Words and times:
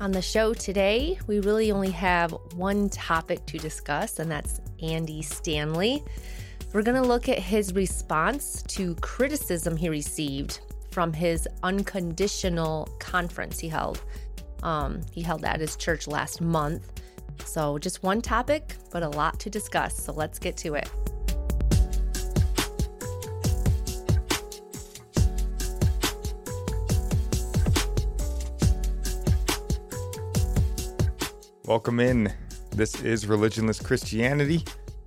On 0.00 0.10
the 0.10 0.20
show 0.20 0.52
today, 0.52 1.18
we 1.28 1.38
really 1.40 1.70
only 1.70 1.90
have 1.90 2.32
one 2.56 2.88
topic 2.88 3.46
to 3.46 3.58
discuss, 3.58 4.18
and 4.18 4.30
that's 4.30 4.60
Andy 4.82 5.22
Stanley. 5.22 6.02
We're 6.72 6.82
going 6.82 7.00
to 7.00 7.08
look 7.08 7.28
at 7.28 7.38
his 7.38 7.72
response 7.74 8.62
to 8.68 8.96
criticism 8.96 9.76
he 9.76 9.88
received 9.88 10.60
from 10.90 11.12
his 11.12 11.48
unconditional 11.62 12.88
conference 12.98 13.60
he 13.60 13.68
held. 13.68 14.02
Um, 14.64 15.00
he 15.12 15.22
held 15.22 15.42
that 15.42 15.54
at 15.54 15.60
his 15.60 15.76
church 15.76 16.08
last 16.08 16.40
month. 16.40 17.00
So, 17.44 17.78
just 17.78 18.02
one 18.02 18.20
topic, 18.20 18.76
but 18.90 19.02
a 19.02 19.08
lot 19.08 19.38
to 19.40 19.50
discuss. 19.50 19.96
So, 19.96 20.12
let's 20.12 20.38
get 20.38 20.56
to 20.58 20.74
it. 20.74 20.90
Welcome 31.66 31.98
in. 31.98 32.30
This 32.72 33.00
is 33.00 33.24
Religionless 33.24 33.82
Christianity. 33.82 34.62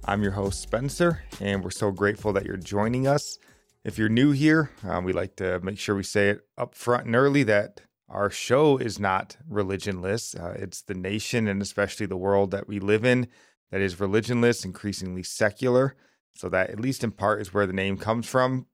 I'm 0.05 0.23
your 0.23 0.31
host, 0.31 0.59
Spencer, 0.59 1.21
and 1.39 1.63
we're 1.63 1.69
so 1.69 1.91
grateful 1.91 2.33
that 2.33 2.47
you're 2.47 2.57
joining 2.57 3.05
us. 3.05 3.37
If 3.83 3.99
you're 3.99 4.09
new 4.09 4.31
here, 4.31 4.71
um, 4.83 5.03
we 5.03 5.13
like 5.13 5.35
to 5.35 5.59
make 5.59 5.77
sure 5.77 5.93
we 5.93 6.01
say 6.01 6.29
it 6.29 6.47
up 6.57 6.73
front 6.73 7.05
and 7.05 7.15
early 7.15 7.43
that 7.43 7.81
our 8.09 8.31
show 8.31 8.79
is 8.79 8.99
not 8.99 9.37
religionless. 9.47 10.35
Uh, 10.35 10.53
it's 10.53 10.81
the 10.81 10.95
nation 10.95 11.47
and 11.47 11.61
especially 11.61 12.07
the 12.07 12.17
world 12.17 12.49
that 12.49 12.67
we 12.67 12.79
live 12.79 13.05
in 13.05 13.27
that 13.69 13.81
is 13.81 13.97
religionless, 13.97 14.65
increasingly 14.65 15.21
secular. 15.21 15.95
So, 16.33 16.49
that 16.49 16.71
at 16.71 16.79
least 16.79 17.03
in 17.03 17.11
part 17.11 17.39
is 17.39 17.53
where 17.53 17.67
the 17.67 17.73
name 17.73 17.97
comes 17.97 18.25
from. 18.25 18.65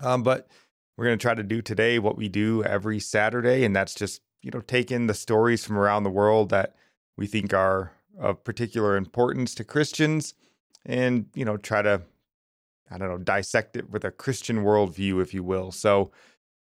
Um, 0.00 0.22
but 0.22 0.48
we're 0.96 1.06
going 1.06 1.18
to 1.18 1.22
try 1.22 1.34
to 1.34 1.42
do 1.42 1.62
today 1.62 1.98
what 1.98 2.16
we 2.16 2.28
do 2.28 2.62
every 2.62 3.00
Saturday, 3.00 3.64
and 3.64 3.74
that's 3.74 3.94
just 3.94 4.20
you 4.42 4.50
know, 4.52 4.60
take 4.60 4.90
in 4.90 5.06
the 5.06 5.14
stories 5.14 5.64
from 5.64 5.76
around 5.76 6.02
the 6.02 6.10
world 6.10 6.50
that 6.50 6.74
we 7.16 7.26
think 7.26 7.52
are 7.52 7.92
of 8.18 8.44
particular 8.44 8.96
importance 8.96 9.54
to 9.54 9.64
Christians 9.64 10.34
and, 10.84 11.26
you 11.34 11.44
know, 11.44 11.56
try 11.56 11.82
to, 11.82 12.02
I 12.90 12.98
don't 12.98 13.08
know, 13.08 13.18
dissect 13.18 13.76
it 13.76 13.90
with 13.90 14.04
a 14.04 14.10
Christian 14.10 14.58
worldview, 14.58 15.20
if 15.20 15.34
you 15.34 15.42
will. 15.42 15.72
So 15.72 16.12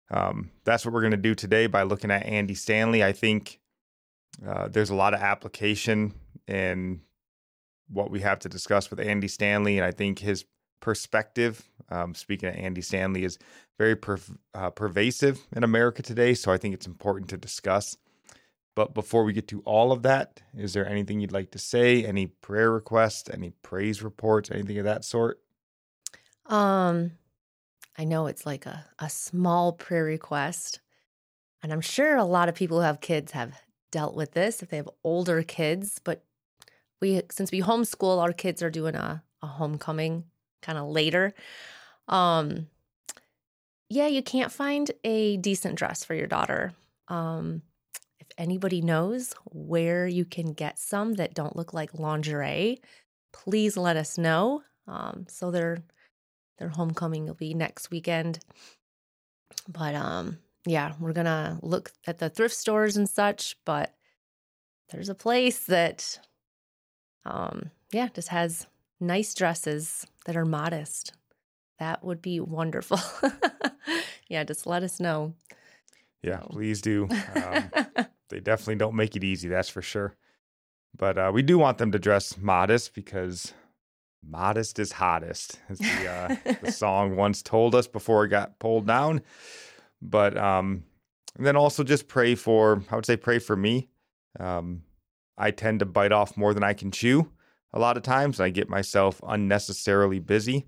um, 0.09 0.51
that's 0.63 0.85
what 0.85 0.93
we're 0.93 1.01
going 1.01 1.11
to 1.11 1.17
do 1.17 1.35
today 1.35 1.67
by 1.67 1.83
looking 1.83 2.11
at 2.11 2.25
Andy 2.25 2.55
Stanley. 2.55 3.03
I 3.03 3.11
think 3.11 3.59
uh, 4.45 4.67
there's 4.67 4.89
a 4.89 4.95
lot 4.95 5.13
of 5.13 5.21
application 5.21 6.13
in 6.47 7.01
what 7.89 8.09
we 8.09 8.21
have 8.21 8.39
to 8.39 8.49
discuss 8.49 8.89
with 8.89 8.99
Andy 8.99 9.27
Stanley. 9.27 9.77
And 9.77 9.85
I 9.85 9.91
think 9.91 10.19
his 10.19 10.45
perspective, 10.79 11.69
um, 11.89 12.13
speaking 12.13 12.49
of 12.49 12.55
Andy 12.55 12.81
Stanley, 12.81 13.23
is 13.23 13.37
very 13.77 13.97
uh, 14.53 14.69
pervasive 14.71 15.39
in 15.55 15.63
America 15.63 16.01
today. 16.01 16.33
So 16.33 16.51
I 16.51 16.57
think 16.57 16.73
it's 16.73 16.87
important 16.87 17.29
to 17.29 17.37
discuss. 17.37 17.97
But 18.75 18.93
before 18.93 19.23
we 19.23 19.33
get 19.33 19.47
to 19.47 19.61
all 19.61 19.91
of 19.91 20.03
that, 20.03 20.41
is 20.55 20.73
there 20.73 20.87
anything 20.87 21.19
you'd 21.19 21.31
like 21.31 21.49
to 21.51 21.59
say? 21.59 22.05
Any 22.05 22.27
prayer 22.27 22.71
requests? 22.71 23.27
Any 23.27 23.49
praise 23.63 24.03
reports? 24.03 24.51
Anything 24.51 24.77
of 24.77 24.85
that 24.85 25.03
sort? 25.03 25.41
Um, 26.45 27.13
I 27.97 28.03
know 28.03 28.27
it's 28.27 28.45
like 28.45 28.67
a, 28.67 28.85
a 28.99 29.09
small 29.09 29.73
prayer 29.73 30.03
request. 30.03 30.79
And 31.63 31.73
I'm 31.73 31.81
sure 31.81 32.15
a 32.15 32.23
lot 32.23 32.49
of 32.49 32.55
people 32.55 32.77
who 32.77 32.83
have 32.83 33.01
kids 33.01 33.31
have 33.31 33.59
dealt 33.91 34.15
with 34.15 34.33
this 34.33 34.61
if 34.61 34.69
they 34.69 34.77
have 34.77 34.89
older 35.03 35.41
kids. 35.41 35.99
But 36.03 36.23
we, 37.01 37.23
since 37.31 37.51
we 37.51 37.61
homeschool, 37.61 38.21
our 38.21 38.31
kids 38.31 38.61
are 38.61 38.69
doing 38.69 38.93
a, 38.93 39.23
a 39.41 39.47
homecoming 39.47 40.25
kind 40.61 40.77
of 40.77 40.87
later. 40.87 41.33
Um, 42.07 42.67
yeah, 43.89 44.07
you 44.07 44.21
can't 44.21 44.51
find 44.51 44.91
a 45.03 45.37
decent 45.37 45.75
dress 45.75 46.03
for 46.03 46.13
your 46.13 46.27
daughter. 46.27 46.73
Um, 47.07 47.61
if 48.19 48.27
anybody 48.37 48.81
knows 48.81 49.33
where 49.45 50.07
you 50.07 50.25
can 50.25 50.53
get 50.53 50.77
some 50.77 51.13
that 51.13 51.33
don't 51.33 51.55
look 51.55 51.73
like 51.73 51.93
lingerie, 51.93 52.81
please 53.31 53.77
let 53.77 53.95
us 53.95 54.17
know. 54.17 54.63
Um, 54.87 55.25
so 55.29 55.51
their 55.51 55.77
their 56.57 56.69
homecoming 56.69 57.25
will 57.25 57.35
be 57.35 57.53
next 57.53 57.91
weekend. 57.91 58.39
But 59.67 59.95
um, 59.95 60.39
yeah, 60.65 60.93
we're 60.99 61.13
gonna 61.13 61.59
look 61.61 61.91
at 62.05 62.17
the 62.17 62.29
thrift 62.29 62.55
stores 62.55 62.97
and 62.97 63.07
such. 63.07 63.55
But 63.65 63.93
there's 64.89 65.09
a 65.09 65.15
place 65.15 65.59
that, 65.65 66.19
um, 67.25 67.71
yeah, 67.91 68.09
just 68.13 68.29
has 68.29 68.67
nice 68.99 69.33
dresses 69.33 70.05
that 70.25 70.35
are 70.35 70.45
modest. 70.45 71.13
That 71.79 72.03
would 72.03 72.21
be 72.21 72.39
wonderful. 72.39 72.99
yeah, 74.27 74.43
just 74.43 74.65
let 74.65 74.83
us 74.83 74.99
know. 74.99 75.33
Yeah, 76.23 76.41
so. 76.41 76.47
please 76.49 76.81
do. 76.81 77.07
Um, 77.35 77.71
they 78.29 78.39
definitely 78.39 78.75
don't 78.75 78.95
make 78.95 79.15
it 79.15 79.23
easy, 79.23 79.47
that's 79.47 79.69
for 79.69 79.81
sure. 79.81 80.15
But 80.97 81.17
uh, 81.17 81.31
we 81.33 81.43
do 81.43 81.59
want 81.59 81.77
them 81.77 81.91
to 81.91 81.99
dress 81.99 82.37
modest 82.37 82.95
because 82.95 83.53
modest 84.27 84.79
is 84.79 84.93
hottest, 84.93 85.59
as 85.69 85.77
the, 85.77 86.07
uh, 86.09 86.55
the 86.63 86.71
song 86.71 87.15
once 87.15 87.43
told 87.43 87.75
us 87.75 87.87
before 87.87 88.25
it 88.25 88.29
got 88.29 88.57
pulled 88.57 88.87
down. 88.87 89.21
But 90.01 90.37
um, 90.37 90.83
and 91.35 91.45
then 91.45 91.55
also 91.55 91.83
just 91.83 92.07
pray 92.07 92.33
for, 92.33 92.81
I 92.91 92.95
would 92.95 93.05
say, 93.05 93.17
pray 93.17 93.37
for 93.37 93.55
me. 93.55 93.89
Um, 94.39 94.81
I 95.37 95.51
tend 95.51 95.79
to 95.79 95.85
bite 95.85 96.11
off 96.11 96.35
more 96.35 96.53
than 96.55 96.63
I 96.63 96.73
can 96.73 96.89
chew 96.89 97.31
a 97.73 97.79
lot 97.79 97.97
of 97.97 98.03
times. 98.03 98.39
I 98.39 98.49
get 98.49 98.69
myself 98.69 99.21
unnecessarily 99.27 100.19
busy, 100.19 100.67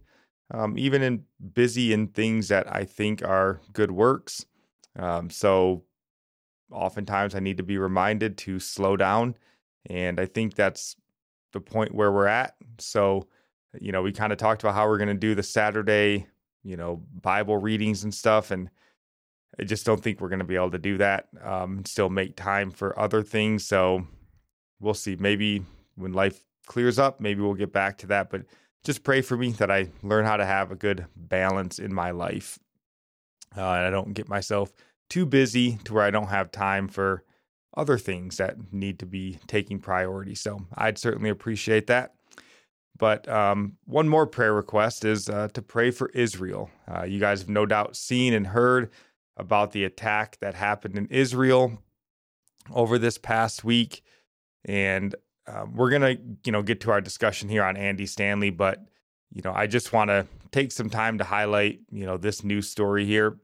um, 0.52 0.78
even 0.78 1.02
in 1.02 1.24
busy 1.54 1.94
in 1.94 2.08
things 2.08 2.48
that 2.50 2.74
I 2.74 2.86
think 2.86 3.24
are 3.24 3.62
good 3.74 3.92
works. 3.92 4.46
Um, 4.98 5.30
so 5.30 5.84
oftentimes 6.72 7.36
I 7.36 7.40
need 7.40 7.58
to 7.58 7.64
be 7.64 7.78
reminded 7.78 8.38
to 8.40 8.60
slow 8.60 8.98
down. 8.98 9.36
And 9.90 10.20
I 10.20 10.26
think 10.26 10.56
that's 10.56 10.96
the 11.54 11.62
point 11.62 11.94
where 11.96 12.12
we're 12.12 12.28
at. 12.28 12.56
So, 12.80 13.28
you 13.80 13.92
know, 13.92 14.02
we 14.02 14.12
kind 14.12 14.31
of 14.31 14.38
talked 14.38 14.62
about 14.64 14.76
how 14.76 14.88
we're 14.88 14.98
going 14.98 15.08
to 15.10 15.14
do 15.14 15.36
the 15.36 15.44
Saturday, 15.44 16.28
you 16.64 16.78
know, 16.78 17.02
Bible 17.22 17.58
readings 17.58 18.04
and 18.04 18.14
stuff. 18.14 18.52
And 18.52 18.70
I 19.60 19.64
just 19.64 19.86
don't 19.86 20.02
think 20.02 20.20
we're 20.20 20.30
going 20.30 20.40
to 20.40 20.46
be 20.46 20.56
able 20.56 20.72
to 20.72 20.78
do 20.78 20.98
that 20.98 21.28
um, 21.44 21.78
and 21.78 21.88
still 21.88 22.10
make 22.10 22.36
time 22.36 22.72
for 22.72 22.98
other 23.00 23.24
things. 23.24 23.66
So 23.66 24.06
we'll 24.80 24.94
see. 24.94 25.16
Maybe 25.16 25.64
when 25.96 26.14
life 26.14 26.44
clears 26.69 26.97
up, 26.97 27.19
maybe 27.19 27.41
we'll 27.41 27.53
get 27.53 27.74
back 27.74 27.97
to 27.97 28.07
that. 28.07 28.30
But 28.30 28.44
just 28.85 29.03
pray 29.03 29.22
for 29.22 29.35
me 29.35 29.52
that 29.53 29.69
I 29.69 29.90
learn 30.02 30.24
how 30.24 30.38
to 30.38 30.46
have 30.46 30.72
a 30.72 30.75
good 30.75 31.06
balance 31.18 31.80
in 31.80 31.94
my 31.94 32.12
life. 32.12 32.57
Uh, 33.57 33.74
and 33.74 33.85
I 33.85 33.90
don't 33.90 34.13
get 34.13 34.30
myself 34.30 34.72
too 35.09 35.25
busy 35.25 35.78
to 35.84 35.94
where 35.94 36.03
I 36.03 36.12
don't 36.12 36.28
have 36.28 36.52
time 36.52 36.88
for 36.88 37.24
other 37.75 37.97
things 37.97 38.38
that 38.38 38.72
need 38.72 39.00
to 39.00 39.06
be 39.06 39.40
taking 39.47 39.80
priority. 39.80 40.35
So 40.35 40.66
I'd 40.75 40.97
certainly 40.97 41.30
appreciate 41.30 41.88
that. 41.88 42.13
But 42.97 43.28
um, 43.28 43.78
one 43.86 44.07
more 44.07 44.28
prayer 44.28 44.53
request 44.53 45.06
is 45.06 45.30
uh, 45.30 45.47
to 45.53 45.62
pray 45.62 45.90
for 45.90 46.09
Israel. 46.09 46.69
Uh, 46.88 47.03
you 47.03 47.19
guys 47.19 47.41
have 47.41 47.50
no 47.50 47.66
doubt 47.66 47.96
seen 47.96 48.34
and 48.34 48.47
heard 48.47 48.91
about 49.38 49.72
the 49.72 49.86
attack 49.86 50.38
that 50.41 50.53
happened 50.53 50.97
in 50.97 51.07
Israel 51.07 51.81
over 52.72 52.97
this 52.97 53.18
past 53.18 53.63
week. 53.63 54.03
And 54.66 55.16
um, 55.50 55.76
we're 55.76 55.90
gonna 55.90 56.18
you 56.46 56.52
know 56.52 56.62
get 56.62 56.82
to 56.82 56.92
our 56.92 57.02
discussion 57.02 57.50
here 57.50 57.64
on 57.64 57.78
Andy 57.78 58.06
Stanley, 58.06 58.50
but 58.50 58.80
you 59.34 59.42
know 59.44 59.54
I 59.54 59.68
just 59.68 59.94
want 59.94 60.10
to 60.10 60.28
take 60.52 60.72
some 60.72 60.90
time 60.90 61.18
to 61.18 61.24
highlight 61.24 61.80
you 61.92 62.06
know 62.06 62.18
this 62.18 62.44
news 62.44 62.70
story 62.70 63.06
here 63.06 63.38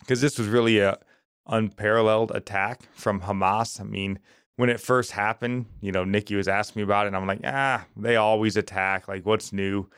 because 0.00 0.20
this 0.20 0.38
was 0.38 0.48
really 0.48 0.78
a 0.78 0.98
unparalleled 1.46 2.32
attack 2.34 2.88
from 2.92 3.20
Hamas. 3.20 3.80
I 3.80 3.84
mean, 3.84 4.18
when 4.56 4.70
it 4.70 4.80
first 4.80 5.12
happened, 5.12 5.66
you 5.80 5.92
know, 5.92 6.04
Nikki 6.04 6.36
was 6.36 6.48
asking 6.48 6.80
me 6.80 6.84
about 6.84 7.06
it, 7.06 7.08
and 7.08 7.16
I'm 7.16 7.26
like, 7.26 7.40
ah, 7.44 7.84
they 7.96 8.16
always 8.16 8.56
attack. 8.56 9.08
Like, 9.08 9.26
what's 9.26 9.52
new? 9.52 9.88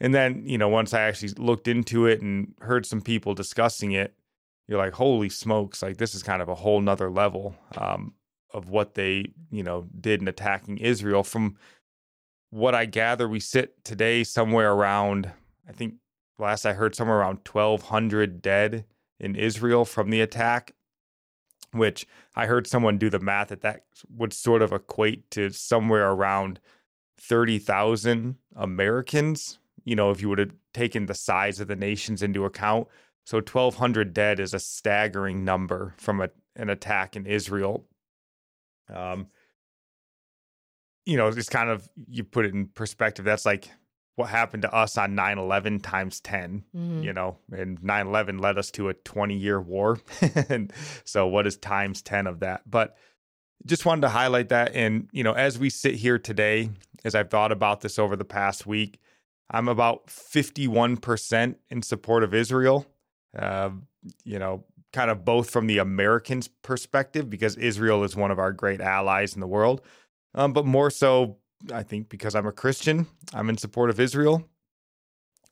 And 0.00 0.14
then, 0.14 0.44
you 0.46 0.58
know, 0.58 0.68
once 0.68 0.94
I 0.94 1.02
actually 1.02 1.32
looked 1.38 1.66
into 1.66 2.06
it 2.06 2.22
and 2.22 2.54
heard 2.60 2.86
some 2.86 3.00
people 3.00 3.34
discussing 3.34 3.92
it, 3.92 4.14
you're 4.68 4.78
like, 4.78 4.92
holy 4.92 5.28
smokes, 5.28 5.82
like 5.82 5.96
this 5.96 6.14
is 6.14 6.22
kind 6.22 6.42
of 6.42 6.48
a 6.48 6.54
whole 6.54 6.80
nother 6.80 7.10
level. 7.10 7.56
Um, 7.76 8.14
of 8.52 8.68
what 8.68 8.94
they 8.94 9.26
you 9.50 9.62
know 9.62 9.86
did 10.00 10.20
in 10.20 10.28
attacking 10.28 10.78
Israel. 10.78 11.22
From 11.22 11.56
what 12.50 12.74
I 12.74 12.86
gather, 12.86 13.28
we 13.28 13.40
sit 13.40 13.84
today 13.84 14.24
somewhere 14.24 14.72
around 14.72 15.30
I 15.68 15.72
think 15.72 15.94
last 16.38 16.64
I 16.64 16.72
heard 16.72 16.94
somewhere 16.94 17.18
around 17.18 17.44
twelve 17.44 17.82
hundred 17.82 18.42
dead 18.42 18.84
in 19.20 19.34
Israel 19.36 19.84
from 19.84 20.10
the 20.10 20.20
attack. 20.20 20.72
Which 21.72 22.06
I 22.34 22.46
heard 22.46 22.66
someone 22.66 22.96
do 22.96 23.10
the 23.10 23.18
math 23.18 23.48
that 23.48 23.60
that 23.60 23.84
would 24.08 24.32
sort 24.32 24.62
of 24.62 24.72
equate 24.72 25.30
to 25.32 25.50
somewhere 25.50 26.10
around 26.10 26.60
thirty 27.20 27.58
thousand 27.58 28.36
Americans. 28.56 29.58
You 29.84 29.94
know, 29.94 30.10
if 30.10 30.22
you 30.22 30.30
would 30.30 30.38
have 30.38 30.54
taken 30.72 31.06
the 31.06 31.14
size 31.14 31.60
of 31.60 31.68
the 31.68 31.76
nations 31.76 32.22
into 32.22 32.44
account. 32.44 32.88
So 33.24 33.38
1,200 33.38 34.14
dead 34.14 34.40
is 34.40 34.54
a 34.54 34.58
staggering 34.58 35.44
number 35.44 35.92
from 35.98 36.22
a, 36.22 36.30
an 36.56 36.70
attack 36.70 37.14
in 37.14 37.26
Israel 37.26 37.84
um, 38.92 39.28
you 41.06 41.16
know, 41.16 41.28
it's 41.28 41.48
kind 41.48 41.70
of 41.70 41.88
you 42.08 42.24
put 42.24 42.44
it 42.44 42.54
in 42.54 42.66
perspective. 42.66 43.24
That's 43.24 43.46
like 43.46 43.70
what 44.18 44.28
happened 44.28 44.62
to 44.62 44.74
us 44.74 44.98
on 44.98 45.14
9-11 45.14 45.80
times 45.80 46.20
10 46.20 46.64
mm-hmm. 46.74 47.02
you 47.02 47.12
know 47.12 47.38
and 47.52 47.80
9-11 47.80 48.40
led 48.40 48.58
us 48.58 48.70
to 48.72 48.88
a 48.88 48.94
20 48.94 49.36
year 49.36 49.60
war 49.60 50.00
and 50.48 50.72
so 51.04 51.26
what 51.28 51.46
is 51.46 51.56
times 51.56 52.02
10 52.02 52.26
of 52.26 52.40
that 52.40 52.68
but 52.68 52.96
just 53.64 53.86
wanted 53.86 54.00
to 54.00 54.08
highlight 54.08 54.48
that 54.48 54.74
and 54.74 55.08
you 55.12 55.22
know 55.22 55.34
as 55.34 55.56
we 55.56 55.70
sit 55.70 55.94
here 55.94 56.18
today 56.18 56.68
as 57.04 57.14
i've 57.14 57.30
thought 57.30 57.52
about 57.52 57.80
this 57.80 57.96
over 57.96 58.16
the 58.16 58.24
past 58.24 58.66
week 58.66 58.98
i'm 59.50 59.68
about 59.68 60.08
51% 60.08 61.54
in 61.70 61.82
support 61.82 62.24
of 62.24 62.34
israel 62.34 62.86
uh, 63.38 63.70
you 64.24 64.40
know 64.40 64.64
kind 64.92 65.10
of 65.10 65.24
both 65.24 65.50
from 65.50 65.66
the 65.66 65.78
americans 65.78 66.48
perspective 66.62 67.28
because 67.28 67.56
israel 67.56 68.04
is 68.04 68.16
one 68.16 68.30
of 68.30 68.38
our 68.38 68.52
great 68.52 68.80
allies 68.80 69.34
in 69.34 69.40
the 69.40 69.46
world 69.46 69.82
um, 70.34 70.52
but 70.52 70.66
more 70.66 70.90
so 70.90 71.36
I 71.72 71.82
think 71.82 72.08
because 72.08 72.34
I'm 72.34 72.46
a 72.46 72.52
Christian, 72.52 73.06
I'm 73.32 73.48
in 73.48 73.58
support 73.58 73.90
of 73.90 73.98
Israel. 73.98 74.48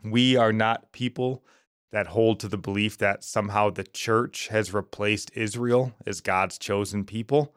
We 0.05 0.37
are 0.37 0.53
not 0.53 0.93
people 0.93 1.45
that 1.93 2.09
hold 2.09 2.41
to 2.41 2.49
the 2.49 2.59
belief 2.59 2.99
that 2.99 3.25
somehow 3.25 3.71
the 3.71 3.85
church 3.85 4.49
has 4.49 4.75
replaced 4.75 5.31
Israel 5.35 5.93
as 6.07 6.21
God's 6.21 6.59
chosen 6.59 7.05
people. 7.05 7.55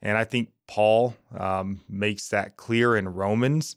And 0.00 0.16
I 0.16 0.24
think 0.24 0.50
Paul 0.66 1.14
um, 1.36 1.80
makes 1.88 2.28
that 2.28 2.56
clear 2.56 2.96
in 2.96 3.08
Romans. 3.08 3.76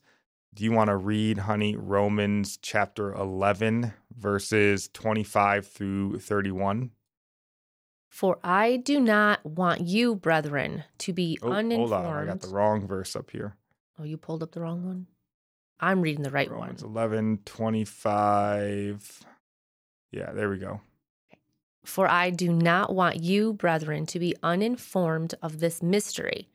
Do 0.54 0.64
you 0.64 0.72
want 0.72 0.90
to 0.90 0.96
read, 0.96 1.40
honey, 1.40 1.76
Romans 1.76 2.58
chapter 2.62 3.14
11, 3.14 3.94
verses 4.18 4.90
25 4.94 5.68
through 5.68 6.20
31? 6.20 6.92
For 8.16 8.40
I 8.46 8.78
do 8.78 9.02
not 9.02 9.46
want 9.46 9.82
you, 9.82 10.16
brethren, 10.16 10.86
to 11.00 11.12
be 11.12 11.38
oh, 11.42 11.52
uninformed. 11.52 11.92
Hold 11.92 12.06
on, 12.06 12.24
I 12.24 12.26
got 12.26 12.40
the 12.40 12.48
wrong 12.48 12.88
verse 12.88 13.14
up 13.14 13.30
here. 13.30 13.58
Oh, 14.00 14.06
you 14.06 14.16
pulled 14.16 14.42
up 14.42 14.54
the 14.54 14.62
wrong 14.62 14.86
one? 14.86 15.08
I'm 15.82 16.00
reading 16.00 16.24
the 16.24 16.32
right 16.32 16.50
Romans 16.50 16.82
one. 16.82 16.94
11, 16.94 17.40
25. 17.44 19.20
Yeah, 20.14 20.32
there 20.32 20.50
we 20.50 20.60
go. 20.60 20.80
For 21.84 22.08
I 22.08 22.30
do 22.30 22.54
not 22.54 22.96
want 22.96 23.18
you, 23.18 23.52
brethren, 23.52 24.06
to 24.06 24.18
be 24.18 24.34
uninformed 24.42 25.36
of 25.42 25.60
this 25.60 25.84
mystery, 25.84 26.48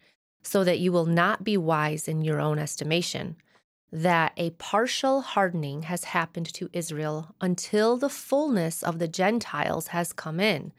so 0.42 0.64
that 0.64 0.78
you 0.78 0.92
will 0.92 1.04
not 1.04 1.44
be 1.44 1.58
wise 1.58 2.08
in 2.08 2.22
your 2.22 2.40
own 2.40 2.58
estimation, 2.58 3.36
that 3.92 4.32
a 4.38 4.48
partial 4.52 5.20
hardening 5.20 5.82
has 5.82 6.04
happened 6.04 6.54
to 6.54 6.70
Israel 6.72 7.34
until 7.38 7.98
the 7.98 8.08
fullness 8.08 8.82
of 8.82 8.98
the 8.98 9.08
Gentiles 9.08 9.88
has 9.88 10.14
come 10.14 10.40
in. 10.40 10.72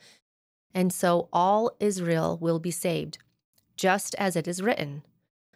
And 0.73 0.93
so 0.93 1.27
all 1.33 1.75
Israel 1.79 2.37
will 2.39 2.59
be 2.59 2.71
saved, 2.71 3.17
just 3.75 4.15
as 4.15 4.35
it 4.35 4.47
is 4.47 4.61
written. 4.61 5.03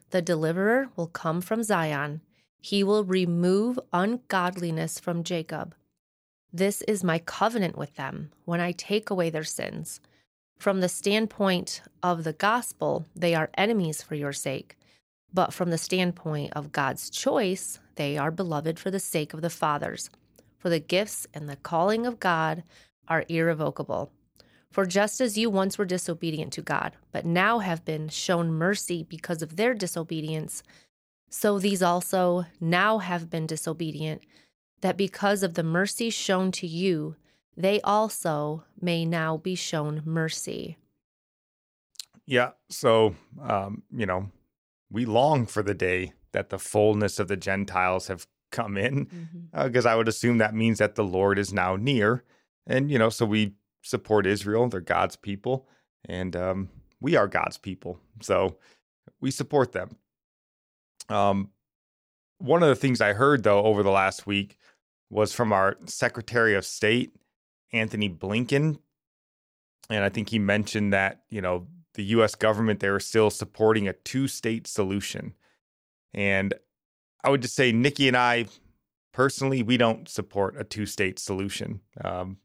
The 0.09 0.21
deliverer 0.21 0.89
will 0.95 1.07
come 1.07 1.41
from 1.41 1.63
Zion. 1.63 2.21
He 2.61 2.83
will 2.83 3.03
remove 3.03 3.79
ungodliness 3.93 4.99
from 4.99 5.23
Jacob. 5.23 5.75
This 6.51 6.81
is 6.83 7.03
my 7.03 7.19
covenant 7.19 7.77
with 7.77 7.95
them 7.95 8.31
when 8.45 8.59
I 8.59 8.71
take 8.71 9.09
away 9.09 9.29
their 9.29 9.43
sins. 9.43 9.99
From 10.57 10.79
the 10.79 10.89
standpoint 10.89 11.81
of 12.01 12.23
the 12.23 12.33
gospel, 12.33 13.05
they 13.15 13.35
are 13.35 13.49
enemies 13.55 14.01
for 14.01 14.15
your 14.15 14.33
sake. 14.33 14.77
But 15.33 15.53
from 15.53 15.69
the 15.69 15.77
standpoint 15.77 16.53
of 16.55 16.71
God's 16.71 17.09
choice, 17.09 17.79
they 17.95 18.17
are 18.17 18.31
beloved 18.31 18.79
for 18.79 18.89
the 18.89 19.01
sake 19.01 19.33
of 19.33 19.41
the 19.41 19.49
fathers. 19.49 20.09
For 20.57 20.69
the 20.69 20.79
gifts 20.79 21.27
and 21.33 21.49
the 21.49 21.57
calling 21.57 22.05
of 22.05 22.21
God 22.21 22.63
are 23.07 23.25
irrevocable. 23.27 24.11
For 24.75 24.85
just 24.85 25.21
as 25.21 25.37
you 25.37 25.49
once 25.49 25.77
were 25.77 25.85
disobedient 25.85 26.51
to 26.51 26.61
God, 26.61 26.97
but 27.13 27.25
now 27.25 27.59
have 27.59 27.85
been 27.85 28.09
shown 28.09 28.51
mercy 28.51 29.03
because 29.03 29.41
of 29.41 29.55
their 29.55 29.73
disobedience, 29.73 30.63
so 31.29 31.59
these 31.59 31.81
also 31.81 32.47
now 32.59 32.97
have 32.97 33.29
been 33.29 33.47
disobedient, 33.47 34.23
that 34.81 34.97
because 34.97 35.43
of 35.43 35.53
the 35.53 35.63
mercy 35.63 36.09
shown 36.09 36.51
to 36.51 36.67
you, 36.67 37.15
they 37.55 37.79
also 37.83 38.65
may 38.81 39.05
now 39.05 39.37
be 39.37 39.55
shown 39.55 40.01
mercy. 40.03 40.75
Yeah. 42.25 42.49
So, 42.69 43.15
um, 43.41 43.83
you 43.95 44.05
know, 44.05 44.29
we 44.91 45.05
long 45.05 45.45
for 45.45 45.63
the 45.63 45.73
day 45.73 46.11
that 46.33 46.49
the 46.49 46.59
fullness 46.59 47.17
of 47.17 47.29
the 47.29 47.37
Gentiles 47.37 48.07
have 48.07 48.27
come 48.51 48.75
in, 48.75 49.05
because 49.53 49.85
mm-hmm. 49.85 49.87
uh, 49.87 49.89
I 49.89 49.95
would 49.95 50.09
assume 50.09 50.39
that 50.39 50.53
means 50.53 50.79
that 50.79 50.95
the 50.95 51.05
Lord 51.05 51.39
is 51.39 51.53
now 51.53 51.77
near. 51.77 52.25
And, 52.67 52.91
you 52.91 52.99
know, 52.99 53.07
so 53.09 53.25
we 53.25 53.53
support 53.85 54.25
Israel. 54.25 54.67
They're 54.67 54.81
God's 54.81 55.15
people, 55.15 55.67
and 56.07 56.35
um, 56.35 56.69
we 56.99 57.15
are 57.15 57.27
God's 57.27 57.57
people. 57.57 57.99
So 58.21 58.57
we 59.21 59.31
support 59.31 59.71
them. 59.71 59.95
Um, 61.07 61.51
one 62.39 62.63
of 62.63 62.69
the 62.69 62.75
things 62.75 62.99
I 62.99 63.13
heard, 63.13 63.43
though, 63.43 63.63
over 63.63 63.83
the 63.83 63.91
last 63.91 64.27
week 64.27 64.57
was 65.09 65.33
from 65.33 65.53
our 65.53 65.77
Secretary 65.85 66.55
of 66.55 66.65
State, 66.65 67.15
Antony 67.71 68.09
Blinken. 68.09 68.79
And 69.89 70.03
I 70.03 70.09
think 70.09 70.29
he 70.29 70.39
mentioned 70.39 70.93
that, 70.93 71.21
you 71.29 71.41
know, 71.41 71.67
the 71.93 72.03
US 72.05 72.35
government, 72.35 72.79
they 72.79 72.89
were 72.89 72.99
still 72.99 73.29
supporting 73.29 73.87
a 73.87 73.93
two 73.93 74.27
state 74.27 74.67
solution. 74.67 75.33
And 76.13 76.53
I 77.23 77.29
would 77.29 77.41
just 77.41 77.55
say, 77.55 77.71
Nikki 77.71 78.07
and 78.07 78.17
I, 78.17 78.45
personally, 79.13 79.63
we 79.63 79.77
don't 79.77 80.09
support 80.09 80.55
a 80.57 80.63
two 80.63 80.85
state 80.85 81.19
solution. 81.19 81.81
Um, 82.03 82.37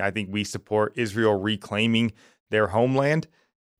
I 0.00 0.10
think 0.10 0.28
we 0.30 0.44
support 0.44 0.92
Israel 0.96 1.34
reclaiming 1.34 2.12
their 2.50 2.68
homeland. 2.68 3.26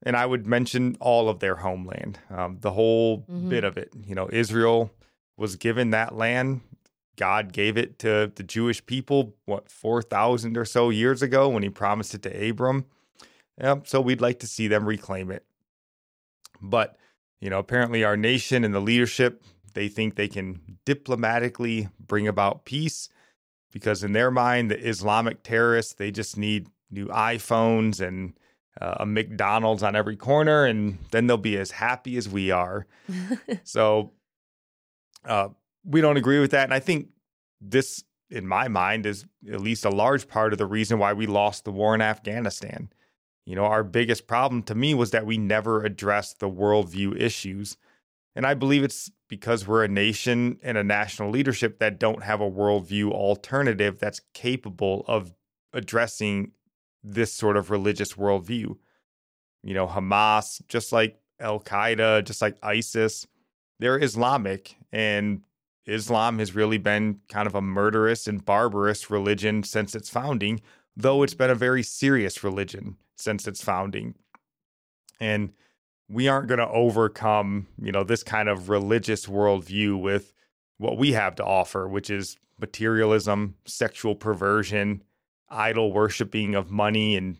And 0.06 0.16
I 0.16 0.26
would 0.26 0.46
mention 0.46 0.96
all 1.00 1.28
of 1.30 1.40
their 1.40 1.56
homeland, 1.56 2.18
um, 2.28 2.58
the 2.60 2.72
whole 2.72 3.20
mm-hmm. 3.20 3.48
bit 3.48 3.64
of 3.64 3.78
it. 3.78 3.92
You 4.04 4.14
know, 4.14 4.28
Israel 4.30 4.90
was 5.36 5.56
given 5.56 5.90
that 5.90 6.14
land. 6.14 6.60
God 7.16 7.52
gave 7.52 7.78
it 7.78 7.98
to 8.00 8.30
the 8.34 8.42
Jewish 8.42 8.84
people, 8.84 9.34
what, 9.46 9.70
4,000 9.70 10.56
or 10.56 10.64
so 10.64 10.90
years 10.90 11.22
ago 11.22 11.48
when 11.48 11.62
he 11.62 11.70
promised 11.70 12.14
it 12.14 12.22
to 12.22 12.50
Abram. 12.50 12.84
Yeah, 13.58 13.76
so 13.84 14.00
we'd 14.00 14.20
like 14.20 14.40
to 14.40 14.46
see 14.46 14.68
them 14.68 14.84
reclaim 14.84 15.30
it. 15.30 15.44
But, 16.60 16.96
you 17.40 17.48
know, 17.48 17.58
apparently 17.58 18.04
our 18.04 18.16
nation 18.16 18.64
and 18.64 18.74
the 18.74 18.80
leadership, 18.80 19.42
they 19.74 19.88
think 19.88 20.16
they 20.16 20.28
can 20.28 20.78
diplomatically 20.84 21.88
bring 21.98 22.26
about 22.26 22.64
peace 22.64 23.08
because 23.74 24.04
in 24.04 24.12
their 24.12 24.30
mind, 24.30 24.70
the 24.70 24.88
Islamic 24.88 25.42
terrorists 25.42 25.94
they 25.94 26.12
just 26.12 26.38
need 26.38 26.68
new 26.90 27.08
iPhones 27.08 28.00
and 28.00 28.32
uh, 28.80 28.94
a 29.00 29.06
McDonald's 29.06 29.82
on 29.82 29.96
every 29.96 30.16
corner, 30.16 30.64
and 30.64 30.98
then 31.10 31.26
they'll 31.26 31.36
be 31.36 31.58
as 31.58 31.72
happy 31.72 32.16
as 32.16 32.28
we 32.28 32.52
are. 32.52 32.86
so 33.64 34.12
uh, 35.24 35.48
we 35.84 36.00
don't 36.00 36.16
agree 36.16 36.38
with 36.38 36.52
that, 36.52 36.64
and 36.64 36.72
I 36.72 36.78
think 36.78 37.08
this, 37.60 38.04
in 38.30 38.46
my 38.46 38.68
mind, 38.68 39.06
is 39.06 39.26
at 39.52 39.60
least 39.60 39.84
a 39.84 39.90
large 39.90 40.28
part 40.28 40.52
of 40.52 40.58
the 40.58 40.66
reason 40.66 41.00
why 41.00 41.12
we 41.12 41.26
lost 41.26 41.64
the 41.64 41.72
war 41.72 41.96
in 41.96 42.00
Afghanistan. 42.00 42.90
You 43.44 43.56
know, 43.56 43.64
our 43.64 43.82
biggest 43.82 44.28
problem 44.28 44.62
to 44.64 44.74
me 44.76 44.94
was 44.94 45.10
that 45.10 45.26
we 45.26 45.36
never 45.36 45.84
addressed 45.84 46.38
the 46.38 46.48
worldview 46.48 47.20
issues. 47.20 47.76
And 48.36 48.46
I 48.46 48.54
believe 48.54 48.82
it's 48.82 49.10
because 49.28 49.66
we're 49.66 49.84
a 49.84 49.88
nation 49.88 50.58
and 50.62 50.76
a 50.76 50.84
national 50.84 51.30
leadership 51.30 51.78
that 51.78 52.00
don't 52.00 52.22
have 52.22 52.40
a 52.40 52.50
worldview 52.50 53.10
alternative 53.10 53.98
that's 53.98 54.20
capable 54.32 55.04
of 55.06 55.32
addressing 55.72 56.52
this 57.02 57.32
sort 57.32 57.56
of 57.56 57.70
religious 57.70 58.14
worldview. 58.14 58.76
You 59.62 59.74
know, 59.74 59.86
Hamas, 59.86 60.60
just 60.68 60.92
like 60.92 61.18
Al 61.40 61.60
Qaeda, 61.60 62.24
just 62.24 62.42
like 62.42 62.56
ISIS, 62.62 63.26
they're 63.78 64.02
Islamic, 64.02 64.76
and 64.92 65.42
Islam 65.86 66.38
has 66.38 66.54
really 66.54 66.78
been 66.78 67.20
kind 67.28 67.46
of 67.46 67.54
a 67.54 67.60
murderous 67.60 68.26
and 68.26 68.44
barbarous 68.44 69.10
religion 69.10 69.62
since 69.62 69.94
its 69.94 70.08
founding, 70.08 70.60
though 70.96 71.22
it's 71.22 71.34
been 71.34 71.50
a 71.50 71.54
very 71.54 71.82
serious 71.82 72.42
religion 72.42 72.96
since 73.16 73.46
its 73.46 73.62
founding. 73.62 74.14
And 75.20 75.52
we 76.08 76.28
aren't 76.28 76.48
going 76.48 76.58
to 76.58 76.68
overcome, 76.68 77.66
you 77.80 77.92
know, 77.92 78.04
this 78.04 78.22
kind 78.22 78.48
of 78.48 78.68
religious 78.68 79.26
worldview 79.26 80.00
with 80.00 80.32
what 80.78 80.98
we 80.98 81.12
have 81.12 81.34
to 81.36 81.44
offer, 81.44 81.88
which 81.88 82.10
is 82.10 82.36
materialism, 82.58 83.56
sexual 83.64 84.14
perversion, 84.14 85.02
idol 85.48 85.92
worshiping 85.92 86.54
of 86.54 86.70
money. 86.70 87.16
And 87.16 87.38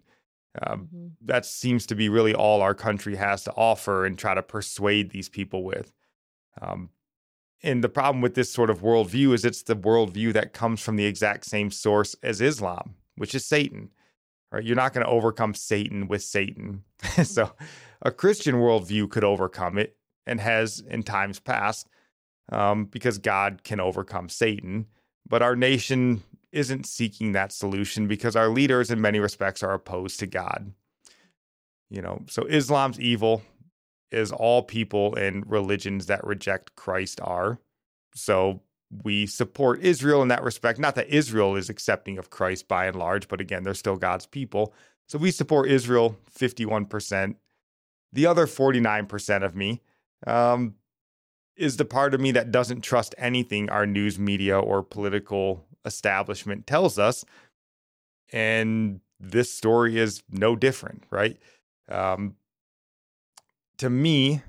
um, 0.63 0.89
mm-hmm. 0.95 1.07
that 1.23 1.45
seems 1.45 1.87
to 1.87 1.95
be 1.95 2.09
really 2.09 2.35
all 2.35 2.63
our 2.63 2.75
country 2.75 3.17
has 3.17 3.45
to 3.45 3.53
offer 3.53 4.07
and 4.07 4.19
try 4.19 4.35
to 4.35 4.43
persuade 4.43 5.11
these 5.11 5.29
people 5.29 5.63
with. 5.63 5.93
Um, 6.61 6.91
and 7.63 7.83
the 7.83 7.89
problem 7.89 8.21
with 8.21 8.35
this 8.35 8.53
sort 8.53 8.71
of 8.71 8.83
worldview 8.83 9.33
is 9.33 9.45
it's 9.45 9.63
the 9.63 9.77
worldview 9.77 10.33
that 10.35 10.53
comes 10.53 10.81
from 10.81 10.97
the 10.97 11.07
exact 11.07 11.47
same 11.47 11.71
source 11.71 12.15
as 12.23 12.41
Islam, 12.41 12.95
which 13.17 13.35
is 13.35 13.45
Satan. 13.45 13.91
Right? 14.53 14.63
You're 14.63 14.77
not 14.77 14.93
going 14.93 15.05
to 15.05 15.11
overcome 15.11 15.55
Satan 15.55 16.07
with 16.07 16.23
Satan. 16.23 16.85
so 17.25 17.51
a 18.03 18.11
Christian 18.11 18.57
worldview 18.57 19.11
could 19.11 19.25
overcome 19.25 19.79
it 19.79 19.97
and 20.27 20.41
has 20.41 20.81
in 20.81 21.03
times 21.03 21.41
past 21.41 21.89
um, 22.51 22.87
because 22.87 23.19
God 23.19 23.63
can 23.65 23.81
overcome 23.81 24.29
Satan. 24.29 24.87
But 25.29 25.43
our 25.43 25.57
nation 25.57 26.23
isn't 26.53 26.87
seeking 26.87 27.33
that 27.33 27.53
solution 27.53 28.07
because 28.07 28.37
our 28.37 28.49
leaders, 28.49 28.91
in 28.91 29.01
many 29.01 29.19
respects, 29.19 29.63
are 29.63 29.75
opposed 29.75 30.21
to 30.21 30.27
God. 30.27 30.73
You 31.91 32.03
know, 32.03 32.23
so 32.29 32.45
Islam's 32.45 33.01
evil, 33.01 33.43
as 34.13 34.33
all 34.33 34.63
people 34.63 35.15
and 35.17 35.49
religions 35.51 36.07
that 36.07 36.25
reject 36.25 36.77
Christ 36.77 37.21
are. 37.23 37.59
So 38.15 38.63
we 39.03 39.27
support 39.27 39.81
Israel 39.81 40.23
in 40.23 40.29
that 40.29 40.45
respect. 40.45 40.79
Not 40.79 40.95
that 40.95 41.09
Israel 41.09 41.57
is 41.57 41.69
accepting 41.69 42.17
of 42.19 42.31
Christ 42.31 42.69
by 42.69 42.87
and 42.87 42.97
large, 42.97 43.29
but 43.29 43.41
again, 43.41 43.65
they're 43.65 43.75
still 43.75 43.97
God's 43.97 44.27
people. 44.27 44.73
So 45.09 45.19
we 45.19 45.31
support 45.31 45.69
Israel 45.69 46.17
51%. 46.39 47.35
The 48.15 48.27
other 48.27 48.47
49% 48.47 49.45
of 49.45 49.57
me 49.57 49.83
um, 50.27 50.77
is 51.57 51.77
the 51.77 51.85
part 51.85 52.15
of 52.15 52.21
me 52.21 52.31
that 52.33 52.53
doesn't 52.53 52.83
trust 52.83 53.15
anything 53.19 53.69
our 53.69 53.87
news 53.87 54.19
media 54.19 54.59
or 54.59 54.85
political 54.85 55.67
establishment 55.85 56.67
tells 56.67 56.97
us. 56.97 57.25
And 58.33 59.01
this 59.19 59.53
story 59.53 59.99
is 59.99 60.23
no 60.31 60.55
different, 60.55 61.03
right? 61.11 61.37
Um, 61.89 62.37
to 63.79 63.91
me, 63.91 64.43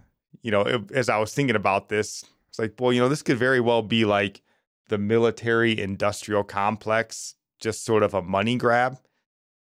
you 0.43 0.51
know, 0.51 0.62
it, 0.62 0.91
as 0.91 1.10
I 1.10 1.17
was 1.17 1.34
thinking 1.34 1.55
about 1.55 1.89
this, 1.89 2.24
it's 2.48 2.60
like, 2.60 2.75
well, 2.79 2.93
you 2.93 3.01
know, 3.01 3.10
this 3.10 3.24
could 3.24 3.38
very 3.38 3.60
well 3.60 3.81
be 3.81 4.05
like 4.05 4.43
the 4.89 5.00
military 5.00 5.79
industrial 5.79 6.43
complex, 6.43 7.34
just 7.60 7.84
sort 7.84 8.03
of 8.03 8.13
a 8.13 8.22
money 8.22 8.57
grab. 8.57 9.00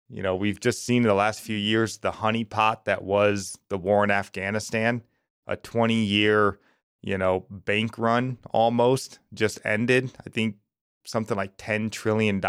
You 0.10 0.24
know, 0.24 0.36
we've 0.36 0.60
just 0.60 0.86
seen 0.86 1.04
in 1.04 1.08
the 1.08 1.14
last 1.14 1.42
few 1.42 1.58
years 1.58 1.98
the 1.98 2.12
honeypot 2.12 2.86
that 2.86 3.04
was 3.04 3.58
the 3.70 3.78
war 3.78 4.04
in 4.04 4.12
Afghanistan, 4.12 5.04
a 5.46 5.58
20 5.58 5.96
year, 5.96 6.60
you 7.02 7.18
know, 7.18 7.46
bank 7.50 7.98
run 7.98 8.38
almost 8.52 9.20
just 9.34 9.60
ended. 9.66 10.12
I 10.26 10.30
think 10.30 10.56
something 11.06 11.36
like 11.36 11.58
$10 11.58 11.92
trillion 11.92 12.42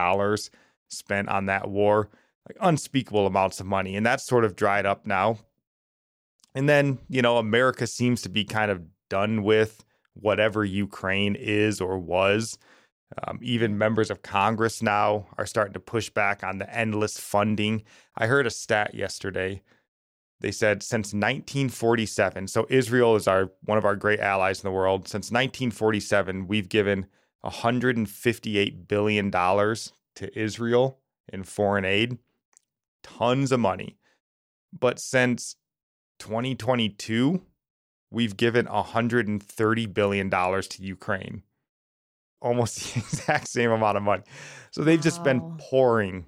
spent 0.88 1.28
on 1.28 1.46
that 1.46 1.68
war, 1.68 2.08
like 2.48 2.56
unspeakable 2.60 3.26
amounts 3.26 3.60
of 3.60 3.66
money. 3.66 3.96
And 3.96 4.06
that's 4.06 4.24
sort 4.24 4.44
of 4.44 4.56
dried 4.56 4.86
up 4.86 5.06
now. 5.06 5.38
And 6.54 6.68
then, 6.68 6.98
you 7.08 7.22
know, 7.22 7.38
America 7.38 7.86
seems 7.86 8.22
to 8.22 8.28
be 8.28 8.44
kind 8.44 8.70
of 8.70 8.82
done 9.08 9.42
with 9.42 9.84
whatever 10.14 10.64
Ukraine 10.64 11.34
is 11.34 11.80
or 11.80 11.98
was. 11.98 12.58
Um, 13.26 13.38
even 13.42 13.78
members 13.78 14.10
of 14.10 14.22
Congress 14.22 14.82
now 14.82 15.26
are 15.38 15.46
starting 15.46 15.72
to 15.72 15.80
push 15.80 16.10
back 16.10 16.44
on 16.44 16.58
the 16.58 16.72
endless 16.74 17.18
funding. 17.18 17.82
I 18.16 18.26
heard 18.26 18.46
a 18.46 18.50
stat 18.50 18.94
yesterday. 18.94 19.62
They 20.40 20.52
said 20.52 20.82
since 20.82 21.08
1947, 21.08 22.48
so 22.48 22.66
Israel 22.68 23.16
is 23.16 23.26
our 23.26 23.50
one 23.64 23.78
of 23.78 23.84
our 23.84 23.96
great 23.96 24.20
allies 24.20 24.62
in 24.62 24.68
the 24.68 24.74
world. 24.74 25.08
Since 25.08 25.30
1947, 25.30 26.46
we've 26.46 26.68
given 26.68 27.06
158 27.40 28.86
billion 28.88 29.30
dollars 29.30 29.92
to 30.16 30.38
Israel 30.38 30.98
in 31.32 31.44
foreign 31.44 31.84
aid. 31.84 32.18
Tons 33.02 33.52
of 33.52 33.60
money. 33.60 33.96
But 34.78 35.00
since 35.00 35.56
2022, 36.18 37.42
we've 38.10 38.36
given 38.36 38.66
130 38.66 39.86
billion 39.86 40.28
dollars 40.28 40.68
to 40.68 40.82
Ukraine 40.82 41.42
almost 42.40 42.78
the 42.94 43.00
exact 43.00 43.48
same 43.48 43.70
amount 43.70 43.96
of 43.96 44.02
money. 44.02 44.22
So 44.70 44.82
they've 44.82 44.98
wow. 44.98 45.02
just 45.02 45.24
been 45.24 45.40
pouring 45.58 46.26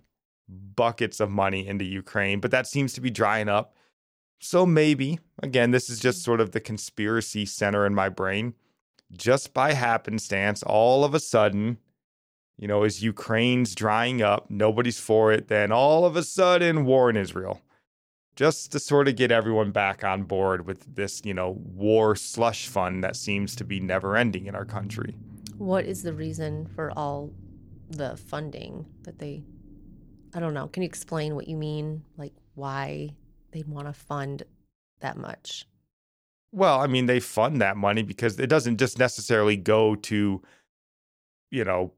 buckets 0.48 1.20
of 1.20 1.30
money 1.30 1.66
into 1.66 1.84
Ukraine, 1.84 2.40
but 2.40 2.50
that 2.50 2.66
seems 2.66 2.92
to 2.94 3.00
be 3.00 3.10
drying 3.10 3.48
up. 3.48 3.74
So 4.40 4.64
maybe, 4.64 5.18
again, 5.42 5.70
this 5.70 5.90
is 5.90 6.00
just 6.00 6.22
sort 6.22 6.40
of 6.40 6.52
the 6.52 6.60
conspiracy 6.60 7.44
center 7.44 7.84
in 7.86 7.94
my 7.94 8.08
brain. 8.08 8.54
Just 9.12 9.52
by 9.52 9.72
happenstance, 9.72 10.62
all 10.62 11.04
of 11.04 11.14
a 11.14 11.20
sudden, 11.20 11.78
you 12.56 12.68
know, 12.68 12.84
as 12.84 13.02
Ukraine's 13.02 13.74
drying 13.74 14.22
up, 14.22 14.50
nobody's 14.50 14.98
for 14.98 15.32
it, 15.32 15.48
then 15.48 15.72
all 15.72 16.04
of 16.04 16.16
a 16.16 16.22
sudden, 16.22 16.84
war 16.84 17.10
in 17.10 17.16
Israel. 17.16 17.60
Just 18.36 18.72
to 18.72 18.78
sort 18.78 19.08
of 19.08 19.16
get 19.16 19.30
everyone 19.30 19.72
back 19.72 20.04
on 20.04 20.22
board 20.22 20.66
with 20.66 20.94
this, 20.94 21.20
you 21.24 21.34
know, 21.34 21.58
war 21.58 22.16
slush 22.16 22.68
fund 22.68 23.02
that 23.04 23.16
seems 23.16 23.54
to 23.56 23.64
be 23.64 23.80
never 23.80 24.16
ending 24.16 24.46
in 24.46 24.54
our 24.54 24.64
country. 24.64 25.16
What 25.60 25.84
is 25.84 26.02
the 26.02 26.14
reason 26.14 26.66
for 26.74 26.90
all 26.96 27.30
the 27.90 28.16
funding 28.16 28.86
that 29.02 29.18
they 29.18 29.42
I 30.32 30.40
don't 30.40 30.54
know. 30.54 30.68
Can 30.68 30.82
you 30.82 30.86
explain 30.86 31.34
what 31.34 31.48
you 31.48 31.56
mean? 31.56 32.02
Like 32.16 32.32
why 32.54 33.10
they'd 33.52 33.68
want 33.68 33.88
to 33.88 33.92
fund 33.92 34.44
that 35.00 35.18
much? 35.18 35.66
Well, 36.50 36.80
I 36.80 36.86
mean, 36.86 37.04
they 37.06 37.20
fund 37.20 37.60
that 37.60 37.76
money 37.76 38.02
because 38.02 38.38
it 38.40 38.46
doesn't 38.46 38.78
just 38.78 38.98
necessarily 38.98 39.56
go 39.56 39.96
to, 39.96 40.40
you 41.50 41.64
know, 41.64 41.92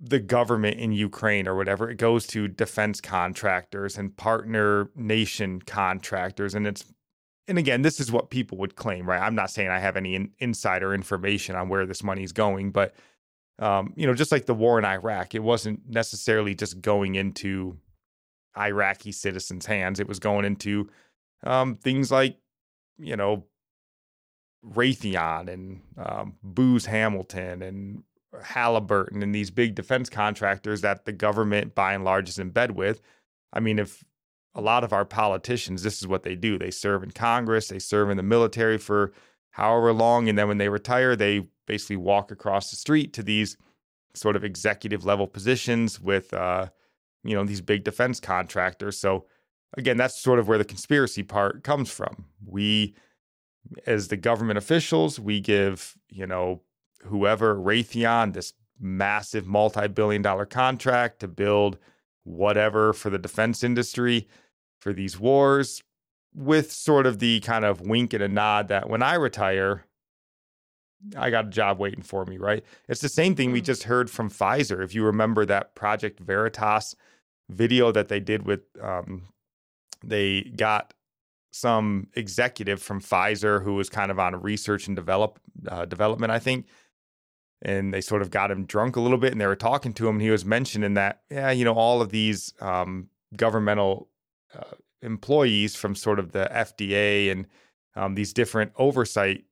the 0.00 0.18
government 0.18 0.78
in 0.78 0.92
Ukraine 0.92 1.48
or 1.48 1.56
whatever. 1.56 1.88
It 1.88 1.96
goes 1.96 2.26
to 2.28 2.46
defense 2.46 3.00
contractors 3.00 3.96
and 3.96 4.14
partner 4.16 4.90
nation 4.94 5.62
contractors. 5.62 6.54
And 6.54 6.66
it's 6.66 6.92
and 7.50 7.58
again, 7.58 7.82
this 7.82 7.98
is 7.98 8.12
what 8.12 8.30
people 8.30 8.58
would 8.58 8.76
claim, 8.76 9.08
right? 9.08 9.20
I'm 9.20 9.34
not 9.34 9.50
saying 9.50 9.70
I 9.70 9.80
have 9.80 9.96
any 9.96 10.14
in, 10.14 10.30
insider 10.38 10.94
information 10.94 11.56
on 11.56 11.68
where 11.68 11.84
this 11.84 12.04
money 12.04 12.22
is 12.22 12.32
going, 12.32 12.70
but 12.70 12.94
um, 13.58 13.92
you 13.96 14.06
know, 14.06 14.14
just 14.14 14.30
like 14.30 14.46
the 14.46 14.54
war 14.54 14.78
in 14.78 14.84
Iraq, 14.84 15.34
it 15.34 15.42
wasn't 15.42 15.80
necessarily 15.88 16.54
just 16.54 16.80
going 16.80 17.16
into 17.16 17.76
Iraqi 18.56 19.10
citizens' 19.10 19.66
hands. 19.66 19.98
It 19.98 20.06
was 20.06 20.20
going 20.20 20.44
into 20.44 20.88
um, 21.42 21.74
things 21.74 22.12
like, 22.12 22.38
you 22.98 23.16
know, 23.16 23.44
Raytheon 24.64 25.52
and 25.52 25.80
um, 25.98 26.36
Booz 26.44 26.86
Hamilton 26.86 27.62
and 27.62 28.04
Halliburton 28.44 29.24
and 29.24 29.34
these 29.34 29.50
big 29.50 29.74
defense 29.74 30.08
contractors 30.08 30.82
that 30.82 31.04
the 31.04 31.12
government, 31.12 31.74
by 31.74 31.94
and 31.94 32.04
large, 32.04 32.28
is 32.28 32.38
in 32.38 32.50
bed 32.50 32.70
with. 32.70 33.00
I 33.52 33.58
mean, 33.58 33.80
if 33.80 34.04
a 34.54 34.60
lot 34.60 34.84
of 34.84 34.92
our 34.92 35.04
politicians, 35.04 35.82
this 35.82 36.00
is 36.00 36.06
what 36.06 36.22
they 36.22 36.34
do. 36.34 36.58
They 36.58 36.70
serve 36.70 37.02
in 37.02 37.10
Congress, 37.12 37.68
they 37.68 37.78
serve 37.78 38.10
in 38.10 38.16
the 38.16 38.22
military 38.22 38.78
for 38.78 39.12
however 39.50 39.92
long. 39.92 40.28
And 40.28 40.38
then 40.38 40.48
when 40.48 40.58
they 40.58 40.68
retire, 40.68 41.16
they 41.16 41.46
basically 41.66 41.96
walk 41.96 42.30
across 42.30 42.70
the 42.70 42.76
street 42.76 43.12
to 43.14 43.22
these 43.22 43.56
sort 44.14 44.36
of 44.36 44.44
executive 44.44 45.04
level 45.04 45.26
positions 45.26 46.00
with, 46.00 46.32
uh, 46.34 46.68
you 47.22 47.34
know, 47.34 47.44
these 47.44 47.60
big 47.60 47.84
defense 47.84 48.18
contractors. 48.18 48.98
So, 48.98 49.26
again, 49.76 49.96
that's 49.96 50.20
sort 50.20 50.38
of 50.38 50.48
where 50.48 50.58
the 50.58 50.64
conspiracy 50.64 51.22
part 51.22 51.62
comes 51.62 51.90
from. 51.90 52.24
We, 52.44 52.94
as 53.86 54.08
the 54.08 54.16
government 54.16 54.58
officials, 54.58 55.20
we 55.20 55.40
give, 55.40 55.96
you 56.08 56.26
know, 56.26 56.62
whoever, 57.04 57.54
Raytheon, 57.54 58.32
this 58.32 58.52
massive 58.80 59.46
multi 59.46 59.86
billion 59.88 60.22
dollar 60.22 60.46
contract 60.46 61.20
to 61.20 61.28
build 61.28 61.78
whatever 62.24 62.92
for 62.92 63.10
the 63.10 63.18
defense 63.18 63.62
industry 63.64 64.28
for 64.80 64.92
these 64.92 65.18
wars, 65.18 65.82
with 66.34 66.72
sort 66.72 67.06
of 67.06 67.18
the 67.18 67.40
kind 67.40 67.64
of 67.64 67.80
wink 67.80 68.12
and 68.12 68.22
a 68.22 68.28
nod 68.28 68.68
that 68.68 68.88
when 68.88 69.02
I 69.02 69.14
retire, 69.14 69.84
I 71.16 71.30
got 71.30 71.46
a 71.46 71.50
job 71.50 71.78
waiting 71.78 72.02
for 72.02 72.24
me, 72.24 72.38
right? 72.38 72.64
It's 72.88 73.00
the 73.00 73.08
same 73.08 73.34
thing 73.34 73.52
we 73.52 73.62
mm. 73.62 73.64
just 73.64 73.84
heard 73.84 74.10
from 74.10 74.30
Pfizer. 74.30 74.82
If 74.82 74.94
you 74.94 75.04
remember 75.04 75.44
that 75.46 75.74
Project 75.74 76.20
Veritas 76.20 76.94
video 77.48 77.90
that 77.92 78.08
they 78.08 78.20
did 78.20 78.46
with, 78.46 78.60
um, 78.80 79.28
they 80.04 80.42
got 80.42 80.94
some 81.52 82.06
executive 82.14 82.80
from 82.80 83.00
Pfizer 83.00 83.62
who 83.62 83.74
was 83.74 83.88
kind 83.88 84.10
of 84.10 84.18
on 84.18 84.40
research 84.40 84.86
and 84.86 84.94
develop 84.94 85.40
uh, 85.68 85.84
development, 85.84 86.30
I 86.30 86.38
think, 86.38 86.66
and 87.62 87.92
they 87.92 88.00
sort 88.00 88.22
of 88.22 88.30
got 88.30 88.50
him 88.50 88.64
drunk 88.64 88.96
a 88.96 89.00
little 89.00 89.18
bit 89.18 89.32
and 89.32 89.40
they 89.40 89.46
were 89.46 89.56
talking 89.56 89.92
to 89.92 90.08
him 90.08 90.16
and 90.16 90.22
he 90.22 90.30
was 90.30 90.44
mentioning 90.44 90.94
that 90.94 91.22
yeah 91.30 91.50
you 91.50 91.64
know 91.64 91.74
all 91.74 92.00
of 92.00 92.10
these 92.10 92.54
um, 92.60 93.08
governmental 93.36 94.08
uh, 94.56 94.74
employees 95.02 95.76
from 95.76 95.94
sort 95.94 96.18
of 96.18 96.32
the 96.32 96.48
fda 96.52 97.30
and 97.30 97.46
um, 97.96 98.14
these 98.14 98.32
different 98.32 98.72
oversight 98.76 99.44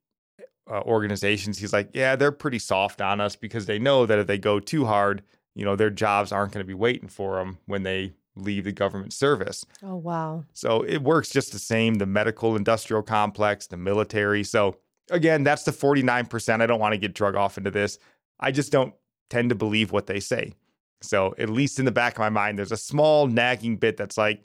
uh, 0.71 0.81
organizations 0.83 1.59
he's 1.59 1.73
like 1.73 1.91
yeah 1.95 2.17
they're 2.17 2.33
pretty 2.33 2.59
soft 2.59 3.01
on 3.01 3.21
us 3.21 3.37
because 3.37 3.67
they 3.67 3.79
know 3.79 4.07
that 4.07 4.19
if 4.19 4.27
they 4.27 4.39
go 4.39 4.61
too 4.61 4.85
hard 4.85 5.23
you 5.55 5.65
know 5.65 5.77
their 5.77 5.91
jobs 5.91 6.33
aren't 6.33 6.53
going 6.53 6.65
to 6.65 6.69
be 6.69 6.75
waiting 6.75 7.09
for 7.09 7.37
them 7.37 7.59
when 7.67 7.83
they 7.83 8.13
leave 8.39 8.65
the 8.65 8.73
government 8.73 9.13
service. 9.13 9.67
Oh 9.83 9.97
wow. 9.97 10.45
So 10.53 10.83
it 10.83 11.03
works 11.03 11.29
just 11.29 11.53
the 11.53 11.59
same 11.59 11.97
the 11.97 12.07
medical 12.07 12.57
industrial 12.57 13.03
complex 13.03 13.67
the 13.67 13.77
military 13.77 14.45
so 14.45 14.77
again, 15.11 15.45
that's 15.45 15.65
the 15.65 15.71
49%. 15.71 16.61
I 16.61 16.67
don't 16.67 16.81
want 16.81 16.93
to 16.93 16.99
get 16.99 17.15
drug 17.15 17.35
off 17.35 17.59
into 17.59 17.71
this. 17.71 17.99
I 18.41 18.51
just 18.51 18.73
don't 18.73 18.95
tend 19.31 19.51
to 19.51 19.55
believe 19.55 19.93
what 19.93 20.07
they 20.07 20.21
say. 20.21 20.53
So, 21.01 21.35
at 21.39 21.49
least 21.49 21.79
in 21.79 21.85
the 21.85 21.93
back 21.93 22.15
of 22.15 22.19
my 22.19 22.29
mind, 22.29 22.59
there's 22.59 22.73
a 22.73 22.77
small 22.77 23.29
nagging 23.29 23.77
bit 23.77 23.97
that's 23.97 24.19
like, 24.19 24.45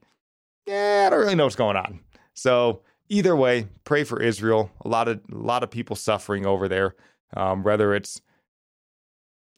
yeah, 0.67 1.05
I 1.08 1.10
don't 1.10 1.20
really 1.20 1.36
know 1.36 1.46
what's 1.46 1.55
going 1.55 1.77
on. 1.77 2.00
So, 2.36 2.82
either 3.10 3.36
way, 3.36 3.67
pray 3.86 4.03
for 4.03 4.22
Israel. 4.22 4.72
A 4.82 4.88
lot 4.88 5.08
of 5.08 5.20
a 5.32 5.36
lot 5.36 5.63
of 5.63 5.72
people 5.72 5.96
suffering 5.96 6.46
over 6.46 6.67
there, 6.67 6.96
um, 7.36 7.63
whether 7.63 7.96
it's 7.96 8.22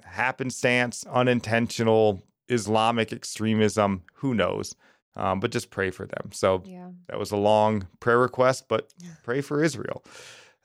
happenstance, 0.04 1.06
unintentional 1.12 2.24
Islamic 2.48 3.12
extremism, 3.12 4.04
who 4.14 4.34
knows? 4.34 4.76
Um, 5.18 5.40
but 5.40 5.52
just 5.52 5.70
pray 5.70 5.92
for 5.92 6.06
them. 6.06 6.30
So 6.32 6.62
yeah. 6.66 6.90
that 7.08 7.18
was 7.18 7.32
a 7.32 7.38
long 7.38 7.88
prayer 8.00 8.20
request, 8.20 8.66
but 8.68 8.94
pray 9.24 9.42
for 9.42 9.64
Israel. 9.64 10.04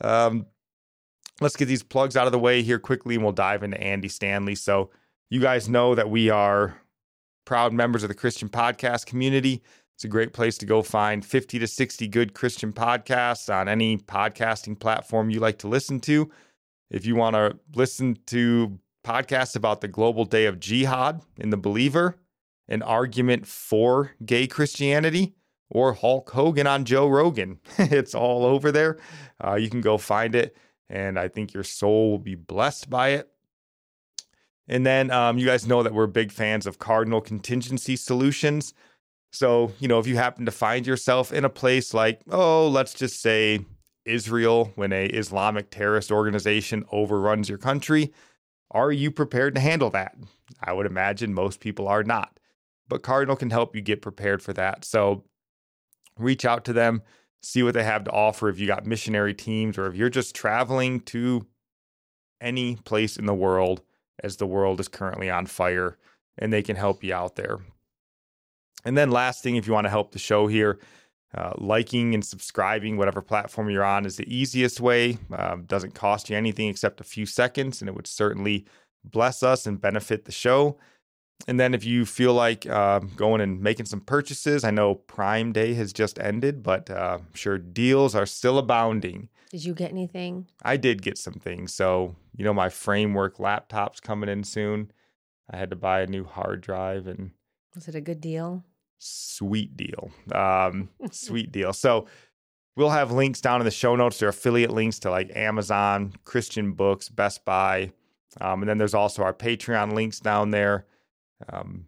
Um, 0.01 0.47
let's 1.41 1.57
get 1.57 1.67
these 1.67 1.83
plugs 1.83 2.17
out 2.17 2.27
of 2.27 2.33
the 2.33 2.39
way 2.39 2.63
here 2.63 2.79
quickly 2.79 3.15
and 3.15 3.25
we'll 3.25 3.33
dive 3.33 3.63
into 3.63 3.81
Andy 3.81 4.09
Stanley. 4.09 4.55
So, 4.55 4.91
you 5.31 5.41
guys 5.41 5.69
know 5.69 5.95
that 5.95 6.11
we 6.11 6.29
are 6.29 6.77
proud 7.45 7.73
members 7.73 8.03
of 8.03 8.09
the 8.09 8.15
Christian 8.15 8.49
podcast 8.49 9.07
community. 9.07 9.63
It's 9.95 10.05
a 10.05 10.09
great 10.09 10.33
place 10.33 10.59
to 10.59 10.67
go 10.67 10.83
find 10.83 11.25
50 11.25 11.59
to 11.61 11.67
60 11.67 12.09
good 12.09 12.35
Christian 12.35 12.73
podcasts 12.73 13.53
on 13.53 13.69
any 13.69 13.99
podcasting 13.99 14.79
platform 14.79 15.31
you 15.31 15.41
like 15.41 15.59
to 15.59 15.69
listen 15.69 16.01
to. 16.01 16.31
If 16.91 17.07
you 17.07 17.15
want 17.15 17.37
to 17.37 17.59
listen 17.75 18.19
to 18.27 18.79
podcasts 19.05 19.57
about 19.57 19.81
the 19.81 19.89
global 19.89 20.25
day 20.25 20.47
of 20.47 20.59
jihad 20.59 21.23
in 21.37 21.51
the 21.51 21.57
believer, 21.57 22.17
an 22.69 22.83
argument 22.83 23.47
for 23.47 24.13
gay 24.25 24.47
Christianity, 24.47 25.35
or 25.71 25.95
Hulk 25.95 26.31
Hogan 26.31 26.67
on 26.67 26.85
Joe 26.85 27.09
Rogan. 27.09 27.61
it's 27.79 28.15
all 28.15 28.45
over 28.45 28.71
there. 28.71 28.99
Uh, 29.43 29.55
you 29.55 29.71
can 29.71 29.81
go 29.81 29.97
find 29.97 30.35
it, 30.35 30.57
and 30.89 31.19
I 31.19 31.29
think 31.29 31.55
your 31.55 31.65
soul 31.65 32.11
will 32.11 32.19
be 32.19 32.35
blessed 32.35 32.91
by 32.91 33.11
it. 33.11 33.31
And 34.69 34.85
then 34.85 35.11
um, 35.11 35.39
you 35.39 35.47
guys 35.47 35.67
know 35.67 35.83
that 35.83 35.95
we're 35.95 36.07
big 36.07 36.31
fans 36.31 36.67
of 36.67 36.79
Cardinall 36.79 37.21
Contingency 37.21 37.97
Solutions. 37.97 38.73
So, 39.33 39.73
you 39.79 39.89
know, 39.89 39.99
if 39.99 40.07
you 40.07 40.17
happen 40.17 40.45
to 40.45 40.53
find 40.53 40.87
yourself 40.87 41.33
in 41.33 41.45
a 41.45 41.49
place 41.49 41.95
like, 41.95 42.21
oh, 42.31 42.69
let's 42.69 42.95
just 42.95 43.21
say 43.21 43.65
Israel, 44.05 44.73
when 44.75 44.93
a 44.93 45.07
Islamic 45.07 45.71
terrorist 45.71 46.11
organization 46.13 46.85
overruns 46.93 47.49
your 47.49 47.59
country, 47.59 48.13
are 48.71 48.93
you 48.93 49.11
prepared 49.11 49.55
to 49.57 49.61
handle 49.61 49.91
that? 49.91 50.17
I 50.63 50.73
would 50.73 50.87
imagine 50.87 51.35
most 51.35 51.61
people 51.61 51.89
are 51.89 52.05
not. 52.05 52.39
But 52.89 53.03
Cardinall 53.03 53.37
can 53.37 53.51
help 53.51 53.75
you 53.75 53.83
get 53.83 54.03
prepared 54.03 54.43
for 54.43 54.53
that. 54.53 54.85
So 54.85 55.25
reach 56.19 56.45
out 56.45 56.65
to 56.67 56.73
them, 56.73 57.03
see 57.43 57.63
what 57.63 57.75
they 57.75 57.85
have 57.85 58.05
to 58.05 58.11
offer 58.11 58.49
if 58.49 58.59
you 58.59 58.67
got 58.67 58.87
missionary 58.87 59.35
teams 59.35 59.79
or 59.79 59.87
if 59.87 59.95
you're 59.95 60.11
just 60.11 60.35
traveling 60.35 61.01
to 61.01 61.47
any 62.41 62.77
place 62.77 63.17
in 63.17 63.27
the 63.27 63.35
world 63.35 63.83
as 64.23 64.37
the 64.37 64.47
world 64.47 64.81
is 64.81 64.89
currently 64.89 65.31
on 65.31 65.47
fire 65.47 65.97
and 66.39 66.53
they 66.53 66.63
can 66.63 66.77
help 66.77 67.03
you 67.03 67.15
out 67.15 67.37
there. 67.37 67.59
And 68.85 68.97
then, 68.97 69.11
last 69.11 69.43
thing, 69.43 69.57
if 69.57 69.67
you 69.67 69.73
want 69.73 69.85
to 69.85 69.91
help 69.91 70.13
the 70.13 70.19
show 70.19 70.47
here, 70.47 70.79
uh, 71.35 71.53
liking 71.59 72.15
and 72.15 72.25
subscribing, 72.25 72.97
whatever 72.97 73.21
platform 73.21 73.71
you're 73.71 73.85
on, 73.85 74.07
is 74.07 74.17
the 74.17 74.35
easiest 74.35 74.81
way. 74.81 75.19
Um, 75.37 75.65
doesn't 75.65 75.95
cost 75.95 76.31
you 76.31 76.37
anything 76.37 76.69
except 76.69 77.01
a 77.01 77.05
few 77.05 77.27
seconds, 77.27 77.81
and 77.81 77.89
it 77.89 77.95
would 77.95 78.07
certainly 78.07 78.65
bless 79.05 79.43
us 79.43 79.67
and 79.67 79.81
benefit 79.81 80.25
the 80.25 80.33
show. 80.33 80.79
And 81.49 81.59
then 81.59 81.75
if 81.75 81.85
you 81.85 82.05
feel 82.05 82.35
like 82.35 82.67
uh, 82.67 83.01
going 83.17 83.41
and 83.41 83.61
making 83.61 83.87
some 83.87 84.01
purchases, 84.01 84.65
I 84.65 84.71
know 84.71 84.95
Prime 84.95 85.53
Day 85.53 85.75
has 85.75 85.93
just 85.93 86.19
ended, 86.19 86.63
but 86.63 86.91
uh, 86.91 87.19
I'm 87.21 87.35
sure 87.35 87.59
deals 87.59 88.15
are 88.15 88.27
still 88.27 88.59
abounding. 88.59 89.29
Did 89.51 89.65
you 89.65 89.75
get 89.75 89.91
anything? 89.91 90.47
I 90.63 90.77
did 90.77 91.03
get 91.03 91.19
some 91.19 91.35
things. 91.35 91.75
So, 91.75 92.15
you 92.37 92.45
know, 92.45 92.55
my 92.55 92.69
framework 92.69 93.41
laptop's 93.41 94.01
coming 94.01 94.29
in 94.29 94.45
soon. 94.45 94.93
I 95.51 95.57
had 95.57 95.71
to 95.71 95.77
buy 95.77 96.03
a 96.03 96.07
new 96.07 96.25
hard 96.25 96.61
drive 96.61 97.07
and. 97.07 97.33
Was 97.75 97.89
it 97.89 97.95
a 97.95 98.01
good 98.01 98.21
deal? 98.21 98.65
Sweet 98.99 99.77
deal. 99.77 100.11
Um, 100.33 100.91
sweet 101.11 101.51
deal. 101.51 101.73
So, 101.73 102.07
we'll 102.77 102.91
have 102.91 103.11
links 103.13 103.41
down 103.41 103.61
in 103.61 103.65
the 103.65 103.71
show 103.71 103.97
notes. 103.97 104.19
There 104.19 104.29
are 104.29 104.31
affiliate 104.31 104.71
links 104.71 104.99
to 105.01 105.11
like 105.11 105.35
Amazon, 105.35 106.15
Christian 106.25 106.73
Books, 106.73 107.09
Best 107.09 107.45
Buy. 107.45 107.93
Um, 108.41 108.63
and 108.63 108.69
then 108.69 108.79
there's 108.79 108.95
also 108.95 109.23
our 109.23 109.35
Patreon 109.35 109.93
links 109.95 110.21
down 110.21 110.51
there. 110.51 110.87
Um, 111.49 111.87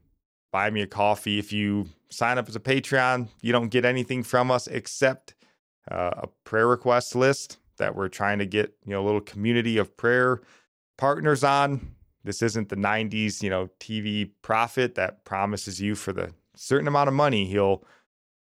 buy 0.52 0.70
me 0.70 0.82
a 0.82 0.86
coffee. 0.86 1.38
If 1.38 1.52
you 1.52 1.88
sign 2.10 2.38
up 2.38 2.48
as 2.48 2.56
a 2.56 2.60
Patreon, 2.60 3.28
you 3.40 3.52
don't 3.52 3.68
get 3.68 3.84
anything 3.84 4.22
from 4.22 4.50
us 4.50 4.66
except 4.66 5.34
uh, 5.90 6.10
a 6.14 6.26
prayer 6.44 6.68
request 6.68 7.14
list 7.14 7.58
that 7.78 7.94
we're 7.96 8.08
trying 8.08 8.38
to 8.38 8.46
get, 8.46 8.74
you 8.84 8.92
know, 8.92 9.02
a 9.02 9.06
little 9.06 9.20
community 9.20 9.78
of 9.78 9.96
prayer 9.96 10.40
partners 10.98 11.42
on. 11.42 11.94
This 12.24 12.42
isn't 12.42 12.68
the 12.68 12.76
90s, 12.76 13.42
you 13.42 13.50
know, 13.50 13.68
TV 13.80 14.30
prophet 14.42 14.94
that 14.94 15.24
promises 15.24 15.80
you 15.80 15.94
for 15.94 16.12
the 16.12 16.32
certain 16.56 16.88
amount 16.88 17.08
of 17.08 17.14
money, 17.14 17.46
he'll 17.46 17.84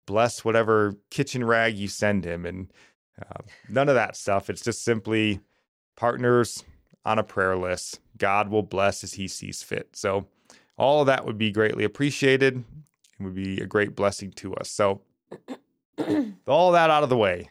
bless 0.06 0.44
whatever 0.44 0.94
kitchen 1.10 1.44
rag 1.44 1.76
you 1.76 1.88
send 1.88 2.24
him. 2.24 2.44
And 2.46 2.72
uh, 3.20 3.42
none 3.68 3.88
of 3.88 3.94
that 3.94 4.16
stuff. 4.16 4.50
It's 4.50 4.62
just 4.62 4.84
simply 4.84 5.40
partners 5.96 6.64
on 7.04 7.18
a 7.18 7.24
prayer 7.24 7.56
list. 7.56 8.00
God 8.18 8.48
will 8.48 8.62
bless 8.62 9.02
as 9.02 9.14
he 9.14 9.28
sees 9.28 9.62
fit. 9.62 9.90
So, 9.94 10.26
all 10.76 11.00
of 11.00 11.06
that 11.06 11.24
would 11.24 11.38
be 11.38 11.50
greatly 11.50 11.84
appreciated 11.84 12.54
and 12.54 13.26
would 13.26 13.34
be 13.34 13.60
a 13.60 13.66
great 13.66 13.94
blessing 13.94 14.32
to 14.32 14.54
us. 14.54 14.70
So, 14.70 15.00
all 16.46 16.72
that 16.72 16.90
out 16.90 17.02
of 17.02 17.08
the 17.08 17.16
way, 17.16 17.50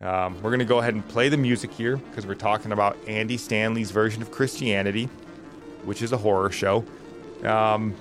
um, 0.00 0.34
we're 0.36 0.50
going 0.50 0.58
to 0.58 0.64
go 0.64 0.78
ahead 0.78 0.94
and 0.94 1.06
play 1.08 1.28
the 1.28 1.36
music 1.36 1.72
here 1.72 1.96
because 1.96 2.26
we're 2.26 2.34
talking 2.34 2.72
about 2.72 2.96
Andy 3.06 3.36
Stanley's 3.36 3.90
version 3.90 4.22
of 4.22 4.30
Christianity, 4.30 5.08
which 5.84 6.02
is 6.02 6.12
a 6.12 6.16
horror 6.16 6.50
show. 6.50 6.84
Um, 7.44 7.94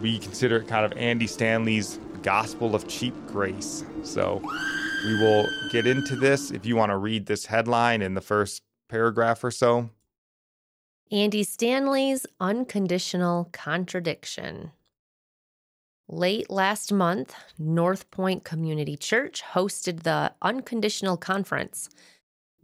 we 0.00 0.18
consider 0.18 0.58
it 0.58 0.68
kind 0.68 0.84
of 0.84 0.96
Andy 0.96 1.26
Stanley's 1.26 1.98
gospel 2.22 2.74
of 2.74 2.86
cheap 2.88 3.14
grace. 3.26 3.84
So, 4.02 4.42
we 5.04 5.18
will 5.20 5.48
get 5.70 5.86
into 5.86 6.16
this. 6.16 6.50
If 6.50 6.66
you 6.66 6.76
want 6.76 6.90
to 6.90 6.96
read 6.96 7.26
this 7.26 7.46
headline 7.46 8.02
in 8.02 8.14
the 8.14 8.20
first 8.20 8.62
paragraph 8.88 9.44
or 9.44 9.50
so, 9.50 9.90
Andy 11.10 11.42
Stanley's 11.42 12.26
Unconditional 12.38 13.48
Contradiction. 13.50 14.72
Late 16.06 16.50
last 16.50 16.92
month, 16.92 17.34
North 17.58 18.10
Point 18.10 18.44
Community 18.44 18.94
Church 18.94 19.42
hosted 19.54 20.02
the 20.02 20.34
Unconditional 20.42 21.16
Conference, 21.16 21.88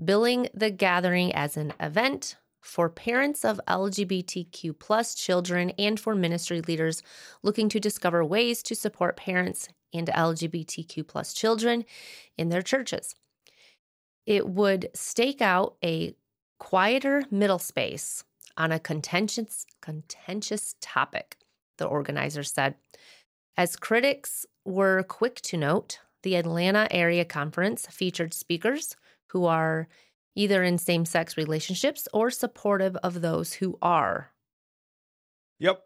billing 0.02 0.48
the 0.52 0.70
gathering 0.70 1.34
as 1.34 1.56
an 1.56 1.72
event 1.80 2.36
for 2.60 2.90
parents 2.90 3.46
of 3.46 3.62
LGBTQ 3.66 4.78
plus 4.78 5.14
children 5.14 5.70
and 5.78 5.98
for 5.98 6.14
ministry 6.14 6.60
leaders 6.60 7.02
looking 7.42 7.70
to 7.70 7.80
discover 7.80 8.22
ways 8.22 8.62
to 8.64 8.74
support 8.74 9.16
parents 9.16 9.68
and 9.94 10.08
LGBTQ 10.08 11.06
plus 11.06 11.32
children 11.32 11.86
in 12.36 12.50
their 12.50 12.62
churches. 12.62 13.14
It 14.26 14.46
would 14.46 14.90
stake 14.92 15.40
out 15.40 15.76
a 15.82 16.14
quieter 16.58 17.22
middle 17.30 17.58
space 17.58 18.22
on 18.56 18.72
a 18.72 18.78
contentious, 18.78 19.66
contentious 19.80 20.76
topic, 20.80 21.36
the 21.78 21.86
organizer 21.86 22.42
said. 22.42 22.74
As 23.56 23.76
critics 23.76 24.46
were 24.64 25.02
quick 25.02 25.40
to 25.42 25.56
note, 25.56 25.98
the 26.22 26.36
Atlanta 26.36 26.88
Area 26.90 27.24
Conference 27.24 27.86
featured 27.90 28.34
speakers 28.34 28.96
who 29.28 29.44
are 29.44 29.88
either 30.34 30.62
in 30.62 30.78
same 30.78 31.04
sex 31.04 31.36
relationships 31.36 32.08
or 32.12 32.30
supportive 32.30 32.96
of 32.96 33.20
those 33.20 33.54
who 33.54 33.78
are. 33.80 34.32
Yep. 35.58 35.82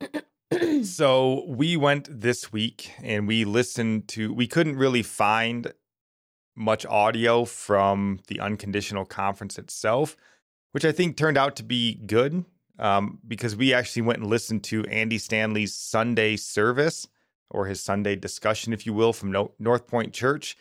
so 0.84 1.44
we 1.48 1.76
went 1.76 2.08
this 2.20 2.52
week 2.52 2.92
and 3.02 3.26
we 3.26 3.44
listened 3.44 4.08
to, 4.08 4.32
we 4.32 4.46
couldn't 4.46 4.76
really 4.76 5.02
find 5.02 5.72
much 6.54 6.86
audio 6.86 7.44
from 7.44 8.20
the 8.28 8.38
unconditional 8.38 9.04
conference 9.04 9.58
itself 9.58 10.16
which 10.74 10.84
I 10.84 10.90
think 10.90 11.16
turned 11.16 11.38
out 11.38 11.54
to 11.56 11.62
be 11.62 11.94
good 11.94 12.44
um, 12.80 13.20
because 13.28 13.54
we 13.54 13.72
actually 13.72 14.02
went 14.02 14.18
and 14.18 14.28
listened 14.28 14.64
to 14.64 14.84
Andy 14.86 15.18
Stanley's 15.18 15.72
Sunday 15.72 16.34
service 16.34 17.06
or 17.48 17.66
his 17.66 17.80
Sunday 17.80 18.16
discussion, 18.16 18.72
if 18.72 18.84
you 18.84 18.92
will, 18.92 19.12
from 19.12 19.30
no- 19.30 19.52
North 19.60 19.86
Point 19.86 20.12
Church, 20.12 20.56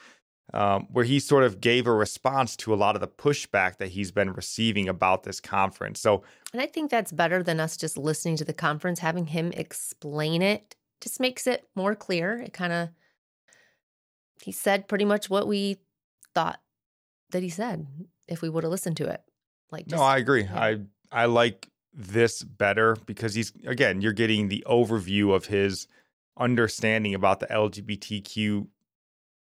um, 0.54 0.88
where 0.92 1.04
he 1.04 1.20
sort 1.20 1.44
of 1.44 1.60
gave 1.60 1.88
a 1.88 1.92
response 1.92 2.56
to 2.58 2.72
a 2.72 2.76
lot 2.76 2.94
of 2.94 3.02
the 3.02 3.08
pushback 3.08 3.78
that 3.78 3.88
he's 3.88 4.12
been 4.12 4.34
receiving 4.34 4.88
about 4.88 5.24
this 5.24 5.40
conference. 5.40 6.00
So, 6.00 6.22
and 6.52 6.62
I 6.62 6.68
think 6.68 6.92
that's 6.92 7.12
better 7.12 7.42
than 7.42 7.60
us 7.60 7.76
just 7.76 7.98
listening 7.98 8.38
to 8.38 8.46
the 8.46 8.54
conference, 8.54 9.00
having 9.00 9.26
him 9.26 9.52
explain 9.54 10.44
it 10.44 10.76
just 11.02 11.20
makes 11.20 11.48
it 11.48 11.68
more 11.76 11.96
clear. 11.96 12.40
It 12.40 12.54
kind 12.54 12.72
of, 12.72 12.90
he 14.44 14.52
said 14.52 14.88
pretty 14.88 15.06
much 15.06 15.28
what 15.28 15.48
we 15.48 15.78
thought 16.36 16.60
that 17.32 17.42
he 17.42 17.50
said 17.50 17.88
if 18.28 18.44
we 18.44 18.50
would 18.50 18.64
have 18.64 18.70
listened 18.70 18.98
to 18.98 19.08
it. 19.08 19.24
Like, 19.74 19.88
just, 19.88 20.00
no, 20.00 20.04
I 20.04 20.18
agree. 20.18 20.44
Yeah. 20.44 20.60
I 20.60 20.80
I 21.12 21.26
like 21.26 21.70
this 21.94 22.44
better 22.44 22.96
because 23.06 23.36
he's 23.36 23.52
again, 23.66 24.02
you're 24.02 24.14
getting 24.14 24.48
the 24.48 24.64
overview 24.68 25.36
of 25.36 25.48
his 25.48 25.88
understanding 26.38 27.14
about 27.14 27.40
the 27.40 27.48
LGBTQ 27.48 28.68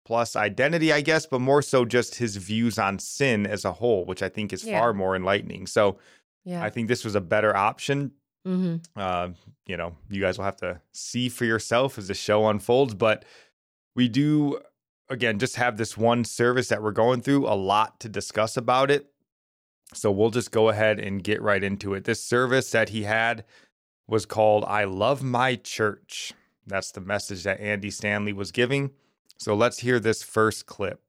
plus 0.06 0.36
identity, 0.36 0.94
I 0.94 1.02
guess, 1.02 1.26
but 1.26 1.40
more 1.40 1.62
so 1.62 1.86
just 1.86 2.16
his 2.16 2.38
views 2.38 2.80
on 2.80 3.00
sin 3.00 3.46
as 3.46 3.66
a 3.66 3.74
whole, 3.74 4.06
which 4.06 4.24
I 4.24 4.30
think 4.30 4.54
is 4.54 4.64
yeah. 4.64 4.80
far 4.80 4.94
more 4.94 5.16
enlightening. 5.16 5.68
So, 5.68 5.98
yeah, 6.46 6.64
I 6.64 6.70
think 6.70 6.88
this 6.88 7.04
was 7.04 7.16
a 7.16 7.22
better 7.22 7.56
option. 7.56 8.12
Mm-hmm. 8.48 8.78
Uh, 8.96 9.30
you 9.66 9.76
know, 9.76 9.96
you 10.10 10.22
guys 10.22 10.38
will 10.38 10.46
have 10.46 10.58
to 10.58 10.80
see 10.94 11.28
for 11.28 11.46
yourself 11.46 11.98
as 11.98 12.08
the 12.08 12.14
show 12.14 12.48
unfolds, 12.48 12.94
but 12.94 13.26
we 13.96 14.08
do 14.08 14.60
again 15.10 15.40
just 15.40 15.58
have 15.58 15.78
this 15.78 15.98
one 15.98 16.24
service 16.24 16.70
that 16.70 16.82
we're 16.82 16.92
going 16.92 17.22
through. 17.22 17.48
A 17.48 17.56
lot 17.56 18.00
to 18.00 18.10
discuss 18.10 18.56
about 18.56 18.90
it. 18.90 19.12
So 19.94 20.12
we'll 20.12 20.32
just 20.32 20.52
go 20.52 20.70
ahead 20.70 21.00
and 21.00 21.24
get 21.24 21.42
right 21.42 21.64
into 21.64 21.94
it. 21.94 22.04
This 22.04 22.24
service 22.24 22.72
that 22.72 22.90
he 22.90 23.04
had 23.04 23.46
was 24.08 24.26
called 24.26 24.66
I 24.66 24.84
Love 24.84 25.24
My 25.24 25.56
Church. 25.56 26.34
That's 26.66 26.92
the 26.92 27.02
message 27.02 27.44
that 27.44 27.60
Andy 27.60 27.90
Stanley 27.90 28.34
was 28.34 28.52
giving. 28.52 28.92
So 29.38 29.56
let's 29.56 29.80
hear 29.80 30.00
this 30.00 30.24
first 30.24 30.66
clip. 30.66 31.02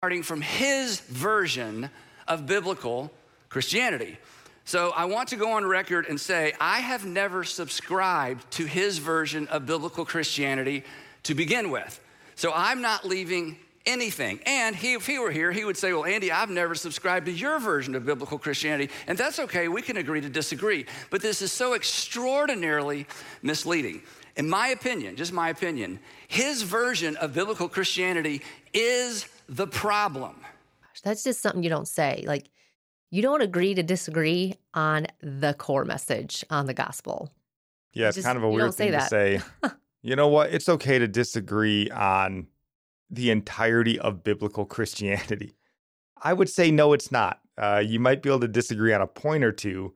Starting 0.00 0.22
from 0.22 0.42
his 0.42 1.00
version 1.00 1.90
of 2.26 2.46
biblical 2.46 3.10
Christianity. 3.48 4.18
So 4.64 4.90
I 4.90 5.06
want 5.06 5.30
to 5.30 5.36
go 5.36 5.52
on 5.52 5.64
record 5.64 6.06
and 6.08 6.20
say 6.20 6.52
I 6.60 6.80
have 6.80 7.06
never 7.06 7.42
subscribed 7.42 8.50
to 8.52 8.66
his 8.66 8.98
version 8.98 9.48
of 9.48 9.64
biblical 9.64 10.04
Christianity 10.04 10.84
to 11.22 11.34
begin 11.34 11.70
with. 11.70 11.98
So 12.34 12.52
I'm 12.54 12.82
not 12.82 13.06
leaving 13.06 13.56
anything. 13.88 14.40
And 14.46 14.76
he, 14.76 14.94
if 14.94 15.06
he 15.06 15.18
were 15.18 15.30
here, 15.30 15.50
he 15.50 15.64
would 15.64 15.76
say, 15.76 15.92
Well, 15.92 16.04
Andy, 16.04 16.30
I've 16.30 16.50
never 16.50 16.74
subscribed 16.74 17.26
to 17.26 17.32
your 17.32 17.58
version 17.58 17.94
of 17.94 18.04
biblical 18.06 18.38
Christianity. 18.38 18.92
And 19.06 19.18
that's 19.18 19.38
okay, 19.40 19.68
we 19.68 19.82
can 19.82 19.96
agree 19.96 20.20
to 20.20 20.28
disagree. 20.28 20.86
But 21.10 21.22
this 21.22 21.42
is 21.42 21.50
so 21.50 21.74
extraordinarily 21.74 23.06
misleading. 23.42 24.02
In 24.36 24.48
my 24.48 24.68
opinion, 24.68 25.16
just 25.16 25.32
my 25.32 25.48
opinion, 25.48 25.98
his 26.28 26.62
version 26.62 27.16
of 27.16 27.34
biblical 27.34 27.68
Christianity 27.68 28.42
is 28.72 29.26
the 29.48 29.66
problem. 29.66 30.36
That's 31.02 31.24
just 31.24 31.40
something 31.40 31.62
you 31.62 31.70
don't 31.70 31.88
say. 31.88 32.24
Like, 32.26 32.50
you 33.10 33.22
don't 33.22 33.40
agree 33.40 33.74
to 33.74 33.82
disagree 33.82 34.54
on 34.74 35.06
the 35.22 35.54
core 35.54 35.84
message 35.84 36.44
on 36.50 36.66
the 36.66 36.74
gospel. 36.74 37.32
Yeah, 37.94 38.08
it's 38.08 38.16
just, 38.16 38.26
kind 38.26 38.36
of 38.36 38.44
a 38.44 38.50
weird 38.50 38.74
thing 38.74 38.92
to 38.92 39.00
say. 39.00 39.40
you 40.02 40.14
know 40.14 40.28
what? 40.28 40.52
It's 40.52 40.68
okay 40.68 40.98
to 40.98 41.08
disagree 41.08 41.90
on 41.90 42.46
the 43.10 43.30
entirety 43.30 43.98
of 43.98 44.24
biblical 44.24 44.64
Christianity. 44.64 45.54
I 46.22 46.32
would 46.32 46.48
say 46.48 46.70
no, 46.70 46.92
it's 46.92 47.12
not. 47.12 47.40
Uh, 47.56 47.82
you 47.84 47.98
might 47.98 48.22
be 48.22 48.28
able 48.28 48.40
to 48.40 48.48
disagree 48.48 48.92
on 48.92 49.00
a 49.00 49.06
point 49.06 49.44
or 49.44 49.52
two, 49.52 49.94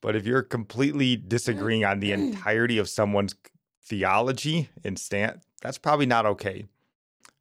but 0.00 0.16
if 0.16 0.26
you're 0.26 0.42
completely 0.42 1.16
disagreeing 1.16 1.84
on 1.84 2.00
the 2.00 2.12
entirety 2.12 2.78
of 2.78 2.88
someone's 2.88 3.34
theology 3.84 4.68
and 4.84 4.98
stand, 4.98 5.40
that's 5.60 5.78
probably 5.78 6.06
not 6.06 6.26
okay. 6.26 6.66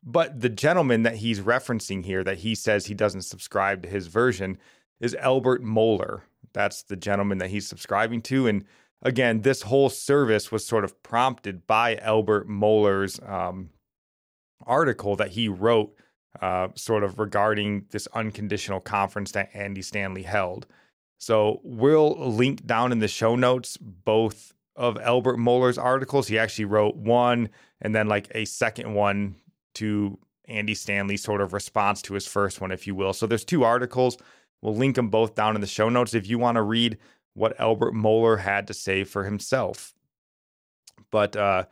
But 0.03 0.41
the 0.41 0.49
gentleman 0.49 1.03
that 1.03 1.17
he's 1.17 1.41
referencing 1.41 2.05
here, 2.05 2.23
that 2.23 2.39
he 2.39 2.55
says 2.55 2.85
he 2.85 2.93
doesn't 2.93 3.23
subscribe 3.23 3.83
to 3.83 3.89
his 3.89 4.07
version, 4.07 4.57
is 4.99 5.15
Albert 5.15 5.63
Mohler. 5.63 6.21
That's 6.53 6.83
the 6.83 6.95
gentleman 6.95 7.39
that 7.39 7.49
he's 7.49 7.67
subscribing 7.67 8.21
to. 8.23 8.47
And 8.47 8.63
again, 9.01 9.41
this 9.41 9.63
whole 9.63 9.89
service 9.89 10.51
was 10.51 10.65
sort 10.65 10.83
of 10.83 11.01
prompted 11.03 11.67
by 11.67 11.97
Albert 11.97 12.47
Mohler's 12.47 13.19
um, 13.25 13.69
article 14.65 15.15
that 15.15 15.31
he 15.31 15.47
wrote, 15.47 15.93
uh, 16.41 16.69
sort 16.75 17.03
of 17.03 17.19
regarding 17.19 17.85
this 17.91 18.07
unconditional 18.13 18.79
conference 18.79 19.31
that 19.31 19.49
Andy 19.53 19.81
Stanley 19.81 20.23
held. 20.23 20.67
So 21.17 21.61
we'll 21.63 22.15
link 22.31 22.65
down 22.65 22.91
in 22.91 22.99
the 22.99 23.07
show 23.07 23.35
notes 23.35 23.77
both 23.77 24.53
of 24.75 24.97
Albert 24.99 25.37
Mohler's 25.37 25.77
articles. 25.77 26.27
He 26.27 26.37
actually 26.37 26.65
wrote 26.65 26.95
one 26.95 27.49
and 27.81 27.95
then 27.95 28.07
like 28.07 28.27
a 28.35 28.45
second 28.45 28.93
one 28.93 29.35
to 29.75 30.17
Andy 30.47 30.75
Stanley's 30.75 31.23
sort 31.23 31.41
of 31.41 31.53
response 31.53 32.01
to 32.03 32.13
his 32.13 32.27
first 32.27 32.61
one, 32.61 32.71
if 32.71 32.87
you 32.87 32.95
will. 32.95 33.13
So 33.13 33.25
there's 33.25 33.43
two 33.43 33.63
articles. 33.63 34.17
We'll 34.61 34.75
link 34.75 34.95
them 34.95 35.09
both 35.09 35.35
down 35.35 35.55
in 35.55 35.61
the 35.61 35.67
show 35.67 35.89
notes 35.89 36.13
if 36.13 36.27
you 36.27 36.39
want 36.39 36.55
to 36.55 36.61
read 36.61 36.97
what 37.33 37.59
Albert 37.59 37.93
Moeller 37.93 38.37
had 38.37 38.67
to 38.67 38.73
say 38.73 39.03
for 39.03 39.23
himself. 39.23 39.93
But 41.11 41.35
uh, 41.35 41.65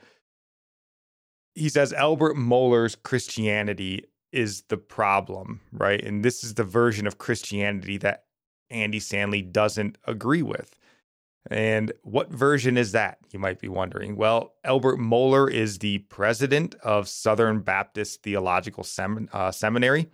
he 1.56 1.70
says 1.70 1.94
Albert 1.94 2.36
Mohler's 2.36 2.96
Christianity 2.96 4.04
is 4.32 4.64
the 4.64 4.78
problem, 4.78 5.62
right? 5.72 6.04
And 6.04 6.24
this 6.24 6.44
is 6.44 6.54
the 6.56 6.66
version 6.66 7.08
of 7.08 7.18
Christianity 7.18 7.98
that 8.00 8.26
Andy 8.70 9.00
Stanley 9.00 9.42
doesn't 9.42 9.98
agree 10.06 10.42
with. 10.42 10.78
And 11.50 11.94
what 12.02 12.32
version 12.32 12.78
is 12.78 12.92
that? 12.92 13.20
You 13.32 13.40
might 13.40 13.60
be 13.60 13.70
wondering. 13.70 14.16
Well, 14.16 14.56
Albert 14.64 14.98
Mohler 14.98 15.50
is 15.50 15.78
the 15.78 16.00
president 16.00 16.76
of 16.84 17.08
Southern 17.08 17.60
Baptist 17.62 18.24
Theological 18.24 18.86
uh, 19.32 19.52
Seminary. 19.52 20.10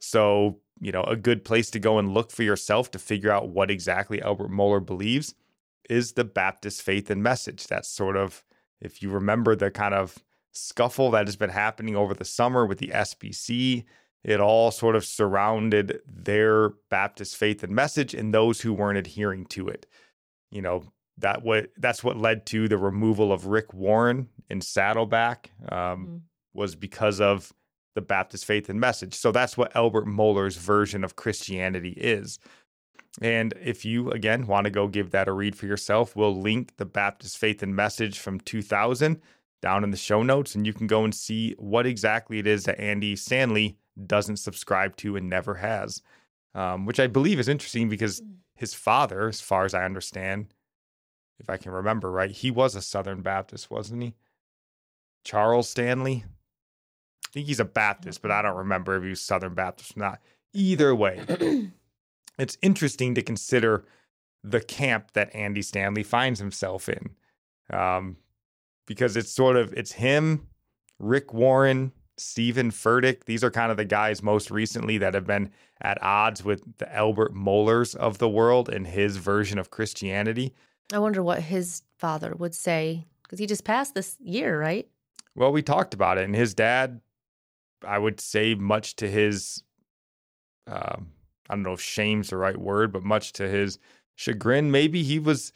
So, 0.00 0.58
you 0.80 0.92
know, 0.92 1.04
a 1.04 1.16
good 1.16 1.44
place 1.44 1.70
to 1.70 1.78
go 1.78 1.98
and 1.98 2.12
look 2.12 2.30
for 2.30 2.42
yourself 2.42 2.90
to 2.90 2.98
figure 2.98 3.30
out 3.30 3.48
what 3.48 3.70
exactly 3.70 4.20
Albert 4.20 4.50
Mohler 4.50 4.84
believes 4.84 5.34
is 5.88 6.12
the 6.12 6.24
Baptist 6.24 6.82
faith 6.82 7.08
and 7.08 7.22
message. 7.22 7.68
That's 7.68 7.88
sort 7.88 8.16
of, 8.16 8.44
if 8.80 9.00
you 9.00 9.10
remember 9.10 9.56
the 9.56 9.70
kind 9.70 9.94
of 9.94 10.18
scuffle 10.52 11.10
that 11.12 11.26
has 11.26 11.36
been 11.36 11.50
happening 11.50 11.96
over 11.96 12.14
the 12.14 12.24
summer 12.24 12.66
with 12.66 12.78
the 12.78 12.88
SBC, 12.88 13.84
it 14.24 14.40
all 14.40 14.70
sort 14.70 14.96
of 14.96 15.04
surrounded 15.04 16.00
their 16.06 16.70
Baptist 16.90 17.36
faith 17.36 17.62
and 17.62 17.74
message 17.74 18.14
and 18.14 18.34
those 18.34 18.60
who 18.60 18.72
weren't 18.72 18.98
adhering 18.98 19.46
to 19.46 19.68
it. 19.68 19.86
You 20.50 20.62
know, 20.62 20.84
that 21.18 21.42
what 21.42 21.70
that's 21.76 22.02
what 22.02 22.16
led 22.16 22.46
to 22.46 22.68
the 22.68 22.78
removal 22.78 23.32
of 23.32 23.46
Rick 23.46 23.74
Warren 23.74 24.28
in 24.48 24.60
Saddleback 24.60 25.50
um, 25.70 25.78
mm-hmm. 25.78 26.16
was 26.54 26.74
because 26.74 27.20
of 27.20 27.52
the 27.94 28.02
Baptist 28.02 28.44
faith 28.44 28.68
and 28.68 28.80
message. 28.80 29.14
So 29.14 29.32
that's 29.32 29.56
what 29.56 29.74
Albert 29.74 30.06
Mohler's 30.06 30.56
version 30.56 31.04
of 31.04 31.16
Christianity 31.16 31.94
is. 31.96 32.38
And 33.20 33.54
if 33.60 33.84
you, 33.84 34.10
again, 34.10 34.46
want 34.46 34.64
to 34.64 34.70
go 34.70 34.86
give 34.86 35.10
that 35.10 35.26
a 35.26 35.32
read 35.32 35.56
for 35.56 35.66
yourself, 35.66 36.14
we'll 36.14 36.40
link 36.40 36.76
the 36.76 36.84
Baptist 36.84 37.38
Faith 37.38 37.62
and 37.62 37.74
Message 37.74 38.20
from 38.20 38.38
2000 38.38 39.20
down 39.60 39.84
in 39.84 39.90
the 39.90 39.96
show 39.96 40.22
notes, 40.22 40.54
and 40.54 40.66
you 40.66 40.72
can 40.72 40.86
go 40.86 41.04
and 41.04 41.14
see 41.14 41.54
what 41.58 41.86
exactly 41.86 42.38
it 42.38 42.46
is 42.46 42.64
that 42.64 42.80
Andy 42.80 43.16
Stanley 43.16 43.76
doesn't 44.06 44.36
subscribe 44.36 44.96
to 44.96 45.16
and 45.16 45.28
never 45.28 45.54
has, 45.54 46.02
um, 46.54 46.86
which 46.86 47.00
I 47.00 47.06
believe 47.06 47.40
is 47.40 47.48
interesting 47.48 47.88
because 47.88 48.20
mm. 48.20 48.34
his 48.54 48.74
father, 48.74 49.28
as 49.28 49.40
far 49.40 49.64
as 49.64 49.74
I 49.74 49.84
understand, 49.84 50.54
if 51.40 51.48
I 51.48 51.56
can 51.56 51.72
remember 51.72 52.10
right, 52.10 52.30
he 52.30 52.50
was 52.50 52.74
a 52.74 52.82
Southern 52.82 53.22
Baptist, 53.22 53.70
wasn't 53.70 54.02
he? 54.02 54.14
Charles 55.24 55.68
Stanley, 55.68 56.24
I 57.26 57.28
think 57.32 57.46
he's 57.46 57.60
a 57.60 57.64
Baptist, 57.64 58.22
but 58.22 58.30
I 58.30 58.42
don't 58.42 58.56
remember 58.56 58.96
if 58.96 59.02
he 59.02 59.10
was 59.10 59.20
Southern 59.20 59.54
Baptist 59.54 59.96
or 59.96 60.00
not. 60.00 60.20
Either 60.52 60.94
way, 60.94 61.20
it's 62.38 62.58
interesting 62.62 63.14
to 63.14 63.22
consider 63.22 63.84
the 64.42 64.60
camp 64.60 65.12
that 65.12 65.34
Andy 65.34 65.62
Stanley 65.62 66.02
finds 66.02 66.40
himself 66.40 66.88
in, 66.88 67.10
um, 67.72 68.16
because 68.88 69.16
it's 69.16 69.30
sort 69.30 69.56
of 69.56 69.72
it's 69.74 69.92
him, 69.92 70.48
Rick 70.98 71.32
Warren, 71.32 71.92
Stephen 72.16 72.72
Furtick. 72.72 73.26
These 73.26 73.44
are 73.44 73.50
kind 73.52 73.70
of 73.70 73.76
the 73.76 73.84
guys 73.84 74.20
most 74.20 74.50
recently 74.50 74.98
that 74.98 75.14
have 75.14 75.26
been 75.26 75.52
at 75.80 76.02
odds 76.02 76.42
with 76.42 76.78
the 76.78 76.92
Albert 76.92 77.32
Mohlers 77.32 77.94
of 77.94 78.18
the 78.18 78.28
world 78.28 78.68
and 78.68 78.84
his 78.84 79.16
version 79.18 79.60
of 79.60 79.70
Christianity. 79.70 80.52
I 80.92 80.98
wonder 80.98 81.22
what 81.22 81.42
his 81.42 81.82
father 81.98 82.34
would 82.36 82.54
say 82.56 83.06
because 83.22 83.38
he 83.38 83.46
just 83.46 83.62
passed 83.62 83.94
this 83.94 84.16
year, 84.18 84.58
right? 84.58 84.88
Well, 85.36 85.52
we 85.52 85.62
talked 85.62 85.94
about 85.94 86.18
it, 86.18 86.24
and 86.24 86.34
his 86.34 86.54
dad 86.54 87.00
I 87.84 87.98
would 87.98 88.20
say, 88.20 88.54
much 88.54 88.96
to 88.96 89.08
his, 89.08 89.62
um, 90.66 91.12
I 91.48 91.54
don't 91.54 91.62
know 91.62 91.72
if 91.72 91.80
shame's 91.80 92.30
the 92.30 92.36
right 92.36 92.56
word, 92.56 92.92
but 92.92 93.04
much 93.04 93.32
to 93.34 93.48
his 93.48 93.78
chagrin, 94.16 94.70
maybe 94.70 95.02
he 95.02 95.18
was 95.18 95.52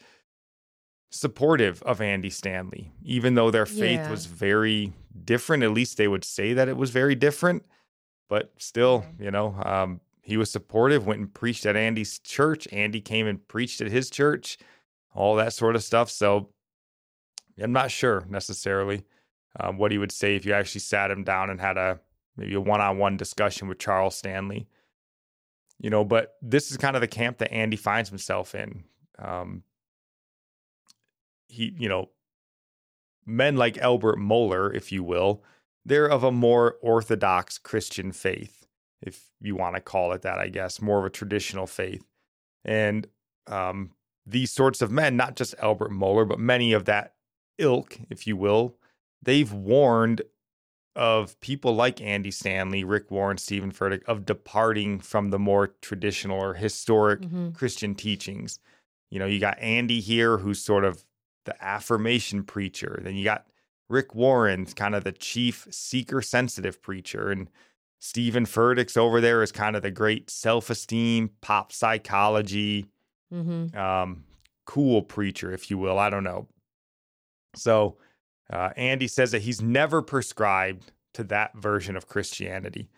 supportive 1.13 1.83
of 1.83 2.01
Andy 2.01 2.31
Stanley, 2.31 2.91
even 3.03 3.35
though 3.35 3.51
their 3.51 3.67
faith 3.67 3.99
yeah. 3.99 4.09
was 4.09 4.25
very 4.25 4.93
different. 5.23 5.61
At 5.61 5.71
least 5.71 5.97
they 5.97 6.07
would 6.07 6.25
say 6.25 6.53
that 6.53 6.67
it 6.67 6.75
was 6.75 6.89
very 6.89 7.13
different, 7.13 7.63
but 8.29 8.51
still, 8.57 9.05
you 9.19 9.29
know, 9.29 9.55
um, 9.63 10.01
he 10.21 10.37
was 10.37 10.51
supportive, 10.51 11.05
went 11.05 11.19
and 11.19 11.31
preached 11.31 11.67
at 11.67 11.75
Andy's 11.75 12.17
church. 12.17 12.67
Andy 12.73 12.99
came 12.99 13.27
and 13.27 13.47
preached 13.47 13.79
at 13.79 13.91
his 13.91 14.09
church, 14.09 14.57
all 15.13 15.35
that 15.35 15.53
sort 15.53 15.75
of 15.75 15.83
stuff. 15.83 16.09
So 16.09 16.49
I'm 17.61 17.73
not 17.73 17.91
sure 17.91 18.25
necessarily 18.27 19.03
um, 19.59 19.77
what 19.77 19.91
he 19.91 19.99
would 19.99 20.11
say 20.11 20.35
if 20.35 20.47
you 20.47 20.53
actually 20.53 20.81
sat 20.81 21.11
him 21.11 21.23
down 21.23 21.51
and 21.51 21.61
had 21.61 21.77
a 21.77 21.99
maybe 22.35 22.55
a 22.55 22.59
one-on-one 22.59 23.17
discussion 23.17 23.67
with 23.67 23.77
Charles 23.77 24.15
Stanley. 24.15 24.67
You 25.79 25.91
know, 25.91 26.03
but 26.03 26.37
this 26.41 26.71
is 26.71 26.77
kind 26.77 26.95
of 26.95 27.01
the 27.01 27.07
camp 27.07 27.37
that 27.37 27.53
Andy 27.53 27.77
finds 27.77 28.09
himself 28.09 28.55
in. 28.55 28.85
Um, 29.19 29.61
he, 31.53 31.73
you 31.77 31.87
know, 31.87 32.09
men 33.25 33.55
like 33.55 33.77
Albert 33.77 34.17
Mohler, 34.17 34.75
if 34.75 34.91
you 34.91 35.03
will, 35.03 35.43
they're 35.85 36.09
of 36.09 36.23
a 36.23 36.31
more 36.31 36.77
orthodox 36.81 37.57
Christian 37.57 38.11
faith, 38.11 38.65
if 39.01 39.29
you 39.39 39.55
want 39.55 39.75
to 39.75 39.81
call 39.81 40.13
it 40.13 40.23
that, 40.23 40.39
I 40.39 40.47
guess, 40.47 40.81
more 40.81 40.99
of 40.99 41.05
a 41.05 41.09
traditional 41.09 41.67
faith. 41.67 42.03
And 42.65 43.07
um, 43.47 43.91
these 44.25 44.51
sorts 44.51 44.81
of 44.81 44.91
men, 44.91 45.15
not 45.15 45.35
just 45.35 45.55
Albert 45.59 45.91
Mohler, 45.91 46.27
but 46.27 46.39
many 46.39 46.73
of 46.73 46.85
that 46.85 47.13
ilk, 47.57 47.99
if 48.09 48.25
you 48.25 48.35
will, 48.35 48.75
they've 49.21 49.51
warned 49.51 50.23
of 50.95 51.39
people 51.39 51.75
like 51.75 52.01
Andy 52.01 52.31
Stanley, 52.31 52.83
Rick 52.83 53.09
Warren, 53.11 53.37
Stephen 53.37 53.71
Furtick, 53.71 54.03
of 54.05 54.25
departing 54.25 54.99
from 54.99 55.29
the 55.29 55.39
more 55.39 55.67
traditional 55.81 56.39
or 56.39 56.53
historic 56.53 57.21
mm-hmm. 57.21 57.49
Christian 57.51 57.95
teachings. 57.95 58.59
You 59.09 59.19
know, 59.19 59.25
you 59.25 59.39
got 59.39 59.59
Andy 59.59 59.99
here, 59.99 60.37
who's 60.37 60.63
sort 60.63 60.85
of 60.85 61.03
the 61.45 61.63
affirmation 61.63 62.43
preacher. 62.43 62.99
Then 63.03 63.15
you 63.15 63.23
got 63.23 63.45
Rick 63.89 64.15
Warren, 64.15 64.65
kind 64.65 64.95
of 64.95 65.03
the 65.03 65.11
chief 65.11 65.67
seeker 65.71 66.21
sensitive 66.21 66.81
preacher. 66.81 67.31
And 67.31 67.49
Stephen 67.99 68.45
Furtick's 68.45 68.97
over 68.97 69.21
there 69.21 69.43
is 69.43 69.51
kind 69.51 69.75
of 69.75 69.81
the 69.81 69.91
great 69.91 70.29
self 70.29 70.69
esteem, 70.69 71.31
pop 71.41 71.71
psychology, 71.71 72.87
mm-hmm. 73.33 73.77
um, 73.77 74.23
cool 74.65 75.01
preacher, 75.01 75.51
if 75.51 75.69
you 75.69 75.77
will. 75.77 75.99
I 75.99 76.09
don't 76.09 76.23
know. 76.23 76.47
So, 77.55 77.97
uh, 78.51 78.69
Andy 78.75 79.07
says 79.07 79.31
that 79.31 79.43
he's 79.43 79.61
never 79.61 80.01
prescribed 80.01 80.91
to 81.13 81.23
that 81.25 81.55
version 81.55 81.95
of 81.95 82.07
Christianity. 82.07 82.89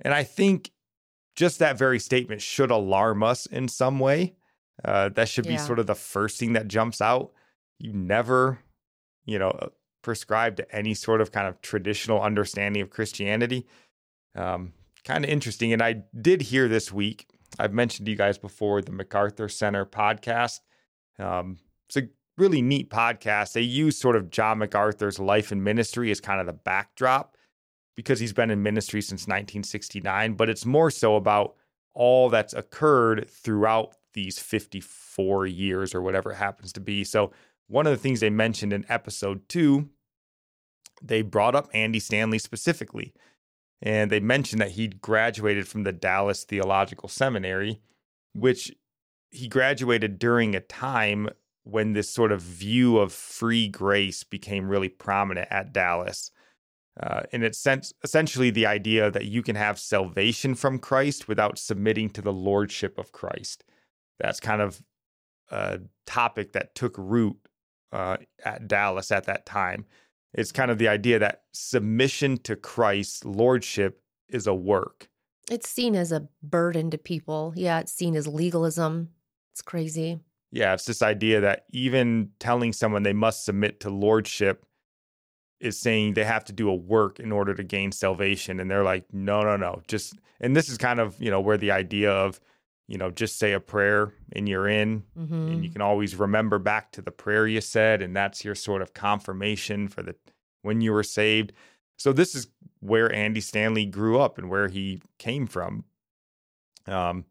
And 0.00 0.12
I 0.12 0.22
think 0.22 0.70
just 1.34 1.58
that 1.58 1.78
very 1.78 1.98
statement 1.98 2.40
should 2.42 2.70
alarm 2.70 3.22
us 3.22 3.46
in 3.46 3.68
some 3.68 3.98
way. 3.98 4.34
Uh, 4.84 5.08
that 5.10 5.28
should 5.28 5.46
be 5.46 5.54
yeah. 5.54 5.64
sort 5.64 5.78
of 5.78 5.86
the 5.86 5.94
first 5.94 6.38
thing 6.38 6.52
that 6.52 6.68
jumps 6.68 7.00
out. 7.00 7.32
You 7.78 7.92
never, 7.92 8.60
you 9.24 9.38
know, 9.38 9.50
uh, 9.50 9.68
prescribe 10.02 10.56
to 10.56 10.74
any 10.74 10.94
sort 10.94 11.20
of 11.20 11.32
kind 11.32 11.46
of 11.46 11.60
traditional 11.60 12.20
understanding 12.20 12.82
of 12.82 12.90
Christianity. 12.90 13.66
Um, 14.34 14.72
kind 15.04 15.24
of 15.24 15.30
interesting. 15.30 15.72
And 15.72 15.82
I 15.82 16.02
did 16.20 16.42
hear 16.42 16.68
this 16.68 16.92
week, 16.92 17.26
I've 17.58 17.72
mentioned 17.72 18.06
to 18.06 18.10
you 18.10 18.18
guys 18.18 18.38
before 18.38 18.82
the 18.82 18.92
MacArthur 18.92 19.48
Center 19.48 19.86
podcast. 19.86 20.60
Um, 21.18 21.58
it's 21.88 21.96
a 21.96 22.08
really 22.36 22.62
neat 22.62 22.90
podcast. 22.90 23.52
They 23.52 23.62
use 23.62 23.98
sort 23.98 24.16
of 24.16 24.30
John 24.30 24.58
MacArthur's 24.58 25.18
life 25.18 25.52
and 25.52 25.64
ministry 25.64 26.10
as 26.10 26.20
kind 26.20 26.40
of 26.40 26.46
the 26.46 26.52
backdrop 26.52 27.36
because 27.96 28.20
he's 28.20 28.32
been 28.32 28.50
in 28.50 28.62
ministry 28.62 29.00
since 29.00 29.22
1969, 29.22 30.34
but 30.34 30.50
it's 30.50 30.66
more 30.66 30.90
so 30.90 31.16
about 31.16 31.54
all 31.94 32.28
that's 32.28 32.52
occurred 32.52 33.28
throughout 33.30 33.94
these 34.12 34.38
54 34.38 35.46
years 35.46 35.94
or 35.94 36.02
whatever 36.02 36.32
it 36.32 36.36
happens 36.36 36.72
to 36.74 36.80
be. 36.80 37.04
So, 37.04 37.32
one 37.68 37.86
of 37.86 37.92
the 37.92 37.98
things 37.98 38.20
they 38.20 38.30
mentioned 38.30 38.72
in 38.72 38.84
episode 38.88 39.48
two, 39.48 39.88
they 41.02 41.22
brought 41.22 41.54
up 41.54 41.68
Andy 41.74 42.00
Stanley 42.00 42.38
specifically. 42.38 43.14
And 43.82 44.10
they 44.10 44.20
mentioned 44.20 44.62
that 44.62 44.72
he'd 44.72 45.00
graduated 45.00 45.68
from 45.68 45.82
the 45.82 45.92
Dallas 45.92 46.44
Theological 46.44 47.08
Seminary, 47.08 47.80
which 48.32 48.72
he 49.30 49.48
graduated 49.48 50.18
during 50.18 50.54
a 50.54 50.60
time 50.60 51.28
when 51.64 51.92
this 51.92 52.08
sort 52.08 52.32
of 52.32 52.40
view 52.40 52.98
of 52.98 53.12
free 53.12 53.68
grace 53.68 54.22
became 54.24 54.68
really 54.68 54.88
prominent 54.88 55.48
at 55.50 55.72
Dallas. 55.72 56.30
Uh, 56.98 57.22
and 57.32 57.44
it's 57.44 57.58
sense, 57.58 57.92
essentially 58.02 58.50
the 58.50 58.64
idea 58.64 59.10
that 59.10 59.26
you 59.26 59.42
can 59.42 59.56
have 59.56 59.78
salvation 59.78 60.54
from 60.54 60.78
Christ 60.78 61.28
without 61.28 61.58
submitting 61.58 62.08
to 62.10 62.22
the 62.22 62.32
lordship 62.32 62.96
of 62.98 63.12
Christ. 63.12 63.64
That's 64.18 64.40
kind 64.40 64.62
of 64.62 64.80
a 65.50 65.80
topic 66.06 66.52
that 66.52 66.74
took 66.74 66.94
root 66.96 67.36
uh, 67.96 68.18
at 68.44 68.68
Dallas 68.68 69.10
at 69.10 69.24
that 69.24 69.46
time. 69.46 69.86
It's 70.34 70.52
kind 70.52 70.70
of 70.70 70.76
the 70.76 70.88
idea 70.88 71.18
that 71.18 71.44
submission 71.52 72.36
to 72.38 72.54
Christ's 72.54 73.24
lordship 73.24 74.02
is 74.28 74.46
a 74.46 74.54
work. 74.54 75.08
It's 75.50 75.68
seen 75.68 75.96
as 75.96 76.12
a 76.12 76.28
burden 76.42 76.90
to 76.90 76.98
people. 76.98 77.54
Yeah, 77.56 77.80
it's 77.80 77.92
seen 77.92 78.14
as 78.14 78.28
legalism. 78.28 79.08
It's 79.54 79.62
crazy. 79.62 80.20
Yeah, 80.52 80.74
it's 80.74 80.84
this 80.84 81.00
idea 81.00 81.40
that 81.40 81.64
even 81.70 82.32
telling 82.38 82.74
someone 82.74 83.02
they 83.02 83.14
must 83.14 83.46
submit 83.46 83.80
to 83.80 83.90
lordship 83.90 84.66
is 85.58 85.78
saying 85.78 86.12
they 86.12 86.24
have 86.24 86.44
to 86.44 86.52
do 86.52 86.68
a 86.68 86.74
work 86.74 87.18
in 87.18 87.32
order 87.32 87.54
to 87.54 87.64
gain 87.64 87.90
salvation. 87.92 88.60
And 88.60 88.70
they're 88.70 88.84
like, 88.84 89.06
no, 89.12 89.40
no, 89.40 89.56
no. 89.56 89.80
Just, 89.88 90.18
and 90.38 90.54
this 90.54 90.68
is 90.68 90.76
kind 90.76 91.00
of, 91.00 91.18
you 91.18 91.30
know, 91.30 91.40
where 91.40 91.56
the 91.56 91.70
idea 91.70 92.12
of, 92.12 92.40
you 92.88 92.98
know, 92.98 93.10
just 93.10 93.38
say 93.38 93.52
a 93.52 93.60
prayer 93.60 94.12
and 94.32 94.48
you're 94.48 94.68
in. 94.68 95.02
Mm-hmm. 95.18 95.34
And 95.34 95.64
you 95.64 95.70
can 95.70 95.82
always 95.82 96.14
remember 96.14 96.58
back 96.58 96.92
to 96.92 97.02
the 97.02 97.10
prayer 97.10 97.46
you 97.46 97.60
said. 97.60 98.02
And 98.02 98.14
that's 98.14 98.44
your 98.44 98.54
sort 98.54 98.82
of 98.82 98.94
confirmation 98.94 99.88
for 99.88 100.02
the 100.02 100.14
when 100.62 100.80
you 100.80 100.92
were 100.92 101.02
saved. 101.02 101.52
So 101.98 102.12
this 102.12 102.34
is 102.34 102.48
where 102.80 103.12
Andy 103.12 103.40
Stanley 103.40 103.86
grew 103.86 104.20
up 104.20 104.38
and 104.38 104.50
where 104.50 104.68
he 104.68 105.02
came 105.18 105.46
from. 105.46 105.84
Um, 106.86 107.24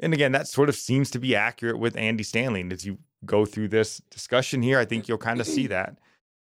and 0.00 0.12
again, 0.12 0.32
that 0.32 0.48
sort 0.48 0.68
of 0.68 0.74
seems 0.74 1.10
to 1.10 1.18
be 1.18 1.36
accurate 1.36 1.78
with 1.78 1.96
Andy 1.96 2.24
Stanley. 2.24 2.60
And 2.60 2.72
as 2.72 2.84
you 2.84 2.98
go 3.24 3.44
through 3.46 3.68
this 3.68 3.98
discussion 4.10 4.62
here, 4.62 4.78
I 4.78 4.84
think 4.84 5.08
you'll 5.08 5.18
kind 5.18 5.40
of 5.40 5.46
see 5.46 5.66
that. 5.68 5.98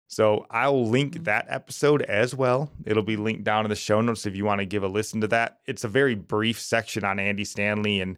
So 0.08 0.45
I'll 0.51 0.88
link 0.88 1.13
mm-hmm. 1.13 1.23
that 1.23 1.47
episode 1.49 2.03
as 2.03 2.36
well. 2.36 2.71
It'll 2.86 3.03
be 3.03 3.17
linked 3.17 3.43
down 3.43 3.65
in 3.65 3.69
the 3.69 3.75
show 3.75 4.01
notes 4.01 4.25
if 4.25 4.36
you 4.36 4.45
want 4.45 4.60
to 4.60 4.65
give 4.65 4.84
a 4.84 4.88
listen 4.88 5.21
to 5.21 5.27
that. 5.29 5.60
It's 5.65 5.84
a 5.84 5.89
very 5.89 6.15
brief 6.15 6.60
section 6.60 7.03
on 7.03 7.19
Andy 7.19 7.45
Stanley, 7.45 8.01
and 8.01 8.17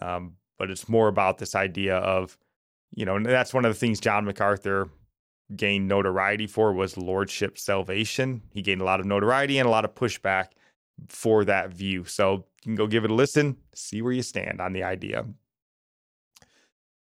um, 0.00 0.34
but 0.58 0.70
it's 0.70 0.88
more 0.88 1.08
about 1.08 1.38
this 1.38 1.54
idea 1.54 1.96
of, 1.96 2.36
you 2.94 3.04
know, 3.04 3.16
and 3.16 3.26
that's 3.26 3.54
one 3.54 3.64
of 3.64 3.72
the 3.72 3.78
things 3.78 4.00
John 4.00 4.24
MacArthur 4.24 4.88
gained 5.54 5.86
notoriety 5.86 6.46
for 6.46 6.72
was 6.72 6.96
lordship 6.96 7.58
salvation. 7.58 8.42
He 8.52 8.62
gained 8.62 8.80
a 8.80 8.84
lot 8.84 9.00
of 9.00 9.06
notoriety 9.06 9.58
and 9.58 9.66
a 9.66 9.70
lot 9.70 9.84
of 9.84 9.94
pushback 9.94 10.48
for 11.08 11.44
that 11.44 11.70
view. 11.70 12.04
So 12.04 12.46
you 12.62 12.70
can 12.70 12.74
go 12.74 12.86
give 12.86 13.04
it 13.04 13.10
a 13.10 13.14
listen, 13.14 13.56
see 13.74 14.02
where 14.02 14.12
you 14.12 14.22
stand 14.22 14.60
on 14.60 14.72
the 14.72 14.82
idea. 14.82 15.26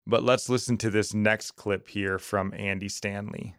But 0.08 0.24
let's 0.24 0.50
listen 0.50 0.78
to 0.80 0.90
this 0.90 1.14
next 1.14 1.52
clip 1.52 1.88
here 1.88 2.20
from 2.20 2.54
Andy 2.56 2.90
Stanley 2.90 3.56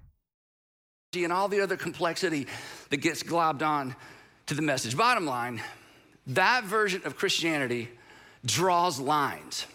and 1.14 1.32
all 1.32 1.48
the 1.48 1.60
other 1.60 1.76
complexity 1.76 2.46
that 2.90 2.98
gets 2.98 3.22
globbed 3.22 3.62
on 3.62 3.96
to 4.46 4.54
the 4.54 4.62
message. 4.62 4.96
Bottom 4.96 5.26
line, 5.26 5.62
that 6.26 6.64
version 6.64 7.00
of 7.04 7.16
Christianity 7.16 7.88
draws 8.46 8.98
lines, 8.98 9.66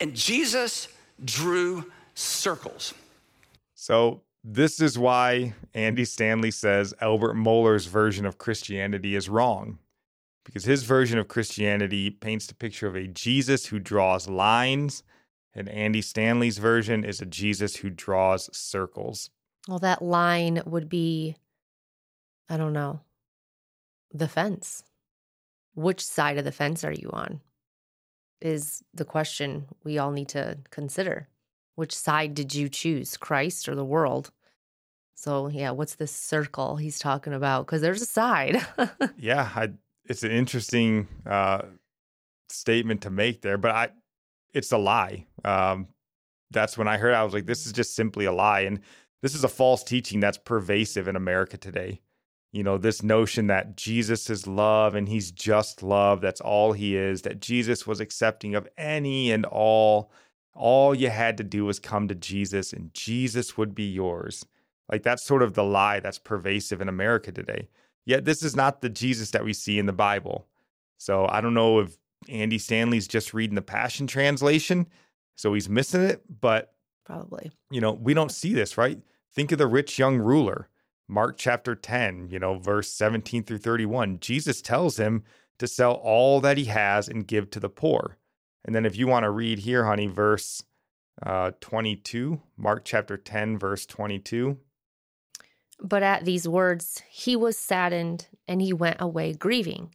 and 0.00 0.14
Jesus 0.14 0.88
drew 1.24 1.90
circles. 2.14 2.92
So, 3.74 4.22
this 4.44 4.80
is 4.80 4.98
why 4.98 5.54
Andy 5.72 6.04
Stanley 6.04 6.50
says 6.50 6.94
Albert 7.00 7.34
Mohler's 7.34 7.86
version 7.86 8.26
of 8.26 8.38
Christianity 8.38 9.14
is 9.14 9.28
wrong. 9.28 9.78
Because 10.44 10.64
his 10.64 10.82
version 10.82 11.18
of 11.20 11.28
Christianity 11.28 12.10
paints 12.10 12.46
the 12.46 12.54
picture 12.54 12.88
of 12.88 12.96
a 12.96 13.06
Jesus 13.06 13.66
who 13.66 13.78
draws 13.78 14.28
lines, 14.28 15.04
and 15.54 15.68
Andy 15.68 16.02
Stanley's 16.02 16.58
version 16.58 17.04
is 17.04 17.20
a 17.20 17.26
Jesus 17.26 17.76
who 17.76 17.90
draws 17.90 18.54
circles. 18.56 19.30
Well, 19.68 19.78
that 19.78 20.02
line 20.02 20.60
would 20.66 20.88
be, 20.88 21.36
I 22.48 22.56
don't 22.56 22.72
know, 22.72 23.00
the 24.12 24.26
fence. 24.26 24.82
Which 25.74 26.04
side 26.04 26.38
of 26.38 26.44
the 26.44 26.52
fence 26.52 26.82
are 26.82 26.92
you 26.92 27.08
on? 27.12 27.40
Is 28.42 28.82
the 28.92 29.04
question 29.04 29.66
we 29.84 29.98
all 29.98 30.10
need 30.10 30.28
to 30.30 30.58
consider. 30.70 31.28
Which 31.76 31.96
side 31.96 32.34
did 32.34 32.54
you 32.54 32.68
choose, 32.68 33.16
Christ 33.16 33.68
or 33.68 33.74
the 33.74 33.84
world? 33.84 34.30
So, 35.14 35.46
yeah, 35.46 35.70
what's 35.70 35.94
this 35.94 36.10
circle 36.10 36.76
he's 36.76 36.98
talking 36.98 37.32
about? 37.32 37.66
Because 37.66 37.80
there's 37.80 38.02
a 38.02 38.06
side. 38.06 38.66
yeah, 39.16 39.48
I, 39.54 39.70
it's 40.06 40.24
an 40.24 40.32
interesting 40.32 41.06
uh, 41.24 41.62
statement 42.48 43.02
to 43.02 43.10
make 43.10 43.40
there, 43.40 43.56
but 43.56 43.70
I, 43.70 43.88
it's 44.52 44.72
a 44.72 44.78
lie. 44.78 45.26
Um, 45.44 45.86
that's 46.50 46.76
when 46.76 46.88
I 46.88 46.98
heard. 46.98 47.14
I 47.14 47.22
was 47.22 47.32
like, 47.32 47.46
this 47.46 47.66
is 47.66 47.72
just 47.72 47.94
simply 47.94 48.24
a 48.24 48.32
lie, 48.32 48.62
and 48.62 48.80
this 49.22 49.34
is 49.34 49.44
a 49.44 49.48
false 49.48 49.84
teaching 49.84 50.20
that's 50.20 50.38
pervasive 50.38 51.08
in 51.08 51.16
America 51.16 51.56
today. 51.56 52.00
You 52.52 52.62
know, 52.62 52.76
this 52.76 53.02
notion 53.02 53.46
that 53.46 53.76
Jesus 53.76 54.28
is 54.28 54.46
love 54.46 54.94
and 54.94 55.08
he's 55.08 55.30
just 55.30 55.82
love, 55.82 56.20
that's 56.20 56.40
all 56.40 56.72
he 56.72 56.96
is, 56.96 57.22
that 57.22 57.40
Jesus 57.40 57.86
was 57.86 57.98
accepting 58.00 58.54
of 58.54 58.68
any 58.76 59.32
and 59.32 59.46
all. 59.46 60.10
All 60.54 60.94
you 60.94 61.08
had 61.08 61.38
to 61.38 61.44
do 61.44 61.64
was 61.64 61.78
come 61.78 62.08
to 62.08 62.14
Jesus 62.14 62.74
and 62.74 62.92
Jesus 62.92 63.56
would 63.56 63.74
be 63.74 63.90
yours. 63.90 64.44
Like 64.90 65.02
that's 65.02 65.22
sort 65.22 65.42
of 65.42 65.54
the 65.54 65.64
lie 65.64 66.00
that's 66.00 66.18
pervasive 66.18 66.82
in 66.82 66.90
America 66.90 67.32
today. 67.32 67.68
Yet 68.04 68.26
this 68.26 68.42
is 68.42 68.54
not 68.54 68.82
the 68.82 68.90
Jesus 68.90 69.30
that 69.30 69.44
we 69.44 69.54
see 69.54 69.78
in 69.78 69.86
the 69.86 69.92
Bible. 69.92 70.46
So 70.98 71.26
I 71.30 71.40
don't 71.40 71.54
know 71.54 71.80
if 71.80 71.96
Andy 72.28 72.58
Stanley's 72.58 73.08
just 73.08 73.32
reading 73.32 73.54
the 73.54 73.62
Passion 73.62 74.06
Translation, 74.06 74.86
so 75.36 75.54
he's 75.54 75.68
missing 75.68 76.02
it, 76.02 76.22
but 76.40 76.74
probably. 77.04 77.50
You 77.70 77.80
know, 77.80 77.92
we 77.92 78.14
don't 78.14 78.30
see 78.30 78.52
this, 78.52 78.76
right? 78.76 78.98
Think 79.32 79.52
of 79.52 79.58
the 79.58 79.66
rich 79.66 79.98
young 79.98 80.18
ruler. 80.18 80.68
Mark 81.08 81.36
chapter 81.36 81.74
10, 81.74 82.28
you 82.30 82.38
know, 82.38 82.58
verse 82.58 82.90
17 82.90 83.44
through 83.44 83.58
31. 83.58 84.18
Jesus 84.20 84.62
tells 84.62 84.96
him 84.98 85.24
to 85.58 85.66
sell 85.66 85.92
all 85.92 86.40
that 86.40 86.56
he 86.56 86.64
has 86.66 87.08
and 87.08 87.26
give 87.26 87.50
to 87.50 87.60
the 87.60 87.68
poor. 87.68 88.18
And 88.64 88.74
then 88.74 88.86
if 88.86 88.96
you 88.96 89.06
want 89.06 89.24
to 89.24 89.30
read 89.30 89.60
here, 89.60 89.84
honey, 89.84 90.06
verse 90.06 90.62
uh, 91.24 91.52
22, 91.60 92.40
Mark 92.56 92.84
chapter 92.84 93.16
10, 93.16 93.58
verse 93.58 93.86
22. 93.86 94.58
But 95.80 96.02
at 96.02 96.24
these 96.24 96.48
words, 96.48 97.02
he 97.08 97.34
was 97.34 97.58
saddened 97.58 98.28
and 98.46 98.62
he 98.62 98.72
went 98.72 99.00
away 99.00 99.32
grieving, 99.32 99.94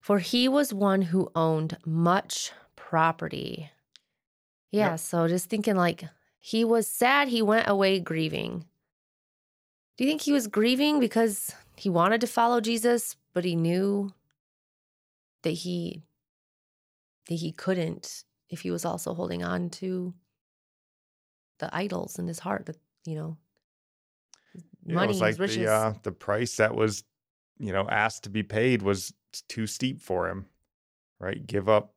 for 0.00 0.20
he 0.20 0.48
was 0.48 0.72
one 0.72 1.02
who 1.02 1.30
owned 1.34 1.78
much 1.84 2.52
property. 2.76 3.70
Yeah, 4.70 4.90
yep. 4.90 5.00
so 5.00 5.26
just 5.26 5.50
thinking 5.50 5.74
like 5.74 6.04
he 6.38 6.64
was 6.64 6.86
sad 6.86 7.28
he 7.28 7.42
went 7.42 7.68
away 7.68 7.98
grieving. 7.98 8.66
Do 10.00 10.06
you 10.06 10.10
think 10.12 10.22
he 10.22 10.32
was 10.32 10.46
grieving 10.46 10.98
because 10.98 11.54
he 11.76 11.90
wanted 11.90 12.22
to 12.22 12.26
follow 12.26 12.62
Jesus, 12.62 13.16
but 13.34 13.44
he 13.44 13.54
knew 13.54 14.14
that 15.42 15.50
he 15.50 16.00
that 17.28 17.34
he 17.34 17.52
couldn't 17.52 18.24
if 18.48 18.62
he 18.62 18.70
was 18.70 18.86
also 18.86 19.12
holding 19.12 19.44
on 19.44 19.68
to 19.68 20.14
the 21.58 21.68
idols 21.76 22.18
in 22.18 22.26
his 22.26 22.38
heart 22.38 22.64
that, 22.64 22.78
you 23.04 23.14
know, 23.14 23.36
money, 24.86 25.08
was 25.08 25.20
like 25.20 25.38
riches. 25.38 25.58
The, 25.58 25.70
uh, 25.70 25.92
the 26.02 26.12
price 26.12 26.56
that 26.56 26.74
was, 26.74 27.04
you 27.58 27.74
know, 27.74 27.86
asked 27.86 28.24
to 28.24 28.30
be 28.30 28.42
paid 28.42 28.80
was 28.80 29.12
too 29.48 29.66
steep 29.66 30.00
for 30.00 30.30
him, 30.30 30.46
right? 31.18 31.46
Give 31.46 31.68
up 31.68 31.92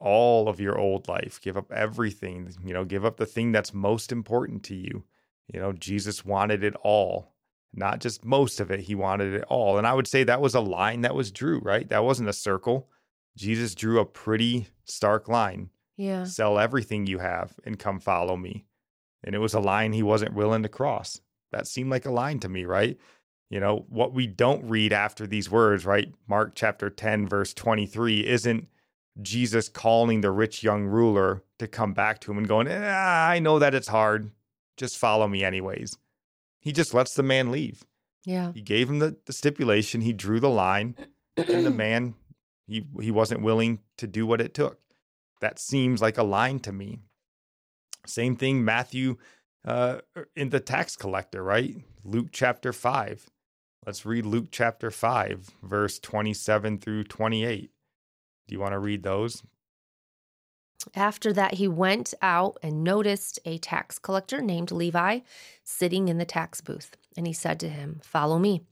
all 0.00 0.48
of 0.48 0.58
your 0.58 0.76
old 0.76 1.06
life, 1.06 1.40
give 1.40 1.56
up 1.56 1.70
everything, 1.70 2.52
you 2.64 2.74
know, 2.74 2.84
give 2.84 3.04
up 3.04 3.18
the 3.18 3.26
thing 3.26 3.52
that's 3.52 3.72
most 3.72 4.10
important 4.10 4.64
to 4.64 4.74
you. 4.74 5.04
You 5.48 5.60
know, 5.60 5.72
Jesus 5.72 6.24
wanted 6.24 6.64
it 6.64 6.74
all, 6.82 7.32
not 7.74 8.00
just 8.00 8.24
most 8.24 8.60
of 8.60 8.70
it, 8.70 8.80
he 8.80 8.94
wanted 8.94 9.34
it 9.34 9.44
all. 9.48 9.78
And 9.78 9.86
I 9.86 9.94
would 9.94 10.06
say 10.06 10.24
that 10.24 10.40
was 10.40 10.54
a 10.54 10.60
line 10.60 11.02
that 11.02 11.14
was 11.14 11.30
drew, 11.30 11.58
right? 11.60 11.88
That 11.88 12.04
wasn't 12.04 12.28
a 12.28 12.34
circle. 12.34 12.88
Jesus 13.36 13.74
drew 13.74 13.98
a 13.98 14.04
pretty 14.04 14.66
stark 14.84 15.28
line. 15.28 15.70
Yeah. 15.96 16.24
Sell 16.24 16.58
everything 16.58 17.06
you 17.06 17.18
have 17.18 17.54
and 17.64 17.78
come 17.78 18.00
follow 18.00 18.36
me. 18.36 18.66
And 19.24 19.34
it 19.34 19.38
was 19.38 19.54
a 19.54 19.60
line 19.60 19.92
he 19.92 20.02
wasn't 20.02 20.34
willing 20.34 20.62
to 20.64 20.68
cross. 20.68 21.20
That 21.52 21.66
seemed 21.66 21.90
like 21.90 22.06
a 22.06 22.10
line 22.10 22.40
to 22.40 22.48
me, 22.48 22.64
right? 22.64 22.98
You 23.50 23.60
know, 23.60 23.84
what 23.88 24.14
we 24.14 24.26
don't 24.26 24.68
read 24.68 24.92
after 24.92 25.26
these 25.26 25.50
words, 25.50 25.84
right? 25.84 26.12
Mark 26.26 26.52
chapter 26.54 26.88
10, 26.88 27.28
verse 27.28 27.52
23, 27.52 28.26
isn't 28.26 28.68
Jesus 29.20 29.68
calling 29.68 30.22
the 30.22 30.30
rich 30.30 30.62
young 30.62 30.86
ruler 30.86 31.42
to 31.58 31.68
come 31.68 31.92
back 31.92 32.20
to 32.20 32.30
him 32.30 32.38
and 32.38 32.48
going, 32.48 32.66
eh, 32.66 32.94
I 32.94 33.38
know 33.38 33.58
that 33.58 33.74
it's 33.74 33.88
hard. 33.88 34.30
Just 34.76 34.98
follow 34.98 35.28
me, 35.28 35.44
anyways. 35.44 35.96
He 36.60 36.72
just 36.72 36.94
lets 36.94 37.14
the 37.14 37.22
man 37.22 37.50
leave. 37.50 37.84
Yeah. 38.24 38.52
He 38.52 38.62
gave 38.62 38.88
him 38.88 39.00
the, 39.00 39.16
the 39.26 39.32
stipulation, 39.32 40.00
he 40.00 40.12
drew 40.12 40.40
the 40.40 40.48
line, 40.48 40.96
and 41.36 41.66
the 41.66 41.70
man, 41.86 42.14
he, 42.66 42.86
he 43.00 43.10
wasn't 43.10 43.42
willing 43.42 43.80
to 43.98 44.06
do 44.06 44.26
what 44.26 44.40
it 44.40 44.54
took. 44.54 44.78
That 45.40 45.58
seems 45.58 46.00
like 46.00 46.18
a 46.18 46.22
line 46.22 46.60
to 46.60 46.72
me. 46.72 47.00
Same 48.06 48.36
thing, 48.36 48.64
Matthew 48.64 49.16
uh, 49.64 49.98
er, 50.16 50.28
in 50.36 50.50
the 50.50 50.60
tax 50.60 50.96
collector, 50.96 51.42
right? 51.42 51.76
Luke 52.04 52.28
chapter 52.30 52.72
5. 52.72 53.28
Let's 53.84 54.06
read 54.06 54.24
Luke 54.24 54.48
chapter 54.52 54.90
5, 54.90 55.50
verse 55.62 55.98
27 55.98 56.78
through 56.78 57.04
28. 57.04 57.70
Do 58.46 58.54
you 58.54 58.60
want 58.60 58.72
to 58.72 58.78
read 58.78 59.02
those? 59.02 59.42
After 60.94 61.32
that, 61.32 61.54
he 61.54 61.68
went 61.68 62.12
out 62.22 62.58
and 62.62 62.84
noticed 62.84 63.38
a 63.44 63.58
tax 63.58 63.98
collector 63.98 64.40
named 64.40 64.70
Levi 64.70 65.20
sitting 65.64 66.08
in 66.08 66.18
the 66.18 66.24
tax 66.24 66.60
booth. 66.60 66.96
And 67.16 67.26
he 67.26 67.32
said 67.32 67.60
to 67.60 67.68
him, 67.68 68.00
Follow 68.02 68.38
me. 68.38 68.62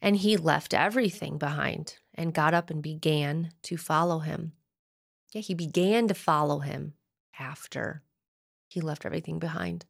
And 0.00 0.16
he 0.16 0.36
left 0.36 0.74
everything 0.74 1.38
behind 1.38 1.96
and 2.14 2.34
got 2.34 2.54
up 2.54 2.70
and 2.70 2.82
began 2.82 3.52
to 3.62 3.76
follow 3.76 4.20
him. 4.20 4.52
Yeah, 5.32 5.40
he 5.40 5.54
began 5.54 6.08
to 6.08 6.14
follow 6.14 6.60
him 6.60 6.94
after 7.38 8.02
he 8.68 8.80
left 8.80 9.04
everything 9.04 9.38
behind. 9.38 9.84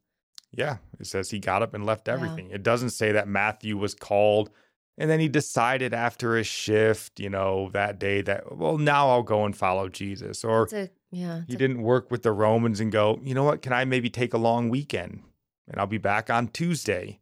Yeah, 0.51 0.77
it 0.99 1.07
says 1.07 1.29
he 1.29 1.39
got 1.39 1.61
up 1.61 1.73
and 1.73 1.85
left 1.85 2.07
everything. 2.07 2.49
Yeah. 2.49 2.55
It 2.55 2.63
doesn't 2.63 2.91
say 2.91 3.11
that 3.11 3.27
Matthew 3.27 3.77
was 3.77 3.93
called 3.93 4.49
and 4.97 5.09
then 5.09 5.19
he 5.19 5.27
decided 5.27 5.93
after 5.93 6.35
his 6.35 6.47
shift, 6.47 7.19
you 7.19 7.29
know, 7.29 7.69
that 7.73 7.99
day 7.99 8.21
that, 8.21 8.57
well, 8.57 8.77
now 8.77 9.09
I'll 9.09 9.23
go 9.23 9.45
and 9.45 9.55
follow 9.55 9.89
Jesus. 9.89 10.43
Or 10.43 10.67
a, 10.73 10.89
yeah, 11.11 11.41
he 11.47 11.53
a, 11.53 11.57
didn't 11.57 11.83
work 11.83 12.09
with 12.09 12.23
the 12.23 12.31
Romans 12.31 12.79
and 12.79 12.91
go, 12.91 13.19
you 13.21 13.35
know 13.35 13.43
what, 13.43 13.61
can 13.61 13.73
I 13.73 13.85
maybe 13.85 14.09
take 14.09 14.33
a 14.33 14.39
long 14.39 14.69
weekend 14.69 15.21
and 15.67 15.79
I'll 15.79 15.87
be 15.87 15.97
back 15.99 16.29
on 16.29 16.47
Tuesday 16.47 17.19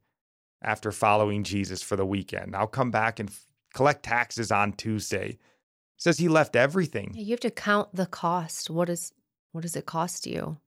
after 0.61 0.91
following 0.91 1.43
Jesus 1.43 1.81
for 1.81 1.95
the 1.95 2.05
weekend. 2.05 2.55
I'll 2.55 2.67
come 2.67 2.91
back 2.91 3.19
and 3.19 3.29
f- 3.29 3.45
collect 3.73 4.03
taxes 4.03 4.51
on 4.51 4.73
Tuesday. 4.73 5.37
says 5.97 6.17
he 6.17 6.27
left 6.27 6.55
everything. 6.55 7.11
You 7.13 7.31
have 7.31 7.39
to 7.41 7.51
count 7.51 7.89
the 7.93 8.05
cost. 8.05 8.69
What 8.69 8.89
is 8.89 9.13
what 9.51 9.61
does 9.61 9.75
it 9.75 9.85
cost 9.85 10.25
you? 10.25 10.57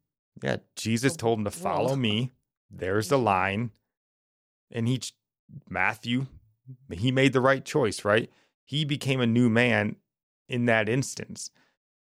Yeah, 0.42 0.58
Jesus 0.76 1.16
told 1.16 1.38
him 1.38 1.44
to 1.44 1.50
follow 1.50 1.96
me. 1.96 2.32
There's 2.70 3.08
the 3.08 3.18
line. 3.18 3.70
And 4.70 4.86
he 4.86 5.00
Matthew 5.68 6.26
he 6.92 7.10
made 7.10 7.32
the 7.32 7.40
right 7.40 7.64
choice, 7.64 8.04
right? 8.04 8.30
He 8.64 8.84
became 8.84 9.20
a 9.20 9.26
new 9.26 9.48
man 9.48 9.96
in 10.48 10.66
that 10.66 10.88
instance. 10.88 11.50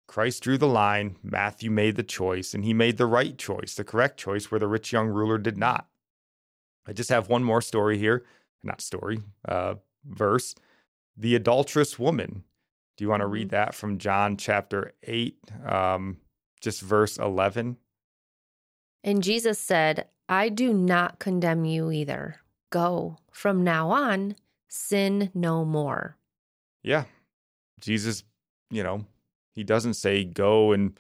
Christ 0.08 0.44
drew 0.44 0.58
the 0.58 0.68
line, 0.68 1.18
Matthew 1.22 1.70
made 1.70 1.96
the 1.98 2.04
choice, 2.04 2.54
and 2.54 2.64
he 2.64 2.74
made 2.74 2.98
the 2.98 3.06
right 3.06 3.38
choice, 3.38 3.76
the 3.76 3.84
correct 3.84 4.18
choice, 4.18 4.50
where 4.50 4.60
the 4.60 4.68
rich 4.68 4.94
young 4.94 5.08
ruler 5.08 5.38
did 5.38 5.58
not. 5.58 5.88
I 6.88 6.94
just 6.94 7.10
have 7.10 7.28
one 7.28 7.44
more 7.44 7.62
story 7.62 7.98
here, 7.98 8.26
not 8.64 8.80
story, 8.80 9.20
uh, 9.46 9.76
verse. 10.06 10.56
The 11.18 11.36
adulterous 11.36 12.00
woman. 12.00 12.44
Do 12.96 13.04
you 13.04 13.10
want 13.10 13.22
to 13.22 13.28
read 13.28 13.48
mm-hmm. 13.48 13.56
that 13.56 13.76
from 13.76 13.98
John 13.98 14.38
chapter 14.38 14.94
8, 15.04 15.38
um, 15.66 16.18
just 16.62 16.82
verse 16.82 17.18
11? 17.18 17.78
And 19.04 19.22
Jesus 19.22 19.60
said, 19.60 20.08
I 20.30 20.50
do 20.50 20.74
not 20.74 21.20
condemn 21.20 21.66
you 21.66 21.92
either. 21.92 22.38
Go 22.70 23.18
from 23.32 23.64
now 23.64 23.92
on 23.92 24.36
sin 24.68 25.32
no 25.34 25.64
more. 25.66 26.18
Yeah. 26.84 27.06
Jesus, 27.80 28.24
you 28.70 28.84
know, 28.84 29.06
he 29.54 29.64
doesn't 29.64 29.96
say 29.96 30.24
go 30.24 30.72
and 30.72 31.00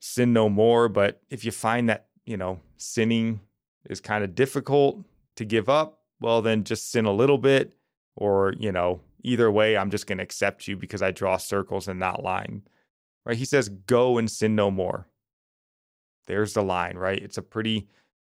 sin 0.00 0.32
no 0.32 0.48
more, 0.48 0.88
but 0.88 1.20
if 1.30 1.44
you 1.44 1.50
find 1.50 1.88
that, 1.88 2.06
you 2.24 2.36
know, 2.36 2.60
sinning 2.76 3.40
is 3.88 4.00
kind 4.00 4.24
of 4.24 4.34
difficult 4.34 5.02
to 5.36 5.44
give 5.44 5.68
up, 5.68 6.00
well, 6.20 6.42
then 6.42 6.64
just 6.64 6.90
sin 6.90 7.04
a 7.04 7.12
little 7.12 7.38
bit, 7.38 7.74
or, 8.16 8.54
you 8.58 8.72
know, 8.72 9.00
either 9.22 9.50
way, 9.50 9.76
I'm 9.76 9.90
just 9.90 10.06
going 10.06 10.18
to 10.18 10.24
accept 10.24 10.66
you 10.66 10.76
because 10.76 11.02
I 11.02 11.10
draw 11.10 11.36
circles 11.36 11.88
in 11.88 11.98
that 12.00 12.22
line. 12.22 12.62
Right? 13.24 13.36
He 13.36 13.44
says, 13.44 13.68
go 13.68 14.18
and 14.18 14.30
sin 14.30 14.54
no 14.54 14.70
more. 14.70 15.06
There's 16.26 16.54
the 16.54 16.62
line, 16.62 16.96
right? 16.96 17.22
It's 17.22 17.38
a 17.38 17.42
pretty 17.42 17.88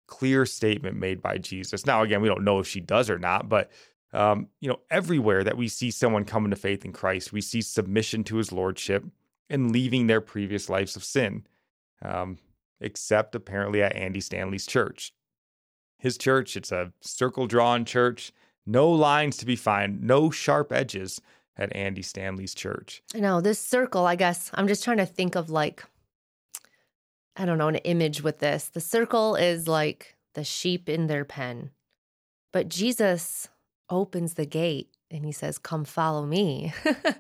clear 0.08 0.46
statement 0.46 0.98
made 0.98 1.22
by 1.22 1.38
Jesus. 1.38 1.86
Now, 1.86 2.02
again, 2.02 2.22
we 2.22 2.28
don't 2.28 2.44
know 2.44 2.60
if 2.60 2.68
she 2.68 2.80
does 2.80 3.10
or 3.10 3.20
not, 3.20 3.50
but 3.50 3.72
um, 4.16 4.48
you 4.62 4.70
know, 4.70 4.80
everywhere 4.90 5.44
that 5.44 5.58
we 5.58 5.68
see 5.68 5.92
someone 5.92 6.24
coming 6.24 6.50
to 6.50 6.56
faith 6.56 6.86
in 6.86 6.94
Christ, 6.94 7.34
we 7.34 7.42
see 7.42 7.62
submission 7.62 8.24
to 8.26 8.38
his 8.38 8.52
lordship 8.52 9.04
and 9.50 9.72
leaving 9.72 10.08
their 10.08 10.22
previous 10.22 10.70
lives 10.70 10.96
of 10.96 11.04
sin, 11.04 11.46
um, 12.02 12.38
except 12.80 13.36
apparently 13.36 13.84
at 13.84 13.96
Andy 13.96 14.22
Stanley's 14.22 14.66
church. 14.66 15.14
His 16.00 16.18
church, 16.18 16.56
it's 16.56 16.72
a 16.72 16.94
circle 17.02 17.46
drawn 17.46 17.84
church, 17.84 18.32
no 18.66 18.90
lines 18.90 19.38
to 19.38 19.46
be 19.46 19.56
found, 19.56 20.02
no 20.02 20.32
sharp 20.32 20.72
edges 20.72 21.22
at 21.58 21.76
Andy 21.76 22.02
Stanley's 22.02 22.54
church. 22.54 23.04
I 23.14 23.20
know 23.20 23.42
this 23.42 23.60
circle, 23.60 24.06
I 24.06 24.16
guess 24.16 24.50
I'm 24.54 24.68
just 24.68 24.84
trying 24.84 24.98
to 24.98 25.06
think 25.06 25.36
of 25.36 25.50
like, 25.50 25.84
I 27.36 27.46
don't 27.46 27.58
know, 27.58 27.68
an 27.68 27.76
image 27.78 28.24
with 28.24 28.40
this. 28.40 28.70
The 28.70 28.82
circle 28.82 29.36
is 29.36 29.68
like 29.68 30.16
the 30.36 30.44
sheep 30.44 30.88
in 30.88 31.08
their 31.08 31.26
pen. 31.26 31.72
But 32.52 32.70
Jesus 32.70 33.50
opens 33.90 34.34
the 34.34 34.46
gate 34.46 34.90
and 35.12 35.26
he 35.26 35.32
says, 35.32 35.58
Come 35.58 35.86
follow 35.86 36.26
me. 36.26 36.74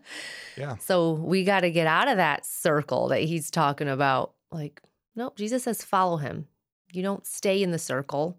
yeah. 0.58 0.76
So 0.78 1.14
we 1.14 1.44
got 1.44 1.62
to 1.62 1.72
get 1.72 1.88
out 1.88 2.08
of 2.08 2.18
that 2.18 2.46
circle 2.46 3.10
that 3.10 3.22
he's 3.22 3.52
talking 3.52 3.88
about. 3.88 4.34
Like, 4.52 4.82
nope, 5.16 5.36
Jesus 5.38 5.64
says, 5.64 5.84
Follow 5.84 6.18
him. 6.18 6.48
You 6.92 7.04
don't 7.04 7.26
stay 7.26 7.62
in 7.62 7.72
the 7.72 7.80
circle 7.80 8.38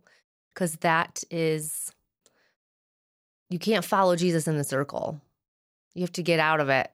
because 0.54 0.76
that 0.76 1.22
is, 1.30 1.92
you 3.50 3.58
can't 3.58 3.84
follow 3.84 4.16
Jesus 4.16 4.48
in 4.48 4.56
the 4.56 4.64
circle. 4.64 5.20
You 5.94 6.02
have 6.02 6.12
to 6.12 6.22
get 6.22 6.40
out 6.40 6.60
of 6.60 6.68
it. 6.68 6.90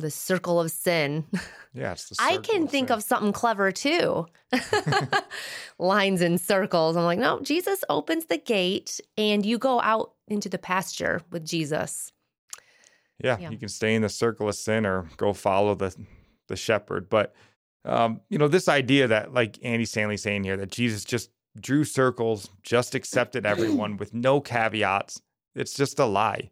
The 0.00 0.10
circle 0.10 0.58
of 0.58 0.70
sin. 0.70 1.26
Yeah, 1.74 1.92
it's 1.92 2.08
the 2.08 2.16
I 2.20 2.38
can 2.38 2.64
of 2.64 2.70
think 2.70 2.88
sin. 2.88 2.96
of 2.96 3.02
something 3.02 3.32
clever 3.32 3.70
too. 3.70 4.26
Lines 5.78 6.20
and 6.20 6.40
circles. 6.40 6.96
I'm 6.96 7.04
like, 7.04 7.18
no, 7.18 7.40
Jesus 7.40 7.84
opens 7.88 8.26
the 8.26 8.38
gate 8.38 9.00
and 9.16 9.44
you 9.44 9.58
go 9.58 9.80
out 9.80 10.12
into 10.28 10.48
the 10.48 10.58
pasture 10.58 11.20
with 11.30 11.44
Jesus. 11.44 12.12
Yeah, 13.22 13.36
yeah, 13.38 13.50
you 13.50 13.58
can 13.58 13.68
stay 13.68 13.94
in 13.94 14.02
the 14.02 14.08
circle 14.08 14.48
of 14.48 14.54
sin 14.54 14.86
or 14.86 15.08
go 15.16 15.32
follow 15.32 15.74
the 15.74 15.94
the 16.48 16.56
shepherd. 16.56 17.10
But 17.10 17.34
um, 17.84 18.20
you 18.30 18.38
know, 18.38 18.48
this 18.48 18.68
idea 18.68 19.08
that 19.08 19.34
like 19.34 19.58
Andy 19.62 19.84
Stanley 19.84 20.16
saying 20.16 20.44
here 20.44 20.56
that 20.56 20.70
Jesus 20.70 21.04
just 21.04 21.30
drew 21.60 21.84
circles, 21.84 22.48
just 22.62 22.94
accepted 22.94 23.44
everyone 23.44 23.96
with 23.98 24.14
no 24.14 24.40
caveats. 24.40 25.20
It's 25.54 25.74
just 25.74 25.98
a 25.98 26.06
lie. 26.06 26.50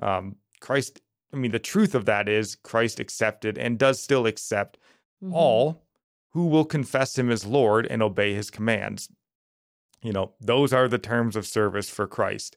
Um, 0.00 0.36
Christ, 0.60 1.00
I 1.32 1.36
mean, 1.36 1.50
the 1.50 1.58
truth 1.58 1.94
of 1.94 2.04
that 2.04 2.28
is 2.28 2.56
Christ 2.56 3.00
accepted 3.00 3.58
and 3.58 3.78
does 3.78 4.00
still 4.00 4.26
accept 4.26 4.78
mm-hmm. 5.22 5.34
all 5.34 5.82
who 6.30 6.46
will 6.46 6.64
confess 6.64 7.18
him 7.18 7.30
as 7.30 7.46
Lord 7.46 7.86
and 7.86 8.02
obey 8.02 8.34
his 8.34 8.50
commands. 8.50 9.08
You 10.02 10.12
know, 10.12 10.34
those 10.40 10.72
are 10.72 10.88
the 10.88 10.98
terms 10.98 11.34
of 11.34 11.46
service 11.46 11.88
for 11.88 12.06
Christ. 12.06 12.56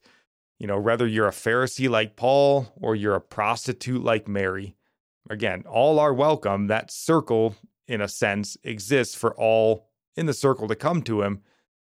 You 0.59 0.67
know, 0.67 0.79
whether 0.79 1.07
you're 1.07 1.27
a 1.27 1.31
Pharisee 1.31 1.89
like 1.89 2.15
Paul 2.15 2.73
or 2.75 2.95
you're 2.95 3.15
a 3.15 3.21
prostitute 3.21 4.03
like 4.03 4.27
Mary, 4.27 4.75
again, 5.29 5.63
all 5.67 5.99
are 5.99 6.13
welcome. 6.13 6.67
That 6.67 6.91
circle, 6.91 7.55
in 7.87 8.01
a 8.01 8.09
sense, 8.09 8.57
exists 8.63 9.15
for 9.15 9.33
all 9.35 9.87
in 10.15 10.25
the 10.25 10.33
circle 10.33 10.67
to 10.67 10.75
come 10.75 11.01
to 11.03 11.21
him, 11.21 11.41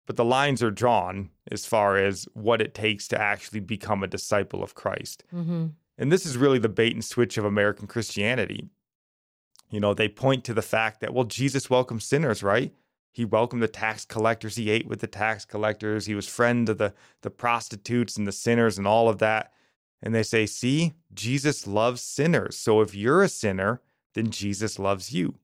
but 0.05 0.17
the 0.17 0.25
lines 0.25 0.61
are 0.61 0.71
drawn 0.71 1.29
as 1.49 1.65
far 1.65 1.97
as 1.97 2.27
what 2.33 2.61
it 2.61 2.73
takes 2.73 3.07
to 3.07 3.19
actually 3.19 3.61
become 3.61 4.03
a 4.03 4.07
disciple 4.07 4.61
of 4.61 4.75
Christ. 4.75 5.23
Mm-hmm. 5.33 5.67
And 5.97 6.11
this 6.11 6.25
is 6.25 6.37
really 6.37 6.59
the 6.59 6.69
bait 6.69 6.93
and 6.93 7.03
switch 7.03 7.37
of 7.37 7.45
American 7.45 7.87
Christianity. 7.87 8.69
You 9.69 9.79
know, 9.79 9.93
they 9.93 10.07
point 10.07 10.43
to 10.45 10.53
the 10.53 10.61
fact 10.61 11.01
that, 11.01 11.13
well, 11.13 11.25
Jesus 11.25 11.69
welcomed 11.69 12.03
sinners, 12.03 12.43
right? 12.43 12.73
He 13.11 13.25
welcomed 13.25 13.63
the 13.63 13.67
tax 13.67 14.05
collectors. 14.05 14.55
He 14.55 14.69
ate 14.69 14.87
with 14.87 14.99
the 14.99 15.07
tax 15.07 15.43
collectors. 15.43 16.05
He 16.05 16.15
was 16.15 16.27
friend 16.27 16.69
of 16.69 16.77
the, 16.77 16.93
the 17.23 17.31
prostitutes 17.31 18.15
and 18.15 18.27
the 18.27 18.31
sinners 18.31 18.77
and 18.77 18.87
all 18.87 19.09
of 19.09 19.17
that. 19.17 19.51
And 20.01 20.13
they 20.13 20.23
say, 20.23 20.45
see, 20.45 20.93
Jesus 21.13 21.65
loves 21.65 22.01
sinners. 22.01 22.55
So 22.55 22.81
if 22.81 22.93
you're 22.93 23.23
a 23.23 23.29
sinner, 23.29 23.81
then 24.13 24.29
Jesus 24.29 24.77
loves 24.77 25.11
you. 25.11 25.35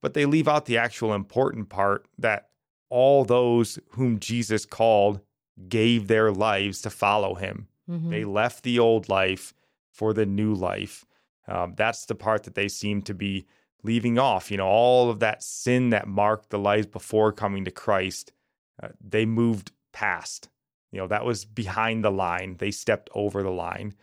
But 0.00 0.14
they 0.14 0.24
leave 0.24 0.46
out 0.46 0.66
the 0.66 0.78
actual 0.78 1.12
important 1.14 1.68
part 1.68 2.06
that 2.16 2.50
all 2.88 3.24
those 3.24 3.78
whom 3.90 4.20
Jesus 4.20 4.64
called 4.64 5.20
gave 5.68 6.06
their 6.06 6.30
lives 6.30 6.80
to 6.82 6.90
follow 6.90 7.34
him. 7.34 7.66
Mm-hmm. 7.90 8.10
They 8.10 8.24
left 8.24 8.62
the 8.62 8.78
old 8.78 9.08
life 9.08 9.52
for 9.94 10.12
the 10.12 10.26
new 10.26 10.52
life. 10.52 11.06
Um, 11.46 11.74
that's 11.76 12.06
the 12.06 12.14
part 12.14 12.42
that 12.44 12.54
they 12.54 12.68
seem 12.68 13.00
to 13.02 13.14
be 13.14 13.46
leaving 13.82 14.18
off, 14.18 14.50
you 14.50 14.56
know, 14.56 14.66
all 14.66 15.10
of 15.10 15.20
that 15.20 15.42
sin 15.42 15.90
that 15.90 16.08
marked 16.08 16.50
the 16.50 16.58
lives 16.58 16.86
before 16.86 17.32
coming 17.32 17.64
to 17.64 17.70
Christ, 17.70 18.32
uh, 18.82 18.88
they 19.00 19.24
moved 19.24 19.72
past. 19.92 20.48
You 20.90 21.00
know, 21.00 21.06
that 21.06 21.24
was 21.24 21.44
behind 21.44 22.02
the 22.02 22.10
line. 22.10 22.56
They 22.58 22.70
stepped 22.70 23.10
over 23.14 23.42
the 23.42 23.50
line. 23.50 23.94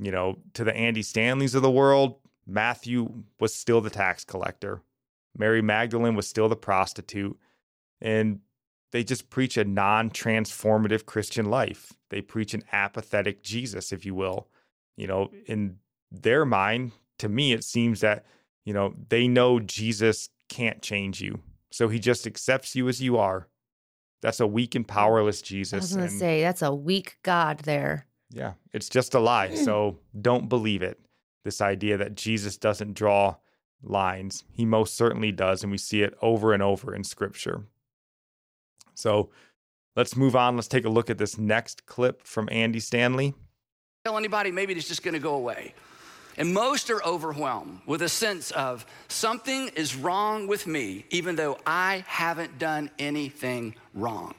You 0.00 0.10
know, 0.12 0.38
to 0.54 0.64
the 0.64 0.74
Andy 0.74 1.02
Stanleys 1.02 1.54
of 1.54 1.62
the 1.62 1.70
world, 1.70 2.16
Matthew 2.46 3.24
was 3.38 3.54
still 3.54 3.80
the 3.80 3.90
tax 3.90 4.24
collector. 4.24 4.82
Mary 5.36 5.62
Magdalene 5.62 6.14
was 6.14 6.28
still 6.28 6.48
the 6.48 6.56
prostitute. 6.56 7.36
And 8.00 8.40
they 8.92 9.02
just 9.02 9.30
preach 9.30 9.56
a 9.56 9.64
non 9.64 10.10
transformative 10.10 11.06
Christian 11.06 11.46
life. 11.46 11.92
They 12.10 12.20
preach 12.20 12.54
an 12.54 12.64
apathetic 12.72 13.42
Jesus, 13.42 13.92
if 13.92 14.04
you 14.04 14.14
will. 14.14 14.48
You 14.96 15.06
know, 15.06 15.30
in 15.46 15.76
their 16.10 16.44
mind, 16.44 16.92
to 17.18 17.28
me, 17.28 17.52
it 17.52 17.64
seems 17.64 18.00
that, 18.00 18.26
you 18.64 18.74
know, 18.74 18.94
they 19.08 19.28
know 19.28 19.60
Jesus 19.60 20.28
can't 20.48 20.82
change 20.82 21.20
you. 21.20 21.40
So 21.70 21.88
he 21.88 21.98
just 21.98 22.26
accepts 22.26 22.76
you 22.76 22.88
as 22.88 23.00
you 23.00 23.16
are. 23.16 23.48
That's 24.20 24.40
a 24.40 24.46
weak 24.46 24.74
and 24.74 24.86
powerless 24.86 25.42
Jesus. 25.42 25.72
I 25.72 25.76
was 25.78 25.96
going 25.96 26.08
to 26.08 26.14
say, 26.14 26.42
that's 26.42 26.62
a 26.62 26.72
weak 26.74 27.16
God 27.22 27.60
there. 27.60 28.06
Yeah, 28.30 28.52
it's 28.72 28.88
just 28.88 29.14
a 29.14 29.18
lie. 29.18 29.54
So 29.56 29.98
don't 30.20 30.48
believe 30.48 30.82
it. 30.82 31.00
This 31.44 31.60
idea 31.60 31.96
that 31.96 32.14
Jesus 32.14 32.56
doesn't 32.56 32.94
draw 32.94 33.36
lines. 33.82 34.44
He 34.52 34.64
most 34.64 34.96
certainly 34.96 35.32
does. 35.32 35.62
And 35.62 35.72
we 35.72 35.78
see 35.78 36.02
it 36.02 36.14
over 36.22 36.52
and 36.52 36.62
over 36.62 36.94
in 36.94 37.02
scripture. 37.02 37.64
So 38.94 39.30
let's 39.96 40.16
move 40.16 40.36
on. 40.36 40.56
Let's 40.56 40.68
take 40.68 40.84
a 40.84 40.90
look 40.90 41.10
at 41.10 41.18
this 41.18 41.36
next 41.36 41.86
clip 41.86 42.24
from 42.24 42.48
Andy 42.52 42.78
Stanley. 42.80 43.34
Tell 44.04 44.18
anybody 44.18 44.50
maybe 44.50 44.74
it's 44.74 44.88
just 44.88 45.04
going 45.04 45.14
to 45.14 45.20
go 45.20 45.34
away. 45.34 45.74
And 46.36 46.52
most 46.52 46.90
are 46.90 47.00
overwhelmed 47.04 47.82
with 47.86 48.02
a 48.02 48.08
sense 48.08 48.50
of 48.50 48.84
something 49.06 49.68
is 49.76 49.94
wrong 49.94 50.48
with 50.48 50.66
me, 50.66 51.04
even 51.10 51.36
though 51.36 51.56
I 51.64 52.02
haven't 52.08 52.58
done 52.58 52.90
anything 52.98 53.76
wrong. 53.94 54.34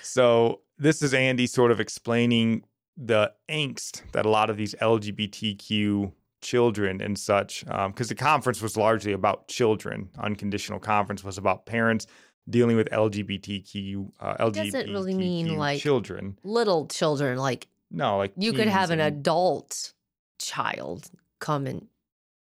So, 0.00 0.60
this 0.78 1.02
is 1.02 1.12
Andy 1.12 1.48
sort 1.48 1.72
of 1.72 1.80
explaining 1.80 2.62
the 2.96 3.32
angst 3.48 4.02
that 4.12 4.26
a 4.26 4.28
lot 4.28 4.48
of 4.48 4.56
these 4.56 4.76
LGBTQ 4.76 6.12
children 6.40 7.00
and 7.00 7.18
such, 7.18 7.64
because 7.64 7.86
um, 7.86 7.92
the 7.94 8.14
conference 8.14 8.62
was 8.62 8.76
largely 8.76 9.12
about 9.12 9.48
children. 9.48 10.08
Unconditional 10.18 10.78
conference 10.78 11.24
was 11.24 11.36
about 11.36 11.66
parents 11.66 12.06
dealing 12.48 12.76
with 12.76 12.88
LGBTQ 12.90 14.10
uh, 14.20 14.34
LGBTQ 14.36 14.52
doesn't 14.52 14.92
really 14.92 15.14
mean 15.14 15.56
like 15.56 15.80
children, 15.80 16.38
little 16.44 16.86
children. 16.86 17.38
Like 17.38 17.66
no, 17.92 18.16
like 18.16 18.32
you 18.36 18.52
could 18.52 18.68
have 18.68 18.90
an 18.90 19.00
and, 19.00 19.16
adult 19.16 19.92
child 20.38 21.10
come 21.40 21.66
and 21.66 21.86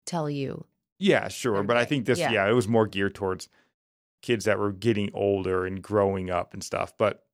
tell 0.05 0.29
you. 0.29 0.67
Yeah, 0.99 1.29
sure, 1.29 1.63
but 1.63 1.77
I 1.77 1.85
think 1.85 2.07
this, 2.07 2.19
yeah. 2.19 2.33
yeah, 2.33 2.49
it 2.49 2.53
was 2.53 2.67
more 2.67 2.87
geared 2.87 3.15
towards 3.15 3.49
kids 4.21 4.45
that 4.47 4.59
were 4.59 4.73
getting 4.73 5.11
older 5.15 5.65
and 5.65 5.81
growing 5.81 6.29
up 6.29 6.53
and 6.53 6.63
stuff. 6.63 6.93
But 6.99 7.25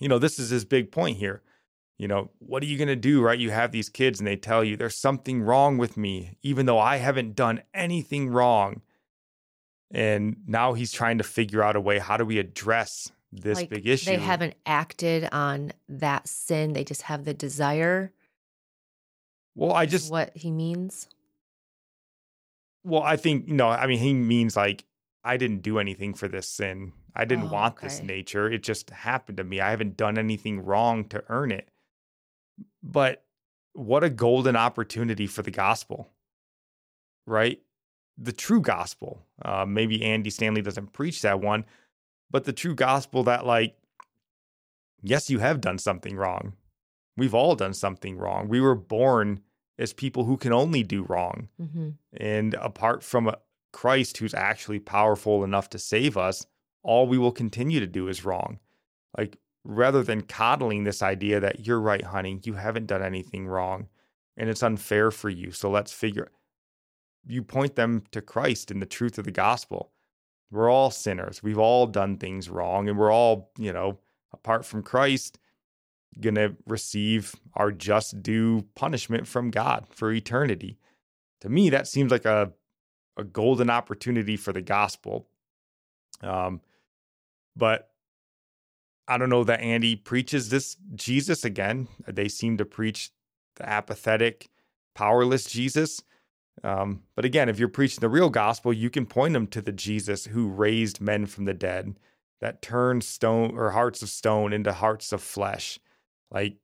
you 0.00 0.08
know, 0.08 0.18
this 0.18 0.38
is 0.38 0.50
his 0.50 0.64
big 0.64 0.90
point 0.90 1.18
here. 1.18 1.42
You 1.98 2.08
know, 2.08 2.30
what 2.40 2.62
are 2.62 2.66
you 2.66 2.76
going 2.76 2.88
to 2.88 2.96
do, 2.96 3.22
right? 3.22 3.38
You 3.38 3.50
have 3.50 3.70
these 3.70 3.88
kids 3.88 4.18
and 4.18 4.26
they 4.26 4.34
tell 4.34 4.64
you 4.64 4.76
there's 4.76 4.96
something 4.96 5.42
wrong 5.42 5.78
with 5.78 5.96
me, 5.96 6.36
even 6.42 6.66
though 6.66 6.78
I 6.78 6.96
haven't 6.96 7.36
done 7.36 7.62
anything 7.72 8.30
wrong. 8.30 8.82
And 9.92 10.38
now 10.46 10.72
he's 10.72 10.90
trying 10.90 11.18
to 11.18 11.24
figure 11.24 11.62
out 11.62 11.76
a 11.76 11.80
way 11.80 11.98
how 11.98 12.16
do 12.16 12.24
we 12.24 12.38
address 12.38 13.12
this 13.32 13.58
like 13.58 13.70
big 13.70 13.86
issue? 13.86 14.10
They 14.10 14.18
haven't 14.18 14.54
acted 14.66 15.28
on 15.32 15.72
that 15.88 16.28
sin, 16.28 16.72
they 16.72 16.84
just 16.84 17.02
have 17.02 17.24
the 17.24 17.34
desire. 17.34 18.12
Well, 19.54 19.72
I 19.72 19.86
just 19.86 20.10
what 20.10 20.36
he 20.36 20.50
means. 20.50 21.08
Well, 22.84 23.02
I 23.02 23.16
think 23.16 23.48
no, 23.48 23.68
I 23.68 23.86
mean 23.86 23.98
he 23.98 24.14
means 24.14 24.56
like 24.56 24.84
I 25.24 25.36
didn't 25.36 25.62
do 25.62 25.78
anything 25.78 26.14
for 26.14 26.28
this 26.28 26.48
sin. 26.48 26.92
I 27.14 27.24
didn't 27.24 27.48
oh, 27.48 27.52
want 27.52 27.74
okay. 27.74 27.86
this 27.86 28.02
nature. 28.02 28.50
It 28.50 28.62
just 28.62 28.90
happened 28.90 29.36
to 29.38 29.44
me. 29.44 29.60
I 29.60 29.70
haven't 29.70 29.96
done 29.96 30.18
anything 30.18 30.64
wrong 30.64 31.04
to 31.06 31.22
earn 31.28 31.52
it. 31.52 31.68
But 32.82 33.24
what 33.74 34.04
a 34.04 34.10
golden 34.10 34.56
opportunity 34.56 35.26
for 35.26 35.42
the 35.42 35.50
gospel, 35.50 36.10
right? 37.26 37.60
The 38.18 38.32
true 38.32 38.60
gospel. 38.60 39.22
Uh, 39.42 39.64
maybe 39.66 40.02
Andy 40.02 40.30
Stanley 40.30 40.62
doesn't 40.62 40.92
preach 40.92 41.22
that 41.22 41.40
one, 41.40 41.64
but 42.32 42.44
the 42.44 42.52
true 42.52 42.74
gospel 42.74 43.22
that, 43.24 43.46
like, 43.46 43.76
yes, 45.02 45.30
you 45.30 45.38
have 45.38 45.60
done 45.60 45.78
something 45.78 46.16
wrong. 46.16 46.54
We've 47.16 47.34
all 47.34 47.54
done 47.54 47.74
something 47.74 48.16
wrong. 48.16 48.48
We 48.48 48.60
were 48.60 48.74
born 48.74 49.40
as 49.78 49.92
people 49.92 50.24
who 50.24 50.36
can 50.36 50.52
only 50.52 50.82
do 50.82 51.04
wrong. 51.04 51.48
Mm-hmm. 51.60 51.90
And 52.16 52.54
apart 52.54 53.02
from 53.02 53.28
a 53.28 53.38
Christ 53.72 54.16
who's 54.16 54.34
actually 54.34 54.80
powerful 54.80 55.44
enough 55.44 55.70
to 55.70 55.78
save 55.78 56.16
us, 56.16 56.46
all 56.82 57.06
we 57.06 57.18
will 57.18 57.32
continue 57.32 57.80
to 57.80 57.86
do 57.86 58.08
is 58.08 58.24
wrong. 58.24 58.58
Like, 59.16 59.38
rather 59.64 60.02
than 60.02 60.22
coddling 60.22 60.84
this 60.84 61.02
idea 61.02 61.38
that 61.40 61.66
you're 61.66 61.80
right, 61.80 62.02
honey, 62.02 62.40
you 62.42 62.54
haven't 62.54 62.86
done 62.86 63.02
anything 63.02 63.46
wrong 63.46 63.88
and 64.36 64.48
it's 64.48 64.62
unfair 64.62 65.10
for 65.10 65.28
you. 65.28 65.52
So 65.52 65.70
let's 65.70 65.92
figure 65.92 66.30
you 67.26 67.42
point 67.42 67.76
them 67.76 68.02
to 68.10 68.20
Christ 68.20 68.70
and 68.70 68.82
the 68.82 68.86
truth 68.86 69.18
of 69.18 69.24
the 69.24 69.30
gospel. 69.30 69.92
We're 70.52 70.70
all 70.70 70.90
sinners. 70.90 71.42
We've 71.42 71.58
all 71.58 71.86
done 71.86 72.18
things 72.18 72.48
wrong 72.48 72.88
and 72.88 72.98
we're 72.98 73.12
all, 73.12 73.50
you 73.58 73.72
know, 73.72 73.98
apart 74.32 74.64
from 74.64 74.82
Christ, 74.82 75.38
going 76.20 76.34
to 76.34 76.54
receive 76.66 77.34
our 77.54 77.72
just 77.72 78.22
due 78.22 78.66
punishment 78.74 79.26
from 79.26 79.50
God 79.50 79.86
for 79.90 80.12
eternity. 80.12 80.78
To 81.40 81.48
me, 81.48 81.70
that 81.70 81.88
seems 81.88 82.12
like 82.12 82.26
a 82.26 82.52
a 83.16 83.24
golden 83.24 83.70
opportunity 83.70 84.36
for 84.36 84.52
the 84.52 84.62
gospel. 84.62 85.26
Um, 86.22 86.60
but 87.56 87.90
I 89.06 89.18
don't 89.18 89.28
know 89.28 89.44
that 89.44 89.60
Andy 89.60 89.96
preaches 89.96 90.48
this 90.48 90.76
Jesus 90.94 91.44
again. 91.44 91.88
They 92.06 92.28
seem 92.28 92.56
to 92.58 92.64
preach 92.64 93.10
the 93.56 93.68
apathetic, 93.68 94.48
powerless 94.94 95.44
Jesus. 95.44 96.02
Um, 96.62 97.02
but 97.14 97.24
again, 97.24 97.48
if 97.48 97.58
you're 97.58 97.68
preaching 97.68 98.00
the 98.00 98.08
real 98.08 98.30
gospel, 98.30 98.72
you 98.72 98.90
can 98.90 99.06
point 99.06 99.32
them 99.32 99.46
to 99.48 99.62
the 99.62 99.72
Jesus 99.72 100.26
who 100.26 100.48
raised 100.48 101.00
men 101.00 101.26
from 101.26 101.44
the 101.44 101.54
dead, 101.54 101.96
that 102.40 102.62
turned 102.62 103.04
stone 103.04 103.56
or 103.56 103.70
hearts 103.70 104.02
of 104.02 104.08
stone 104.08 104.52
into 104.52 104.72
hearts 104.72 105.12
of 105.12 105.22
flesh. 105.22 105.78
Like, 106.30 106.56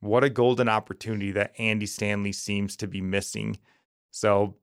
what 0.00 0.24
a 0.24 0.30
golden 0.30 0.68
opportunity 0.68 1.32
that 1.32 1.52
Andy 1.58 1.86
Stanley 1.86 2.32
seems 2.32 2.76
to 2.76 2.86
be 2.86 3.00
missing. 3.00 3.58
So, 4.10 4.56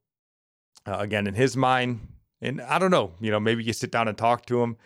uh, 0.85 0.97
again, 0.99 1.27
in 1.27 1.33
his 1.33 1.57
mind, 1.57 2.07
and 2.41 2.61
I 2.61 2.79
don't 2.79 2.91
know, 2.91 3.13
you 3.19 3.31
know, 3.31 3.39
maybe 3.39 3.63
you 3.63 3.73
sit 3.73 3.91
down 3.91 4.07
and 4.07 4.17
talk 4.17 4.45
to 4.47 4.61
him. 4.61 4.77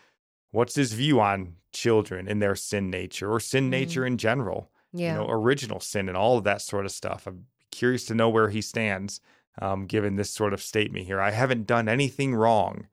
What's 0.52 0.76
his 0.76 0.94
view 0.94 1.20
on 1.20 1.56
children 1.76 2.28
and 2.28 2.42
their 2.42 2.56
sin 2.56 2.90
nature 2.90 3.32
or 3.32 3.40
sin 3.40 3.68
mm. 3.68 3.72
nature 3.72 4.06
in 4.06 4.18
general. 4.18 4.72
Yeah. 4.94 5.12
You 5.12 5.20
know, 5.20 5.30
original 5.30 5.80
sin 5.82 6.08
and 6.08 6.18
all 6.18 6.38
of 6.38 6.46
that 6.46 6.62
sort 6.62 6.86
of 6.86 6.92
stuff. 6.92 7.28
I'm 7.28 7.46
curious 7.70 8.06
to 8.06 8.16
know 8.16 8.30
where 8.30 8.50
he 8.50 8.62
stands 8.62 9.20
um, 9.62 9.86
given 9.86 10.16
this 10.16 10.30
sort 10.30 10.54
of 10.54 10.62
statement 10.62 11.06
here. 11.06 11.22
I 11.22 11.32
haven't 11.32 11.68
done 11.68 11.88
anything 11.88 12.36
wrong. 12.36 12.88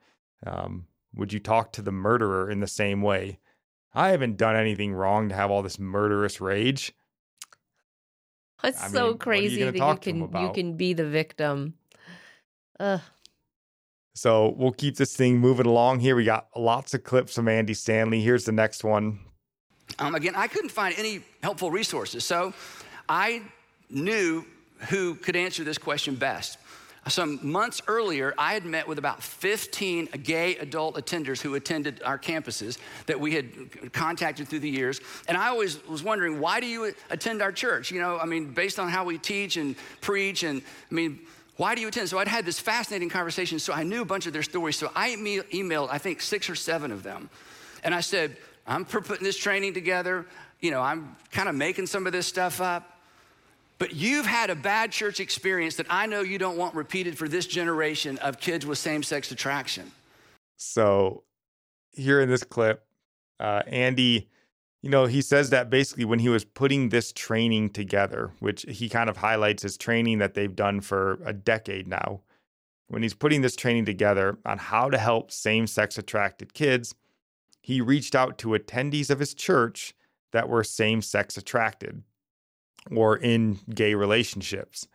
Um, 0.47 0.87
would 1.15 1.33
you 1.33 1.41
talk 1.41 1.73
to 1.73 1.83
the 1.83 1.93
murderer 1.93 2.51
in 2.51 2.61
the 2.61 2.67
same 2.67 3.03
way? 3.03 3.39
I 3.95 4.09
haven't 4.09 4.37
done 4.37 4.57
anything 4.57 4.95
wrong 4.95 5.29
to 5.29 5.35
have 5.35 5.51
all 5.51 5.63
this 5.63 5.79
murderous 5.79 6.41
rage. 6.41 6.93
It's 8.65 8.83
I 8.83 8.89
so 8.89 9.09
mean, 9.09 9.19
crazy 9.19 9.57
you 9.57 9.71
that 9.71 9.77
you 9.77 9.97
can 9.97 10.43
you 10.43 10.53
can 10.53 10.77
be 10.77 10.93
the 10.93 11.07
victim. 11.07 11.75
Ugh. 12.79 13.01
So 14.15 14.55
we'll 14.57 14.73
keep 14.73 14.97
this 14.97 15.17
thing 15.17 15.39
moving 15.39 15.67
along 15.67 16.01
here. 16.01 16.15
We 16.15 16.25
got 16.25 16.49
lots 16.55 16.95
of 16.95 17.03
clips 17.03 17.35
from 17.35 17.49
Andy 17.49 17.75
Stanley. 17.75 18.21
Here's 18.21 18.45
the 18.45 18.53
next 18.53 18.85
one. 18.85 19.21
Um, 19.99 20.15
again, 20.15 20.35
I 20.37 20.49
couldn't 20.49 20.71
find 20.71 20.95
any 20.99 21.23
helpful 21.43 21.71
resources. 21.71 22.25
So 22.25 22.53
I 23.09 23.43
knew 23.91 24.45
who 24.89 25.15
could 25.15 25.37
answer 25.37 25.65
this 25.65 25.79
question 25.79 26.15
best. 26.15 26.59
Some 27.09 27.41
months 27.43 27.83
earlier, 27.89 28.33
I 28.39 28.55
had 28.55 28.65
met 28.65 28.87
with 28.87 28.97
about 28.97 29.25
15 29.25 30.07
gay 30.23 30.57
adult 30.59 30.95
attenders 30.95 31.41
who 31.41 31.57
attended 31.57 32.01
our 32.05 32.17
campuses 32.17 32.79
that 33.07 33.19
we 33.19 33.35
had 33.35 33.93
contacted 33.93 34.47
through 34.47 34.61
the 34.61 34.71
years. 34.71 35.01
And 35.27 35.37
I 35.37 35.49
always 35.49 35.85
was 35.89 36.05
wondering, 36.05 36.39
why 36.39 36.61
do 36.61 36.67
you 36.67 36.95
attend 37.11 37.43
our 37.43 37.51
church? 37.51 37.91
You 37.91 38.01
know, 38.01 38.19
I 38.19 38.25
mean, 38.27 38.53
based 38.53 38.79
on 38.79 38.89
how 38.89 39.05
we 39.05 39.19
teach 39.19 39.57
and 39.57 39.75
preach, 40.01 40.45
and 40.45 40.63
I 40.63 40.95
mean, 40.95 41.19
why 41.57 41.75
do 41.75 41.81
you 41.81 41.89
attend? 41.89 42.09
So 42.09 42.19
I'd 42.19 42.29
had 42.29 42.45
this 42.45 42.61
fascinating 42.61 43.09
conversation, 43.09 43.59
so 43.59 43.73
I 43.73 43.83
knew 43.83 44.03
a 44.03 44.05
bunch 44.05 44.27
of 44.27 44.33
their 44.33 44.45
stories. 44.45 44.77
So 44.77 44.93
I 44.95 45.11
emailed, 45.11 45.89
I 45.91 45.99
think, 45.99 46.21
six 46.21 46.49
or 46.49 46.55
seven 46.55 46.93
of 46.93 47.03
them. 47.03 47.31
And 47.83 47.97
I 47.97 48.01
said, 48.01 48.37
I'm 48.65 48.85
putting 48.85 49.25
this 49.25 49.37
training 49.37 49.75
together. 49.75 50.25
You 50.61 50.71
know, 50.71 50.81
I'm 50.81 51.17
kind 51.33 51.49
of 51.49 51.57
making 51.57 51.87
some 51.87 52.07
of 52.07 52.13
this 52.13 52.29
stuff 52.29 52.61
up. 52.61 52.92
But 53.83 53.97
you've 53.97 54.27
had 54.27 54.49
a 54.49 54.55
bad 54.55 54.93
church 54.93 55.19
experience 55.19 55.75
that 55.75 55.89
I 55.91 56.07
know 56.07 56.21
you 56.21 56.39
don't 56.39 56.57
want 56.57 56.77
repeated 56.77 57.19
for 57.19 57.27
this 57.27 57.47
generation 57.47 58.17
of 58.19 58.39
kids 58.39 58.65
with 58.65 58.79
same 58.79 59.03
sex 59.03 59.33
attraction. 59.33 59.91
So, 60.57 61.25
here 61.91 62.21
in 62.21 62.29
this 62.29 62.45
clip, 62.45 62.87
uh, 63.41 63.63
Andy 63.67 64.29
you 64.83 64.89
know, 64.89 65.07
he 65.07 65.21
says 65.21 65.51
that 65.51 65.69
basically 65.69 66.05
when 66.05 66.21
he 66.21 66.29
was 66.29 66.45
putting 66.45 66.91
this 66.91 67.13
training 67.13 67.71
together, 67.71 68.31
which 68.39 68.65
he 68.69 68.89
kind 68.89 69.11
of 69.11 69.17
highlights 69.17 69.65
as 69.65 69.77
training 69.77 70.19
that 70.19 70.35
they've 70.35 70.55
done 70.55 70.81
for 70.81 71.19
a 71.25 71.33
decade 71.33 71.89
now, 71.89 72.21
when 72.87 73.03
he's 73.03 73.15
putting 73.15 73.43
this 73.43 73.57
training 73.57 73.85
together 73.85 74.39
on 74.47 74.59
how 74.59 74.91
to 74.91 74.99
help 74.99 75.33
same 75.33 75.67
sex 75.67 75.99
attracted 75.99 76.55
kids, 76.55 76.95
he 77.61 77.81
reached 77.81 78.15
out 78.15 78.39
to 78.39 78.51
attendees 78.51 79.11
of 79.11 79.19
his 79.19 79.35
church 79.35 79.93
that 80.31 80.49
were 80.49 80.63
same 80.63 81.03
sex 81.03 81.37
attracted 81.37 82.05
or 82.91 83.17
in 83.17 83.59
gay 83.73 83.95
relationships. 83.95 84.87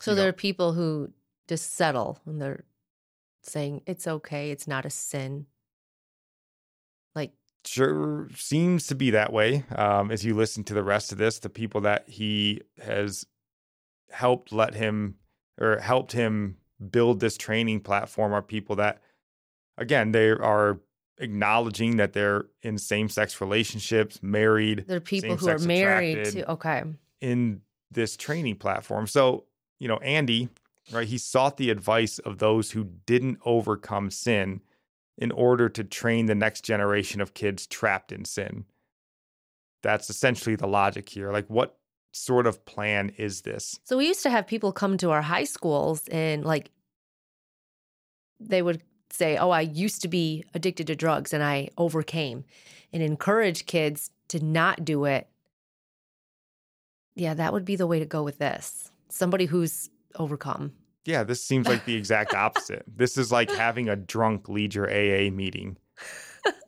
So 0.00 0.12
you 0.12 0.16
there 0.16 0.24
know, 0.26 0.30
are 0.30 0.32
people 0.32 0.72
who 0.72 1.12
just 1.48 1.74
settle 1.74 2.20
and 2.26 2.40
they're 2.40 2.64
saying 3.42 3.82
it's 3.86 4.06
okay, 4.06 4.50
it's 4.50 4.66
not 4.66 4.86
a 4.86 4.90
sin. 4.90 5.46
Like 7.14 7.32
sure 7.64 8.28
seems 8.34 8.86
to 8.88 8.94
be 8.94 9.10
that 9.10 9.32
way. 9.32 9.64
Um, 9.74 10.10
as 10.10 10.24
you 10.24 10.34
listen 10.34 10.64
to 10.64 10.74
the 10.74 10.84
rest 10.84 11.12
of 11.12 11.18
this, 11.18 11.38
the 11.38 11.48
people 11.48 11.80
that 11.82 12.08
he 12.08 12.62
has 12.82 13.24
helped 14.10 14.52
let 14.52 14.74
him 14.74 15.16
or 15.60 15.78
helped 15.78 16.12
him 16.12 16.56
build 16.90 17.20
this 17.20 17.36
training 17.36 17.80
platform 17.80 18.32
are 18.34 18.42
people 18.42 18.76
that 18.76 19.00
again 19.78 20.12
they 20.12 20.28
are 20.28 20.80
acknowledging 21.18 21.96
that 21.96 22.12
they're 22.12 22.46
in 22.62 22.78
same-sex 22.78 23.40
relationships 23.40 24.22
married 24.22 24.84
there 24.86 24.98
are 24.98 25.00
people 25.00 25.36
who 25.36 25.48
are 25.48 25.58
married 25.58 26.24
to 26.26 26.50
okay. 26.52 26.84
in 27.20 27.60
this 27.90 28.16
training 28.16 28.56
platform. 28.56 29.06
So 29.06 29.44
you 29.78 29.88
know 29.88 29.98
andy 29.98 30.48
right 30.92 31.06
he 31.06 31.18
sought 31.18 31.56
the 31.56 31.70
advice 31.70 32.18
of 32.20 32.38
those 32.38 32.70
who 32.70 32.84
didn't 33.04 33.38
overcome 33.44 34.10
sin 34.10 34.60
in 35.18 35.30
order 35.32 35.68
to 35.68 35.84
train 35.84 36.26
the 36.26 36.34
next 36.34 36.62
generation 36.62 37.20
of 37.20 37.34
kids 37.34 37.66
trapped 37.66 38.12
in 38.12 38.24
sin. 38.24 38.64
That's 39.82 40.10
essentially 40.10 40.56
the 40.56 40.66
logic 40.66 41.08
here. 41.08 41.32
Like 41.32 41.46
what 41.48 41.78
sort 42.12 42.46
of 42.46 42.64
plan 42.64 43.12
is 43.16 43.42
this? 43.42 43.78
So 43.84 43.96
we 43.96 44.06
used 44.08 44.22
to 44.24 44.30
have 44.30 44.46
people 44.46 44.72
come 44.72 44.96
to 44.98 45.10
our 45.10 45.22
high 45.22 45.44
schools 45.44 46.06
and 46.08 46.44
like 46.44 46.70
they 48.40 48.62
would 48.62 48.82
say, 49.16 49.36
"Oh, 49.36 49.50
I 49.50 49.62
used 49.62 50.02
to 50.02 50.08
be 50.08 50.44
addicted 50.54 50.86
to 50.88 50.96
drugs 50.96 51.32
and 51.32 51.42
I 51.42 51.70
overcame." 51.76 52.44
And 52.92 53.02
encourage 53.02 53.66
kids 53.66 54.10
to 54.28 54.42
not 54.42 54.84
do 54.84 55.04
it. 55.04 55.28
Yeah, 57.14 57.34
that 57.34 57.52
would 57.52 57.64
be 57.64 57.76
the 57.76 57.86
way 57.86 57.98
to 57.98 58.06
go 58.06 58.22
with 58.22 58.38
this. 58.38 58.90
Somebody 59.08 59.46
who's 59.46 59.90
overcome. 60.14 60.72
Yeah, 61.04 61.22
this 61.22 61.42
seems 61.42 61.66
like 61.68 61.84
the 61.84 61.94
exact 61.94 62.34
opposite. 62.34 62.84
this 62.96 63.16
is 63.16 63.30
like 63.32 63.50
having 63.50 63.88
a 63.88 63.96
drunk 63.96 64.48
lead 64.48 64.74
your 64.74 64.88
AA 64.88 65.30
meeting 65.30 65.76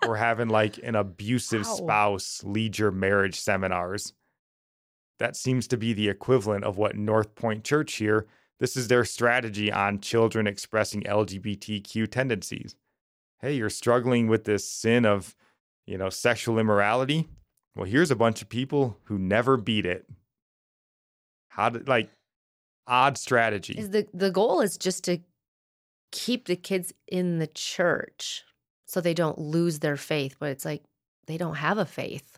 or 0.06 0.16
having 0.16 0.48
like 0.48 0.78
an 0.82 0.94
abusive 0.94 1.66
spouse 1.66 2.42
lead 2.44 2.78
your 2.78 2.90
marriage 2.90 3.38
seminars. 3.38 4.12
That 5.18 5.36
seems 5.36 5.66
to 5.68 5.76
be 5.76 5.92
the 5.92 6.08
equivalent 6.08 6.64
of 6.64 6.78
what 6.78 6.96
North 6.96 7.34
Point 7.34 7.64
Church 7.64 7.94
here. 7.94 8.26
This 8.60 8.76
is 8.76 8.88
their 8.88 9.04
strategy 9.04 9.70
on 9.70 10.00
children 10.00 10.46
expressing 10.46 11.02
LGBTQ 11.02 12.10
tendencies. 12.10 12.74
Hey, 13.40 13.54
you're 13.54 13.70
struggling 13.70 14.26
with 14.26 14.44
this 14.44 14.68
sin 14.68 15.06
of, 15.06 15.36
you 15.86 15.96
know, 15.96 16.10
sexual 16.10 16.58
immorality. 16.58 17.28
Well, 17.76 17.86
here's 17.86 18.10
a 18.10 18.16
bunch 18.16 18.42
of 18.42 18.48
people 18.48 18.98
who 19.04 19.18
never 19.18 19.56
beat 19.56 19.86
it. 19.86 20.06
How 21.50 21.68
did 21.68 21.88
like 21.88 22.10
odd 22.86 23.16
strategy? 23.16 23.74
Is 23.78 23.90
the 23.90 24.08
the 24.12 24.32
goal 24.32 24.60
is 24.60 24.76
just 24.76 25.04
to 25.04 25.18
keep 26.10 26.46
the 26.46 26.56
kids 26.56 26.92
in 27.06 27.38
the 27.38 27.46
church 27.46 28.42
so 28.86 29.00
they 29.00 29.14
don't 29.14 29.38
lose 29.38 29.78
their 29.78 29.96
faith, 29.96 30.36
but 30.40 30.50
it's 30.50 30.64
like 30.64 30.82
they 31.26 31.36
don't 31.36 31.56
have 31.56 31.78
a 31.78 31.84
faith. 31.84 32.37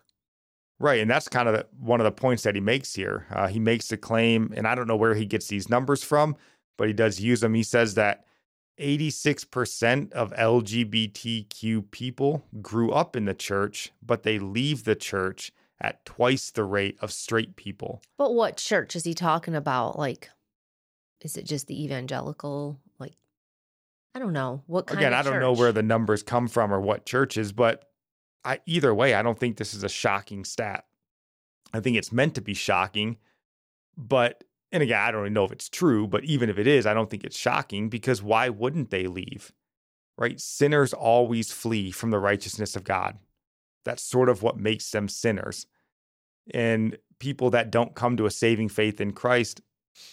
Right. 0.80 1.00
And 1.00 1.10
that's 1.10 1.28
kind 1.28 1.46
of 1.46 1.66
one 1.78 2.00
of 2.00 2.04
the 2.04 2.10
points 2.10 2.42
that 2.44 2.54
he 2.54 2.60
makes 2.60 2.94
here. 2.94 3.26
Uh, 3.30 3.48
he 3.48 3.60
makes 3.60 3.88
the 3.88 3.98
claim, 3.98 4.52
and 4.56 4.66
I 4.66 4.74
don't 4.74 4.88
know 4.88 4.96
where 4.96 5.14
he 5.14 5.26
gets 5.26 5.46
these 5.46 5.68
numbers 5.68 6.02
from, 6.02 6.36
but 6.78 6.88
he 6.88 6.94
does 6.94 7.20
use 7.20 7.40
them. 7.40 7.52
He 7.52 7.62
says 7.62 7.94
that 7.94 8.24
86% 8.80 10.10
of 10.12 10.32
LGBTQ 10.32 11.90
people 11.90 12.46
grew 12.62 12.90
up 12.92 13.14
in 13.14 13.26
the 13.26 13.34
church, 13.34 13.92
but 14.02 14.22
they 14.22 14.38
leave 14.38 14.84
the 14.84 14.94
church 14.94 15.52
at 15.82 16.04
twice 16.06 16.50
the 16.50 16.64
rate 16.64 16.96
of 17.02 17.12
straight 17.12 17.56
people. 17.56 18.00
But 18.16 18.32
what 18.32 18.56
church 18.56 18.96
is 18.96 19.04
he 19.04 19.12
talking 19.12 19.54
about? 19.54 19.98
Like, 19.98 20.30
is 21.20 21.36
it 21.36 21.44
just 21.44 21.66
the 21.66 21.84
evangelical? 21.84 22.80
Like, 22.98 23.16
I 24.14 24.18
don't 24.18 24.32
know. 24.32 24.62
What 24.66 24.86
kind 24.86 24.98
Again, 24.98 25.12
I 25.12 25.22
don't 25.22 25.40
know 25.40 25.52
where 25.52 25.72
the 25.72 25.82
numbers 25.82 26.22
come 26.22 26.48
from 26.48 26.72
or 26.72 26.80
what 26.80 27.04
churches, 27.04 27.52
but 27.52 27.89
I, 28.44 28.60
either 28.66 28.94
way, 28.94 29.14
I 29.14 29.22
don't 29.22 29.38
think 29.38 29.56
this 29.56 29.74
is 29.74 29.84
a 29.84 29.88
shocking 29.88 30.44
stat. 30.44 30.84
I 31.72 31.80
think 31.80 31.96
it's 31.96 32.12
meant 32.12 32.34
to 32.34 32.40
be 32.40 32.54
shocking, 32.54 33.18
but 33.96 34.44
and 34.72 34.82
again, 34.82 35.00
I 35.00 35.10
don't 35.10 35.22
even 35.22 35.32
know 35.32 35.44
if 35.44 35.52
it's 35.52 35.68
true, 35.68 36.06
but 36.06 36.24
even 36.24 36.48
if 36.48 36.58
it 36.58 36.66
is, 36.66 36.86
I 36.86 36.94
don't 36.94 37.10
think 37.10 37.24
it's 37.24 37.36
shocking 37.36 37.88
because 37.88 38.22
why 38.22 38.48
wouldn't 38.48 38.90
they 38.90 39.06
leave? 39.06 39.52
Right? 40.16 40.40
Sinners 40.40 40.92
always 40.92 41.50
flee 41.50 41.90
from 41.90 42.10
the 42.10 42.18
righteousness 42.18 42.76
of 42.76 42.84
God. 42.84 43.18
That's 43.84 44.02
sort 44.02 44.28
of 44.28 44.42
what 44.42 44.58
makes 44.58 44.90
them 44.90 45.08
sinners. 45.08 45.66
And 46.52 46.98
people 47.18 47.50
that 47.50 47.70
don't 47.70 47.94
come 47.94 48.16
to 48.16 48.26
a 48.26 48.30
saving 48.30 48.68
faith 48.68 49.00
in 49.00 49.12
Christ 49.12 49.60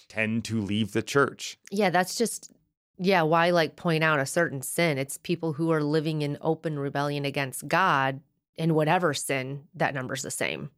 tend 0.08 0.44
to 0.46 0.62
leave 0.62 0.94
the 0.94 1.04
church. 1.04 1.60
Yeah, 1.72 1.90
that's 1.90 2.16
just 2.16 2.52
yeah, 2.98 3.22
why 3.22 3.52
like 3.52 3.76
point 3.76 4.04
out 4.04 4.20
a 4.20 4.26
certain 4.26 4.62
sin? 4.62 4.98
It's 4.98 5.18
people 5.18 5.54
who 5.54 5.72
are 5.72 5.84
living 5.84 6.22
in 6.22 6.38
open 6.42 6.80
rebellion 6.80 7.26
against 7.26 7.68
God 7.68 8.22
in 8.58 8.74
whatever 8.74 9.14
sin, 9.14 9.64
that 9.76 9.94
number's 9.94 10.24
the 10.24 10.32
same. 10.32 10.72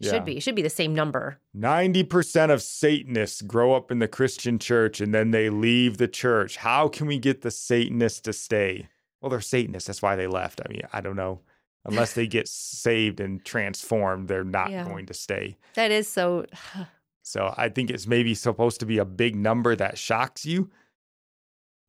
Yeah. 0.00 0.10
Should 0.10 0.24
be. 0.24 0.36
It 0.36 0.42
should 0.42 0.56
be 0.56 0.62
the 0.62 0.70
same 0.70 0.94
number. 0.94 1.38
90% 1.56 2.50
of 2.50 2.60
Satanists 2.60 3.40
grow 3.40 3.72
up 3.72 3.92
in 3.92 4.00
the 4.00 4.08
Christian 4.08 4.58
church 4.58 5.00
and 5.00 5.14
then 5.14 5.30
they 5.30 5.48
leave 5.48 5.98
the 5.98 6.08
church. 6.08 6.56
How 6.56 6.88
can 6.88 7.06
we 7.06 7.18
get 7.18 7.42
the 7.42 7.52
Satanists 7.52 8.20
to 8.22 8.32
stay? 8.32 8.88
Well, 9.20 9.30
they're 9.30 9.40
Satanists. 9.40 9.86
That's 9.86 10.02
why 10.02 10.16
they 10.16 10.26
left. 10.26 10.60
I 10.60 10.68
mean, 10.68 10.82
I 10.92 11.00
don't 11.00 11.14
know. 11.14 11.40
Unless 11.84 12.14
they 12.14 12.26
get 12.26 12.48
saved 12.48 13.20
and 13.20 13.44
transformed, 13.44 14.26
they're 14.26 14.44
not 14.44 14.70
yeah. 14.70 14.84
going 14.84 15.06
to 15.06 15.14
stay. 15.14 15.56
That 15.74 15.92
is 15.92 16.08
so. 16.08 16.46
so 17.22 17.54
I 17.56 17.68
think 17.68 17.90
it's 17.90 18.06
maybe 18.06 18.34
supposed 18.34 18.80
to 18.80 18.86
be 18.86 18.98
a 18.98 19.04
big 19.04 19.36
number 19.36 19.76
that 19.76 19.98
shocks 19.98 20.44
you 20.44 20.70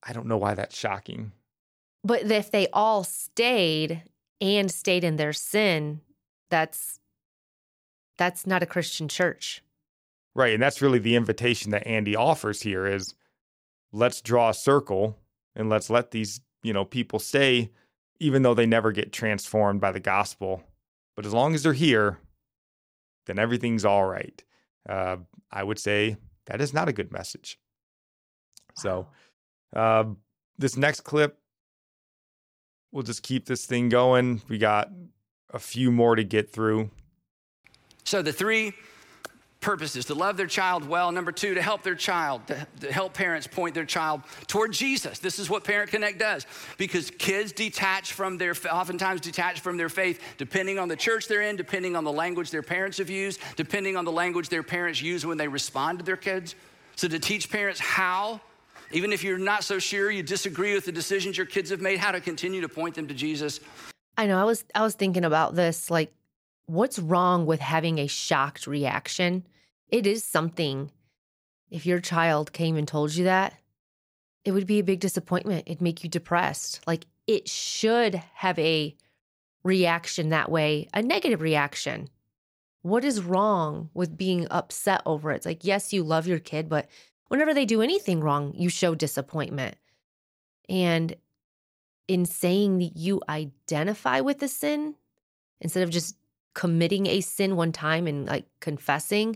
I 0.05 0.13
don't 0.13 0.27
know 0.27 0.37
why 0.37 0.53
that's 0.53 0.77
shocking. 0.77 1.31
But 2.03 2.29
if 2.29 2.51
they 2.51 2.67
all 2.73 3.03
stayed 3.03 4.03
and 4.41 4.69
stayed 4.69 5.03
in 5.03 5.15
their 5.15 5.33
sin, 5.33 6.01
that's 6.49 6.99
that's 8.17 8.45
not 8.45 8.61
a 8.63 8.67
Christian 8.67 9.07
church. 9.07 9.63
Right, 10.35 10.53
and 10.53 10.61
that's 10.61 10.81
really 10.81 10.99
the 10.99 11.15
invitation 11.15 11.71
that 11.71 11.87
Andy 11.87 12.15
offers 12.15 12.61
here 12.61 12.85
is 12.85 13.13
let's 13.91 14.21
draw 14.21 14.49
a 14.49 14.53
circle 14.53 15.17
and 15.55 15.69
let's 15.69 15.89
let 15.89 16.11
these, 16.11 16.41
you 16.63 16.73
know, 16.73 16.85
people 16.85 17.19
stay 17.19 17.71
even 18.19 18.41
though 18.41 18.53
they 18.53 18.65
never 18.65 18.91
get 18.91 19.11
transformed 19.11 19.81
by 19.81 19.91
the 19.91 19.99
gospel. 19.99 20.63
But 21.15 21.25
as 21.25 21.33
long 21.33 21.53
as 21.53 21.63
they're 21.63 21.73
here, 21.73 22.19
then 23.25 23.37
everything's 23.37 23.85
all 23.85 24.05
right. 24.05 24.43
Uh, 24.87 25.17
I 25.51 25.63
would 25.63 25.79
say 25.79 26.17
that 26.45 26.61
is 26.61 26.73
not 26.73 26.89
a 26.89 26.93
good 26.93 27.11
message. 27.11 27.59
Wow. 28.77 28.81
So 28.81 29.07
uh, 29.75 30.05
this 30.57 30.77
next 30.77 31.01
clip, 31.01 31.39
we'll 32.91 33.03
just 33.03 33.23
keep 33.23 33.45
this 33.45 33.65
thing 33.65 33.89
going. 33.89 34.41
We 34.47 34.57
got 34.57 34.89
a 35.51 35.59
few 35.59 35.91
more 35.91 36.15
to 36.15 36.23
get 36.23 36.51
through. 36.51 36.89
So 38.03 38.21
the 38.21 38.33
three 38.33 38.73
purposes 39.63 40.05
to 40.05 40.13
love 40.13 40.35
their 40.35 40.45
child 40.45 40.85
well 40.85 41.09
number 41.09 41.31
two 41.31 41.53
to 41.53 41.61
help 41.61 41.83
their 41.83 41.95
child 41.95 42.45
to, 42.45 42.67
to, 42.81 42.91
help 42.91 43.13
parents 43.13 43.47
point 43.47 43.73
their 43.73 43.85
child 43.85 44.21
toward 44.45 44.73
jesus 44.73 45.19
this 45.19 45.39
is 45.39 45.49
what 45.49 45.63
parent 45.63 45.89
connect 45.89 46.19
does 46.19 46.45
because 46.77 47.09
kids 47.11 47.53
detach 47.53 48.11
from 48.11 48.37
their 48.37 48.53
oftentimes 48.69 49.21
detach 49.21 49.61
from 49.61 49.77
their 49.77 49.87
faith 49.87 50.21
depending 50.37 50.77
on 50.77 50.89
the 50.89 50.97
church 50.97 51.29
they're 51.29 51.43
in 51.43 51.55
depending 51.55 51.95
on 51.95 52.03
the 52.03 52.11
language 52.11 52.51
their 52.51 52.61
parents 52.61 52.97
have 52.97 53.09
used 53.09 53.39
depending 53.55 53.95
on 53.95 54.03
the 54.03 54.11
language 54.11 54.49
their 54.49 54.63
parents 54.63 55.01
use 55.01 55.25
when 55.25 55.37
they 55.37 55.47
respond 55.47 55.97
to 55.97 56.03
their 56.03 56.17
kids 56.17 56.55
so 56.97 57.07
to 57.07 57.17
teach 57.17 57.49
parents 57.49 57.79
how 57.79 58.41
even 58.93 59.11
if 59.11 59.23
you're 59.23 59.37
not 59.37 59.63
so 59.63 59.79
sure, 59.79 60.11
you 60.11 60.23
disagree 60.23 60.73
with 60.73 60.85
the 60.85 60.91
decisions 60.91 61.37
your 61.37 61.45
kids 61.45 61.69
have 61.69 61.81
made, 61.81 61.99
how 61.99 62.11
to 62.11 62.21
continue 62.21 62.61
to 62.61 62.69
point 62.69 62.95
them 62.95 63.07
to 63.07 63.13
Jesus. 63.13 63.59
I 64.17 64.27
know. 64.27 64.39
I 64.39 64.43
was 64.43 64.63
I 64.75 64.83
was 64.83 64.93
thinking 64.95 65.25
about 65.25 65.55
this 65.55 65.89
like 65.89 66.13
what's 66.65 66.99
wrong 66.99 67.45
with 67.45 67.59
having 67.59 67.99
a 67.99 68.07
shocked 68.07 68.67
reaction? 68.67 69.45
It 69.89 70.07
is 70.07 70.23
something 70.23 70.91
if 71.69 71.85
your 71.85 71.99
child 71.99 72.53
came 72.53 72.77
and 72.77 72.87
told 72.87 73.15
you 73.15 73.23
that, 73.25 73.53
it 74.45 74.51
would 74.51 74.67
be 74.67 74.79
a 74.79 74.83
big 74.83 74.99
disappointment. 74.99 75.63
It'd 75.65 75.81
make 75.81 76.03
you 76.03 76.09
depressed. 76.09 76.81
Like 76.85 77.05
it 77.25 77.49
should 77.49 78.15
have 78.35 78.59
a 78.59 78.95
reaction 79.63 80.29
that 80.29 80.51
way, 80.51 80.87
a 80.93 81.01
negative 81.01 81.41
reaction. 81.41 82.09
What 82.81 83.05
is 83.05 83.23
wrong 83.23 83.89
with 83.93 84.17
being 84.17 84.45
upset 84.51 85.01
over 85.05 85.31
it? 85.31 85.37
It's 85.37 85.45
like, 85.45 85.63
yes, 85.63 85.93
you 85.93 86.03
love 86.03 86.27
your 86.27 86.39
kid, 86.39 86.67
but 86.67 86.87
whenever 87.33 87.55
they 87.55 87.65
do 87.65 87.81
anything 87.81 88.19
wrong, 88.19 88.53
you 88.55 88.69
show 88.69 88.93
disappointment. 88.93 89.75
And 90.69 91.15
in 92.07 92.27
saying 92.27 92.77
that 92.77 92.95
you 92.95 93.23
identify 93.27 94.19
with 94.19 94.37
the 94.37 94.47
sin, 94.47 94.93
instead 95.59 95.81
of 95.81 95.89
just 95.89 96.15
committing 96.53 97.07
a 97.07 97.21
sin 97.21 97.55
one 97.55 97.71
time 97.71 98.05
and 98.05 98.27
like 98.27 98.45
confessing, 98.59 99.35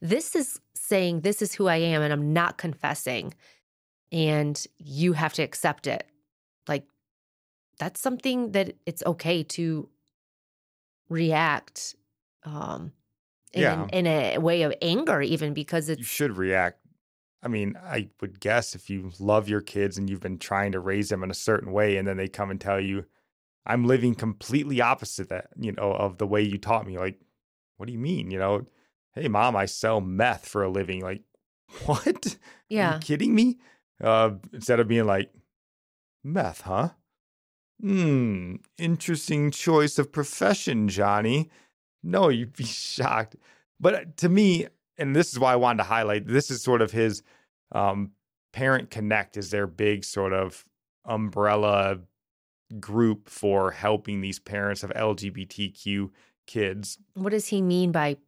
this 0.00 0.34
is 0.34 0.58
saying, 0.72 1.20
This 1.20 1.42
is 1.42 1.54
who 1.54 1.66
I 1.66 1.76
am, 1.76 2.00
and 2.00 2.14
I'm 2.14 2.32
not 2.32 2.56
confessing. 2.56 3.34
And 4.10 4.66
you 4.78 5.12
have 5.12 5.34
to 5.34 5.42
accept 5.42 5.86
it. 5.86 6.06
Like, 6.66 6.86
that's 7.78 8.00
something 8.00 8.52
that 8.52 8.74
it's 8.86 9.02
okay 9.04 9.42
to 9.42 9.90
react 11.10 11.94
um 12.44 12.92
in, 13.52 13.60
yeah. 13.60 13.86
in 13.92 14.06
a 14.06 14.38
way 14.38 14.62
of 14.62 14.72
anger 14.80 15.20
even 15.20 15.52
because 15.52 15.90
it's 15.90 15.98
you 15.98 16.04
should 16.04 16.36
react 16.38 16.78
I 17.44 17.48
mean, 17.48 17.76
I 17.84 18.08
would 18.20 18.40
guess 18.40 18.74
if 18.74 18.88
you 18.88 19.12
love 19.20 19.48
your 19.48 19.60
kids 19.60 19.98
and 19.98 20.08
you've 20.08 20.20
been 20.20 20.38
trying 20.38 20.72
to 20.72 20.80
raise 20.80 21.10
them 21.10 21.22
in 21.22 21.30
a 21.30 21.34
certain 21.34 21.72
way, 21.72 21.96
and 21.96 22.08
then 22.08 22.16
they 22.16 22.26
come 22.26 22.50
and 22.50 22.60
tell 22.60 22.80
you, 22.80 23.04
I'm 23.66 23.84
living 23.84 24.14
completely 24.14 24.80
opposite 24.80 25.28
that, 25.28 25.48
you 25.58 25.72
know, 25.72 25.92
of 25.92 26.18
the 26.18 26.26
way 26.26 26.42
you 26.42 26.58
taught 26.58 26.86
me. 26.86 26.98
Like, 26.98 27.20
what 27.76 27.86
do 27.86 27.92
you 27.92 27.98
mean? 27.98 28.30
You 28.30 28.38
know, 28.38 28.66
hey, 29.14 29.28
mom, 29.28 29.56
I 29.56 29.66
sell 29.66 30.00
meth 30.00 30.48
for 30.48 30.62
a 30.62 30.70
living. 30.70 31.02
Like, 31.02 31.22
what? 31.86 32.36
Yeah. 32.68 32.92
Are 32.92 32.94
you 32.94 33.00
kidding 33.00 33.34
me? 33.34 33.58
Uh, 34.02 34.32
instead 34.52 34.80
of 34.80 34.88
being 34.88 35.06
like, 35.06 35.30
meth, 36.22 36.62
huh? 36.62 36.90
Hmm, 37.80 38.56
interesting 38.78 39.50
choice 39.50 39.98
of 39.98 40.12
profession, 40.12 40.88
Johnny. 40.88 41.50
No, 42.02 42.28
you'd 42.28 42.56
be 42.56 42.64
shocked. 42.64 43.36
But 43.80 43.94
uh, 43.94 44.04
to 44.16 44.28
me, 44.28 44.66
and 44.98 45.14
this 45.14 45.32
is 45.32 45.38
why 45.38 45.52
I 45.52 45.56
wanted 45.56 45.78
to 45.78 45.84
highlight 45.84 46.26
this 46.26 46.50
is 46.50 46.62
sort 46.62 46.82
of 46.82 46.92
his 46.92 47.22
um, 47.72 48.12
Parent 48.52 48.90
Connect 48.90 49.36
is 49.36 49.50
their 49.50 49.66
big 49.66 50.04
sort 50.04 50.32
of 50.32 50.64
umbrella 51.04 51.98
group 52.78 53.28
for 53.28 53.70
helping 53.72 54.20
these 54.20 54.38
parents 54.38 54.82
of 54.82 54.90
LGBTQ 54.90 56.10
kids. 56.46 56.98
What 57.14 57.30
does 57.30 57.48
he 57.48 57.60
mean 57.60 57.92
by 57.92 58.18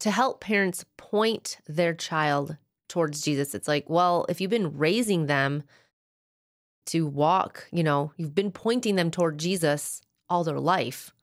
to 0.00 0.10
help 0.10 0.40
parents 0.40 0.84
point 0.96 1.58
their 1.66 1.94
child 1.94 2.56
towards 2.88 3.22
Jesus? 3.22 3.54
It's 3.54 3.68
like, 3.68 3.88
well, 3.88 4.26
if 4.28 4.40
you've 4.40 4.50
been 4.50 4.76
raising 4.76 5.26
them 5.26 5.62
to 6.86 7.06
walk, 7.06 7.68
you 7.72 7.82
know, 7.82 8.12
you've 8.16 8.34
been 8.34 8.50
pointing 8.52 8.96
them 8.96 9.10
toward 9.10 9.38
Jesus 9.38 10.02
all 10.28 10.44
their 10.44 10.60
life. 10.60 11.14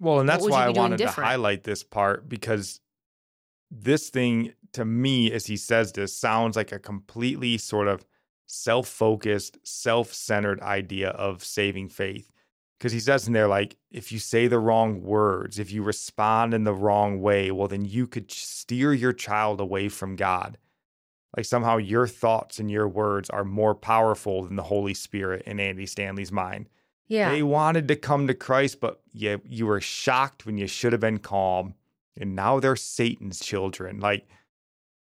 Well, 0.00 0.20
and 0.20 0.28
that's 0.28 0.46
why 0.46 0.66
I 0.66 0.70
wanted 0.70 0.98
different? 0.98 1.16
to 1.16 1.24
highlight 1.24 1.62
this 1.64 1.82
part 1.82 2.28
because 2.28 2.80
this 3.70 4.10
thing 4.10 4.52
to 4.72 4.84
me, 4.84 5.32
as 5.32 5.46
he 5.46 5.56
says 5.56 5.92
this, 5.92 6.16
sounds 6.16 6.56
like 6.56 6.72
a 6.72 6.78
completely 6.78 7.58
sort 7.58 7.88
of 7.88 8.04
self 8.46 8.88
focused, 8.88 9.58
self 9.66 10.12
centered 10.12 10.60
idea 10.60 11.10
of 11.10 11.44
saving 11.44 11.88
faith. 11.88 12.30
Because 12.78 12.92
he 12.92 13.00
says 13.00 13.26
in 13.26 13.32
there, 13.32 13.48
like, 13.48 13.76
if 13.90 14.12
you 14.12 14.18
say 14.18 14.48
the 14.48 14.58
wrong 14.58 15.02
words, 15.02 15.58
if 15.58 15.72
you 15.72 15.82
respond 15.82 16.52
in 16.52 16.64
the 16.64 16.74
wrong 16.74 17.22
way, 17.22 17.50
well, 17.50 17.68
then 17.68 17.86
you 17.86 18.06
could 18.06 18.30
steer 18.30 18.92
your 18.92 19.14
child 19.14 19.60
away 19.60 19.88
from 19.88 20.14
God. 20.14 20.58
Like, 21.34 21.46
somehow 21.46 21.78
your 21.78 22.06
thoughts 22.06 22.58
and 22.58 22.70
your 22.70 22.86
words 22.86 23.30
are 23.30 23.44
more 23.44 23.74
powerful 23.74 24.42
than 24.42 24.56
the 24.56 24.62
Holy 24.62 24.92
Spirit 24.92 25.42
in 25.46 25.58
Andy 25.58 25.86
Stanley's 25.86 26.30
mind. 26.30 26.68
Yeah. 27.08 27.30
They 27.30 27.42
wanted 27.42 27.88
to 27.88 27.96
come 27.96 28.26
to 28.26 28.34
Christ, 28.34 28.80
but 28.80 29.00
you, 29.10 29.40
you 29.46 29.66
were 29.66 29.80
shocked 29.80 30.44
when 30.44 30.58
you 30.58 30.66
should 30.66 30.92
have 30.92 31.00
been 31.00 31.18
calm 31.18 31.74
and 32.16 32.34
now 32.34 32.60
they're 32.60 32.76
Satan's 32.76 33.40
children. 33.40 34.00
Like, 34.00 34.28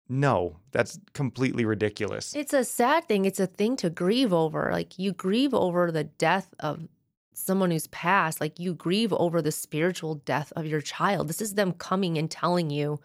no, 0.10 0.58
that's 0.72 1.00
completely 1.14 1.66
ridiculous. 1.66 2.36
It's 2.36 2.54
a 2.54 2.64
sad 2.64 3.08
thing. 3.08 3.26
It's 3.26 3.40
a 3.40 3.48
thing 3.48 3.76
to 3.78 3.90
grieve 3.90 4.34
over. 4.34 4.70
Like, 4.72 5.00
you 5.00 5.14
grieve 5.14 5.54
over 5.54 5.92
the 5.92 6.04
death 6.04 6.54
of 6.60 6.88
someone 7.34 7.72
who's 7.72 7.88
passed. 7.88 8.42
Like, 8.42 8.60
you 8.60 8.74
grieve 8.74 9.14
over 9.14 9.42
the 9.42 9.52
spiritual 9.52 10.16
death 10.16 10.52
of 10.56 10.66
your 10.66 10.82
child. 10.82 11.30
This 11.30 11.42
is 11.42 11.56
them 11.56 11.72
coming 11.72 12.18
and 12.18 12.30
telling 12.30 12.70
you, 12.70 13.00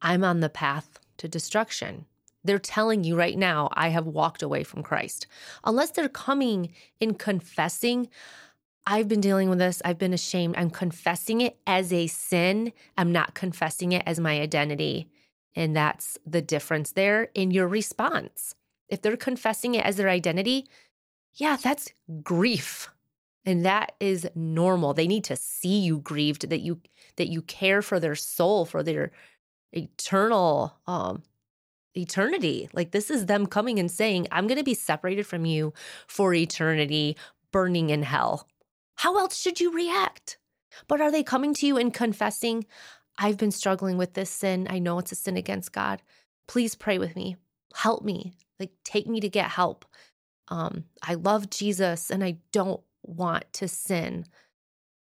I'm 0.00 0.24
on 0.24 0.40
the 0.40 0.48
path 0.48 0.98
to 1.18 1.28
destruction. 1.28 2.06
They're 2.44 2.58
telling 2.58 3.04
you 3.04 3.16
right 3.16 3.38
now, 3.38 3.68
I 3.72 3.88
have 3.90 4.06
walked 4.06 4.42
away 4.42 4.64
from 4.64 4.82
Christ. 4.82 5.28
Unless 5.62 5.92
they're 5.92 6.08
coming 6.08 6.74
and 7.00 7.16
confessing, 7.16 8.08
I've 8.86 9.08
been 9.08 9.20
dealing 9.20 9.48
with 9.48 9.58
this. 9.58 9.80
I've 9.84 9.98
been 9.98 10.12
ashamed. 10.12 10.56
I'm 10.58 10.70
confessing 10.70 11.40
it 11.40 11.56
as 11.66 11.92
a 11.92 12.06
sin. 12.08 12.72
I'm 12.98 13.12
not 13.12 13.34
confessing 13.34 13.92
it 13.92 14.02
as 14.06 14.18
my 14.18 14.40
identity. 14.40 15.08
And 15.54 15.76
that's 15.76 16.18
the 16.26 16.42
difference 16.42 16.92
there 16.92 17.28
in 17.34 17.50
your 17.50 17.68
response. 17.68 18.54
If 18.88 19.02
they're 19.02 19.16
confessing 19.16 19.74
it 19.74 19.84
as 19.84 19.96
their 19.96 20.08
identity, 20.08 20.66
yeah, 21.34 21.56
that's 21.56 21.92
grief. 22.22 22.90
And 23.44 23.64
that 23.64 23.92
is 24.00 24.28
normal. 24.34 24.94
They 24.94 25.06
need 25.06 25.24
to 25.24 25.36
see 25.36 25.80
you 25.80 25.98
grieved, 25.98 26.48
that 26.48 26.60
you 26.60 26.80
that 27.16 27.28
you 27.28 27.42
care 27.42 27.82
for 27.82 27.98
their 28.00 28.14
soul, 28.14 28.64
for 28.64 28.82
their 28.82 29.10
eternal 29.72 30.74
um 30.86 31.22
eternity. 31.94 32.68
Like 32.72 32.92
this 32.92 33.10
is 33.10 33.26
them 33.26 33.46
coming 33.46 33.78
and 33.78 33.90
saying, 33.90 34.28
I'm 34.30 34.46
going 34.46 34.58
to 34.58 34.64
be 34.64 34.74
separated 34.74 35.26
from 35.26 35.44
you 35.44 35.72
for 36.06 36.32
eternity, 36.34 37.16
burning 37.50 37.90
in 37.90 38.02
hell. 38.02 38.48
How 39.02 39.18
else 39.18 39.36
should 39.36 39.58
you 39.58 39.72
react? 39.72 40.38
But 40.86 41.00
are 41.00 41.10
they 41.10 41.24
coming 41.24 41.54
to 41.54 41.66
you 41.66 41.76
and 41.76 41.92
confessing, 41.92 42.66
I've 43.18 43.36
been 43.36 43.50
struggling 43.50 43.98
with 43.98 44.14
this 44.14 44.30
sin. 44.30 44.68
I 44.70 44.78
know 44.78 45.00
it's 45.00 45.10
a 45.10 45.16
sin 45.16 45.36
against 45.36 45.72
God. 45.72 46.00
Please 46.46 46.76
pray 46.76 46.98
with 46.98 47.16
me. 47.16 47.36
Help 47.74 48.04
me. 48.04 48.34
Like, 48.60 48.70
take 48.84 49.08
me 49.08 49.18
to 49.18 49.28
get 49.28 49.50
help. 49.50 49.84
Um, 50.46 50.84
I 51.02 51.14
love 51.14 51.50
Jesus 51.50 52.12
and 52.12 52.22
I 52.22 52.36
don't 52.52 52.80
want 53.02 53.52
to 53.54 53.66
sin. 53.66 54.24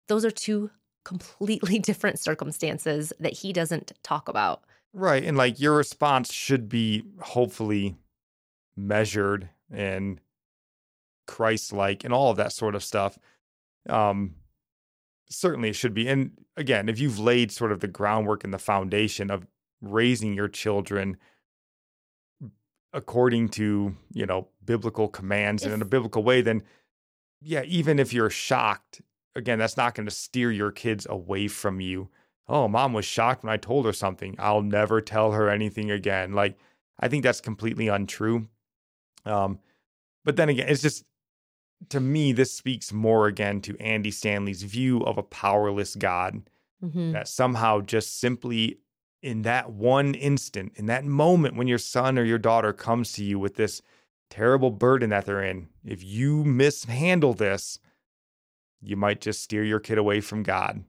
Those 0.08 0.24
are 0.24 0.32
two 0.32 0.72
completely 1.04 1.78
different 1.80 2.20
circumstances 2.20 3.12
that 3.20 3.34
he 3.34 3.52
doesn't 3.52 3.92
talk 4.02 4.30
about. 4.30 4.64
Right. 4.94 5.26
And 5.26 5.36
like 5.36 5.60
your 5.60 5.76
response 5.76 6.32
should 6.32 6.70
be 6.70 7.04
hopefully 7.20 7.98
measured 8.78 9.50
and 9.70 10.22
Christ 11.28 11.74
like 11.74 12.06
and 12.06 12.14
all 12.14 12.32
of 12.32 12.38
that 12.38 12.54
sort 12.54 12.76
of 12.76 12.84
stuff. 12.84 13.20
Um, 13.88 14.36
certainly 15.30 15.70
it 15.70 15.76
should 15.76 15.94
be. 15.94 16.08
And 16.08 16.32
again, 16.58 16.90
if 16.90 17.00
you've 17.00 17.20
laid 17.20 17.52
sort 17.52 17.72
of 17.72 17.80
the 17.80 17.88
groundwork 17.88 18.44
and 18.44 18.54
the 18.54 18.60
foundation 18.60 19.30
of 19.32 19.46
raising 19.82 20.34
your 20.34 20.48
children 20.48 21.18
according 22.92 23.50
to, 23.50 23.96
you 24.14 24.26
know, 24.26 24.48
biblical 24.66 25.08
commands 25.08 25.64
if, 25.64 25.68
and 25.68 25.76
in 25.76 25.82
a 25.82 25.90
biblical 25.90 26.24
way, 26.24 26.42
then 26.42 26.64
yeah, 27.42 27.64
even 27.66 28.00
if 28.00 28.12
you're 28.12 28.30
shocked, 28.30 29.02
again, 29.36 29.60
that's 29.60 29.78
not 29.78 29.96
going 29.96 30.08
to 30.08 30.12
steer 30.12 30.52
your 30.52 30.72
kids 30.72 31.08
away 31.10 31.48
from 31.48 31.80
you. 31.80 32.10
Oh, 32.48 32.68
mom 32.68 32.94
was 32.94 33.06
shocked 33.06 33.44
when 33.44 33.54
I 33.54 33.58
told 33.58 33.86
her 33.86 33.94
something. 33.94 34.36
I'll 34.40 34.64
never 34.64 35.02
tell 35.02 35.32
her 35.34 35.50
anything 35.50 35.92
again. 35.92 36.34
Like, 36.34 36.58
I 37.00 37.08
think 37.08 37.24
that's 37.24 37.42
completely 37.42 37.88
untrue. 37.88 38.48
Um, 39.24 39.60
but 40.26 40.36
then 40.36 40.50
again, 40.50 40.68
it's 40.68 40.82
just 40.82 41.06
to 41.88 42.00
me, 42.00 42.34
this 42.34 42.52
speaks 42.52 42.92
more 42.92 43.28
again 43.28 43.62
to 43.62 43.78
Andy 43.80 44.12
Stanley's 44.12 44.64
view 44.64 45.02
of 45.02 45.18
a 45.18 45.24
powerless 45.24 45.96
God 45.96 46.42
mm-hmm. 46.84 47.14
that 47.14 47.28
somehow 47.28 47.82
just 47.82 48.20
simply 48.20 48.80
in 49.22 49.44
that 49.44 49.72
one 49.72 50.14
instant, 50.14 50.74
in 50.76 50.86
that 50.88 51.06
moment 51.06 51.56
when 51.56 51.68
your 51.68 51.78
son 51.78 52.20
or 52.20 52.24
your 52.24 52.38
daughter 52.38 52.74
comes 52.74 53.14
to 53.14 53.24
you 53.24 53.40
with 53.40 53.56
this 53.56 53.82
terrible 54.30 54.72
burden 54.72 55.10
that 55.10 55.26
they're 55.26 55.44
in, 55.44 55.68
if 55.84 56.04
you 56.04 56.44
mishandle 56.44 57.34
this, 57.34 57.80
you 58.82 58.96
might 58.96 59.22
just 59.22 59.42
steer 59.42 59.64
your 59.64 59.80
kid 59.80 59.98
away 59.98 60.22
from 60.22 60.44
God. 60.44 60.84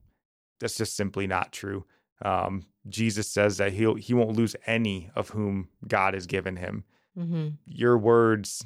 That's 0.61 0.77
just 0.77 0.97
simply 0.97 1.27
not 1.27 1.53
true. 1.53 1.85
Um, 2.23 2.67
Jesus 2.89 3.29
says 3.29 3.57
that 3.57 3.73
he'll 3.73 3.95
he 3.95 4.15
won't 4.15 4.37
lose 4.37 4.55
any 4.67 5.11
of 5.15 5.31
whom 5.31 5.69
God 5.87 6.15
has 6.15 6.27
given 6.27 6.57
him. 6.57 6.85
Mm-hmm. 7.19 7.49
Your 7.67 7.99
words 7.99 8.65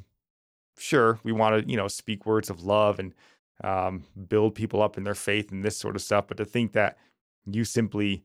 sure 0.79 1.19
we 1.23 1.33
want 1.33 1.63
to 1.65 1.71
you 1.71 1.77
know 1.77 1.89
speak 1.89 2.27
words 2.27 2.51
of 2.51 2.63
love 2.63 2.99
and 2.99 3.15
um, 3.63 4.05
build 4.29 4.55
people 4.55 4.83
up 4.83 4.99
in 4.99 5.05
their 5.05 5.15
faith 5.15 5.53
and 5.53 5.65
this 5.65 5.77
sort 5.77 5.95
of 5.97 6.03
stuff 6.03 6.27
but 6.27 6.37
to 6.37 6.45
think 6.45 6.73
that 6.73 6.99
you 7.47 7.65
simply 7.65 8.25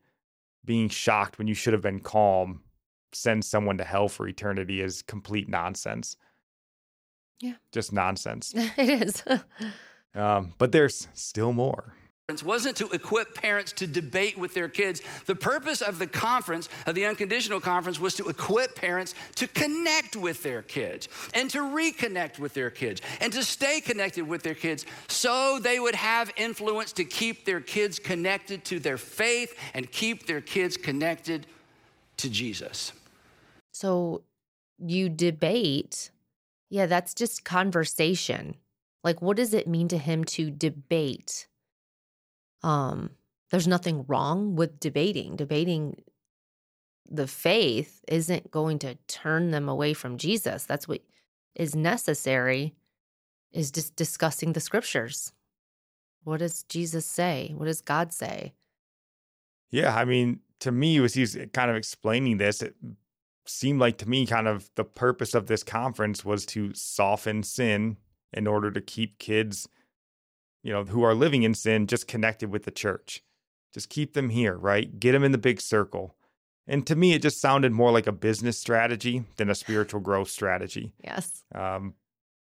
being 0.65 0.89
shocked 0.89 1.37
when 1.37 1.47
you 1.47 1.53
should 1.53 1.73
have 1.73 1.81
been 1.81 1.99
calm 1.99 2.61
send 3.13 3.43
someone 3.43 3.77
to 3.77 3.83
hell 3.83 4.07
for 4.07 4.27
eternity 4.27 4.81
is 4.81 5.01
complete 5.01 5.49
nonsense. 5.49 6.15
Yeah. 7.39 7.55
Just 7.71 7.93
nonsense. 7.93 8.53
It 8.77 9.01
is. 9.01 9.23
Um, 10.15 10.55
but 10.57 10.71
there's 10.71 11.07
still 11.13 11.53
more 11.53 11.93
wasn't 12.43 12.77
to 12.77 12.89
equip 12.89 13.33
parents 13.33 13.71
to 13.73 13.87
debate 13.87 14.37
with 14.37 14.53
their 14.53 14.69
kids. 14.69 15.01
The 15.25 15.35
purpose 15.35 15.81
of 15.81 15.99
the 15.99 16.07
conference, 16.07 16.69
of 16.85 16.95
the 16.95 17.05
unconditional 17.05 17.59
conference, 17.59 17.99
was 17.99 18.15
to 18.15 18.29
equip 18.29 18.75
parents 18.75 19.15
to 19.35 19.47
connect 19.47 20.15
with 20.15 20.43
their 20.43 20.61
kids 20.61 21.09
and 21.33 21.49
to 21.49 21.59
reconnect 21.59 22.39
with 22.39 22.53
their 22.53 22.69
kids 22.69 23.01
and 23.19 23.33
to 23.33 23.43
stay 23.43 23.81
connected 23.81 24.27
with 24.27 24.43
their 24.43 24.53
kids 24.53 24.85
so 25.07 25.59
they 25.59 25.79
would 25.79 25.95
have 25.95 26.31
influence 26.37 26.91
to 26.93 27.03
keep 27.03 27.45
their 27.45 27.59
kids 27.59 27.99
connected 27.99 28.63
to 28.65 28.79
their 28.79 28.97
faith 28.97 29.57
and 29.73 29.91
keep 29.91 30.25
their 30.27 30.41
kids 30.41 30.77
connected 30.77 31.47
to 32.17 32.29
Jesus. 32.29 32.93
So 33.71 34.23
you 34.77 35.09
debate. 35.09 36.11
Yeah, 36.69 36.85
that's 36.85 37.13
just 37.13 37.43
conversation. 37.43 38.55
Like, 39.03 39.21
what 39.21 39.37
does 39.37 39.53
it 39.53 39.67
mean 39.67 39.87
to 39.89 39.97
him 39.97 40.23
to 40.25 40.51
debate? 40.51 41.47
Um, 42.63 43.11
there's 43.51 43.67
nothing 43.67 44.05
wrong 44.07 44.55
with 44.55 44.79
debating. 44.79 45.35
Debating 45.35 46.01
the 47.09 47.27
faith 47.27 48.03
isn't 48.07 48.51
going 48.51 48.79
to 48.79 48.95
turn 49.07 49.51
them 49.51 49.67
away 49.67 49.93
from 49.93 50.17
Jesus. 50.17 50.65
That's 50.65 50.87
what 50.87 51.01
is 51.55 51.75
necessary 51.75 52.75
is 53.51 53.71
just 53.71 53.95
discussing 53.95 54.53
the 54.53 54.59
scriptures. 54.59 55.33
What 56.23 56.37
does 56.37 56.63
Jesus 56.63 57.05
say? 57.05 57.53
What 57.57 57.65
does 57.65 57.81
God 57.81 58.13
say? 58.13 58.53
Yeah, 59.71 59.95
I 59.95 60.05
mean, 60.05 60.39
to 60.59 60.71
me, 60.71 61.03
as 61.03 61.13
he's 61.13 61.37
kind 61.53 61.71
of 61.71 61.77
explaining 61.77 62.37
this, 62.37 62.61
it 62.61 62.75
seemed 63.45 63.79
like 63.79 63.97
to 63.99 64.09
me 64.09 64.25
kind 64.25 64.47
of 64.47 64.69
the 64.75 64.83
purpose 64.83 65.33
of 65.33 65.47
this 65.47 65.63
conference 65.63 66.23
was 66.23 66.45
to 66.47 66.73
soften 66.73 67.43
sin 67.43 67.97
in 68.33 68.45
order 68.45 68.69
to 68.71 68.81
keep 68.81 69.17
kids, 69.17 69.67
you 70.63 70.71
know, 70.71 70.83
who 70.83 71.03
are 71.03 71.15
living 71.15 71.43
in 71.43 71.53
sin 71.53 71.87
just 71.87 72.07
connected 72.07 72.51
with 72.51 72.63
the 72.63 72.71
church. 72.71 73.23
Just 73.73 73.89
keep 73.89 74.13
them 74.13 74.29
here, 74.29 74.55
right? 74.57 74.99
Get 74.99 75.11
them 75.11 75.23
in 75.23 75.31
the 75.31 75.37
big 75.37 75.61
circle. 75.61 76.15
And 76.67 76.85
to 76.87 76.95
me, 76.95 77.13
it 77.13 77.21
just 77.21 77.41
sounded 77.41 77.71
more 77.71 77.91
like 77.91 78.07
a 78.07 78.11
business 78.11 78.57
strategy 78.57 79.23
than 79.37 79.49
a 79.49 79.55
spiritual 79.55 79.99
growth 79.99 80.29
strategy. 80.29 80.93
Yes. 81.03 81.43
Um, 81.53 81.95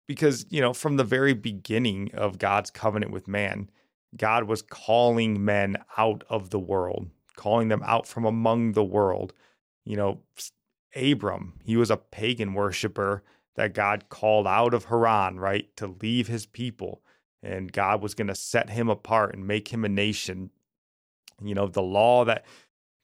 because, 0.07 0.47
you 0.51 0.61
know, 0.61 0.73
from 0.73 0.97
the 0.97 1.05
very 1.05 1.33
beginning 1.33 2.11
of 2.15 2.39
God's 2.39 2.71
covenant 2.71 3.13
with 3.13 3.27
man, 3.27 3.71
God 4.17 4.45
was 4.45 4.63
calling 4.63 5.45
men 5.45 5.77
out 5.97 6.23
of 6.29 6.51
the 6.51 6.59
world, 6.59 7.09
calling 7.37 7.69
them 7.69 7.83
out 7.85 8.07
from 8.07 8.25
among 8.25 8.73
the 8.73 8.85
world. 8.85 9.33
You 9.85 9.97
know, 9.97 10.21
Abram, 10.95 11.55
he 11.65 11.77
was 11.77 11.91
a 11.91 11.97
pagan 11.97 12.55
worshiper 12.55 13.23
that 13.55 13.75
God 13.75 14.09
called 14.09 14.47
out 14.47 14.75
of 14.75 14.87
Haran, 14.87 15.41
right, 15.41 15.75
to 15.77 15.97
leave 16.01 16.29
his 16.29 16.47
people. 16.47 17.03
And 17.43 17.73
God 17.73 18.03
was 18.03 18.15
going 18.15 18.29
to 18.29 18.35
set 18.35 18.71
him 18.71 18.89
apart 18.89 19.35
and 19.35 19.47
make 19.47 19.69
him 19.69 19.85
a 19.85 19.89
nation. 19.89 20.51
You 21.43 21.55
know, 21.55 21.67
the 21.67 21.83
law 21.83 22.25
that 22.25 22.45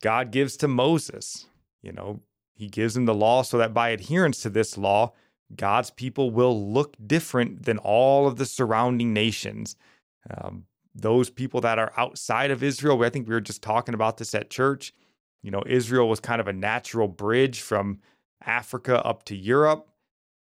God 0.02 0.30
gives 0.30 0.56
to 0.58 0.68
Moses, 0.68 1.46
you 1.82 1.92
know, 1.92 2.20
he 2.54 2.68
gives 2.68 2.96
him 2.96 3.06
the 3.06 3.14
law 3.14 3.42
so 3.42 3.58
that 3.58 3.74
by 3.74 3.90
adherence 3.90 4.42
to 4.42 4.50
this 4.50 4.78
law, 4.78 5.12
God's 5.54 5.90
people 5.90 6.30
will 6.30 6.72
look 6.72 6.96
different 7.04 7.64
than 7.64 7.78
all 7.78 8.26
of 8.26 8.36
the 8.36 8.46
surrounding 8.46 9.12
nations. 9.12 9.76
Um, 10.30 10.64
those 10.94 11.30
people 11.30 11.60
that 11.62 11.78
are 11.78 11.92
outside 11.96 12.50
of 12.50 12.62
Israel, 12.62 13.02
I 13.02 13.10
think 13.10 13.28
we 13.28 13.34
were 13.34 13.40
just 13.40 13.62
talking 13.62 13.94
about 13.94 14.18
this 14.18 14.34
at 14.34 14.50
church. 14.50 14.92
You 15.42 15.50
know, 15.50 15.62
Israel 15.66 16.08
was 16.08 16.20
kind 16.20 16.40
of 16.40 16.48
a 16.48 16.52
natural 16.52 17.08
bridge 17.08 17.60
from 17.60 18.00
Africa 18.44 19.04
up 19.04 19.24
to 19.24 19.36
Europe, 19.36 19.88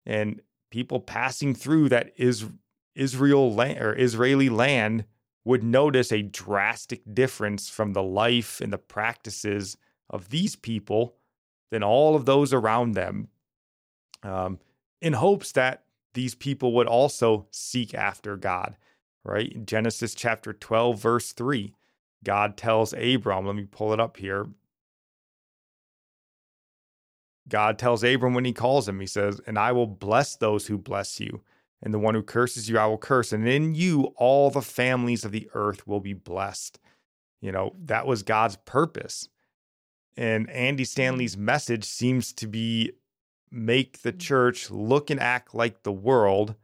and 0.06 0.42
people 0.72 1.00
passing 1.00 1.54
through 1.54 1.90
that 1.90 2.12
is 2.18 2.46
Israel 2.98 3.54
land 3.54 3.80
or 3.80 3.98
Israeli 3.98 4.50
land 4.50 5.06
would 5.46 5.64
notice 5.64 6.12
a 6.12 6.22
drastic 6.22 7.02
difference 7.14 7.70
from 7.70 7.94
the 7.94 8.04
life 8.04 8.60
and 8.60 8.74
the 8.74 8.78
practices 8.78 9.78
of 10.10 10.30
these 10.30 10.56
people 10.56 11.16
than 11.72 11.84
all 11.84 12.16
of 12.16 12.26
those 12.26 12.54
around 12.54 12.94
them. 12.94 13.30
Um, 14.24 14.60
in 15.02 15.14
hopes 15.14 15.52
that 15.54 15.84
these 16.14 16.36
people 16.36 16.74
would 16.74 16.88
also 16.88 17.48
seek 17.52 17.94
after 17.94 18.36
God 18.36 18.76
right? 19.28 19.52
In 19.52 19.66
Genesis 19.66 20.16
chapter 20.16 20.54
12, 20.54 21.00
verse 21.00 21.34
3, 21.34 21.74
God 22.24 22.58
tells 22.58 22.94
Abram, 22.94 23.46
let 23.46 23.56
me 23.56 23.66
pull 23.66 23.94
it 23.94 24.00
up 24.00 24.18
here. 24.18 24.48
God 27.48 27.78
tells 27.78 28.04
Abram 28.04 28.34
when 28.34 28.46
he 28.46 28.54
calls 28.54 28.88
him, 28.88 29.00
he 29.00 29.06
says, 29.06 29.40
And 29.46 29.60
I 29.60 29.72
will 29.74 29.88
bless 29.88 30.36
those 30.36 30.68
who 30.68 30.78
bless 30.78 31.20
you, 31.20 31.42
and 31.82 31.94
the 31.94 32.00
one 32.00 32.16
who 32.16 32.24
curses 32.24 32.70
you, 32.70 32.78
I 32.78 32.86
will 32.88 32.98
curse. 32.98 33.32
And 33.32 33.48
in 33.48 33.76
you, 33.76 34.14
all 34.16 34.50
the 34.50 34.62
families 34.62 35.24
of 35.24 35.32
the 35.32 35.50
earth 35.54 35.88
will 35.88 36.00
be 36.00 36.14
blessed. 36.14 36.80
You 37.42 37.52
know, 37.52 37.76
that 37.86 38.08
was 38.08 38.24
God's 38.24 38.58
purpose. 38.66 39.30
And 40.16 40.50
Andy 40.50 40.84
Stanley's 40.84 41.38
message 41.38 41.84
seems 41.84 42.34
to 42.34 42.48
be 42.48 42.94
make 43.52 44.02
the 44.02 44.12
mm. 44.12 44.20
church 44.20 44.72
look 44.72 45.10
and 45.10 45.20
act 45.20 45.54
like 45.54 45.84
the 45.84 45.92
world 45.92 46.56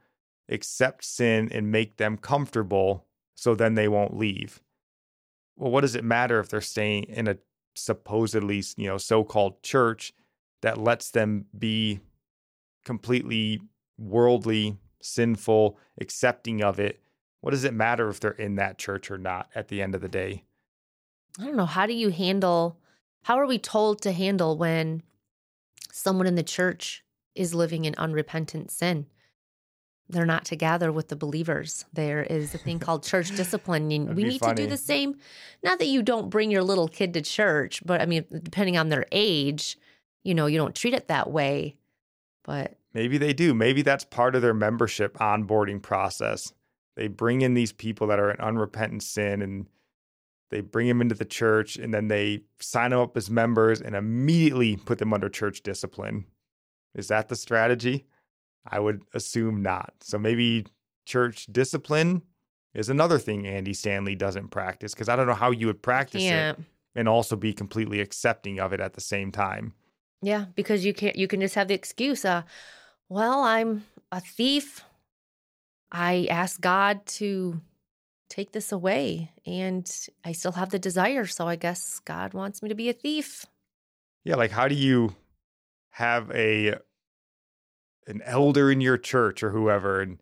accept 0.50 1.04
sin 1.04 1.50
and 1.52 1.72
make 1.72 1.98
them 1.98 2.18
comfortable 2.18 3.06
so 3.36 3.56
then 3.56 3.76
they 3.76 3.88
won't 3.88 4.18
leave. 4.18 4.62
Well, 5.56 5.72
what 5.72 5.82
does 5.82 5.96
it 5.96 6.04
matter 6.04 6.40
if 6.40 6.50
they're 6.50 6.62
staying 6.62 7.04
in 7.04 7.28
a 7.28 7.38
supposedly, 7.76 8.64
you 8.78 8.88
know, 8.88 8.98
so-called 8.98 9.62
church 9.64 10.14
that 10.62 10.78
lets 10.78 11.12
them 11.12 11.46
be 11.58 12.00
completely 12.86 13.62
worldly, 13.98 14.78
sinful, 15.04 15.78
accepting 16.00 16.64
of 16.64 16.80
it? 16.80 17.02
What 17.42 17.52
does 17.52 17.64
it 17.64 17.74
matter 17.74 18.10
if 18.10 18.20
they're 18.20 18.32
in 18.32 18.56
that 18.56 18.78
church 18.78 19.12
or 19.12 19.18
not 19.18 19.50
at 19.54 19.68
the 19.68 19.82
end 19.82 19.96
of 19.96 20.02
the 20.02 20.08
day? 20.08 20.46
I 21.40 21.46
don't 21.46 21.56
know. 21.56 21.66
How 21.66 21.86
do 21.86 21.94
you 21.94 22.10
handle 22.10 22.80
how 23.24 23.40
are 23.40 23.48
we 23.48 23.58
told 23.58 24.02
to 24.02 24.12
handle 24.12 24.58
when 24.58 25.02
someone 25.92 26.28
in 26.28 26.36
the 26.36 26.44
church 26.44 27.06
is 27.36 27.54
living 27.54 27.86
in 27.86 27.96
unrepentant 27.98 28.70
sin? 28.70 29.08
they're 30.10 30.26
not 30.26 30.46
together 30.46 30.92
with 30.92 31.08
the 31.08 31.16
believers. 31.16 31.86
There 31.94 32.24
is 32.24 32.54
a 32.54 32.58
thing 32.58 32.80
called 32.80 33.04
church 33.04 33.30
discipline. 33.36 33.88
we 33.88 34.24
need 34.24 34.40
funny. 34.40 34.56
to 34.56 34.64
do 34.64 34.68
the 34.68 34.78
same. 34.78 35.16
Not 35.64 35.80
that 35.80 35.88
you 35.88 36.02
don't 36.02 36.30
bring 36.30 36.52
your 36.52 36.64
little 36.64 36.88
kid 36.88 37.14
to 37.14 37.22
church, 37.22 37.82
but 37.86 38.02
I 38.02 38.06
mean, 38.06 38.26
depending 38.44 38.78
on 38.78 38.90
their 38.90 39.06
age, 39.12 39.78
you 40.24 40.34
know, 40.34 40.46
you 40.46 40.58
don't 40.58 40.76
treat 40.76 40.94
it 40.94 41.08
that 41.08 41.32
way. 41.32 41.78
But 42.44 42.78
maybe 42.94 43.18
they 43.18 43.34
do. 43.34 43.54
Maybe 43.54 43.82
that's 43.82 44.06
part 44.06 44.36
of 44.36 44.42
their 44.42 44.54
membership 44.54 45.18
onboarding 45.18 45.82
process. 45.82 46.54
They 46.96 47.08
bring 47.08 47.42
in 47.42 47.54
these 47.54 47.72
people 47.72 48.08
that 48.08 48.20
are 48.20 48.32
in 48.32 48.40
unrepentant 48.40 49.04
sin 49.04 49.42
and 49.42 49.68
they 50.52 50.62
bring 50.62 50.88
them 50.88 51.02
into 51.02 51.16
the 51.16 51.26
church 51.26 51.78
and 51.78 51.94
then 51.94 52.08
they 52.08 52.42
sign 52.60 52.92
them 52.92 53.00
up 53.00 53.18
as 53.18 53.30
members 53.30 53.82
and 53.82 53.96
immediately 53.96 54.78
put 54.78 55.00
them 55.00 55.14
under 55.14 55.30
church 55.30 55.64
discipline. 55.64 56.26
Is 56.94 57.08
that 57.08 57.28
the 57.28 57.36
strategy? 57.36 58.06
I 58.68 58.80
would 58.80 59.04
assume 59.14 59.62
not. 59.64 59.94
So 60.02 60.20
maybe 60.20 60.68
church 61.06 61.48
discipline 61.52 62.22
is 62.74 62.90
another 62.90 63.18
thing 63.18 63.48
Andy 63.48 63.74
Stanley 63.74 64.16
doesn't 64.16 64.50
practice 64.50 64.94
because 64.94 65.10
I 65.10 65.16
don't 65.16 65.28
know 65.28 65.34
how 65.34 65.52
you 65.52 65.68
would 65.68 65.82
practice 65.82 66.24
it 66.24 66.60
and 66.96 67.10
also 67.10 67.36
be 67.36 67.54
completely 67.54 68.00
accepting 68.00 68.60
of 68.60 68.74
it 68.74 68.80
at 68.80 68.94
the 68.94 69.02
same 69.02 69.32
time. 69.32 69.74
Yeah, 70.22 70.46
because 70.56 70.86
you 70.86 70.94
can't 70.94 71.16
you 71.16 71.28
can 71.28 71.42
just 71.42 71.56
have 71.56 71.68
the 71.68 71.74
excuse 71.74 72.24
uh 72.24 72.44
well, 73.10 73.42
I'm 73.42 73.86
a 74.12 74.20
thief. 74.20 74.84
I 75.92 76.28
asked 76.30 76.62
God 76.62 77.06
to 77.06 77.62
take 78.30 78.52
this 78.52 78.72
away 78.72 79.32
and 79.46 79.90
I 80.24 80.32
still 80.32 80.54
have 80.54 80.72
the 80.72 80.80
desire, 80.80 81.26
so 81.26 81.48
I 81.48 81.56
guess 81.56 82.00
God 82.00 82.34
wants 82.34 82.64
me 82.64 82.70
to 82.70 82.76
be 82.76 82.90
a 82.90 82.94
thief. 82.94 83.46
Yeah, 84.24 84.36
like 84.36 84.52
how 84.52 84.68
do 84.68 84.76
you 84.76 85.16
have 85.92 86.32
a 86.32 86.76
an 88.08 88.22
elder 88.26 88.72
in 88.72 88.82
your 88.82 88.98
church 88.98 89.44
or 89.44 89.52
whoever 89.52 90.02
and 90.02 90.22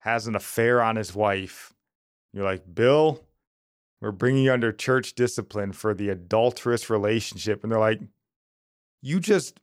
has 0.00 0.26
an 0.26 0.34
affair 0.34 0.82
on 0.82 0.96
his 0.96 1.14
wife. 1.14 1.72
You're 2.32 2.44
like, 2.44 2.74
Bill, 2.74 3.22
we're 4.00 4.10
bringing 4.10 4.44
you 4.44 4.52
under 4.52 4.72
church 4.72 5.14
discipline 5.14 5.72
for 5.72 5.94
the 5.94 6.08
adulterous 6.08 6.90
relationship. 6.90 7.62
And 7.62 7.70
they're 7.70 7.78
like, 7.78 8.00
you 9.00 9.20
just 9.20 9.60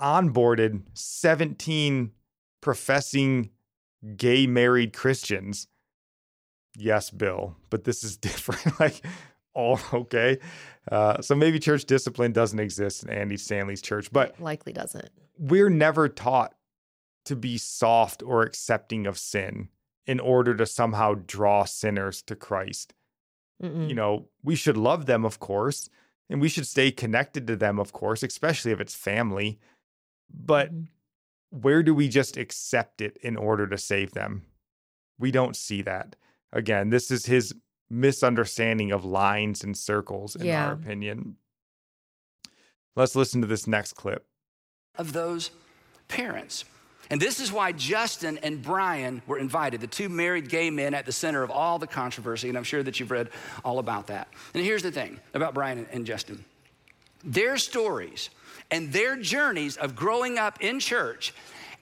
onboarded 0.00 0.82
17 0.94 2.12
professing 2.60 3.50
gay 4.16 4.46
married 4.46 4.92
Christians. 4.92 5.66
Yes, 6.76 7.10
Bill, 7.10 7.56
but 7.70 7.84
this 7.84 8.04
is 8.04 8.16
different. 8.18 8.78
like, 8.80 9.02
all 9.54 9.80
okay. 9.92 10.38
Uh, 10.90 11.20
so 11.20 11.34
maybe 11.34 11.58
church 11.58 11.84
discipline 11.84 12.32
doesn't 12.32 12.60
exist 12.60 13.02
in 13.02 13.10
Andy 13.10 13.36
Stanley's 13.36 13.82
church, 13.82 14.10
but 14.12 14.30
it 14.30 14.40
likely 14.40 14.72
doesn't. 14.72 15.10
We're 15.38 15.70
never 15.70 16.08
taught 16.08 16.54
to 17.26 17.36
be 17.36 17.58
soft 17.58 18.22
or 18.22 18.42
accepting 18.42 19.06
of 19.06 19.18
sin 19.18 19.68
in 20.06 20.20
order 20.20 20.54
to 20.56 20.64
somehow 20.64 21.14
draw 21.26 21.64
sinners 21.64 22.22
to 22.22 22.34
Christ. 22.34 22.94
Mm-mm. 23.62 23.88
You 23.88 23.94
know, 23.94 24.28
we 24.42 24.54
should 24.54 24.76
love 24.76 25.06
them, 25.06 25.24
of 25.24 25.38
course, 25.38 25.90
and 26.30 26.40
we 26.40 26.48
should 26.48 26.66
stay 26.66 26.90
connected 26.90 27.46
to 27.48 27.56
them, 27.56 27.78
of 27.78 27.92
course, 27.92 28.22
especially 28.22 28.72
if 28.72 28.80
it's 28.80 28.94
family. 28.94 29.58
But 30.32 30.72
mm-hmm. 30.72 31.60
where 31.60 31.82
do 31.82 31.94
we 31.94 32.08
just 32.08 32.36
accept 32.36 33.00
it 33.00 33.18
in 33.22 33.36
order 33.36 33.66
to 33.66 33.78
save 33.78 34.12
them? 34.12 34.46
We 35.18 35.30
don't 35.30 35.56
see 35.56 35.82
that. 35.82 36.16
Again, 36.52 36.90
this 36.90 37.10
is 37.10 37.26
his 37.26 37.54
misunderstanding 37.90 38.92
of 38.92 39.04
lines 39.04 39.64
and 39.64 39.76
circles, 39.76 40.36
in 40.36 40.46
yeah. 40.46 40.66
our 40.66 40.72
opinion. 40.72 41.36
Let's 42.96 43.16
listen 43.16 43.40
to 43.40 43.46
this 43.46 43.66
next 43.66 43.94
clip. 43.94 44.26
Of 44.96 45.12
those 45.12 45.50
parents. 46.08 46.64
And 47.10 47.20
this 47.20 47.40
is 47.40 47.50
why 47.50 47.72
Justin 47.72 48.38
and 48.42 48.62
Brian 48.62 49.22
were 49.26 49.38
invited, 49.38 49.80
the 49.80 49.86
two 49.86 50.08
married 50.08 50.48
gay 50.48 50.68
men 50.68 50.92
at 50.92 51.06
the 51.06 51.12
center 51.12 51.42
of 51.42 51.50
all 51.50 51.78
the 51.78 51.86
controversy. 51.86 52.48
And 52.48 52.58
I'm 52.58 52.64
sure 52.64 52.82
that 52.82 53.00
you've 53.00 53.10
read 53.10 53.30
all 53.64 53.78
about 53.78 54.08
that. 54.08 54.28
And 54.52 54.62
here's 54.62 54.82
the 54.82 54.92
thing 54.92 55.18
about 55.32 55.54
Brian 55.54 55.86
and 55.90 56.04
Justin 56.04 56.44
their 57.24 57.56
stories 57.56 58.30
and 58.70 58.92
their 58.92 59.16
journeys 59.16 59.76
of 59.76 59.96
growing 59.96 60.38
up 60.38 60.60
in 60.60 60.80
church 60.80 61.32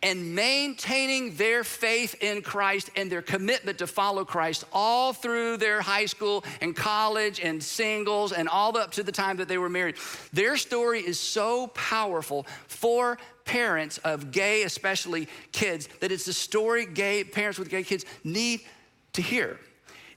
and 0.03 0.35
maintaining 0.35 1.35
their 1.37 1.65
faith 1.65 2.15
in 2.21 2.43
Christ 2.43 2.91
and 2.97 3.11
their 3.11 3.23
commitment 3.23 3.79
to 3.79 3.87
follow 3.87 4.25
Christ 4.25 4.65
all 4.73 5.13
through 5.13 5.57
their 5.57 5.81
high 5.81 6.07
school 6.07 6.45
and 6.61 6.77
college 6.77 7.41
and 7.41 7.63
singles 7.63 8.33
and 8.33 8.49
all 8.49 8.77
up 8.77 8.93
to 8.93 9.03
the 9.03 9.13
time 9.13 9.39
that 9.39 9.49
they 9.49 9.59
were 9.59 9.69
married. 9.69 9.97
Their 10.33 10.57
story 10.57 11.01
is 11.01 11.19
so 11.19 11.69
powerful 11.69 12.47
for 12.69 13.19
parents 13.45 13.99
of 13.99 14.31
gay, 14.31 14.65
especially 14.65 15.29
kids, 15.53 15.89
that 16.01 16.13
it's 16.13 16.29
a 16.29 16.35
story 16.35 16.87
gay 16.87 17.25
parents 17.25 17.59
with 17.59 17.71
gay 17.71 17.83
kids 17.83 18.05
need 18.23 18.61
to 19.15 19.23
hear. 19.23 19.59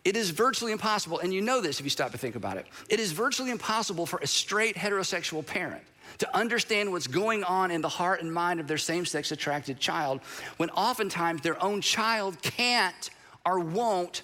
It 0.05 0.15
is 0.15 0.29
virtually 0.29 0.71
impossible, 0.71 1.19
and 1.19 1.33
you 1.33 1.41
know 1.41 1.61
this 1.61 1.79
if 1.79 1.85
you 1.85 1.89
stop 1.89 2.11
to 2.11 2.17
think 2.17 2.35
about 2.35 2.57
it. 2.57 2.65
It 2.89 2.99
is 2.99 3.11
virtually 3.11 3.51
impossible 3.51 4.05
for 4.05 4.19
a 4.19 4.27
straight 4.27 4.75
heterosexual 4.75 5.45
parent 5.45 5.83
to 6.19 6.37
understand 6.37 6.91
what's 6.91 7.07
going 7.07 7.43
on 7.43 7.71
in 7.71 7.81
the 7.81 7.89
heart 7.89 8.21
and 8.21 8.33
mind 8.33 8.59
of 8.59 8.67
their 8.67 8.77
same 8.77 9.05
sex 9.05 9.31
attracted 9.31 9.79
child 9.79 10.21
when 10.57 10.69
oftentimes 10.71 11.41
their 11.41 11.61
own 11.63 11.81
child 11.81 12.41
can't 12.41 13.09
or 13.45 13.59
won't 13.59 14.23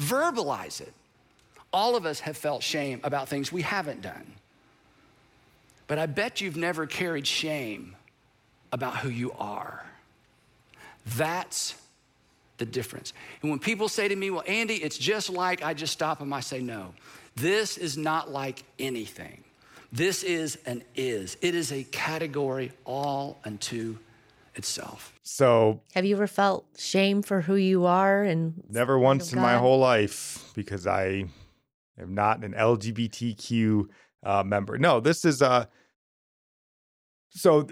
verbalize 0.00 0.80
it. 0.80 0.92
All 1.72 1.96
of 1.96 2.06
us 2.06 2.20
have 2.20 2.36
felt 2.36 2.62
shame 2.62 3.00
about 3.02 3.28
things 3.28 3.50
we 3.52 3.62
haven't 3.62 4.02
done. 4.02 4.32
But 5.88 5.98
I 5.98 6.06
bet 6.06 6.40
you've 6.40 6.56
never 6.56 6.86
carried 6.86 7.26
shame 7.26 7.96
about 8.72 8.98
who 8.98 9.08
you 9.08 9.32
are. 9.32 9.84
That's 11.16 11.74
the 12.58 12.66
difference. 12.66 13.12
And 13.42 13.50
when 13.50 13.58
people 13.58 13.88
say 13.88 14.08
to 14.08 14.16
me, 14.16 14.30
Well, 14.30 14.44
Andy, 14.46 14.76
it's 14.76 14.98
just 14.98 15.30
like, 15.30 15.62
I 15.62 15.74
just 15.74 15.92
stop 15.92 16.18
them, 16.18 16.32
I 16.32 16.40
say, 16.40 16.60
No, 16.60 16.94
this 17.34 17.78
is 17.78 17.96
not 17.96 18.30
like 18.30 18.64
anything. 18.78 19.44
This 19.92 20.22
is 20.22 20.58
an 20.66 20.82
is. 20.94 21.36
It 21.40 21.54
is 21.54 21.72
a 21.72 21.84
category 21.84 22.72
all 22.84 23.38
unto 23.44 23.96
itself. 24.54 25.12
So, 25.22 25.80
have 25.94 26.04
you 26.04 26.16
ever 26.16 26.26
felt 26.26 26.66
shame 26.76 27.22
for 27.22 27.42
who 27.42 27.54
you 27.54 27.84
are? 27.86 28.22
And 28.22 28.62
never 28.68 28.98
once 28.98 29.32
in 29.32 29.40
my 29.40 29.56
whole 29.56 29.78
life 29.78 30.50
because 30.54 30.86
I 30.86 31.26
am 31.98 32.14
not 32.14 32.44
an 32.44 32.52
LGBTQ 32.52 33.88
uh, 34.22 34.42
member. 34.44 34.78
No, 34.78 35.00
this 35.00 35.24
is 35.24 35.42
a. 35.42 35.50
Uh, 35.50 35.64
so, 37.30 37.68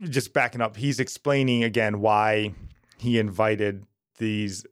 just 0.00 0.32
backing 0.32 0.60
up, 0.62 0.76
he's 0.76 0.98
explaining 0.98 1.64
again 1.64 2.00
why 2.00 2.54
he 2.98 3.18
invited 3.18 3.84
these 4.22 4.64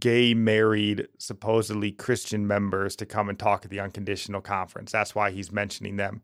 gay 0.00 0.34
married 0.34 1.06
supposedly 1.18 1.92
christian 1.92 2.46
members 2.46 2.96
to 2.96 3.06
come 3.06 3.28
and 3.28 3.38
talk 3.38 3.64
at 3.64 3.70
the 3.70 3.80
unconditional 3.80 4.40
conference. 4.40 4.90
That's 4.90 5.14
why 5.14 5.30
he's 5.30 5.52
mentioning 5.52 5.96
them. 5.96 6.22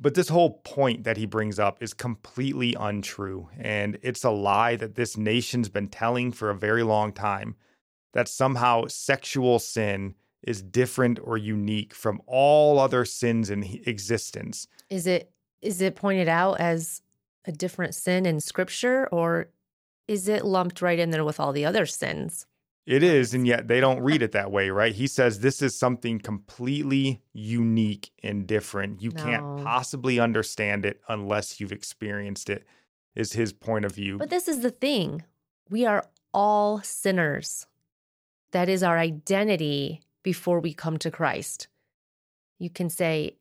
But 0.00 0.14
this 0.14 0.28
whole 0.28 0.60
point 0.64 1.04
that 1.04 1.16
he 1.16 1.26
brings 1.26 1.60
up 1.60 1.80
is 1.80 1.94
completely 1.94 2.74
untrue 2.78 3.48
and 3.58 3.98
it's 4.02 4.24
a 4.24 4.30
lie 4.30 4.74
that 4.76 4.96
this 4.96 5.16
nation's 5.16 5.68
been 5.68 5.88
telling 5.88 6.32
for 6.32 6.50
a 6.50 6.56
very 6.56 6.82
long 6.82 7.12
time 7.12 7.54
that 8.12 8.28
somehow 8.28 8.86
sexual 8.88 9.58
sin 9.58 10.14
is 10.42 10.60
different 10.60 11.20
or 11.22 11.38
unique 11.38 11.94
from 11.94 12.20
all 12.26 12.80
other 12.80 13.04
sins 13.04 13.48
in 13.48 13.62
existence. 13.86 14.66
Is 14.90 15.06
it 15.06 15.30
is 15.60 15.80
it 15.80 15.94
pointed 15.94 16.28
out 16.28 16.58
as 16.58 17.02
a 17.44 17.52
different 17.52 17.94
sin 17.94 18.26
in 18.26 18.40
scripture 18.40 19.08
or 19.12 19.48
is 20.08 20.28
it 20.28 20.44
lumped 20.44 20.82
right 20.82 20.98
in 20.98 21.10
there 21.10 21.24
with 21.24 21.40
all 21.40 21.52
the 21.52 21.64
other 21.64 21.86
sins? 21.86 22.46
It 22.84 23.04
is, 23.04 23.32
and 23.32 23.46
yet 23.46 23.68
they 23.68 23.78
don't 23.80 24.00
read 24.00 24.22
it 24.22 24.32
that 24.32 24.50
way, 24.50 24.70
right? 24.70 24.92
He 24.92 25.06
says 25.06 25.38
this 25.38 25.62
is 25.62 25.78
something 25.78 26.18
completely 26.18 27.22
unique 27.32 28.10
and 28.24 28.46
different. 28.46 29.00
You 29.02 29.10
no. 29.10 29.22
can't 29.22 29.64
possibly 29.64 30.18
understand 30.18 30.84
it 30.84 31.00
unless 31.08 31.60
you've 31.60 31.70
experienced 31.70 32.50
it, 32.50 32.66
is 33.14 33.34
his 33.34 33.52
point 33.52 33.84
of 33.84 33.94
view. 33.94 34.18
But 34.18 34.30
this 34.30 34.48
is 34.48 34.60
the 34.60 34.70
thing 34.70 35.22
we 35.70 35.86
are 35.86 36.08
all 36.34 36.82
sinners. 36.82 37.66
That 38.50 38.68
is 38.68 38.82
our 38.82 38.98
identity 38.98 40.02
before 40.22 40.60
we 40.60 40.74
come 40.74 40.98
to 40.98 41.10
Christ. 41.10 41.68
You 42.58 42.68
can 42.68 42.90
say, 42.90 43.36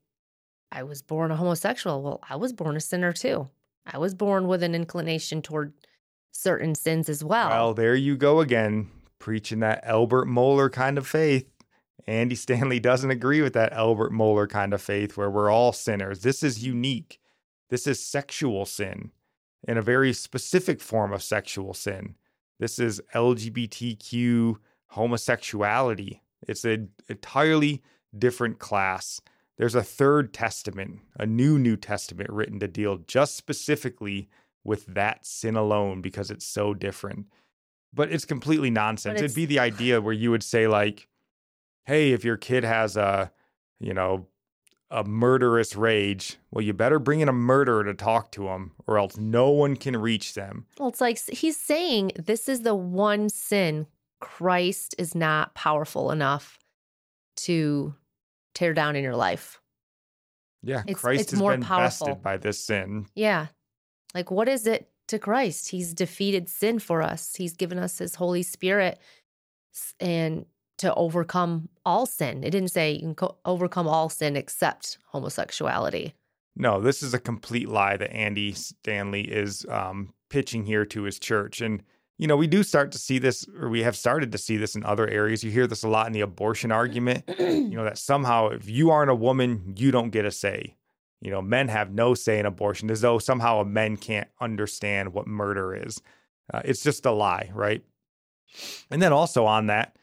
I 0.72 0.84
was 0.84 1.02
born 1.02 1.32
a 1.32 1.36
homosexual. 1.36 2.02
Well, 2.02 2.22
I 2.30 2.36
was 2.36 2.54
born 2.54 2.78
a 2.78 2.80
sinner 2.80 3.12
too. 3.12 3.50
I 3.86 3.98
was 3.98 4.14
born 4.14 4.48
with 4.48 4.64
an 4.64 4.76
inclination 4.76 5.42
toward 5.42 5.74
certain 6.32 6.76
sins 6.76 7.10
as 7.10 7.24
well. 7.24 7.50
Well, 7.50 7.74
there 7.74 7.96
you 7.96 8.16
go 8.16 8.40
again, 8.40 8.90
preaching 9.20 9.60
that 9.60 9.84
Albert 9.84 10.28
Mohler 10.28 10.72
kind 10.72 10.98
of 10.98 11.08
faith. 11.08 11.48
Andy 12.08 12.36
Stanley 12.36 12.80
doesn't 12.80 13.12
agree 13.12 13.42
with 13.42 13.54
that 13.54 13.74
Albert 13.74 14.12
Mohler 14.12 14.50
kind 14.50 14.74
of 14.74 14.82
faith 14.82 15.18
where 15.18 15.30
we're 15.30 15.52
all 15.52 15.74
sinners. 15.74 16.22
This 16.22 16.44
is 16.44 16.66
unique. 16.66 17.20
This 17.70 17.88
is 17.88 18.06
sexual 18.06 18.66
sin 18.66 19.12
in 19.68 19.78
a 19.78 19.82
very 19.82 20.14
specific 20.14 20.82
form 20.82 21.14
of 21.14 21.24
sexual 21.24 21.74
sin. 21.74 22.16
This 22.60 22.80
is 22.80 23.02
LGBTQ 23.14 24.58
homosexuality. 24.88 26.22
It's 26.48 26.66
an 26.66 26.90
entirely 27.08 27.82
different 28.18 28.60
class. 28.60 29.22
There's 29.58 29.76
a 29.76 29.84
third 29.84 30.34
testament, 30.34 31.00
a 31.18 31.26
new 31.26 31.60
New 31.60 31.78
Testament 31.78 32.30
written 32.30 32.60
to 32.60 32.68
deal 32.68 32.98
just 32.98 33.36
specifically 33.36 34.28
with 34.64 34.86
that 34.88 35.26
sin 35.26 35.56
alone 35.56 36.02
because 36.02 36.32
it's 36.32 36.46
so 36.46 36.74
different. 36.74 37.28
But 37.94 38.12
it's 38.12 38.26
completely 38.26 38.70
nonsense. 38.70 39.16
It's, 39.16 39.24
It'd 39.24 39.36
be 39.36 39.46
the 39.46 39.60
idea 39.60 40.02
where 40.02 40.14
you 40.14 40.32
would 40.32 40.44
say, 40.44 40.68
like, 40.68 41.08
hey, 41.86 42.12
if 42.14 42.24
your 42.24 42.38
kid 42.38 42.64
has 42.64 42.96
a, 42.96 43.32
you 43.80 43.94
know, 43.94 44.28
a 44.90 45.04
murderous 45.04 45.76
rage, 45.76 46.38
well, 46.52 46.64
you 46.64 46.74
better 46.74 47.00
bring 47.00 47.22
in 47.22 47.30
a 47.30 47.34
murderer 47.34 47.84
to 47.84 47.94
talk 47.94 48.32
to 48.34 48.50
him, 48.50 48.72
or 48.88 48.98
else 48.98 49.18
no 49.18 49.50
one 49.50 49.76
can 49.76 49.98
reach 49.98 50.34
them. 50.34 50.66
Well, 50.78 50.90
it's 50.90 51.02
like 51.02 51.20
he's 51.30 51.58
saying 51.58 52.12
this 52.18 52.48
is 52.48 52.62
the 52.62 52.76
one 52.76 53.30
sin 53.30 53.88
Christ 54.20 54.96
is 54.98 55.16
not 55.16 55.56
powerful 55.56 56.12
enough 56.12 56.60
to 57.38 57.96
tear 58.54 58.74
down 58.74 58.96
in 58.96 59.04
your 59.04 59.16
life. 59.16 59.60
Yeah, 60.62 60.84
it's, 60.88 61.00
Christ 61.00 61.22
it's 61.22 61.32
has 61.32 61.40
more 61.40 61.52
been 61.52 61.64
powerful. 61.64 62.16
by 62.16 62.38
this 62.38 62.64
sin. 62.64 63.08
Yeah, 63.16 63.48
like, 64.14 64.32
what 64.32 64.48
is 64.48 64.68
it 64.68 64.90
to 65.08 65.20
Christ? 65.20 65.70
He's 65.70 65.94
defeated 65.94 66.50
sin 66.50 66.80
for 66.80 67.02
us, 67.02 67.36
He's 67.36 67.54
given 67.54 67.78
us 67.78 67.98
His 67.98 68.16
Holy 68.16 68.44
Spirit 68.44 69.00
and 70.00 70.46
to 70.80 70.94
overcome 70.96 71.70
all 71.86 72.06
sin. 72.06 72.44
It 72.44 72.50
didn't 72.50 72.72
say 72.72 72.94
you 72.94 73.14
can 73.14 73.30
overcome 73.46 73.88
all 73.88 74.10
sin 74.10 74.36
except 74.36 74.98
homosexuality. 75.12 76.14
No, 76.56 76.82
this 76.82 77.04
is 77.04 77.14
a 77.14 77.20
complete 77.20 77.70
lie 77.70 77.98
that 77.98 78.12
Andy 78.12 78.54
Stanley 78.54 79.22
is 79.22 79.66
um, 79.70 80.14
pitching 80.30 80.66
here 80.66 80.86
to 80.86 81.04
his 81.04 81.20
church. 81.20 81.62
And, 81.62 81.84
you 82.18 82.28
know, 82.28 82.36
we 82.36 82.48
do 82.48 82.64
start 82.64 82.92
to 82.94 82.98
see 82.98 83.20
this, 83.20 83.46
or 83.60 83.70
we 83.70 83.84
have 83.84 83.96
started 83.96 84.32
to 84.32 84.38
see 84.38 84.58
this 84.58 84.76
in 84.76 84.84
other 84.84 85.08
areas. 85.08 85.44
You 85.44 85.52
hear 85.52 85.68
this 85.68 85.84
a 85.84 85.88
lot 85.88 86.08
in 86.08 86.14
the 86.14 86.22
abortion 86.22 86.72
argument, 86.72 87.24
you 87.40 87.70
know, 87.70 87.84
that 87.84 88.00
somehow 88.00 88.50
if 88.50 88.68
you 88.68 88.90
aren't 88.90 89.12
a 89.12 89.16
woman, 89.16 89.76
you 89.78 89.92
don't 89.92 90.10
get 90.10 90.26
a 90.26 90.32
say 90.32 90.76
you 91.22 91.30
know, 91.32 91.42
men 91.42 91.68
have 91.68 91.92
no 91.92 92.14
say 92.14 92.40
in 92.40 92.46
abortion, 92.46 92.90
as 92.90 93.02
though 93.02 93.20
somehow 93.20 93.60
a 93.60 93.66
men 93.66 93.96
can't 93.96 94.28
understand 94.40 95.14
what 95.14 95.28
murder 95.28 95.76
is. 95.76 96.02
Uh, 96.54 96.62
it's 96.66 96.84
just 96.84 97.06
a 97.06 97.12
lie, 97.12 97.50
right? 97.54 97.84
And 98.90 99.02
then 99.02 99.14
also 99.14 99.46
on 99.46 99.68
that, 99.68 99.96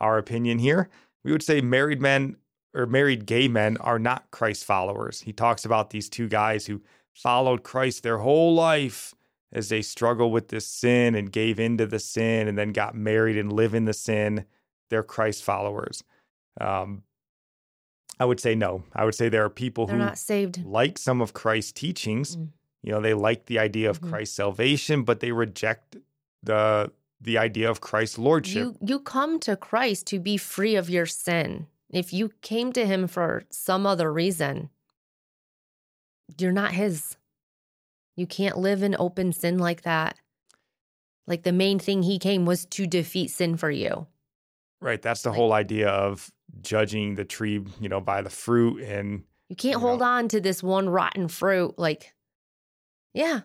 our 0.00 0.18
opinion 0.18 0.58
here, 0.58 0.88
we 1.24 1.32
would 1.32 1.42
say 1.42 1.60
married 1.60 2.00
men 2.00 2.36
or 2.74 2.86
married 2.86 3.26
gay 3.26 3.48
men 3.48 3.76
are 3.78 3.98
not 3.98 4.30
Christ 4.30 4.64
followers. 4.64 5.20
He 5.20 5.32
talks 5.32 5.64
about 5.64 5.90
these 5.90 6.08
two 6.08 6.28
guys 6.28 6.66
who 6.66 6.82
followed 7.14 7.62
Christ 7.62 8.02
their 8.02 8.18
whole 8.18 8.54
life 8.54 9.14
as 9.52 9.68
they 9.68 9.82
struggle 9.82 10.30
with 10.30 10.48
this 10.48 10.66
sin 10.66 11.14
and 11.14 11.30
gave 11.30 11.60
into 11.60 11.86
the 11.86 11.98
sin 11.98 12.48
and 12.48 12.56
then 12.56 12.72
got 12.72 12.94
married 12.94 13.36
and 13.36 13.52
live 13.52 13.74
in 13.74 13.84
the 13.84 13.92
sin. 13.92 14.46
They're 14.88 15.02
Christ 15.02 15.44
followers. 15.44 16.02
Um, 16.60 17.02
I 18.20 18.24
would 18.24 18.40
say 18.40 18.54
no. 18.54 18.84
I 18.94 19.04
would 19.04 19.14
say 19.14 19.28
there 19.28 19.44
are 19.44 19.50
people 19.50 19.86
They're 19.86 19.96
who 19.96 20.02
not 20.02 20.18
saved. 20.18 20.64
like 20.64 20.98
some 20.98 21.20
of 21.20 21.32
Christ's 21.32 21.72
teachings. 21.72 22.36
Mm. 22.36 22.48
You 22.82 22.92
know, 22.92 23.00
they 23.00 23.14
like 23.14 23.46
the 23.46 23.58
idea 23.58 23.90
of 23.90 24.00
mm-hmm. 24.00 24.10
Christ's 24.10 24.36
salvation, 24.36 25.04
but 25.04 25.20
they 25.20 25.32
reject 25.32 25.96
the 26.42 26.92
the 27.20 27.38
idea 27.38 27.70
of 27.70 27.80
Christ's 27.80 28.18
lordship. 28.18 28.56
You 28.56 28.76
you 28.80 28.98
come 28.98 29.38
to 29.40 29.56
Christ 29.56 30.06
to 30.08 30.18
be 30.18 30.36
free 30.36 30.74
of 30.74 30.90
your 30.90 31.06
sin. 31.06 31.66
If 31.90 32.12
you 32.12 32.32
came 32.40 32.72
to 32.72 32.86
him 32.86 33.06
for 33.06 33.44
some 33.50 33.86
other 33.86 34.12
reason, 34.12 34.70
you're 36.38 36.52
not 36.52 36.72
his. 36.72 37.16
You 38.16 38.26
can't 38.26 38.58
live 38.58 38.82
in 38.82 38.96
open 38.98 39.32
sin 39.32 39.58
like 39.58 39.82
that. 39.82 40.18
Like 41.26 41.44
the 41.44 41.52
main 41.52 41.78
thing 41.78 42.02
he 42.02 42.18
came 42.18 42.46
was 42.46 42.64
to 42.66 42.86
defeat 42.86 43.30
sin 43.30 43.56
for 43.56 43.70
you. 43.70 44.06
Right. 44.80 45.00
That's 45.00 45.22
the 45.22 45.30
like, 45.30 45.36
whole 45.36 45.52
idea 45.52 45.88
of 45.88 46.30
judging 46.60 47.14
the 47.14 47.24
tree, 47.24 47.64
you 47.80 47.88
know, 47.88 48.00
by 48.00 48.22
the 48.22 48.30
fruit 48.30 48.82
and 48.82 49.24
you 49.48 49.56
can't 49.56 49.74
you 49.74 49.78
hold 49.78 50.00
know, 50.00 50.06
on 50.06 50.28
to 50.28 50.40
this 50.40 50.62
one 50.62 50.88
rotten 50.88 51.28
fruit 51.28 51.78
like 51.78 52.12
yeah. 53.14 53.40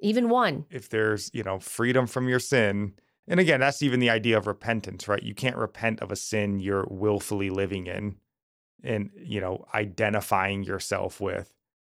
Even 0.00 0.28
one. 0.28 0.64
If 0.70 0.88
there's, 0.88 1.30
you 1.34 1.42
know, 1.42 1.58
freedom 1.58 2.06
from 2.06 2.28
your 2.28 2.38
sin, 2.38 2.94
and 3.26 3.40
again, 3.40 3.60
that's 3.60 3.82
even 3.82 4.00
the 4.00 4.10
idea 4.10 4.38
of 4.38 4.46
repentance, 4.46 5.08
right? 5.08 5.22
You 5.22 5.34
can't 5.34 5.56
repent 5.56 6.00
of 6.00 6.10
a 6.10 6.16
sin 6.16 6.60
you're 6.60 6.86
willfully 6.88 7.50
living 7.50 7.86
in 7.86 8.16
and, 8.82 9.10
you 9.16 9.40
know, 9.40 9.66
identifying 9.74 10.62
yourself 10.62 11.20
with. 11.20 11.52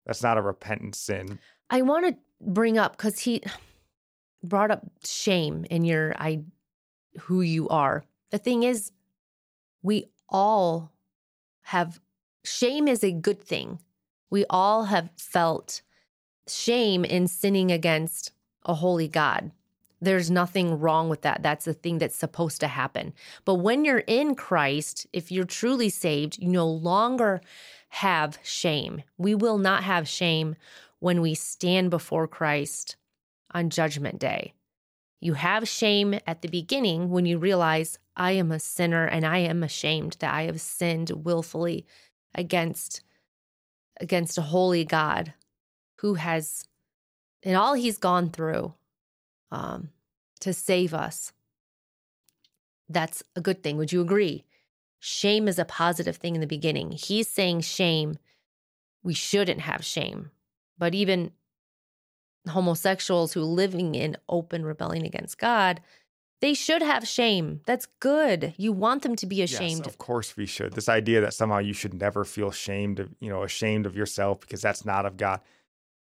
That's 0.06 0.22
not 0.22 0.38
a 0.38 0.42
repentant 0.42 0.94
sin. 0.94 1.38
I 1.68 1.82
want 1.82 2.06
to 2.06 2.16
bring 2.40 2.78
up 2.78 2.96
cuz 2.96 3.18
he 3.18 3.42
brought 4.42 4.70
up 4.70 4.86
shame 5.04 5.66
in 5.68 5.84
your 5.84 6.14
I 6.16 6.44
who 7.22 7.42
you 7.42 7.68
are. 7.68 8.04
The 8.30 8.38
thing 8.38 8.62
is 8.62 8.92
we 9.82 10.06
all 10.28 10.92
have 11.62 12.00
shame 12.44 12.88
is 12.88 13.04
a 13.04 13.12
good 13.12 13.42
thing. 13.42 13.78
We 14.30 14.44
all 14.50 14.84
have 14.84 15.10
felt 15.16 15.82
shame 16.46 17.04
in 17.04 17.28
sinning 17.28 17.70
against 17.70 18.32
a 18.64 18.74
holy 18.74 19.08
God. 19.08 19.50
There's 20.00 20.30
nothing 20.30 20.78
wrong 20.78 21.08
with 21.08 21.22
that. 21.22 21.42
That's 21.42 21.64
the 21.64 21.74
thing 21.74 21.98
that's 21.98 22.14
supposed 22.14 22.60
to 22.60 22.68
happen. 22.68 23.12
But 23.44 23.56
when 23.56 23.84
you're 23.84 24.04
in 24.06 24.34
Christ, 24.34 25.06
if 25.12 25.32
you're 25.32 25.44
truly 25.44 25.88
saved, 25.88 26.38
you 26.38 26.48
no 26.48 26.66
longer 26.66 27.40
have 27.88 28.38
shame. 28.42 29.02
We 29.16 29.34
will 29.34 29.58
not 29.58 29.82
have 29.82 30.06
shame 30.06 30.54
when 31.00 31.20
we 31.20 31.34
stand 31.34 31.90
before 31.90 32.28
Christ 32.28 32.96
on 33.52 33.70
Judgment 33.70 34.18
Day. 34.20 34.54
You 35.20 35.34
have 35.34 35.66
shame 35.66 36.18
at 36.26 36.42
the 36.42 36.48
beginning 36.48 37.10
when 37.10 37.26
you 37.26 37.38
realize, 37.38 37.98
I 38.18 38.32
am 38.32 38.50
a 38.50 38.58
sinner 38.58 39.06
and 39.06 39.24
I 39.24 39.38
am 39.38 39.62
ashamed 39.62 40.16
that 40.18 40.34
I 40.34 40.42
have 40.42 40.60
sinned 40.60 41.10
willfully 41.10 41.86
against 42.34 43.02
against 44.00 44.38
a 44.38 44.42
holy 44.42 44.84
God 44.84 45.32
who 46.00 46.14
has 46.14 46.64
in 47.42 47.54
all 47.54 47.74
he's 47.74 47.98
gone 47.98 48.30
through 48.30 48.74
um, 49.50 49.90
to 50.40 50.52
save 50.52 50.92
us. 50.92 51.32
That's 52.88 53.22
a 53.36 53.40
good 53.40 53.62
thing. 53.62 53.76
Would 53.76 53.92
you 53.92 54.00
agree? 54.00 54.44
Shame 54.98 55.46
is 55.46 55.58
a 55.58 55.64
positive 55.64 56.16
thing 56.16 56.34
in 56.34 56.40
the 56.40 56.46
beginning. 56.46 56.92
He's 56.92 57.28
saying 57.28 57.60
shame. 57.60 58.18
We 59.02 59.14
shouldn't 59.14 59.60
have 59.60 59.84
shame. 59.84 60.30
But 60.76 60.94
even 60.94 61.32
homosexuals 62.48 63.32
who 63.32 63.42
living 63.42 63.94
in 63.94 64.16
open 64.28 64.64
rebellion 64.64 65.04
against 65.04 65.38
God, 65.38 65.80
they 66.41 66.55
should 66.55 66.82
have 66.82 67.07
shame. 67.07 67.61
That's 67.66 67.86
good. 68.01 68.55
You 68.57 68.72
want 68.72 69.03
them 69.03 69.16
to 69.16 69.26
be 69.26 69.43
ashamed. 69.43 69.80
Yes, 69.80 69.86
of 69.86 69.99
course 69.99 70.36
we 70.36 70.47
should. 70.47 70.72
This 70.72 70.89
idea 70.89 71.20
that 71.20 71.34
somehow 71.34 71.59
you 71.59 71.72
should 71.72 71.95
never 71.95 72.24
feel 72.24 72.49
ashamed 72.49 73.01
of, 73.01 73.14
you 73.20 73.28
know, 73.28 73.43
ashamed 73.43 73.86
of 73.86 73.97
yourself 73.97 74.41
because 74.41 74.62
that's 74.62 74.84
not 74.84 75.07
of 75.07 75.16
God. 75.16 75.41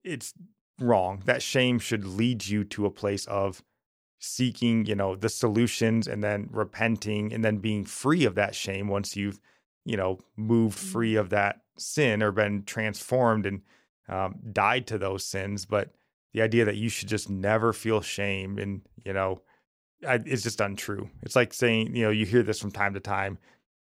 It's 0.04 0.34
wrong. 0.80 1.22
That 1.26 1.42
shame 1.42 1.80
should 1.80 2.06
lead 2.06 2.48
you 2.48 2.64
to 2.66 2.86
a 2.86 2.92
place 2.92 3.26
of 3.26 3.62
seeking, 4.20 4.86
you 4.86 4.96
know, 4.96 5.16
the 5.16 5.30
solutions 5.30 6.08
and 6.08 6.24
then 6.24 6.48
repenting 6.52 7.34
and 7.34 7.44
then 7.44 7.58
being 7.58 7.84
free 7.84 8.24
of 8.24 8.36
that 8.36 8.56
shame 8.56 8.88
once 8.88 9.16
you've, 9.16 9.40
you 9.84 9.98
know, 9.98 10.20
moved 10.38 10.78
mm-hmm. 10.78 10.92
free 10.92 11.16
of 11.16 11.30
that 11.30 11.62
sin 11.78 12.24
or 12.24 12.32
been 12.32 12.64
transformed 12.64 13.46
and 13.46 13.62
um, 14.08 14.40
died 14.54 14.88
to 14.88 14.98
those 14.98 15.26
sins. 15.26 15.66
But 15.66 15.90
the 16.34 16.42
idea 16.42 16.66
that 16.66 16.78
you 16.78 16.90
should 16.90 17.10
just 17.10 17.30
never 17.30 17.74
feel 17.74 18.02
shame 18.02 18.58
and 18.58 18.82
you 19.04 19.14
know 19.14 19.42
I, 20.08 20.20
it's 20.26 20.44
just 20.44 20.62
untrue. 20.62 21.10
It's 21.22 21.36
like 21.36 21.54
saying 21.54 21.96
you 21.96 22.04
know 22.04 22.10
you 22.10 22.26
hear 22.26 22.44
this 22.44 22.60
from 22.60 22.72
time 22.72 22.94
to 22.94 23.00
time 23.00 23.38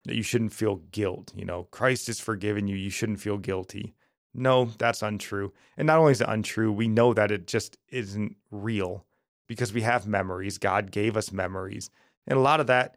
that 0.05 0.17
you 0.17 0.23
shouldn't 0.23 0.53
feel 0.53 0.77
guilt 0.93 1.33
you 1.35 1.45
know 1.45 1.65
christ 1.73 2.07
has 2.07 2.21
forgiven 2.21 2.69
you 2.69 2.77
you 2.77 2.91
shouldn't 2.91 3.21
feel 3.21 3.39
guilty. 3.39 3.95
No 4.35 4.67
that's 4.79 5.03
untrue. 5.03 5.53
And 5.77 5.87
not 5.87 5.99
only 5.99 6.13
is 6.13 6.21
it 6.21 6.29
untrue 6.29 6.73
we 6.73 6.89
know 6.89 7.15
that 7.15 7.31
it 7.31 7.47
just 7.47 7.79
isn't 7.89 8.37
real 8.51 9.05
because 9.47 9.73
we 9.73 9.83
have 9.83 10.07
memories. 10.07 10.59
God 10.59 10.91
gave 10.91 11.17
us 11.17 11.33
memories. 11.33 11.91
And 12.27 12.39
a 12.39 12.43
lot 12.43 12.61
of 12.61 12.67
that 12.67 12.97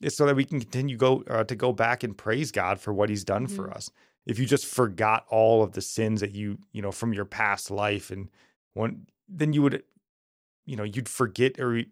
is 0.00 0.16
so 0.16 0.26
that 0.26 0.36
we 0.36 0.44
can 0.44 0.60
continue 0.60 0.96
go 0.96 1.24
uh, 1.28 1.44
to 1.44 1.56
go 1.56 1.72
back 1.72 2.02
and 2.02 2.16
praise 2.16 2.52
god 2.52 2.80
for 2.80 2.92
what 2.92 3.08
he's 3.08 3.24
done 3.24 3.46
mm-hmm. 3.46 3.56
for 3.56 3.70
us. 3.70 3.90
If 4.26 4.38
you 4.38 4.44
just 4.44 4.66
forgot 4.66 5.24
all 5.30 5.62
of 5.62 5.72
the 5.72 5.80
sins 5.80 6.20
that 6.20 6.32
you 6.32 6.58
you 6.72 6.82
know 6.82 6.92
from 6.92 7.12
your 7.12 7.24
past 7.24 7.70
life 7.70 8.10
and 8.10 8.28
one 8.74 9.06
then 9.28 9.52
you 9.52 9.62
would 9.62 9.82
you 10.66 10.76
know 10.76 10.84
you'd 10.84 11.08
forget 11.08 11.58
or 11.58 11.82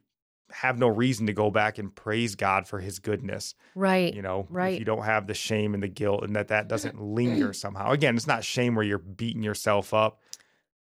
have 0.50 0.78
no 0.78 0.88
reason 0.88 1.26
to 1.26 1.32
go 1.32 1.50
back 1.50 1.78
and 1.78 1.94
praise 1.94 2.34
God 2.34 2.66
for 2.66 2.78
his 2.78 2.98
goodness. 2.98 3.54
Right. 3.74 4.14
You 4.14 4.22
know, 4.22 4.46
right. 4.48 4.74
If 4.74 4.78
you 4.78 4.84
don't 4.84 5.04
have 5.04 5.26
the 5.26 5.34
shame 5.34 5.74
and 5.74 5.82
the 5.82 5.88
guilt 5.88 6.22
and 6.22 6.36
that 6.36 6.48
that 6.48 6.68
doesn't 6.68 7.00
linger 7.00 7.52
somehow. 7.52 7.90
Again, 7.90 8.16
it's 8.16 8.26
not 8.26 8.44
shame 8.44 8.74
where 8.74 8.84
you're 8.84 8.98
beating 8.98 9.42
yourself 9.42 9.92
up, 9.92 10.20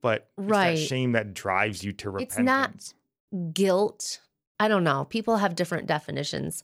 but 0.01 0.29
right. 0.37 0.75
that 0.75 0.81
shame 0.81 1.13
that 1.13 1.33
drives 1.33 1.83
you 1.83 1.93
to 1.93 2.09
repentance. 2.09 2.37
It's 2.37 2.45
not 2.45 3.53
guilt. 3.53 4.21
I 4.59 4.67
don't 4.67 4.83
know. 4.83 5.05
People 5.05 5.37
have 5.37 5.55
different 5.55 5.87
definitions. 5.87 6.63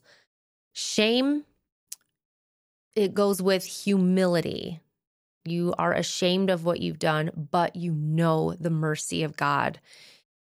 Shame 0.72 1.44
it 2.96 3.12
goes 3.12 3.42
with 3.42 3.64
humility. 3.64 4.80
You 5.44 5.74
are 5.78 5.92
ashamed 5.92 6.50
of 6.50 6.64
what 6.64 6.80
you've 6.80 6.98
done, 6.98 7.30
but 7.50 7.76
you 7.76 7.92
know 7.92 8.54
the 8.58 8.70
mercy 8.70 9.22
of 9.22 9.36
God 9.36 9.78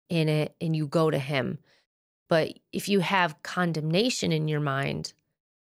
in 0.09 0.29
it 0.29 0.55
and 0.61 0.75
you 0.75 0.87
go 0.87 1.11
to 1.11 1.19
Him. 1.19 1.59
But 2.35 2.59
if 2.73 2.89
you 2.89 2.99
have 2.99 3.41
condemnation 3.43 4.33
in 4.33 4.49
your 4.49 4.59
mind, 4.59 5.13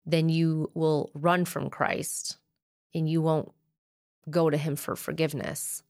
then 0.05 0.29
you 0.29 0.69
will 0.75 1.09
run 1.15 1.43
from 1.45 1.71
Christ 1.71 2.37
and 2.93 3.09
you 3.09 3.19
won't 3.19 3.51
go 4.29 4.47
to 4.47 4.57
Him 4.57 4.75
for 4.75 4.95
forgiveness. 4.95 5.81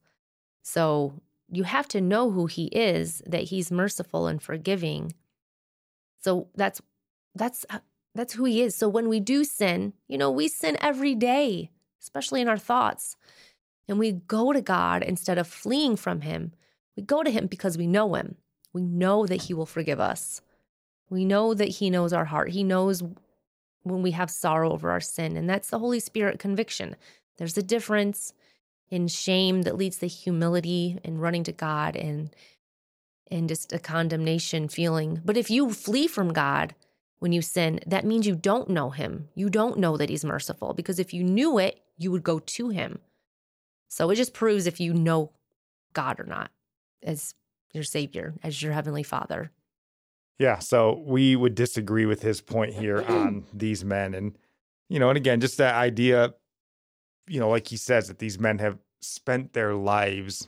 So 0.62 1.20
you 1.52 1.64
have 1.64 1.90
to 1.90 2.00
know 2.00 2.32
who 2.32 2.46
He 2.46 2.68
is, 2.68 3.22
that 3.26 3.44
He's 3.44 3.70
merciful 3.70 4.28
and 4.28 4.42
forgiving. 4.42 5.14
So 6.22 6.48
that's 6.56 6.82
that's 7.36 7.66
uh, 7.70 7.80
that's 8.16 8.32
who 8.36 8.46
He 8.46 8.62
is. 8.62 8.74
So 8.74 8.88
when 8.88 9.10
we 9.10 9.20
do 9.20 9.44
sin, 9.44 9.92
you 10.08 10.18
know, 10.18 10.32
we 10.32 10.48
sin 10.48 10.78
every 10.80 11.16
day 11.16 11.70
especially 12.02 12.40
in 12.40 12.48
our 12.48 12.58
thoughts. 12.58 13.18
And 13.90 14.00
we 14.00 14.14
go 14.14 14.54
to 14.54 14.62
God 14.62 15.04
instead 15.04 15.38
of 15.38 15.48
fleeing 15.48 15.98
from 15.98 16.22
Him. 16.22 16.54
We 16.96 17.04
go 17.04 17.24
to 17.24 17.30
Him 17.30 17.48
because 17.48 17.78
we 17.78 17.88
know 17.88 18.16
Him. 18.16 18.38
We 18.72 18.84
know 18.84 19.28
that 19.28 19.44
He 19.44 19.54
will 19.54 19.66
forgive 19.66 20.00
us. 20.00 20.42
We 21.12 21.26
know 21.26 21.54
that 21.54 21.68
He 21.68 21.92
knows 21.92 22.14
our 22.14 22.26
heart. 22.26 22.50
He 22.50 22.64
knows 22.64 23.04
when 23.84 24.02
we 24.02 24.12
have 24.12 24.32
sorrow 24.32 24.72
over 24.72 24.90
our 24.90 25.02
sin. 25.02 25.38
And 25.38 25.48
that's 25.50 25.70
the 25.70 25.80
Holy 25.80 26.00
Spirit 26.00 26.40
conviction. 26.40 26.96
There's 27.38 27.58
a 27.58 27.64
difference 27.64 28.34
in 28.90 29.08
shame 29.08 29.64
that 29.64 29.78
leads 29.78 29.98
to 29.98 30.08
humility 30.08 31.00
and 31.04 31.22
running 31.22 31.44
to 31.44 31.52
God 31.52 31.96
and 31.96 32.36
and 33.30 33.48
just 33.48 33.72
a 33.72 33.80
condemnation 33.80 34.68
feeling. 34.68 35.22
But 35.24 35.38
if 35.38 35.50
you 35.50 35.72
flee 35.72 36.08
from 36.08 36.34
God, 36.34 36.76
when 37.20 37.32
you 37.32 37.42
sin, 37.42 37.80
that 37.88 38.04
means 38.04 38.28
you 38.28 38.36
don't 38.36 38.70
know 38.70 38.90
him. 38.90 39.30
You 39.36 39.50
don't 39.50 39.78
know 39.78 39.96
that 39.96 40.10
he's 40.10 40.26
merciful 40.26 40.74
because 40.74 41.00
if 41.00 41.14
you 41.14 41.24
knew 41.24 41.60
it, 41.60 41.82
you 41.98 42.12
would 42.12 42.24
go 42.24 42.40
to 42.40 42.70
him. 42.70 43.00
So 43.88 44.10
it 44.10 44.16
just 44.16 44.34
proves 44.34 44.68
if 44.68 44.80
you 44.80 44.94
know 44.94 45.32
God 45.94 46.20
or 46.20 46.26
not 46.26 46.52
as 47.04 47.36
your 47.74 47.84
savior, 47.84 48.34
as 48.44 48.62
your 48.62 48.74
heavenly 48.74 49.04
father. 49.04 49.52
Yeah. 50.42 50.60
So 50.60 51.04
we 51.06 51.36
would 51.36 51.56
disagree 51.56 52.06
with 52.06 52.22
his 52.22 52.42
point 52.42 52.74
here 52.74 53.02
on 53.08 53.46
these 53.54 53.84
men. 53.86 54.14
And, 54.14 54.38
you 54.90 55.00
know, 55.00 55.10
and 55.10 55.18
again, 55.18 55.40
just 55.40 55.58
that 55.58 55.76
idea, 55.76 56.34
you 57.28 57.40
know, 57.40 57.50
like 57.50 57.68
he 57.68 57.78
says, 57.78 58.08
that 58.08 58.20
these 58.20 58.40
men 58.40 58.60
have 58.60 58.78
spent 59.02 59.54
their 59.54 59.74
lives 59.74 60.48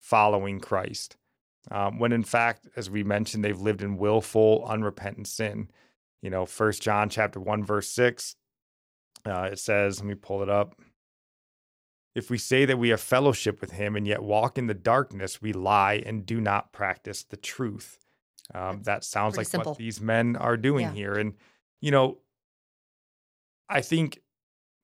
following 0.00 0.60
Christ. 0.60 1.16
Um, 1.70 1.98
when 1.98 2.12
in 2.12 2.24
fact, 2.24 2.68
as 2.76 2.90
we 2.90 3.02
mentioned, 3.02 3.44
they've 3.44 3.60
lived 3.60 3.82
in 3.82 3.96
willful, 3.96 4.64
unrepentant 4.68 5.28
sin 5.28 5.68
you 6.24 6.30
know, 6.30 6.46
First 6.46 6.80
John 6.80 7.10
chapter 7.10 7.38
1 7.38 7.64
verse 7.64 7.88
6 7.90 8.34
uh, 9.26 9.48
it 9.52 9.58
says, 9.58 10.00
let 10.00 10.06
me 10.06 10.14
pull 10.14 10.42
it 10.42 10.48
up. 10.48 10.74
If 12.14 12.30
we 12.30 12.38
say 12.38 12.64
that 12.64 12.78
we 12.78 12.90
have 12.90 13.00
fellowship 13.00 13.60
with 13.60 13.72
him 13.72 13.96
and 13.96 14.06
yet 14.06 14.22
walk 14.22 14.58
in 14.58 14.66
the 14.66 14.74
darkness, 14.74 15.40
we 15.40 15.52
lie 15.52 16.02
and 16.04 16.26
do 16.26 16.40
not 16.40 16.72
practice 16.72 17.24
the 17.24 17.36
truth. 17.36 17.98
Um, 18.52 18.82
that 18.82 19.04
sounds 19.04 19.36
like 19.36 19.46
simple. 19.46 19.72
what 19.72 19.78
these 19.78 20.00
men 20.00 20.36
are 20.36 20.56
doing 20.56 20.86
yeah. 20.86 20.92
here. 20.92 21.14
And, 21.14 21.34
you 21.80 21.90
know, 21.90 22.18
I 23.68 23.80
think 23.80 24.20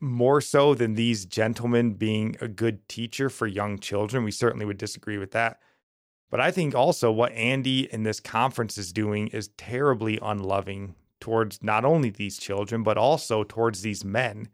more 0.01 0.41
so 0.41 0.75
than 0.75 0.95
these 0.95 1.27
gentlemen 1.27 1.95
being 1.95 2.37
a 2.41 2.49
good 2.49 2.89
teacher 2.89 3.29
for 3.29 3.47
young 3.47 3.79
children, 3.79 4.25
we 4.25 4.31
certainly 4.31 4.65
would 4.65 4.79
disagree 4.79 5.19
with 5.19 5.33
that. 5.33 5.61
But 6.31 6.41
I 6.41 6.51
think 6.51 6.75
also 6.75 7.11
what 7.11 7.33
Andy 7.33 7.93
in 7.93 8.05
this 8.05 8.21
conference 8.21 8.79
is 8.79 8.93
doing 8.93 9.29
is 9.29 9.49
terribly 9.59 10.19
unloving 10.23 10.95
towards 11.21 11.63
not 11.63 11.85
only 11.85 12.09
these 12.09 12.39
children, 12.39 12.83
but 12.83 12.97
also 12.97 13.45
towards 13.45 13.83
these 13.83 14.05
men, 14.05 14.49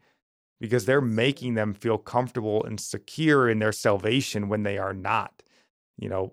because 0.59 0.87
they're 0.87 1.01
making 1.01 1.55
them 1.55 1.75
feel 1.75 1.99
comfortable 1.99 2.65
and 2.65 2.81
secure 2.81 3.49
in 3.49 3.59
their 3.59 3.73
salvation 3.73 4.49
when 4.49 4.63
they 4.63 4.79
are 4.79 4.95
not. 4.95 5.43
You 5.99 6.09
know, 6.09 6.33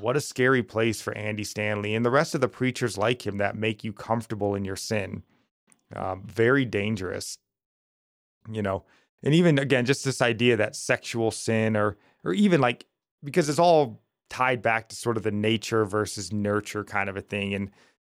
what 0.00 0.16
a 0.16 0.20
scary 0.20 0.62
place 0.62 1.00
for 1.00 1.16
Andy 1.16 1.44
Stanley 1.44 1.94
and 1.94 2.04
the 2.04 2.10
rest 2.10 2.34
of 2.34 2.40
the 2.40 2.48
preachers 2.48 2.98
like 2.98 3.26
him 3.26 3.38
that 3.38 3.56
make 3.56 3.84
you 3.84 3.92
comfortable 3.92 4.54
in 4.54 4.64
your 4.64 4.76
sin. 4.76 5.22
Um, 5.94 6.22
very 6.24 6.64
dangerous, 6.64 7.36
you 8.50 8.62
know. 8.62 8.84
And 9.22 9.34
even 9.34 9.58
again, 9.58 9.84
just 9.84 10.04
this 10.04 10.22
idea 10.22 10.56
that 10.56 10.76
sexual 10.76 11.30
sin, 11.30 11.76
or 11.76 11.96
or 12.24 12.32
even 12.32 12.60
like 12.60 12.86
because 13.22 13.48
it's 13.48 13.58
all 13.58 14.00
tied 14.28 14.62
back 14.62 14.88
to 14.88 14.96
sort 14.96 15.16
of 15.16 15.24
the 15.24 15.32
nature 15.32 15.84
versus 15.84 16.32
nurture 16.32 16.84
kind 16.84 17.08
of 17.08 17.16
a 17.16 17.20
thing, 17.20 17.54
and 17.54 17.70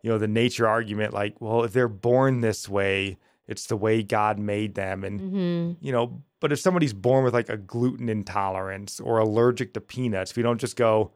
you 0.05 0.11
know 0.11 0.19
the 0.19 0.29
nature 0.29 0.69
argument 0.69 1.15
like 1.15 1.41
well 1.41 1.65
if 1.65 1.73
they're 1.73 1.89
born 1.89 2.43
this 2.43 2.69
way 2.69 3.17
it's 3.49 3.67
the 3.67 3.77
way 3.77 4.03
god 4.03 4.39
made 4.39 4.75
them 4.75 5.03
and 5.03 5.21
mm-hmm. 5.21 5.85
you 5.85 5.91
know 5.91 6.23
but 6.41 6.53
if 6.53 6.61
somebody's 6.61 6.93
born 6.93 7.25
with 7.25 7.33
like 7.33 7.49
a 7.49 7.57
gluten 7.57 8.11
intolerance 8.11 9.01
or 9.01 9.19
allergic 9.19 9.73
to 9.73 9.81
peanuts 9.81 10.37
we 10.37 10.43
don't 10.43 10.61
just 10.61 10.77
go 10.77 11.11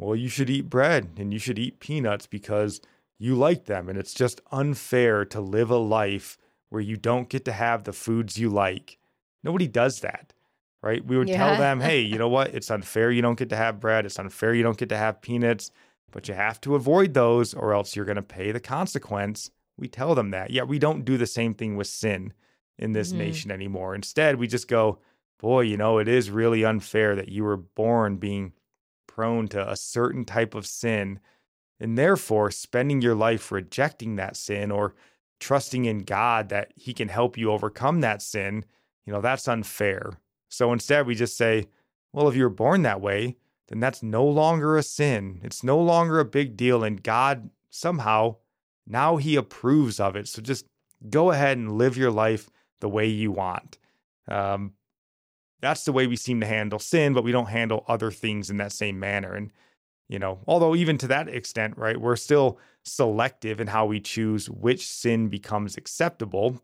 well 0.00 0.16
you 0.16 0.28
should 0.28 0.50
eat 0.50 0.70
bread 0.70 1.08
and 1.16 1.32
you 1.32 1.38
should 1.38 1.58
eat 1.58 1.80
peanuts 1.80 2.26
because 2.26 2.80
you 3.18 3.34
like 3.34 3.66
them 3.66 3.88
and 3.88 3.98
it's 3.98 4.14
just 4.14 4.40
unfair 4.50 5.24
to 5.24 5.40
live 5.40 5.70
a 5.70 5.76
life 5.76 6.38
where 6.68 6.82
you 6.82 6.96
don't 6.96 7.28
get 7.28 7.44
to 7.44 7.52
have 7.52 7.84
the 7.84 7.92
foods 7.92 8.38
you 8.38 8.48
like 8.48 8.98
nobody 9.42 9.68
does 9.68 10.00
that 10.00 10.32
right 10.82 11.04
we 11.04 11.18
would 11.18 11.28
yeah. 11.28 11.36
tell 11.36 11.56
them 11.56 11.80
hey 11.88 12.00
you 12.00 12.18
know 12.18 12.28
what 12.28 12.54
it's 12.54 12.70
unfair 12.70 13.10
you 13.10 13.22
don't 13.22 13.38
get 13.38 13.48
to 13.48 13.56
have 13.56 13.80
bread 13.80 14.06
it's 14.06 14.18
unfair 14.18 14.54
you 14.54 14.62
don't 14.62 14.78
get 14.78 14.88
to 14.88 14.96
have 14.96 15.20
peanuts 15.20 15.70
but 16.10 16.28
you 16.28 16.34
have 16.34 16.60
to 16.62 16.74
avoid 16.74 17.14
those 17.14 17.54
or 17.54 17.72
else 17.72 17.94
you're 17.94 18.04
going 18.04 18.16
to 18.16 18.22
pay 18.22 18.52
the 18.52 18.60
consequence. 18.60 19.50
We 19.76 19.88
tell 19.88 20.14
them 20.14 20.30
that. 20.30 20.50
Yet 20.50 20.68
we 20.68 20.78
don't 20.78 21.04
do 21.04 21.16
the 21.16 21.26
same 21.26 21.54
thing 21.54 21.76
with 21.76 21.86
sin 21.86 22.32
in 22.78 22.92
this 22.92 23.10
mm-hmm. 23.10 23.18
nation 23.18 23.50
anymore. 23.50 23.94
Instead, 23.94 24.36
we 24.36 24.46
just 24.46 24.68
go, 24.68 24.98
boy, 25.38 25.62
you 25.62 25.76
know, 25.76 25.98
it 25.98 26.08
is 26.08 26.30
really 26.30 26.64
unfair 26.64 27.14
that 27.16 27.28
you 27.28 27.44
were 27.44 27.56
born 27.56 28.16
being 28.16 28.52
prone 29.20 29.48
to 29.48 29.70
a 29.70 29.76
certain 29.76 30.24
type 30.24 30.54
of 30.54 30.66
sin. 30.66 31.20
And 31.78 31.98
therefore, 31.98 32.50
spending 32.50 33.02
your 33.02 33.14
life 33.14 33.52
rejecting 33.52 34.16
that 34.16 34.34
sin 34.34 34.70
or 34.70 34.94
trusting 35.40 35.84
in 35.84 36.04
God 36.04 36.48
that 36.48 36.72
He 36.74 36.94
can 36.94 37.08
help 37.08 37.36
you 37.36 37.52
overcome 37.52 38.00
that 38.00 38.22
sin, 38.22 38.64
you 39.04 39.12
know, 39.12 39.20
that's 39.20 39.46
unfair. 39.46 40.12
So 40.48 40.72
instead, 40.72 41.06
we 41.06 41.14
just 41.14 41.36
say, 41.36 41.66
well, 42.14 42.28
if 42.28 42.34
you 42.34 42.44
were 42.44 42.48
born 42.48 42.80
that 42.82 43.02
way, 43.02 43.36
then 43.68 43.78
that's 43.78 44.02
no 44.02 44.24
longer 44.24 44.78
a 44.78 44.82
sin. 44.82 45.40
It's 45.44 45.62
no 45.62 45.78
longer 45.78 46.18
a 46.18 46.24
big 46.24 46.56
deal. 46.56 46.82
And 46.82 47.02
God 47.02 47.50
somehow, 47.68 48.36
now 48.86 49.18
He 49.18 49.36
approves 49.36 50.00
of 50.00 50.16
it. 50.16 50.28
So 50.28 50.40
just 50.40 50.64
go 51.10 51.30
ahead 51.30 51.58
and 51.58 51.72
live 51.72 51.98
your 51.98 52.10
life 52.10 52.48
the 52.80 52.88
way 52.88 53.06
you 53.06 53.32
want. 53.32 53.76
Um, 54.26 54.72
that's 55.60 55.84
the 55.84 55.92
way 55.92 56.06
we 56.06 56.16
seem 56.16 56.40
to 56.40 56.46
handle 56.46 56.78
sin, 56.78 57.12
but 57.12 57.24
we 57.24 57.32
don't 57.32 57.48
handle 57.48 57.84
other 57.88 58.10
things 58.10 58.50
in 58.50 58.56
that 58.58 58.72
same 58.72 58.98
manner. 58.98 59.34
And, 59.34 59.50
you 60.08 60.18
know, 60.18 60.40
although 60.46 60.74
even 60.74 60.98
to 60.98 61.08
that 61.08 61.28
extent, 61.28 61.76
right, 61.76 62.00
we're 62.00 62.16
still 62.16 62.58
selective 62.84 63.60
in 63.60 63.66
how 63.66 63.86
we 63.86 64.00
choose 64.00 64.48
which 64.48 64.86
sin 64.86 65.28
becomes 65.28 65.76
acceptable, 65.76 66.62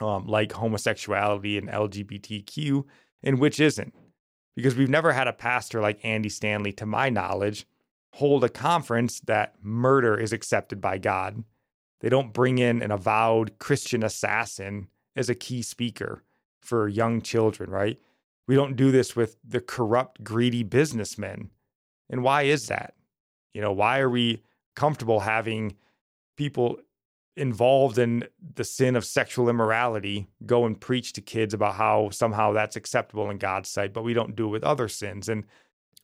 um, 0.00 0.26
like 0.26 0.52
homosexuality 0.52 1.58
and 1.58 1.68
LGBTQ, 1.68 2.84
and 3.22 3.38
which 3.38 3.60
isn't 3.60 3.94
because 4.58 4.74
we've 4.74 4.88
never 4.90 5.12
had 5.12 5.28
a 5.28 5.32
pastor 5.32 5.80
like 5.80 6.04
Andy 6.04 6.28
Stanley, 6.28 6.72
to 6.72 6.84
my 6.84 7.08
knowledge, 7.08 7.64
hold 8.14 8.42
a 8.42 8.48
conference 8.48 9.20
that 9.20 9.54
murder 9.62 10.18
is 10.18 10.32
accepted 10.32 10.80
by 10.80 10.98
God. 10.98 11.44
They 12.00 12.08
don't 12.08 12.32
bring 12.32 12.58
in 12.58 12.82
an 12.82 12.90
avowed 12.90 13.60
Christian 13.60 14.02
assassin 14.02 14.88
as 15.14 15.30
a 15.30 15.36
key 15.36 15.62
speaker 15.62 16.24
for 16.60 16.88
young 16.88 17.22
children, 17.22 17.70
right? 17.70 18.00
We 18.48 18.56
don't 18.56 18.74
do 18.74 18.90
this 18.90 19.14
with 19.14 19.36
the 19.46 19.60
corrupt, 19.60 20.24
greedy 20.24 20.64
businessmen. 20.64 21.50
And 22.10 22.24
why 22.24 22.42
is 22.42 22.66
that? 22.66 22.94
You 23.54 23.60
know, 23.60 23.72
why 23.72 24.00
are 24.00 24.10
we 24.10 24.42
comfortable 24.74 25.20
having 25.20 25.76
people 26.36 26.78
involved 27.36 27.98
in 27.98 28.24
the 28.54 28.64
sin 28.64 28.96
of 28.96 29.04
sexual 29.04 29.48
immorality 29.48 30.26
go 30.44 30.64
and 30.66 30.80
preach 30.80 31.12
to 31.12 31.20
kids 31.20 31.54
about 31.54 31.74
how 31.74 32.10
somehow 32.10 32.52
that's 32.52 32.74
acceptable 32.74 33.30
in 33.30 33.38
God's 33.38 33.68
sight, 33.68 33.92
but 33.92 34.02
we 34.02 34.14
don't 34.14 34.34
do 34.34 34.46
it 34.46 34.50
with 34.50 34.64
other 34.64 34.88
sins. 34.88 35.28
And 35.28 35.44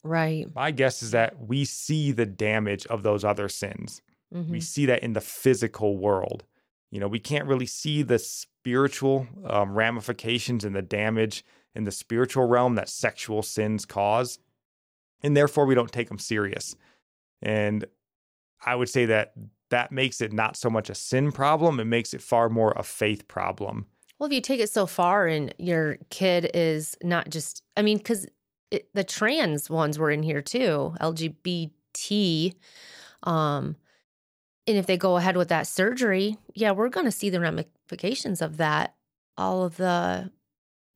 right. 0.02 0.46
My 0.54 0.70
guess 0.70 1.02
is 1.02 1.10
that 1.10 1.34
we 1.40 1.64
see 1.64 2.12
the 2.12 2.26
damage 2.26 2.86
of 2.86 3.02
those 3.02 3.24
other 3.24 3.48
sins. 3.48 4.02
Mm-hmm. 4.32 4.52
We 4.52 4.60
see 4.60 4.86
that 4.86 5.02
in 5.02 5.14
the 5.14 5.20
physical 5.20 5.96
world. 5.96 6.44
You 6.90 7.00
know, 7.00 7.08
we 7.08 7.18
can't 7.18 7.46
really 7.46 7.66
see 7.66 8.02
the 8.02 8.18
spiritual 8.18 9.26
um, 9.46 9.74
ramifications 9.74 10.64
and 10.64 10.76
the 10.76 10.82
damage 10.82 11.44
in 11.74 11.84
the 11.84 11.90
spiritual 11.90 12.46
realm 12.46 12.74
that 12.76 12.88
sexual 12.88 13.42
sins 13.42 13.84
cause. 13.84 14.38
And 15.22 15.36
therefore, 15.36 15.66
we 15.66 15.74
don't 15.74 15.92
take 15.92 16.08
them 16.08 16.18
serious. 16.18 16.76
And 17.42 17.84
I 18.64 18.74
would 18.74 18.88
say 18.88 19.06
that 19.06 19.34
that 19.70 19.92
makes 19.92 20.20
it 20.20 20.32
not 20.32 20.56
so 20.56 20.70
much 20.70 20.90
a 20.90 20.94
sin 20.94 21.32
problem, 21.32 21.80
it 21.80 21.84
makes 21.84 22.14
it 22.14 22.22
far 22.22 22.48
more 22.48 22.72
a 22.76 22.82
faith 22.82 23.26
problem. 23.26 23.86
Well, 24.18 24.28
if 24.28 24.32
you 24.32 24.40
take 24.40 24.60
it 24.60 24.70
so 24.70 24.86
far 24.86 25.26
and 25.26 25.52
your 25.58 25.98
kid 26.10 26.50
is 26.54 26.96
not 27.02 27.30
just, 27.30 27.62
I 27.76 27.82
mean, 27.82 27.98
because 27.98 28.26
the 28.70 29.04
trans 29.04 29.68
ones 29.68 29.98
were 29.98 30.10
in 30.10 30.22
here 30.22 30.42
too, 30.42 30.94
LGBT. 31.00 32.54
Um, 33.24 33.76
and 34.66 34.76
if 34.76 34.86
they 34.86 34.96
go 34.96 35.16
ahead 35.16 35.36
with 35.36 35.48
that 35.48 35.66
surgery, 35.66 36.36
yeah, 36.54 36.70
we're 36.70 36.88
going 36.88 37.06
to 37.06 37.12
see 37.12 37.30
the 37.30 37.40
ramifications 37.40 38.40
of 38.40 38.56
that. 38.58 38.94
All 39.36 39.64
of 39.64 39.76
the 39.76 40.30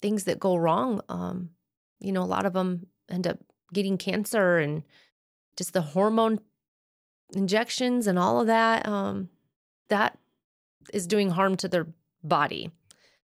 things 0.00 0.24
that 0.24 0.38
go 0.38 0.56
wrong. 0.56 1.00
Um, 1.08 1.50
you 2.00 2.12
know, 2.12 2.22
a 2.22 2.24
lot 2.24 2.46
of 2.46 2.52
them 2.52 2.86
end 3.10 3.26
up 3.26 3.38
getting 3.72 3.98
cancer 3.98 4.58
and 4.58 4.82
just 5.56 5.72
the 5.72 5.82
hormone 5.82 6.40
injections 7.34 8.06
and 8.06 8.18
all 8.18 8.40
of 8.40 8.46
that, 8.46 8.86
um, 8.86 9.28
that 9.88 10.18
is 10.92 11.06
doing 11.06 11.30
harm 11.30 11.56
to 11.56 11.68
their 11.68 11.86
body. 12.22 12.70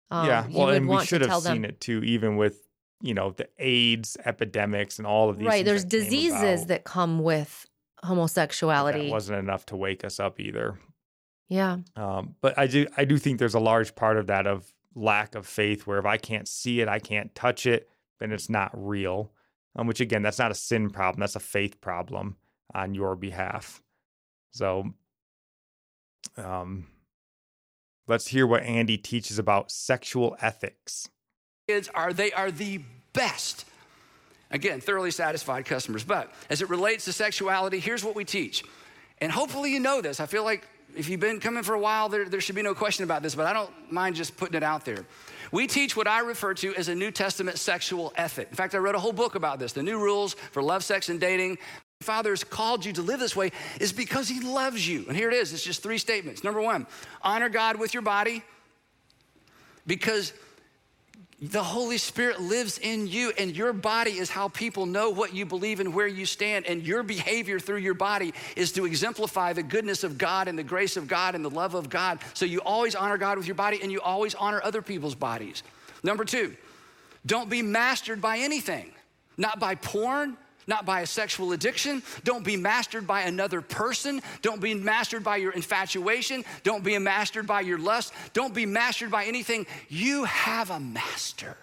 Um, 0.10 0.28
yeah, 0.28 0.48
well, 0.52 0.70
and 0.70 0.88
we 0.88 1.04
should 1.06 1.22
have 1.22 1.42
seen 1.42 1.64
them, 1.64 1.66
it 1.66 1.82
too, 1.82 2.04
even 2.04 2.38
with 2.38 2.68
you 3.02 3.14
know 3.14 3.32
the 3.32 3.50
AIDS 3.60 4.16
epidemics 4.26 4.98
and 5.00 5.08
all 5.08 5.30
of 5.30 5.38
these. 5.38 5.48
Right, 5.48 5.66
there's 5.66 5.84
diseases 5.84 6.68
that 6.68 6.84
come 6.84 7.24
with 7.24 7.68
homosexuality. 8.04 9.06
That 9.06 9.12
wasn't 9.12 9.40
enough 9.40 9.66
to 9.68 9.76
wake 9.76 10.04
us 10.04 10.20
up 10.20 10.40
either. 10.40 10.80
Yeah. 11.50 11.78
Um, 11.96 12.36
but 12.42 12.58
I 12.58 12.68
do, 12.68 12.88
I 12.98 13.06
do 13.06 13.18
think 13.18 13.40
there's 13.40 13.54
a 13.54 13.60
large 13.60 13.96
part 13.96 14.18
of 14.18 14.28
that 14.28 14.48
of 14.48 14.72
lack 14.96 15.36
of 15.36 15.46
faith, 15.46 15.86
where 15.88 16.00
if 16.00 16.06
I 16.06 16.18
can't 16.18 16.48
see 16.48 16.82
it, 16.82 16.88
I 16.88 17.00
can't 17.00 17.34
touch 17.36 17.66
it, 17.66 17.90
then 18.20 18.32
it's 18.32 18.50
not 18.50 18.72
real. 18.74 19.32
Um, 19.76 19.88
which 19.88 20.00
again, 20.00 20.22
that's 20.22 20.40
not 20.40 20.52
a 20.52 20.56
sin 20.56 20.90
problem; 20.90 21.22
that's 21.22 21.36
a 21.36 21.40
faith 21.40 21.82
problem 21.82 22.38
on 22.74 22.94
your 22.94 23.16
behalf. 23.16 23.82
So, 24.52 24.94
um, 26.38 26.88
let's 28.08 28.28
hear 28.28 28.46
what 28.46 28.64
Andy 28.64 28.98
teaches 28.98 29.40
about 29.40 29.72
sexual 29.72 30.38
ethics. 30.42 31.10
Kids 31.68 31.90
are 31.94 32.14
they 32.14 32.32
are 32.34 32.52
the 32.52 32.82
best. 33.14 33.66
Again, 34.52 34.82
thoroughly 34.82 35.10
satisfied 35.10 35.66
customers. 35.66 36.04
But 36.04 36.32
as 36.50 36.62
it 36.62 36.70
relates 36.70 37.06
to 37.06 37.14
sexuality, 37.14 37.80
here's 37.80 38.04
what 38.04 38.16
we 38.16 38.24
teach. 38.24 38.64
And 39.20 39.32
hopefully 39.32 39.72
you 39.72 39.80
know 39.80 40.02
this. 40.02 40.20
I 40.20 40.28
feel 40.28 40.44
like 40.44 40.68
if 40.96 41.10
you've 41.10 41.20
been 41.20 41.40
coming 41.40 41.64
for 41.64 41.74
a 41.74 41.80
while, 41.80 42.10
there, 42.10 42.26
there 42.26 42.42
should 42.42 42.56
be 42.56 42.62
no 42.62 42.74
question 42.74 43.04
about 43.04 43.24
this, 43.24 43.36
but 43.36 43.46
I 43.46 43.54
don't 43.54 43.72
mind 43.92 44.16
just 44.16 44.38
putting 44.38 44.56
it 44.56 44.64
out 44.64 44.86
there. 44.86 45.06
We 45.52 45.68
teach 45.68 45.96
what 45.96 46.08
I 46.08 46.20
refer 46.22 46.54
to 46.56 46.76
as 46.76 46.88
a 46.88 46.96
New 46.96 47.12
Testament 47.12 47.60
sexual 47.60 48.12
ethic. 48.16 48.48
In 48.50 48.56
fact, 48.56 48.74
I 48.74 48.80
wrote 48.80 48.96
a 48.96 49.00
whole 49.00 49.14
book 49.14 49.36
about 49.36 49.60
this, 49.60 49.74
the 49.74 49.84
new 49.84 50.00
rules 50.00 50.34
for 50.52 50.64
love, 50.64 50.84
sex, 50.84 51.10
and 51.10 51.20
dating. 51.20 51.58
Father 52.02 52.32
has 52.32 52.44
called 52.44 52.86
you 52.86 52.94
to 52.94 53.02
live 53.02 53.20
this 53.20 53.36
way 53.36 53.52
is 53.80 53.94
because 53.94 54.28
he 54.28 54.42
loves 54.42 54.88
you. 54.88 55.06
And 55.08 55.16
here 55.16 55.30
it 55.30 55.36
is 55.36 55.54
it's 55.54 55.64
just 55.64 55.82
three 55.82 55.98
statements. 55.98 56.44
Number 56.44 56.62
one, 56.62 56.86
honor 57.22 57.50
God 57.50 57.78
with 57.78 57.94
your 57.94 58.04
body 58.04 58.44
because 59.88 60.34
the 61.52 61.62
Holy 61.62 61.98
Spirit 61.98 62.40
lives 62.40 62.78
in 62.78 63.06
you, 63.06 63.34
and 63.38 63.54
your 63.54 63.74
body 63.74 64.12
is 64.12 64.30
how 64.30 64.48
people 64.48 64.86
know 64.86 65.10
what 65.10 65.36
you 65.36 65.46
believe 65.46 65.82
and 65.82 65.94
where 65.94 66.08
you 66.08 66.26
stand. 66.26 66.66
And 66.66 66.88
your 66.88 67.04
behavior 67.04 67.60
through 67.60 67.80
your 67.80 67.96
body 67.96 68.34
is 68.56 68.72
to 68.74 68.86
exemplify 68.86 69.52
the 69.52 69.62
goodness 69.62 70.06
of 70.06 70.18
God 70.18 70.48
and 70.48 70.58
the 70.58 70.64
grace 70.64 70.96
of 70.96 71.10
God 71.10 71.36
and 71.36 71.44
the 71.44 71.50
love 71.50 71.74
of 71.76 71.90
God. 71.90 72.20
So 72.34 72.46
you 72.46 72.62
always 72.62 72.96
honor 72.96 73.18
God 73.18 73.38
with 73.38 73.46
your 73.46 73.56
body, 73.56 73.80
and 73.82 73.92
you 73.92 74.00
always 74.00 74.36
honor 74.36 74.62
other 74.64 74.82
people's 74.82 75.16
bodies. 75.16 75.64
Number 76.02 76.24
two, 76.24 76.56
don't 77.26 77.50
be 77.50 77.62
mastered 77.62 78.22
by 78.22 78.38
anything, 78.38 78.94
not 79.36 79.60
by 79.60 79.76
porn, 79.76 80.38
not 80.68 80.86
by 80.86 81.02
a 81.02 81.06
sexual 81.06 81.52
addiction. 81.52 82.04
Don't 82.24 82.44
be 82.44 82.58
mastered 82.58 83.06
by 83.08 83.22
another 83.22 83.62
person. 83.62 84.22
Don't 84.42 84.62
be 84.62 84.74
mastered 84.74 85.24
by 85.24 85.38
your 85.38 85.52
infatuation. 85.52 86.44
Don't 86.64 86.84
be 86.84 86.98
mastered 86.98 87.48
by 87.48 87.62
your 87.62 87.78
lust. 87.78 88.14
Don't 88.34 88.54
be 88.54 88.66
mastered 88.66 89.12
by 89.12 89.26
anything. 89.26 89.66
You 89.90 90.26
have 90.26 90.70
a 90.70 90.80
master, 90.80 91.58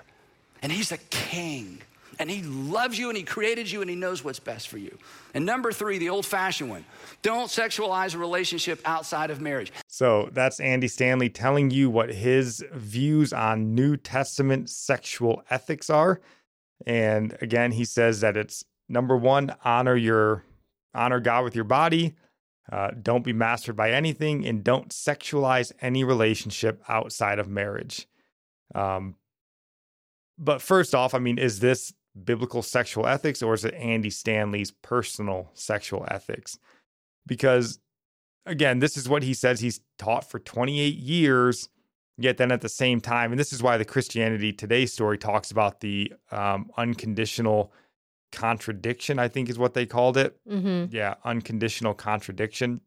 and 0.63 0.71
he's 0.71 0.93
a 0.93 0.99
king. 1.11 1.83
And 2.21 2.31
he 2.31 2.43
loves 2.43 2.99
you 2.99 3.09
and 3.09 3.17
he 3.17 3.25
created 3.25 3.71
you 3.71 3.81
and 3.81 3.89
he 3.89 3.97
knows 3.97 4.23
what's 4.23 4.39
best 4.39 4.69
for 4.69 4.77
you. 4.77 4.99
And 5.33 5.47
number 5.47 5.73
three, 5.73 5.97
the 5.97 6.11
old 6.11 6.27
fashioned 6.27 6.69
one 6.69 6.85
don't 7.23 7.49
sexualize 7.49 8.15
a 8.15 8.19
relationship 8.19 8.79
outside 8.85 9.31
of 9.31 9.41
marriage. 9.41 9.73
So 9.87 10.29
that's 10.33 10.61
Andy 10.61 10.87
Stanley 10.87 11.31
telling 11.31 11.71
you 11.71 11.89
what 11.89 12.13
his 12.13 12.63
views 12.75 13.33
on 13.33 13.75
New 13.75 13.97
Testament 13.97 14.69
sexual 14.69 15.43
ethics 15.49 15.89
are. 15.89 16.21
And 16.87 17.39
again, 17.41 17.73
he 17.73 17.87
says 17.87 18.21
that 18.21 18.37
it's 18.37 18.65
Number 18.91 19.17
one, 19.17 19.55
honor 19.65 19.97
your 19.97 20.45
honor 20.93 21.21
God 21.21 21.45
with 21.45 21.55
your 21.55 21.65
body. 21.65 22.17
Uh, 22.71 22.91
don't 23.01 23.25
be 23.25 23.33
mastered 23.33 23.77
by 23.77 23.93
anything, 23.93 24.45
and 24.45 24.63
don't 24.63 24.91
sexualize 24.91 25.73
any 25.81 26.05
relationship 26.05 26.83
outside 26.89 27.39
of 27.39 27.49
marriage. 27.49 28.09
Um, 28.75 29.15
but 30.39 30.61
first 30.61 30.95
off, 30.95 31.15
I 31.15 31.19
mean, 31.19 31.39
is 31.39 31.61
this 31.61 31.93
biblical 32.25 32.63
sexual 32.63 33.07
ethics 33.07 33.43
or 33.43 33.55
is 33.55 33.65
it 33.65 33.75
Andy 33.75 34.11
Stanley's 34.11 34.71
personal 34.71 35.51
sexual 35.55 36.05
ethics? 36.09 36.59
Because 37.27 37.79
again, 38.47 38.81
this 38.81 38.97
is 38.97 39.09
what 39.09 39.23
he 39.23 39.35
says 39.35 39.61
he's 39.61 39.81
taught 39.99 40.29
for 40.29 40.39
28 40.41 40.97
years. 40.97 41.69
Yet 42.19 42.37
then 42.37 42.53
at 42.53 42.61
the 42.61 42.69
same 42.69 43.01
time, 43.01 43.33
and 43.33 43.41
this 43.41 43.53
is 43.53 43.63
why 43.63 43.79
the 43.79 43.85
Christianity 43.85 44.53
Today 44.53 44.85
story 44.85 45.17
talks 45.17 45.51
about 45.51 45.81
the 45.81 46.13
um, 46.31 46.71
unconditional 46.77 47.73
contradiction, 48.33 49.19
I 49.19 49.29
think 49.29 49.49
is 49.49 49.59
what 49.59 49.75
they 49.75 49.87
called 49.87 50.17
it. 50.17 50.39
Mm-hmm. 50.49 50.95
Yeah, 50.95 51.15
unconditional 51.25 51.95
contradiction. 51.95 52.81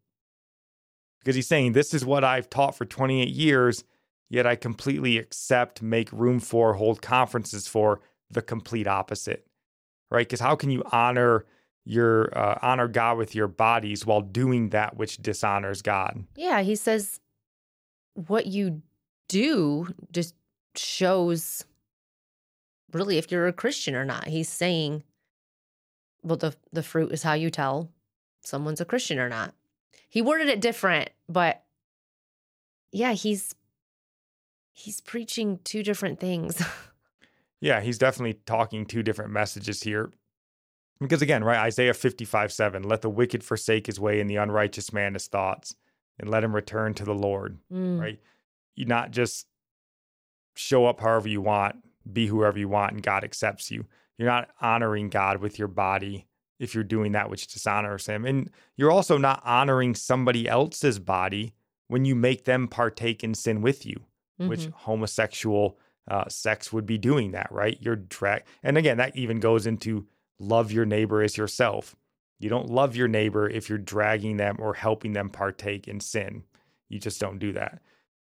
Because 1.20 1.36
he's 1.36 1.48
saying, 1.48 1.74
This 1.74 1.94
is 1.94 2.06
what 2.06 2.24
I've 2.24 2.50
taught 2.50 2.76
for 2.76 2.86
28 2.86 3.30
years, 3.30 3.84
yet 4.30 4.46
I 4.46 4.56
completely 4.56 5.18
accept, 5.18 5.82
make 5.82 6.12
room 6.12 6.40
for, 6.40 6.74
hold 6.74 7.02
conferences 7.02 7.68
for 7.68 8.02
the 8.30 8.42
complete 8.42 8.88
opposite. 8.88 9.48
Right? 10.12 10.28
Because 10.28 10.42
how 10.42 10.56
can 10.56 10.70
you 10.70 10.84
honor 10.92 11.46
your 11.86 12.36
uh, 12.38 12.58
honor 12.62 12.88
God 12.88 13.18
with 13.18 13.36
your 13.36 13.48
bodies 13.48 14.06
while 14.06 14.22
doing 14.22 14.70
that 14.70 14.98
which 14.98 15.18
dishonors 15.18 15.82
God. 15.82 16.26
Yeah, 16.36 16.62
he 16.62 16.76
says 16.76 17.20
what 18.14 18.46
you 18.46 18.82
do 19.28 19.94
just 20.12 20.36
shows 20.76 21.66
really 22.92 23.18
if 23.18 23.32
you're 23.32 23.48
a 23.48 23.54
Christian 23.54 23.96
or 23.96 24.06
not. 24.06 24.28
He's 24.28 24.50
saying, 24.50 25.04
well, 26.24 26.38
the 26.38 26.56
the 26.72 26.84
fruit 26.84 27.12
is 27.12 27.24
how 27.24 27.34
you 27.34 27.50
tell 27.50 27.90
someone's 28.42 28.82
a 28.82 28.86
Christian 28.86 29.20
or 29.20 29.30
not. 29.30 29.54
He 30.10 30.22
worded 30.22 30.50
it 30.50 30.62
different, 30.62 31.10
but 31.28 31.64
yeah, 32.92 33.14
he's 33.14 33.56
he's 34.72 35.02
preaching 35.02 35.60
two 35.64 35.84
different 35.84 36.20
things. 36.20 36.62
yeah, 37.62 37.82
he's 37.82 37.98
definitely 37.98 38.40
talking 38.46 38.86
two 38.86 39.04
different 39.04 39.32
messages 39.32 39.84
here. 39.84 40.12
Because 41.00 41.22
again, 41.22 41.44
right, 41.44 41.58
Isaiah 41.58 41.94
55 41.94 42.52
7, 42.52 42.84
let 42.84 43.02
the 43.02 43.10
wicked 43.10 43.44
forsake 43.44 43.88
his 43.88 44.00
way 44.00 44.22
and 44.22 44.30
the 44.30 44.38
unrighteous 44.38 44.94
man 44.94 45.16
his 45.16 45.28
thoughts, 45.28 45.76
and 46.20 46.30
let 46.30 46.44
him 46.44 46.56
return 46.56 46.94
to 46.96 47.04
the 47.04 47.14
Lord, 47.14 47.58
mm. 47.72 48.00
right? 48.00 48.20
You 48.76 48.86
not 48.86 49.12
just 49.12 49.48
show 50.56 50.86
up 50.86 51.02
however 51.02 51.28
you 51.28 51.42
want, 51.42 51.78
be 52.12 52.28
whoever 52.28 52.58
you 52.58 52.70
want, 52.70 52.94
and 52.94 53.04
God 53.04 53.24
accepts 53.24 53.72
you. 53.72 53.86
You're 54.18 54.30
not 54.30 54.50
honoring 54.62 55.10
God 55.10 55.42
with 55.42 55.58
your 55.58 55.68
body 55.68 56.28
if 56.60 56.74
you're 56.74 56.84
doing 56.84 57.12
that 57.14 57.30
which 57.30 57.48
dishonors 57.48 58.06
him. 58.06 58.26
And 58.26 58.50
you're 58.78 58.92
also 58.92 59.18
not 59.18 59.42
honoring 59.44 59.96
somebody 59.96 60.48
else's 60.48 61.00
body 61.00 61.54
when 61.88 62.06
you 62.06 62.16
make 62.16 62.46
them 62.46 62.68
partake 62.68 63.24
in 63.24 63.34
sin 63.34 63.62
with 63.62 63.86
you, 63.86 63.96
mm-hmm. 64.40 64.48
which 64.48 64.68
homosexual 64.74 65.78
uh, 66.10 66.28
sex 66.28 66.72
would 66.72 66.86
be 66.86 66.98
doing 66.98 67.32
that, 67.32 67.52
right? 67.52 67.78
You're 67.80 67.96
drag, 67.96 68.44
and 68.62 68.78
again, 68.78 68.98
that 68.98 69.16
even 69.16 69.40
goes 69.40 69.68
into 69.68 70.08
love 70.40 70.72
your 70.72 70.86
neighbor 70.86 71.22
as 71.22 71.38
yourself. 71.38 71.96
You 72.40 72.50
don't 72.50 72.70
love 72.70 72.96
your 72.96 73.08
neighbor 73.08 73.50
if 73.50 73.70
you're 73.70 73.78
dragging 73.78 74.38
them 74.38 74.58
or 74.60 74.74
helping 74.74 75.14
them 75.14 75.30
partake 75.30 75.88
in 75.88 76.00
sin. 76.00 76.44
You 76.90 77.00
just 77.00 77.20
don't 77.20 77.40
do 77.40 77.54
that. 77.54 77.80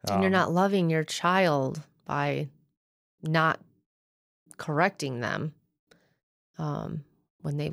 And 0.05 0.17
um, 0.17 0.23
you're 0.23 0.31
not 0.31 0.53
loving 0.53 0.89
your 0.89 1.05
child 1.05 1.83
by 2.07 2.49
not 3.23 3.61
correcting 4.57 5.21
them 5.21 5.53
um, 6.59 7.05
when 7.41 7.57
they 7.57 7.73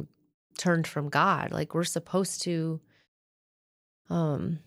turned 0.57 0.87
from 0.87 1.09
God. 1.09 1.51
Like 1.51 1.73
we're 1.73 1.83
supposed 1.83 2.41
to 2.43 2.79
um, 4.09 4.59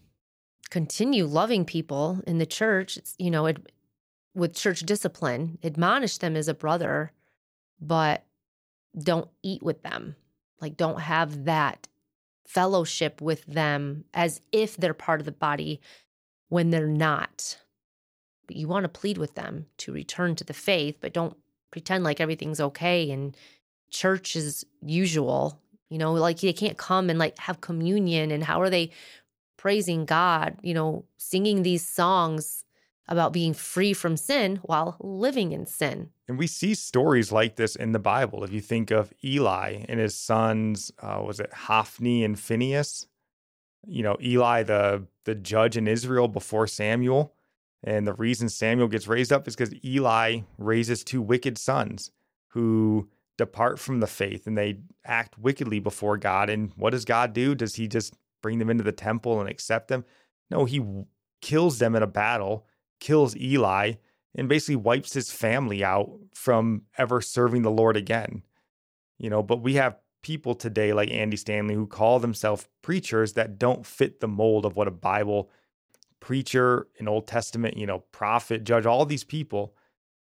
continue 0.70 1.26
loving 1.26 1.64
people 1.64 2.20
in 2.26 2.38
the 2.38 2.46
church. 2.46 2.98
You 3.18 3.30
know, 3.30 3.46
it, 3.46 3.72
with 4.34 4.54
church 4.54 4.80
discipline, 4.80 5.58
admonish 5.62 6.18
them 6.18 6.36
as 6.36 6.48
a 6.48 6.54
brother, 6.54 7.12
but 7.80 8.24
don't 8.98 9.28
eat 9.42 9.62
with 9.62 9.82
them. 9.82 10.16
Like 10.60 10.76
don't 10.76 11.00
have 11.00 11.44
that 11.44 11.88
fellowship 12.46 13.20
with 13.20 13.44
them 13.46 14.04
as 14.14 14.40
if 14.52 14.76
they're 14.76 14.94
part 14.94 15.20
of 15.20 15.26
the 15.26 15.32
body 15.32 15.80
when 16.48 16.70
they're 16.70 16.86
not. 16.86 17.58
But 18.46 18.56
you 18.56 18.68
want 18.68 18.84
to 18.84 18.88
plead 18.88 19.18
with 19.18 19.34
them 19.34 19.66
to 19.78 19.92
return 19.92 20.36
to 20.36 20.44
the 20.44 20.54
faith, 20.54 20.98
but 21.00 21.12
don't 21.12 21.36
pretend 21.70 22.04
like 22.04 22.20
everything's 22.20 22.60
okay 22.60 23.10
and 23.10 23.36
church 23.90 24.36
as 24.36 24.64
usual. 24.82 25.60
You 25.88 25.98
know, 25.98 26.12
like 26.14 26.40
they 26.40 26.52
can't 26.52 26.76
come 26.76 27.10
and 27.10 27.18
like 27.18 27.38
have 27.38 27.60
communion 27.60 28.30
and 28.30 28.42
how 28.42 28.60
are 28.60 28.70
they 28.70 28.90
praising 29.56 30.04
God, 30.04 30.56
you 30.62 30.74
know, 30.74 31.04
singing 31.16 31.62
these 31.62 31.86
songs 31.86 32.64
about 33.08 33.32
being 33.32 33.54
free 33.54 33.92
from 33.92 34.16
sin 34.16 34.56
while 34.62 34.96
living 35.00 35.52
in 35.52 35.66
sin. 35.66 36.10
And 36.28 36.38
we 36.38 36.46
see 36.46 36.74
stories 36.74 37.30
like 37.30 37.56
this 37.56 37.76
in 37.76 37.92
the 37.92 37.98
Bible. 37.98 38.42
If 38.42 38.52
you 38.52 38.60
think 38.60 38.90
of 38.90 39.12
Eli 39.24 39.84
and 39.88 40.00
his 40.00 40.16
sons, 40.16 40.90
uh, 41.00 41.22
was 41.24 41.38
it 41.38 41.52
Hophni 41.52 42.24
and 42.24 42.38
Phineas? 42.38 43.06
You 43.86 44.02
know, 44.02 44.16
Eli, 44.20 44.64
the 44.64 45.06
the 45.24 45.36
judge 45.36 45.76
in 45.76 45.86
Israel 45.86 46.26
before 46.26 46.66
Samuel, 46.66 47.32
and 47.84 48.06
the 48.06 48.14
reason 48.14 48.48
Samuel 48.48 48.88
gets 48.88 49.06
raised 49.06 49.32
up 49.32 49.46
is 49.46 49.54
because 49.54 49.74
Eli 49.84 50.40
raises 50.58 51.04
two 51.04 51.22
wicked 51.22 51.58
sons 51.58 52.10
who 52.48 53.08
depart 53.38 53.78
from 53.78 54.00
the 54.00 54.06
faith 54.06 54.46
and 54.46 54.56
they 54.56 54.78
act 55.04 55.38
wickedly 55.38 55.78
before 55.78 56.16
God. 56.16 56.50
And 56.50 56.72
what 56.76 56.90
does 56.90 57.04
God 57.04 57.32
do? 57.32 57.54
Does 57.54 57.74
he 57.74 57.88
just 57.88 58.14
bring 58.42 58.58
them 58.58 58.70
into 58.70 58.84
the 58.84 58.92
temple 58.92 59.40
and 59.40 59.48
accept 59.48 59.88
them? 59.88 60.04
No, 60.50 60.64
he 60.64 60.84
kills 61.40 61.78
them 61.78 61.94
in 61.94 62.02
a 62.02 62.06
battle, 62.06 62.66
kills 63.00 63.36
Eli, 63.36 63.94
and 64.34 64.48
basically 64.48 64.76
wipes 64.76 65.12
his 65.12 65.30
family 65.30 65.84
out 65.84 66.10
from 66.34 66.82
ever 66.98 67.20
serving 67.20 67.62
the 67.62 67.70
Lord 67.70 67.96
again. 67.96 68.42
You 69.18 69.30
know, 69.30 69.42
but 69.42 69.62
we 69.62 69.74
have 69.74 69.98
people 70.22 70.54
today 70.54 70.92
like 70.92 71.10
Andy 71.10 71.36
Stanley 71.36 71.74
who 71.74 71.86
call 71.86 72.18
themselves 72.18 72.68
preachers 72.82 73.34
that 73.34 73.58
don't 73.58 73.86
fit 73.86 74.20
the 74.20 74.28
mold 74.28 74.66
of 74.66 74.76
what 74.76 74.88
a 74.88 74.92
Bible 74.92 75.50
preacher, 76.20 76.88
an 76.98 77.08
Old 77.08 77.26
Testament, 77.26 77.76
you 77.76 77.86
know, 77.86 78.00
prophet, 78.12 78.64
judge, 78.64 78.86
all 78.86 79.06
these 79.06 79.24
people, 79.24 79.74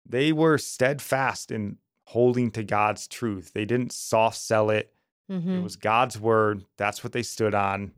they 0.05 0.31
were 0.31 0.57
steadfast 0.57 1.51
in 1.51 1.77
holding 2.07 2.49
to 2.49 2.63
God's 2.63 3.05
truth. 3.05 3.51
They 3.53 3.65
didn't 3.65 3.91
soft 3.91 4.37
sell 4.37 4.69
it. 4.69 4.93
Mm-hmm. 5.29 5.57
It 5.57 5.61
was 5.61 5.75
God's 5.75 6.17
word. 6.17 6.63
That's 6.77 7.03
what 7.03 7.11
they 7.11 7.21
stood 7.21 7.53
on. 7.53 7.91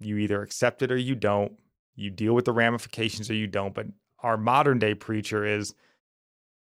You 0.00 0.16
either 0.16 0.42
accept 0.42 0.82
it 0.82 0.90
or 0.90 0.96
you 0.96 1.14
don't. 1.14 1.52
You 1.94 2.10
deal 2.10 2.34
with 2.34 2.46
the 2.46 2.52
ramifications 2.52 3.30
or 3.30 3.34
you 3.34 3.46
don't. 3.46 3.74
But 3.74 3.86
our 4.24 4.36
modern 4.36 4.80
day 4.80 4.94
preacher 4.94 5.46
is 5.46 5.72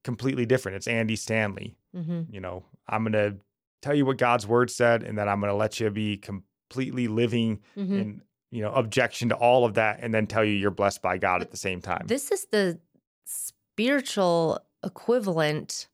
completely 0.05 0.45
different. 0.45 0.77
It's 0.77 0.87
Andy 0.87 1.17
Stanley. 1.17 1.75
Mm-hmm. 1.93 2.33
You 2.33 2.39
know, 2.39 2.63
I'm 2.87 3.03
going 3.03 3.11
to 3.11 3.35
tell 3.81 3.93
you 3.93 4.05
what 4.05 4.17
God's 4.17 4.47
word 4.47 4.71
said, 4.71 5.03
and 5.03 5.17
then 5.17 5.27
I'm 5.27 5.41
going 5.41 5.51
to 5.51 5.57
let 5.57 5.81
you 5.81 5.89
be 5.89 6.15
completely 6.15 7.09
living 7.09 7.59
mm-hmm. 7.75 7.99
in, 7.99 8.21
you 8.51 8.61
know, 8.61 8.71
objection 8.71 9.27
to 9.27 9.35
all 9.35 9.65
of 9.65 9.73
that, 9.73 9.99
and 10.01 10.13
then 10.13 10.25
tell 10.25 10.45
you 10.45 10.53
you're 10.53 10.71
blessed 10.71 11.01
by 11.01 11.17
God 11.17 11.39
but 11.39 11.47
at 11.47 11.51
the 11.51 11.57
same 11.57 11.81
time. 11.81 12.05
This 12.07 12.31
is 12.31 12.45
the 12.45 12.79
spiritual 13.25 14.61
equivalent 14.85 15.89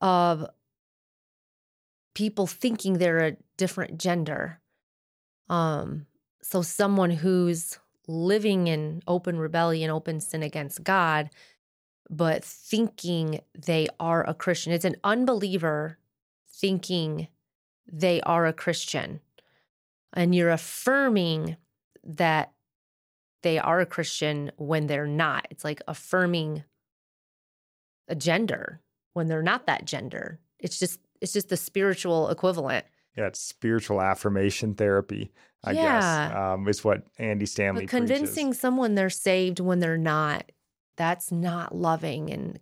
of 0.00 0.46
people 2.14 2.46
thinking 2.46 2.94
they're 2.94 3.18
a 3.18 3.36
different 3.56 3.98
gender. 3.98 4.60
Um, 5.48 6.06
so 6.42 6.62
someone 6.62 7.10
who's 7.10 7.78
living 8.06 8.66
in 8.66 9.02
open 9.06 9.38
rebellion, 9.38 9.90
open 9.90 10.20
sin 10.20 10.42
against 10.42 10.82
God, 10.82 11.30
but 12.10 12.44
thinking 12.44 13.40
they 13.56 13.86
are 14.00 14.28
a 14.28 14.34
Christian. 14.34 14.72
It's 14.72 14.84
an 14.84 14.96
unbeliever 15.04 15.98
thinking 16.50 17.28
they 17.86 18.20
are 18.22 18.46
a 18.46 18.52
Christian. 18.52 19.20
And 20.14 20.34
you're 20.34 20.50
affirming 20.50 21.56
that 22.02 22.52
they 23.42 23.58
are 23.58 23.80
a 23.80 23.86
Christian 23.86 24.50
when 24.56 24.86
they're 24.86 25.06
not. 25.06 25.46
It's 25.50 25.64
like 25.64 25.82
affirming 25.86 26.64
a 28.08 28.14
gender 28.14 28.80
when 29.12 29.28
they're 29.28 29.42
not 29.42 29.66
that 29.66 29.84
gender. 29.84 30.40
It's 30.58 30.78
just 30.78 31.00
it's 31.20 31.32
just 31.32 31.48
the 31.48 31.56
spiritual 31.56 32.28
equivalent. 32.30 32.86
Yeah, 33.16 33.26
it's 33.26 33.40
spiritual 33.40 34.00
affirmation 34.00 34.74
therapy, 34.74 35.32
I 35.64 35.72
yeah. 35.72 36.28
guess, 36.28 36.36
um, 36.36 36.68
is 36.68 36.84
what 36.84 37.02
Andy 37.18 37.46
Stanley 37.46 37.82
but 37.82 37.90
convincing 37.90 38.48
preaches. 38.48 38.60
someone 38.60 38.94
they're 38.94 39.10
saved 39.10 39.58
when 39.58 39.80
they're 39.80 39.98
not, 39.98 40.52
that's 40.96 41.32
not 41.32 41.74
loving 41.74 42.30
and 42.30 42.60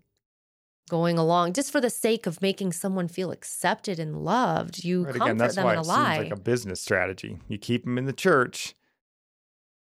going 0.88 1.18
along 1.18 1.52
just 1.52 1.72
for 1.72 1.80
the 1.80 1.90
sake 1.90 2.26
of 2.26 2.40
making 2.40 2.72
someone 2.72 3.08
feel 3.08 3.32
accepted 3.32 3.98
and 3.98 4.24
loved. 4.24 4.82
You 4.82 5.04
right, 5.04 5.14
comfort 5.14 5.24
again, 5.24 5.36
that's 5.36 5.56
them 5.56 5.64
why 5.64 5.72
in 5.72 5.78
a 5.78 5.82
it 5.82 5.86
lie. 5.86 6.16
Seems 6.16 6.30
like 6.30 6.38
a 6.38 6.42
business 6.42 6.80
strategy. 6.80 7.38
You 7.48 7.58
keep 7.58 7.84
them 7.84 7.98
in 7.98 8.06
the 8.06 8.14
church, 8.14 8.74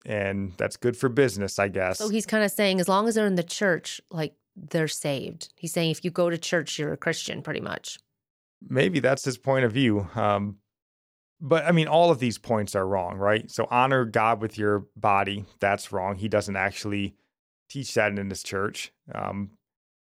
and 0.07 0.53
that's 0.57 0.77
good 0.77 0.97
for 0.97 1.07
business, 1.07 1.59
I 1.59 1.67
guess. 1.67 1.99
So 1.99 2.09
he's 2.09 2.25
kind 2.25 2.43
of 2.43 2.49
saying, 2.51 2.79
as 2.79 2.87
long 2.87 3.07
as 3.07 3.13
they're 3.13 3.27
in 3.27 3.35
the 3.35 3.43
church, 3.43 4.01
like 4.09 4.33
they're 4.57 4.87
saved. 4.87 5.49
He's 5.55 5.71
saying 5.71 5.91
if 5.91 6.03
you 6.03 6.11
go 6.11 6.29
to 6.29 6.37
church, 6.37 6.79
you're 6.79 6.93
a 6.93 6.97
Christian, 6.97 7.41
pretty 7.41 7.61
much. 7.61 7.99
Maybe 8.67 8.99
that's 8.99 9.23
his 9.23 9.37
point 9.37 9.65
of 9.65 9.71
view. 9.71 10.09
Um, 10.15 10.57
but 11.39 11.65
I 11.65 11.71
mean, 11.71 11.87
all 11.87 12.09
of 12.09 12.19
these 12.19 12.37
points 12.37 12.75
are 12.75 12.87
wrong, 12.87 13.17
right? 13.17 13.49
So 13.51 13.67
honor 13.69 14.05
God 14.05 14.41
with 14.41 14.57
your 14.57 14.87
body. 14.95 15.45
That's 15.59 15.91
wrong. 15.91 16.15
He 16.15 16.27
doesn't 16.27 16.55
actually 16.55 17.15
teach 17.69 17.93
that 17.93 18.17
in 18.17 18.29
his 18.29 18.41
church. 18.41 18.91
Um, 19.13 19.51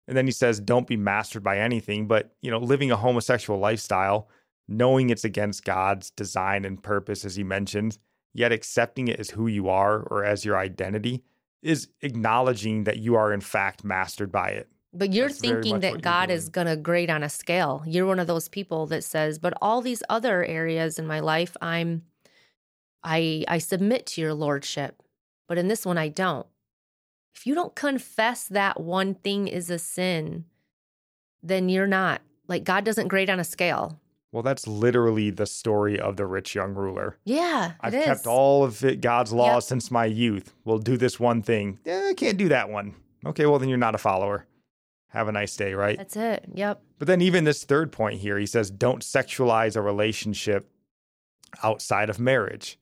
and 0.07 0.15
then 0.15 0.26
he 0.26 0.32
says, 0.32 0.60
don't 0.60 0.88
be 0.88 0.98
mastered 0.98 1.44
by 1.44 1.60
anything, 1.60 2.07
but 2.07 2.34
you 2.41 2.52
know, 2.52 2.60
living 2.60 2.91
a 2.91 2.95
homosexual 2.95 3.60
lifestyle, 3.60 4.30
knowing 4.68 5.10
it's 5.10 5.26
against 5.26 5.65
God's 5.65 6.11
design 6.11 6.64
and 6.64 6.82
purpose, 6.82 7.26
as 7.26 7.36
he 7.36 7.44
mentioned, 7.44 7.98
yet 8.34 8.52
accepting 8.52 9.07
it 9.07 9.19
as 9.19 9.32
who 9.32 9.48
you 9.48 9.68
are 9.68 9.99
or 9.99 10.23
as 10.23 10.45
your 10.45 10.57
identity 10.57 11.23
is 11.61 11.88
acknowledging 12.02 12.84
that 12.84 12.98
you 12.98 13.15
are 13.15 13.34
in 13.34 13.41
fact 13.41 13.84
mastered 13.84 14.32
by 14.32 14.49
it. 14.49 14.69
But 14.94 15.14
you're 15.14 15.27
That's 15.27 15.40
thinking 15.40 15.82
that 15.82 16.02
God 16.02 16.32
is 16.32 16.48
going 16.48 16.68
to 16.68 16.77
grade 16.77 17.10
on 17.10 17.22
a 17.22 17.30
scale. 17.30 17.84
You're 17.86 18.06
one 18.06 18.19
of 18.19 18.27
those 18.27 18.48
people 18.48 18.88
that 18.88 19.03
says, 19.03 19.40
"But 19.40 19.53
all 19.61 19.82
these 19.82 20.02
other 20.07 20.45
areas 20.45 20.98
in 20.98 21.06
my 21.06 21.19
life, 21.19 21.57
I'm 21.61 22.03
I 23.03 23.44
I 23.48 23.57
submit 23.57 24.06
to 24.07 24.22
your 24.22 24.34
lordship, 24.34 25.03
but 25.48 25.57
in 25.57 25.68
this 25.68 25.86
one 25.86 25.98
I 25.98 26.07
don't." 26.07 26.48
If 27.36 27.45
you 27.45 27.53
don't 27.53 27.76
confess 27.76 28.48
that 28.48 28.80
one 28.80 29.15
thing 29.15 29.49
is 29.49 29.69
a 29.69 29.77
sin, 29.77 30.45
then 31.44 31.68
you're 31.68 31.88
not. 31.88 32.22
Like 32.48 32.64
God 32.64 32.86
doesn't 32.86 33.10
grade 33.10 33.30
on 33.30 33.40
a 33.40 33.44
scale. 33.44 33.99
Well, 34.35 34.43
that's 34.43 34.67
literally 34.67 35.29
the 35.29 35.45
story 35.45 35.97
of 35.97 36.17
the 36.17 36.25
rich 36.25 36.55
young 36.55 36.73
ruler. 36.73 37.17
Yeah. 37.23 37.71
I've 37.79 37.93
kept 37.93 38.27
all 38.27 38.65
of 38.65 38.83
it, 38.83 38.99
God's 38.99 39.31
laws 39.31 39.63
yep. 39.63 39.69
since 39.69 39.89
my 39.89 40.03
youth. 40.03 40.53
We'll 40.65 40.79
do 40.79 40.97
this 40.97 41.17
one 41.17 41.41
thing. 41.41 41.79
Eh, 41.85 42.09
I 42.09 42.13
can't 42.15 42.37
do 42.37 42.49
that 42.49 42.69
one. 42.69 42.95
Okay, 43.25 43.45
well, 43.45 43.59
then 43.59 43.69
you're 43.69 43.77
not 43.77 43.95
a 43.95 43.97
follower. 43.97 44.45
Have 45.11 45.29
a 45.29 45.31
nice 45.31 45.55
day, 45.55 45.73
right? 45.73 45.97
That's 45.97 46.17
it. 46.17 46.43
Yep. 46.53 46.81
But 46.99 47.07
then, 47.07 47.21
even 47.21 47.45
this 47.45 47.63
third 47.63 47.93
point 47.93 48.19
here, 48.19 48.37
he 48.37 48.45
says, 48.45 48.69
don't 48.69 49.01
sexualize 49.01 49.77
a 49.77 49.81
relationship 49.81 50.69
outside 51.63 52.09
of 52.09 52.19
marriage. 52.19 52.77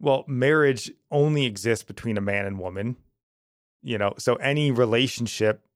Well, 0.00 0.24
marriage 0.26 0.90
only 1.10 1.44
exists 1.44 1.84
between 1.84 2.16
a 2.16 2.22
man 2.22 2.46
and 2.46 2.58
woman. 2.58 2.96
You 3.82 3.98
know, 3.98 4.14
so 4.16 4.36
any 4.36 4.70
relationship, 4.70 5.66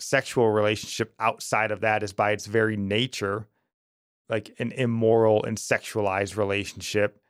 sexual 0.00 0.50
relationship 0.50 1.14
outside 1.20 1.70
of 1.70 1.82
that 1.82 2.02
is 2.02 2.12
by 2.12 2.32
its 2.32 2.46
very 2.46 2.76
nature 2.76 3.46
like 4.30 4.54
an 4.58 4.72
immoral 4.72 5.44
and 5.44 5.58
sexualized 5.58 6.36
relationship. 6.36 7.20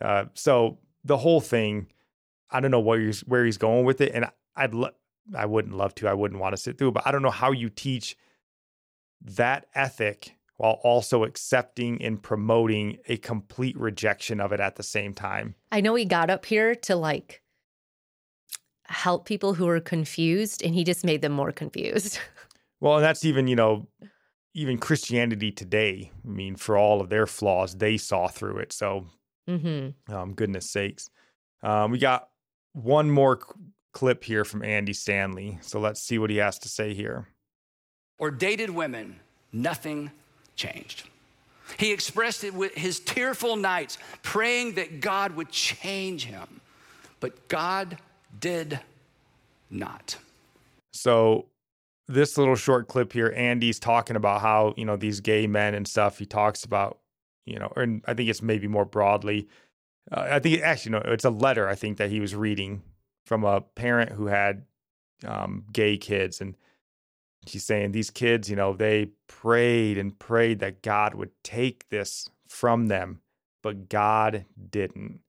Uh, 0.00 0.26
so 0.34 0.78
the 1.02 1.16
whole 1.16 1.40
thing, 1.40 1.88
I 2.50 2.60
don't 2.60 2.70
know 2.70 2.80
where 2.80 3.00
he's 3.00 3.20
where 3.22 3.44
he's 3.44 3.58
going 3.58 3.84
with 3.84 4.00
it, 4.00 4.12
and 4.14 4.26
I'd 4.54 4.74
lo- 4.74 4.90
I 5.34 5.46
wouldn't 5.46 5.76
love 5.76 5.94
to, 5.96 6.08
I 6.08 6.14
wouldn't 6.14 6.40
want 6.40 6.52
to 6.54 6.60
sit 6.60 6.78
through, 6.78 6.92
but 6.92 7.06
I 7.06 7.10
don't 7.10 7.22
know 7.22 7.30
how 7.30 7.52
you 7.52 7.70
teach 7.70 8.16
that 9.22 9.66
ethic 9.74 10.36
while 10.56 10.78
also 10.82 11.24
accepting 11.24 12.02
and 12.02 12.22
promoting 12.22 12.98
a 13.08 13.16
complete 13.16 13.76
rejection 13.78 14.40
of 14.40 14.52
it 14.52 14.60
at 14.60 14.76
the 14.76 14.82
same 14.82 15.14
time. 15.14 15.54
I 15.72 15.80
know 15.80 15.94
he 15.94 16.04
got 16.04 16.30
up 16.30 16.44
here 16.44 16.74
to 16.74 16.96
like 16.96 17.42
help 18.84 19.24
people 19.24 19.54
who 19.54 19.66
are 19.68 19.80
confused, 19.80 20.62
and 20.62 20.74
he 20.74 20.84
just 20.84 21.04
made 21.04 21.22
them 21.22 21.32
more 21.32 21.52
confused. 21.52 22.18
Well, 22.80 22.96
and 22.96 23.04
that's 23.04 23.24
even, 23.24 23.46
you 23.46 23.54
know, 23.54 23.86
even 24.54 24.78
Christianity 24.78 25.50
today, 25.50 26.10
I 26.24 26.28
mean, 26.28 26.56
for 26.56 26.76
all 26.76 27.00
of 27.00 27.08
their 27.08 27.26
flaws, 27.26 27.74
they 27.74 27.96
saw 27.96 28.28
through 28.28 28.58
it. 28.58 28.72
So, 28.72 29.06
mm-hmm. 29.48 30.14
um, 30.14 30.34
goodness 30.34 30.70
sakes. 30.70 31.08
Um, 31.62 31.90
we 31.90 31.98
got 31.98 32.28
one 32.72 33.10
more 33.10 33.40
c- 33.40 33.60
clip 33.92 34.24
here 34.24 34.44
from 34.44 34.64
Andy 34.64 34.92
Stanley. 34.92 35.58
So 35.62 35.80
let's 35.80 36.02
see 36.02 36.18
what 36.18 36.30
he 36.30 36.36
has 36.36 36.58
to 36.60 36.68
say 36.68 36.94
here. 36.94 37.28
Or 38.18 38.30
dated 38.30 38.70
women, 38.70 39.20
nothing 39.52 40.10
changed. 40.56 41.04
He 41.78 41.92
expressed 41.92 42.44
it 42.44 42.52
with 42.52 42.74
his 42.74 43.00
tearful 43.00 43.56
nights, 43.56 43.96
praying 44.22 44.74
that 44.74 45.00
God 45.00 45.34
would 45.36 45.50
change 45.50 46.24
him. 46.24 46.60
But 47.20 47.48
God 47.48 47.98
did 48.40 48.80
not. 49.70 50.16
So 50.92 51.46
this 52.08 52.36
little 52.36 52.56
short 52.56 52.88
clip 52.88 53.12
here, 53.12 53.32
Andy's 53.36 53.78
talking 53.78 54.16
about 54.16 54.40
how, 54.40 54.74
you 54.76 54.84
know, 54.84 54.96
these 54.96 55.20
gay 55.20 55.46
men 55.46 55.74
and 55.74 55.86
stuff, 55.86 56.18
he 56.18 56.26
talks 56.26 56.64
about, 56.64 56.98
you 57.46 57.58
know, 57.58 57.72
and 57.76 58.02
I 58.06 58.14
think 58.14 58.28
it's 58.28 58.42
maybe 58.42 58.66
more 58.66 58.84
broadly. 58.84 59.48
Uh, 60.10 60.28
I 60.32 60.38
think 60.38 60.60
actually, 60.62 60.92
no, 60.92 61.02
it's 61.06 61.24
a 61.24 61.30
letter 61.30 61.68
I 61.68 61.74
think 61.74 61.98
that 61.98 62.10
he 62.10 62.20
was 62.20 62.34
reading 62.34 62.82
from 63.26 63.44
a 63.44 63.60
parent 63.60 64.12
who 64.12 64.26
had 64.26 64.64
um, 65.26 65.64
gay 65.72 65.96
kids. 65.96 66.40
And 66.40 66.56
she's 67.46 67.64
saying 67.64 67.92
these 67.92 68.10
kids, 68.10 68.50
you 68.50 68.56
know, 68.56 68.74
they 68.74 69.10
prayed 69.28 69.98
and 69.98 70.18
prayed 70.18 70.58
that 70.58 70.82
God 70.82 71.14
would 71.14 71.30
take 71.42 71.88
this 71.88 72.28
from 72.48 72.88
them, 72.88 73.20
but 73.62 73.88
God 73.88 74.44
didn't. 74.70 75.20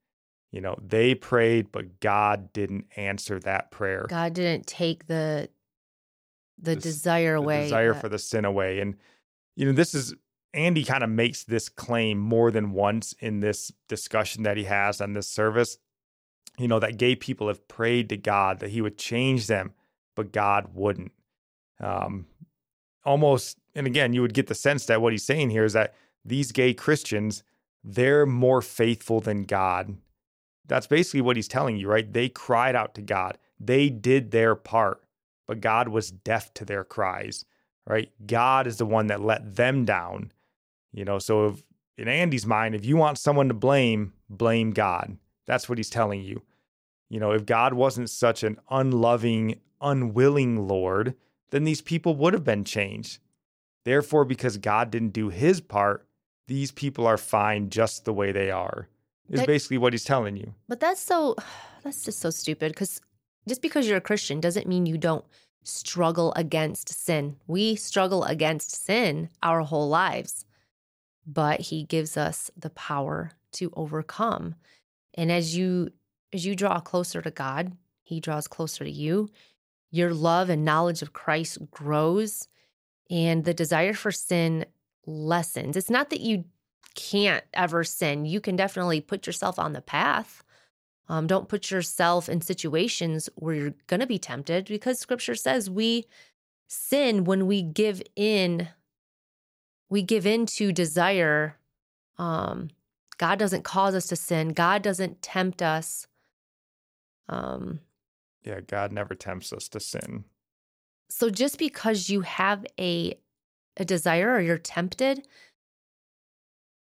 You 0.52 0.62
know, 0.62 0.78
they 0.80 1.16
prayed, 1.16 1.72
but 1.72 2.00
God 2.00 2.54
didn't 2.54 2.86
answer 2.96 3.40
that 3.40 3.72
prayer. 3.72 4.06
God 4.08 4.34
didn't 4.34 4.68
take 4.68 5.08
the 5.08 5.50
the, 6.64 6.76
the 6.76 6.82
desire 6.82 7.36
away. 7.36 7.60
The 7.60 7.64
desire 7.66 7.94
for 7.94 8.10
the 8.10 8.20
sin 8.20 8.46
away. 8.46 8.80
And, 8.80 8.96
you 9.56 9.66
know, 9.66 9.74
this 9.74 9.94
is 9.94 10.16
Andy 10.54 10.84
kind 10.84 11.04
of 11.04 11.10
makes 11.10 11.44
this 11.44 11.68
claim 11.70 12.18
more 12.18 12.52
than 12.52 12.72
once 12.72 13.14
in 13.20 13.40
this 13.40 13.72
discussion 13.88 14.44
that 14.44 14.58
he 14.58 14.66
has 14.66 15.02
on 15.02 15.14
this 15.14 15.28
service. 15.28 15.78
You 16.60 16.68
know, 16.68 16.80
that 16.80 16.98
gay 16.98 17.16
people 17.16 17.48
have 17.48 17.68
prayed 17.68 18.10
to 18.10 18.18
God 18.18 18.60
that 18.60 18.70
he 18.70 18.82
would 18.82 18.98
change 18.98 19.48
them, 19.48 19.74
but 20.16 20.32
God 20.32 20.70
wouldn't. 20.74 21.12
Um, 21.80 22.28
almost, 23.04 23.58
and 23.74 23.88
again, 23.88 24.14
you 24.14 24.22
would 24.22 24.36
get 24.36 24.48
the 24.48 24.56
sense 24.56 24.86
that 24.86 25.02
what 25.02 25.14
he's 25.14 25.26
saying 25.26 25.50
here 25.50 25.66
is 25.66 25.74
that 25.74 25.96
these 26.24 26.52
gay 26.52 26.74
Christians, 26.74 27.44
they're 27.84 28.28
more 28.28 28.62
faithful 28.62 29.20
than 29.20 29.44
God. 29.44 29.98
That's 30.68 30.88
basically 30.88 31.22
what 31.22 31.36
he's 31.36 31.48
telling 31.48 31.78
you, 31.78 31.90
right? 31.90 32.12
They 32.12 32.30
cried 32.30 32.76
out 32.76 32.94
to 32.96 33.02
God, 33.02 33.40
they 33.60 33.90
did 33.90 34.32
their 34.32 34.56
part 34.56 35.03
but 35.48 35.62
God 35.62 35.88
was 35.88 36.12
deaf 36.12 36.54
to 36.56 36.66
their 36.66 36.84
cries, 36.84 37.46
right? 37.88 38.12
God 38.26 38.68
is 38.68 38.78
the 38.78 38.86
one 38.86 39.08
that 39.08 39.22
let 39.22 39.56
them 39.56 39.86
down. 39.86 40.32
You 40.92 41.06
know, 41.06 41.20
so 41.20 41.48
if, 41.48 41.64
in 41.98 42.08
Andy's 42.08 42.46
mind, 42.46 42.76
if 42.76 42.86
you 42.86 42.98
want 42.98 43.18
someone 43.18 43.48
to 43.48 43.54
blame, 43.54 44.14
blame 44.30 44.72
God. 44.72 45.18
That's 45.46 45.68
what 45.68 45.78
he's 45.78 45.90
telling 45.90 46.22
you. 46.22 46.42
You 47.10 47.20
know, 47.20 47.32
if 47.32 47.46
God 47.46 47.74
wasn't 47.74 48.10
such 48.10 48.44
an 48.44 48.58
unloving, 48.70 49.60
unwilling 49.82 50.68
Lord, 50.68 51.16
then 51.52 51.64
these 51.64 51.82
people 51.82 52.16
would 52.16 52.34
have 52.34 52.44
been 52.44 52.64
changed. 52.64 53.20
Therefore, 53.86 54.26
because 54.26 54.58
God 54.58 54.90
didn't 54.90 55.10
do 55.10 55.30
his 55.30 55.62
part, 55.62 56.08
these 56.48 56.72
people 56.72 57.06
are 57.06 57.18
fine 57.18 57.70
just 57.70 58.06
the 58.06 58.14
way 58.14 58.32
they 58.32 58.50
are. 58.50 58.88
Is 59.30 59.40
that, 59.40 59.48
basically 59.48 59.78
what 59.78 59.94
he's 59.94 60.04
telling 60.04 60.38
you. 60.38 60.54
But 60.68 60.80
that's 60.80 61.02
so 61.02 61.36
that's 61.84 62.04
just 62.04 62.20
so 62.20 62.30
stupid 62.30 62.72
because 62.72 63.02
just 63.48 63.62
because 63.62 63.88
you're 63.88 63.98
a 63.98 64.02
Christian 64.02 64.40
doesn't 64.40 64.68
mean 64.68 64.86
you 64.86 64.98
don't 64.98 65.26
struggle 65.64 66.34
against 66.36 66.90
sin. 66.90 67.38
We 67.48 67.76
struggle 67.76 68.24
against 68.24 68.86
sin 68.86 69.30
our 69.42 69.62
whole 69.62 69.90
lives, 69.90 70.46
but 71.26 71.62
he 71.62 71.84
gives 71.84 72.18
us 72.18 72.52
the 72.58 72.70
power 72.70 73.32
to 73.54 73.72
overcome. 73.76 74.56
And 75.14 75.32
as 75.32 75.56
you 75.56 75.92
as 76.34 76.46
you 76.46 76.56
draw 76.56 76.80
closer 76.80 77.22
to 77.22 77.30
God, 77.30 77.74
he 78.02 78.20
draws 78.20 78.48
closer 78.48 78.84
to 78.84 78.92
you. 78.92 79.30
Your 79.92 80.14
love 80.14 80.50
and 80.50 80.66
knowledge 80.66 81.04
of 81.04 81.14
Christ 81.14 81.60
grows 81.70 82.48
and 83.10 83.46
the 83.46 83.54
desire 83.54 83.94
for 83.94 84.12
sin 84.12 84.66
lessens. 85.06 85.78
It's 85.78 85.92
not 85.92 86.10
that 86.10 86.22
you 86.22 86.46
can't 86.96 87.44
ever 87.54 87.84
sin. 87.84 88.26
You 88.26 88.42
can 88.42 88.56
definitely 88.56 89.02
put 89.02 89.28
yourself 89.28 89.60
on 89.60 89.74
the 89.74 89.82
path 89.82 90.44
um, 91.10 91.28
don't 91.28 91.50
put 91.50 91.70
yourself 91.70 92.30
in 92.30 92.42
situations 92.42 93.30
where 93.36 93.56
you're 93.56 93.76
going 93.88 94.00
to 94.00 94.08
be 94.08 94.20
tempted 94.20 94.66
because 94.66 95.00
scripture 95.00 95.36
says 95.36 95.70
we 95.70 96.06
sin 96.68 97.24
when 97.24 97.46
we 97.46 97.62
give 97.62 98.02
in 98.16 98.70
we 99.90 100.02
give 100.02 100.26
in 100.26 100.46
to 100.48 100.72
desire. 100.72 101.58
Um 102.18 102.70
god 103.18 103.38
doesn't 103.38 103.64
cause 103.64 103.94
us 103.94 104.08
to 104.08 104.16
sin. 104.16 104.50
God 104.50 104.82
doesn't 104.82 105.22
tempt 105.22 105.62
us. 105.62 106.08
Um 107.28 107.80
yeah 108.44 108.62
god 108.62 108.92
never 108.92 109.14
tempts 109.14 109.52
us 109.54 109.68
to 109.70 109.80
sin. 109.80 110.24
So 111.10 111.30
just 111.30 111.60
because 111.60 112.10
you 112.10 112.22
have 112.22 112.66
a 112.80 113.20
a 113.78 113.86
desire 113.86 114.34
or 114.34 114.40
you're 114.40 114.58
tempted 114.58 115.28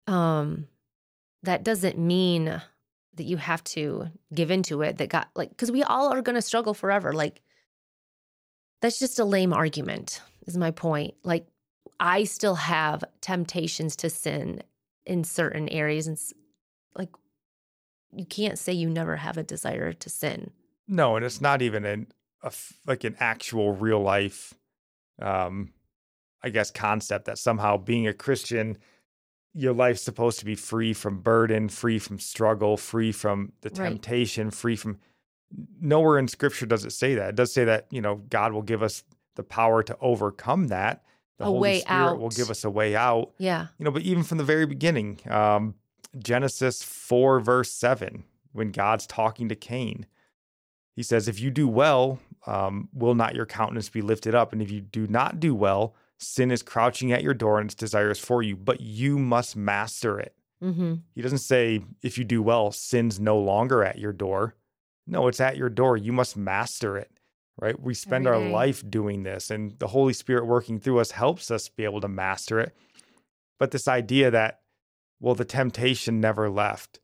um 0.07 0.67
that 1.43 1.63
doesn't 1.63 1.97
mean 1.97 2.61
that 3.17 3.25
you 3.25 3.37
have 3.37 3.63
to 3.63 4.07
give 4.33 4.49
into 4.51 4.81
it 4.81 4.97
that 4.97 5.09
got 5.09 5.29
like 5.35 5.49
because 5.49 5.71
we 5.71 5.83
all 5.83 6.13
are 6.13 6.21
going 6.21 6.35
to 6.35 6.41
struggle 6.41 6.73
forever 6.73 7.13
like 7.13 7.41
that's 8.81 8.99
just 8.99 9.19
a 9.19 9.25
lame 9.25 9.53
argument 9.53 10.21
is 10.45 10.57
my 10.57 10.71
point. 10.71 11.15
Like 11.23 11.47
i 11.99 12.25
still 12.25 12.55
have 12.55 13.03
temptations 13.21 13.95
to 13.95 14.09
sin 14.09 14.61
in 15.05 15.23
certain 15.23 15.67
areas 15.69 16.05
and 16.05 16.17
like 16.95 17.09
you 18.13 18.25
can't 18.25 18.59
say 18.59 18.71
you 18.71 18.89
never 18.89 19.15
have 19.15 19.37
a 19.37 19.43
desire 19.43 19.93
to 19.93 20.09
sin. 20.09 20.51
No 20.87 21.15
and 21.15 21.25
it's 21.25 21.41
not 21.41 21.61
even 21.61 21.85
an 21.85 22.07
a, 22.43 22.51
like 22.85 23.03
an 23.03 23.15
actual 23.19 23.73
real 23.73 23.99
life 23.99 24.53
um 25.19 25.73
i 26.43 26.49
guess 26.49 26.69
concept 26.69 27.25
that 27.25 27.39
somehow 27.39 27.77
being 27.77 28.07
a 28.07 28.13
christian 28.13 28.77
your 29.57 29.73
life's 29.73 30.01
supposed 30.01 30.37
to 30.39 30.45
be 30.45 30.55
free 30.55 30.93
from 30.93 31.19
burden, 31.19 31.67
free 31.67 31.97
from 31.97 32.19
struggle, 32.19 32.77
free 32.77 33.11
from 33.11 33.51
the 33.61 33.69
temptation, 33.71 34.47
right. 34.47 34.53
free 34.53 34.75
from 34.75 34.99
nowhere 35.81 36.19
in 36.19 36.27
scripture 36.27 36.67
does 36.67 36.85
it 36.85 36.91
say 36.91 37.15
that. 37.15 37.29
It 37.29 37.35
does 37.35 37.51
say 37.51 37.63
that, 37.65 37.87
you 37.89 38.01
know, 38.01 38.21
God 38.29 38.53
will 38.53 38.61
give 38.61 38.83
us 38.83 39.03
the 39.35 39.43
power 39.43 39.81
to 39.83 39.97
overcome 39.99 40.67
that. 40.67 41.03
The 41.37 41.45
a 41.45 41.47
Holy 41.47 41.59
way 41.59 41.79
Spirit 41.79 41.99
out. 41.99 42.19
will 42.19 42.29
give 42.29 42.51
us 42.51 42.63
a 42.63 42.69
way 42.69 42.95
out. 42.95 43.31
Yeah. 43.39 43.67
You 43.79 43.85
know, 43.85 43.91
but 43.91 44.03
even 44.03 44.23
from 44.23 44.37
the 44.37 44.43
very 44.43 44.65
beginning, 44.65 45.19
um, 45.29 45.73
Genesis 46.17 46.83
4, 46.83 47.39
verse 47.39 47.71
7, 47.71 48.23
when 48.53 48.71
God's 48.71 49.07
talking 49.07 49.49
to 49.49 49.55
Cain, 49.55 50.05
he 50.95 51.03
says, 51.03 51.27
If 51.27 51.39
you 51.39 51.49
do 51.49 51.67
well, 51.67 52.19
um, 52.45 52.89
will 52.93 53.15
not 53.15 53.35
your 53.35 53.45
countenance 53.45 53.89
be 53.89 54.01
lifted 54.01 54.35
up? 54.35 54.53
And 54.53 54.61
if 54.61 54.71
you 54.71 54.81
do 54.81 55.07
not 55.07 55.39
do 55.39 55.53
well, 55.55 55.95
Sin 56.19 56.51
is 56.51 56.63
crouching 56.63 57.11
at 57.11 57.23
your 57.23 57.33
door 57.33 57.59
and 57.59 57.67
its 57.67 57.75
desires 57.75 58.19
for 58.19 58.41
you, 58.41 58.55
but 58.55 58.81
you 58.81 59.19
must 59.19 59.55
master 59.55 60.19
it. 60.19 60.33
Mm-hmm. 60.63 60.95
He 61.13 61.21
doesn't 61.21 61.37
say, 61.37 61.83
if 62.01 62.17
you 62.17 62.23
do 62.23 62.41
well, 62.41 62.71
sin's 62.71 63.19
no 63.19 63.37
longer 63.37 63.83
at 63.83 63.99
your 63.99 64.13
door. 64.13 64.55
No, 65.05 65.27
it's 65.27 65.39
at 65.39 65.57
your 65.57 65.69
door. 65.69 65.95
You 65.95 66.11
must 66.11 66.35
master 66.35 66.97
it, 66.97 67.11
right? 67.61 67.79
We 67.79 67.93
spend 67.93 68.27
our 68.27 68.39
life 68.39 68.83
doing 68.89 69.23
this, 69.23 69.51
and 69.51 69.77
the 69.79 69.87
Holy 69.87 70.13
Spirit 70.13 70.45
working 70.45 70.79
through 70.79 70.99
us 70.99 71.11
helps 71.11 71.51
us 71.51 71.69
be 71.69 71.83
able 71.83 72.01
to 72.01 72.07
master 72.07 72.59
it. 72.59 72.75
But 73.59 73.71
this 73.71 73.87
idea 73.87 74.31
that, 74.31 74.61
well, 75.19 75.35
the 75.35 75.45
temptation 75.45 76.19
never 76.19 76.49
left, 76.49 76.99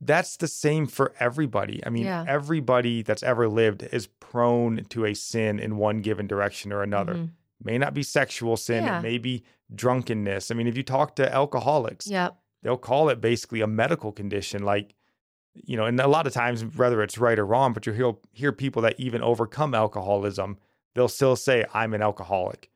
that's 0.00 0.36
the 0.36 0.48
same 0.48 0.86
for 0.86 1.14
everybody. 1.20 1.80
I 1.86 1.90
mean, 1.90 2.04
yeah. 2.04 2.24
everybody 2.26 3.02
that's 3.02 3.22
ever 3.22 3.48
lived 3.48 3.84
is 3.92 4.08
prone 4.08 4.84
to 4.90 5.04
a 5.04 5.14
sin 5.14 5.60
in 5.60 5.76
one 5.76 6.00
given 6.00 6.26
direction 6.26 6.72
or 6.72 6.82
another. 6.82 7.14
Mm-hmm. 7.14 7.26
May 7.64 7.78
not 7.78 7.94
be 7.94 8.02
sexual 8.02 8.56
sin, 8.56 8.84
yeah. 8.84 8.98
it 8.98 9.02
may 9.02 9.18
be 9.18 9.44
drunkenness. 9.74 10.50
I 10.50 10.54
mean, 10.54 10.66
if 10.66 10.76
you 10.76 10.82
talk 10.82 11.16
to 11.16 11.32
alcoholics, 11.32 12.06
yep. 12.08 12.36
they'll 12.62 12.76
call 12.76 13.08
it 13.08 13.20
basically 13.20 13.60
a 13.60 13.66
medical 13.66 14.12
condition. 14.12 14.64
Like, 14.64 14.94
you 15.54 15.76
know, 15.76 15.84
and 15.84 16.00
a 16.00 16.08
lot 16.08 16.26
of 16.26 16.32
times, 16.32 16.64
whether 16.76 17.02
it's 17.02 17.18
right 17.18 17.38
or 17.38 17.46
wrong, 17.46 17.72
but 17.72 17.86
you 17.86 17.92
hear, 17.92 18.14
hear 18.32 18.52
people 18.52 18.82
that 18.82 18.98
even 18.98 19.22
overcome 19.22 19.74
alcoholism, 19.74 20.58
they'll 20.94 21.08
still 21.08 21.36
say, 21.36 21.64
I'm 21.72 21.94
an 21.94 22.02
alcoholic. 22.02 22.70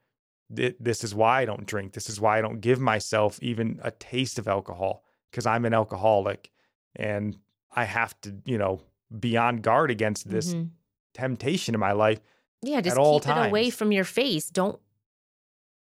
This 0.49 1.03
is 1.03 1.15
why 1.15 1.41
I 1.41 1.45
don't 1.45 1.67
drink. 1.67 1.93
This 1.93 2.09
is 2.09 2.21
why 2.21 2.39
I 2.39 2.41
don't 2.41 2.61
give 2.61 2.79
myself 2.79 3.39
even 3.43 3.81
a 3.83 3.91
taste 3.91 4.39
of 4.39 4.47
alcohol 4.47 5.03
because 5.31 5.45
I'm 5.45 5.65
an 5.65 5.75
alcoholic 5.75 6.51
and 6.95 7.37
I 7.75 7.85
have 7.85 8.19
to, 8.21 8.37
you 8.45 8.57
know, 8.57 8.81
be 9.19 9.37
on 9.37 9.57
guard 9.57 9.91
against 9.91 10.31
this 10.31 10.55
mm-hmm. 10.55 10.69
temptation 11.15 11.75
in 11.75 11.81
my 11.81 11.93
life. 11.93 12.21
Yeah, 12.67 12.81
just 12.81 12.97
keep 12.97 13.23
times. 13.23 13.47
it 13.47 13.49
away 13.49 13.71
from 13.71 13.93
your 13.93 14.05
face. 14.05 14.51
Don't 14.51 14.79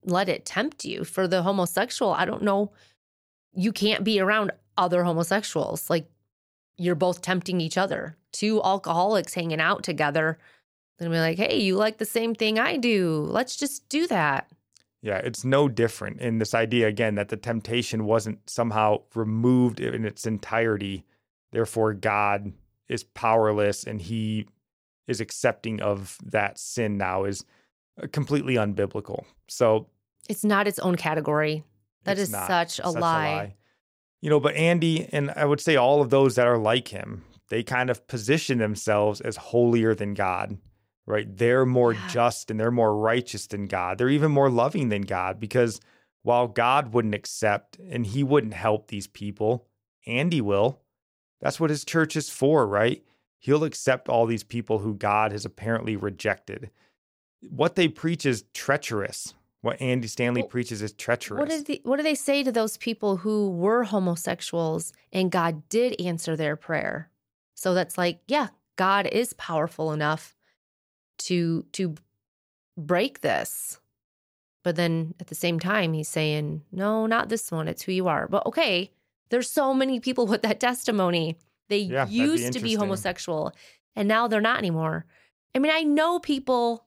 let 0.04 0.28
it 0.28 0.44
tempt 0.44 0.84
you. 0.84 1.04
For 1.04 1.26
the 1.26 1.42
homosexual, 1.42 2.12
I 2.12 2.24
don't 2.24 2.42
know. 2.42 2.72
You 3.54 3.72
can't 3.72 4.04
be 4.04 4.20
around 4.20 4.52
other 4.76 5.04
homosexuals. 5.04 5.88
Like 5.88 6.08
you're 6.76 6.94
both 6.94 7.22
tempting 7.22 7.60
each 7.60 7.78
other. 7.78 8.16
Two 8.32 8.60
alcoholics 8.62 9.34
hanging 9.34 9.60
out 9.60 9.82
together. 9.82 10.38
They're 10.98 11.08
gonna 11.08 11.16
be 11.16 11.20
like, 11.20 11.38
hey, 11.38 11.58
you 11.58 11.76
like 11.76 11.98
the 11.98 12.04
same 12.04 12.34
thing 12.34 12.58
I 12.58 12.76
do. 12.76 13.26
Let's 13.28 13.56
just 13.56 13.88
do 13.88 14.06
that. 14.08 14.50
Yeah, 15.02 15.18
it's 15.18 15.44
no 15.44 15.68
different 15.68 16.20
in 16.20 16.38
this 16.38 16.54
idea 16.54 16.88
again 16.88 17.14
that 17.14 17.28
the 17.28 17.36
temptation 17.36 18.04
wasn't 18.04 18.48
somehow 18.48 19.02
removed 19.14 19.80
in 19.80 20.04
its 20.04 20.26
entirety. 20.26 21.04
Therefore, 21.52 21.94
God 21.94 22.52
is 22.88 23.04
powerless 23.04 23.84
and 23.84 24.00
he 24.00 24.46
is 25.06 25.20
accepting 25.20 25.80
of 25.80 26.18
that 26.24 26.58
sin 26.58 26.96
now 26.98 27.24
is 27.24 27.44
uh, 28.02 28.06
completely 28.12 28.54
unbiblical. 28.54 29.24
So 29.48 29.88
it's 30.28 30.44
not 30.44 30.66
its 30.66 30.78
own 30.78 30.96
category. 30.96 31.64
That 32.04 32.18
is 32.18 32.30
such, 32.30 32.78
a, 32.78 32.84
such 32.84 32.94
lie. 32.94 33.28
a 33.28 33.36
lie. 33.36 33.54
You 34.20 34.30
know, 34.30 34.40
but 34.40 34.54
Andy 34.54 35.08
and 35.12 35.30
I 35.32 35.44
would 35.44 35.60
say 35.60 35.76
all 35.76 36.00
of 36.00 36.10
those 36.10 36.36
that 36.36 36.46
are 36.46 36.58
like 36.58 36.88
him, 36.88 37.24
they 37.48 37.62
kind 37.62 37.90
of 37.90 38.06
position 38.06 38.58
themselves 38.58 39.20
as 39.20 39.36
holier 39.36 39.94
than 39.94 40.14
God 40.14 40.58
right? 41.06 41.36
They're 41.36 41.64
more 41.64 41.94
yeah. 41.94 42.08
just 42.08 42.50
and 42.50 42.58
they're 42.58 42.70
more 42.70 42.96
righteous 42.96 43.46
than 43.46 43.66
God. 43.66 43.98
They're 43.98 44.08
even 44.08 44.32
more 44.32 44.50
loving 44.50 44.88
than 44.88 45.02
God 45.02 45.40
because 45.40 45.80
while 46.22 46.48
God 46.48 46.92
wouldn't 46.92 47.14
accept 47.14 47.78
and 47.78 48.04
he 48.04 48.22
wouldn't 48.22 48.54
help 48.54 48.88
these 48.88 49.06
people, 49.06 49.66
Andy 50.06 50.40
will. 50.40 50.82
That's 51.40 51.60
what 51.60 51.70
his 51.70 51.84
church 51.84 52.16
is 52.16 52.28
for, 52.28 52.66
right? 52.66 53.04
He'll 53.46 53.62
accept 53.62 54.08
all 54.08 54.26
these 54.26 54.42
people 54.42 54.80
who 54.80 54.94
God 54.94 55.30
has 55.30 55.44
apparently 55.44 55.94
rejected. 55.94 56.68
What 57.48 57.76
they 57.76 57.86
preach 57.86 58.26
is 58.26 58.44
treacherous. 58.52 59.34
What 59.60 59.80
Andy 59.80 60.08
Stanley 60.08 60.42
well, 60.42 60.48
preaches 60.48 60.82
is 60.82 60.92
treacherous. 60.92 61.38
What, 61.38 61.66
the, 61.66 61.80
what 61.84 61.96
do 61.96 62.02
they 62.02 62.16
say 62.16 62.42
to 62.42 62.50
those 62.50 62.76
people 62.76 63.18
who 63.18 63.50
were 63.50 63.84
homosexuals 63.84 64.92
and 65.12 65.30
God 65.30 65.68
did 65.68 66.00
answer 66.00 66.34
their 66.34 66.56
prayer? 66.56 67.08
So 67.54 67.72
that's 67.72 67.96
like, 67.96 68.18
yeah, 68.26 68.48
God 68.74 69.06
is 69.06 69.32
powerful 69.34 69.92
enough 69.92 70.34
to 71.18 71.64
to 71.72 71.94
break 72.76 73.20
this 73.20 73.78
but 74.64 74.76
then 74.76 75.14
at 75.20 75.28
the 75.28 75.34
same 75.34 75.58
time 75.58 75.94
he's 75.94 76.08
saying 76.08 76.62
no 76.72 77.06
not 77.06 77.30
this 77.30 77.50
one 77.50 77.68
it's 77.68 77.82
who 77.82 77.92
you 77.92 78.06
are 78.06 78.28
but 78.28 78.44
okay 78.44 78.90
there's 79.30 79.48
so 79.48 79.72
many 79.72 79.98
people 79.98 80.26
with 80.32 80.42
that 80.42 80.60
testimony 80.60 81.38
they 81.68 81.78
yeah, 81.78 82.06
used 82.08 82.52
to 82.52 82.60
be 82.60 82.74
homosexual 82.74 83.52
and 83.94 84.08
now 84.08 84.28
they're 84.28 84.40
not 84.40 84.58
anymore 84.58 85.04
i 85.54 85.58
mean 85.58 85.72
i 85.72 85.82
know 85.82 86.18
people 86.18 86.86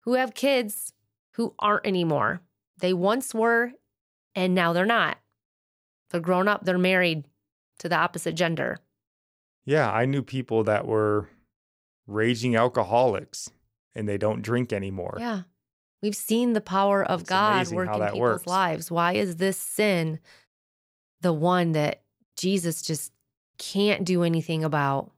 who 0.00 0.14
have 0.14 0.34
kids 0.34 0.92
who 1.32 1.54
aren't 1.58 1.86
anymore 1.86 2.40
they 2.78 2.92
once 2.92 3.34
were 3.34 3.72
and 4.34 4.54
now 4.54 4.72
they're 4.72 4.86
not 4.86 5.18
they're 6.10 6.20
grown 6.20 6.48
up 6.48 6.64
they're 6.64 6.78
married 6.78 7.24
to 7.78 7.88
the 7.88 7.96
opposite 7.96 8.34
gender 8.34 8.78
yeah 9.64 9.90
i 9.90 10.04
knew 10.04 10.22
people 10.22 10.64
that 10.64 10.86
were 10.86 11.28
raging 12.10 12.56
alcoholics 12.56 13.50
and 13.94 14.08
they 14.08 14.18
don't 14.18 14.42
drink 14.42 14.72
anymore. 14.72 15.16
Yeah. 15.18 15.42
We've 16.02 16.16
seen 16.16 16.54
the 16.54 16.60
power 16.60 17.04
of 17.04 17.20
it's 17.20 17.28
God 17.28 17.68
work 17.68 17.88
in 17.88 18.02
people's 18.02 18.18
works. 18.18 18.46
lives. 18.46 18.90
Why 18.90 19.14
is 19.14 19.36
this 19.36 19.56
sin 19.56 20.18
the 21.20 21.32
one 21.32 21.72
that 21.72 22.02
Jesus 22.36 22.82
just 22.82 23.12
can't 23.60 24.04
do 24.04 24.24
anything 24.24 24.64
about? 24.64 25.12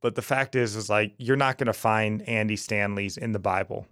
But 0.00 0.14
the 0.14 0.22
fact 0.22 0.56
is, 0.56 0.74
is 0.76 0.88
like 0.88 1.12
you're 1.18 1.36
not 1.36 1.58
going 1.58 1.66
to 1.66 1.72
find 1.72 2.26
Andy 2.28 2.56
Stanley's 2.56 3.16
in 3.16 3.32
the 3.32 3.38
Bible. 3.38 3.86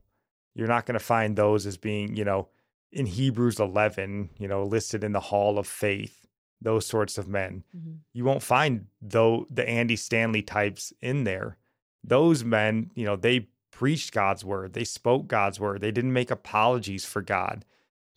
You're 0.55 0.69
not 0.69 0.87
going 0.87 0.99
to 0.99 1.05
find 1.05 1.37
those 1.37 1.67
as 1.67 1.77
being, 1.77 2.17
you 2.17 2.25
know, 2.25 2.49
in 2.93 3.07
Hebrews 3.07 3.61
11, 3.61 4.31
you 4.39 4.49
know, 4.49 4.65
listed 4.65 5.05
in 5.05 5.13
the 5.13 5.21
Hall 5.21 5.59
of 5.59 5.67
Faith. 5.67 6.27
Those 6.63 6.87
sorts 6.87 7.17
of 7.17 7.29
men. 7.29 7.65
Mm-hmm. 7.77 7.93
You 8.13 8.25
won't 8.25 8.43
find 8.43 8.87
though 9.01 9.47
the 9.51 9.67
Andy 9.69 9.97
Stanley 9.97 10.43
types 10.43 10.93
in 11.01 11.25
there. 11.25 11.57
Those 12.05 12.45
men, 12.45 12.91
you 12.95 13.05
know, 13.05 13.17
they 13.17 13.49
preached 13.71 14.13
God's 14.13 14.45
word, 14.45 14.75
they 14.75 14.85
spoke 14.85 15.27
God's 15.27 15.59
word, 15.59 15.81
they 15.81 15.91
didn't 15.91 16.13
make 16.13 16.31
apologies 16.31 17.05
for 17.05 17.23
God. 17.23 17.65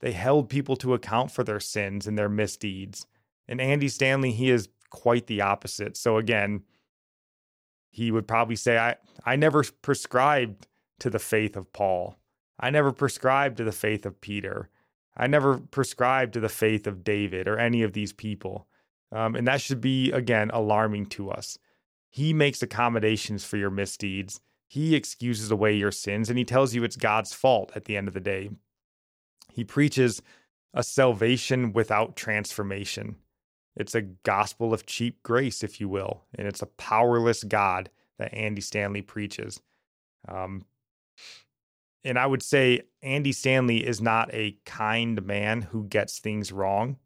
They 0.01 0.11
held 0.11 0.49
people 0.49 0.76
to 0.77 0.93
account 0.93 1.31
for 1.31 1.45
their 1.45 1.61
sins 1.61 2.05
and 2.05 2.18
their 2.18 2.27
misdeeds. 2.27 3.05
And 3.47 3.61
Andy 3.61 3.88
Stanley, 3.88 4.31
he 4.31 4.49
is 4.49 4.68
quite 4.94 5.28
the 5.28 5.41
opposite. 5.41 5.98
So 5.98 6.18
again, 6.18 6.61
he 7.90 8.11
would 8.11 8.28
probably 8.28 8.56
say, 8.56 8.78
I, 8.78 8.95
I 9.26 9.36
never 9.36 9.65
prescribed 9.82 10.68
to 10.99 11.10
the 11.10 11.20
faith 11.20 11.57
of 11.57 11.74
Paul. 11.74 12.15
I 12.60 12.70
never 12.70 12.94
prescribed 12.94 13.57
to 13.57 13.65
the 13.65 13.74
faith 13.74 14.06
of 14.06 14.22
Peter. 14.22 14.70
I 15.18 15.28
never 15.28 15.57
prescribed 15.57 16.34
to 16.34 16.40
the 16.40 16.48
faith 16.48 16.88
of 16.88 17.03
David 17.03 17.48
or 17.48 17.57
any 17.57 17.84
of 17.84 17.94
these 17.94 18.14
people. 18.14 18.68
Um, 19.11 19.36
and 19.36 19.45
that 19.48 19.61
should 19.61 19.82
be, 19.82 20.11
again, 20.11 20.49
alarming 20.53 21.07
to 21.07 21.30
us. 21.30 21.57
He 22.10 22.34
makes 22.34 22.64
accommodations 22.64 23.44
for 23.44 23.57
your 23.57 23.70
misdeeds. 23.70 24.40
He 24.68 24.95
excuses 24.95 25.52
away 25.52 25.74
your 25.74 25.91
sins 25.91 26.30
and 26.30 26.38
he 26.38 26.45
tells 26.45 26.74
you 26.74 26.84
it's 26.84 26.95
God's 26.95 27.34
fault 27.34 27.72
at 27.76 27.86
the 27.86 27.98
end 27.98 28.07
of 28.07 28.14
the 28.14 28.20
day. 28.20 28.49
He 29.52 29.64
preaches 29.64 30.22
a 30.74 30.84
salvation 30.84 31.74
without 31.74 32.15
transformation. 32.15 33.18
It's 33.76 33.95
a 33.95 34.02
gospel 34.02 34.74
of 34.74 34.86
cheap 34.86 35.24
grace, 35.24 35.64
if 35.64 35.82
you 35.82 35.90
will, 35.90 36.24
and 36.36 36.48
it's 36.48 36.62
a 36.62 36.68
powerless 36.68 37.44
God 37.44 37.90
that 38.20 38.34
Andy 38.34 38.62
Stanley 38.62 39.02
preaches. 39.02 39.60
Um, 40.28 40.66
and 42.04 42.20
I 42.20 42.26
would 42.26 42.44
say 42.44 42.82
Andy 43.02 43.32
Stanley 43.32 43.86
is 43.86 44.02
not 44.02 44.34
a 44.34 44.58
kind 44.66 45.26
man 45.26 45.64
who 45.64 45.86
gets 45.86 46.20
things 46.20 46.52
wrong. 46.52 46.98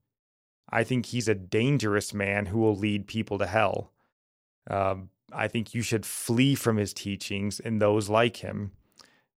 I 0.70 0.84
think 0.84 1.06
he's 1.06 1.28
a 1.28 1.36
dangerous 1.36 2.14
man 2.14 2.48
who 2.48 2.60
will 2.60 2.76
lead 2.76 3.08
people 3.08 3.38
to 3.38 3.48
hell. 3.48 3.92
Um, 4.70 5.10
I 5.32 5.48
think 5.48 5.74
you 5.74 5.82
should 5.82 6.06
flee 6.06 6.56
from 6.56 6.78
his 6.78 6.94
teachings 6.94 7.60
and 7.60 7.82
those 7.82 8.10
like 8.10 8.38
him. 8.38 8.72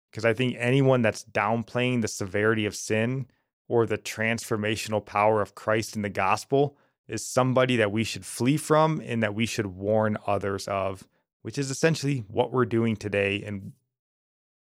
Because 0.09 0.25
I 0.25 0.33
think 0.33 0.55
anyone 0.57 1.03
that's 1.03 1.23
downplaying 1.23 2.01
the 2.01 2.07
severity 2.07 2.65
of 2.65 2.75
sin 2.75 3.27
or 3.67 3.85
the 3.85 3.97
transformational 3.97 5.05
power 5.05 5.41
of 5.41 5.53
Christ 5.53 5.95
in 5.95 6.01
the 6.01 6.09
gospel 6.09 6.77
is 7.09 7.25
somebody 7.25 7.75
that 7.77 7.91
we 7.91 8.03
should 8.03 8.25
flee 8.25 8.57
from 8.57 9.01
and 9.03 9.23
that 9.23 9.35
we 9.35 9.45
should 9.45 9.65
warn 9.65 10.17
others 10.27 10.67
of, 10.67 11.07
which 11.41 11.57
is 11.57 11.71
essentially 11.71 12.23
what 12.27 12.51
we're 12.51 12.65
doing 12.65 12.95
today 12.95 13.43
and 13.45 13.73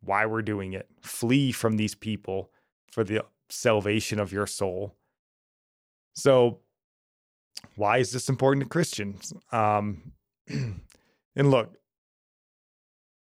why 0.01 0.25
we're 0.25 0.41
doing 0.41 0.73
it. 0.73 0.87
Flee 1.01 1.51
from 1.51 1.77
these 1.77 1.95
people 1.95 2.51
for 2.91 3.03
the 3.03 3.23
salvation 3.49 4.19
of 4.19 4.31
your 4.31 4.47
soul. 4.47 4.95
So, 6.15 6.59
why 7.75 7.97
is 7.97 8.11
this 8.11 8.29
important 8.29 8.63
to 8.63 8.69
Christians? 8.69 9.33
Um, 9.51 10.13
And 11.39 11.51
look, 11.51 11.73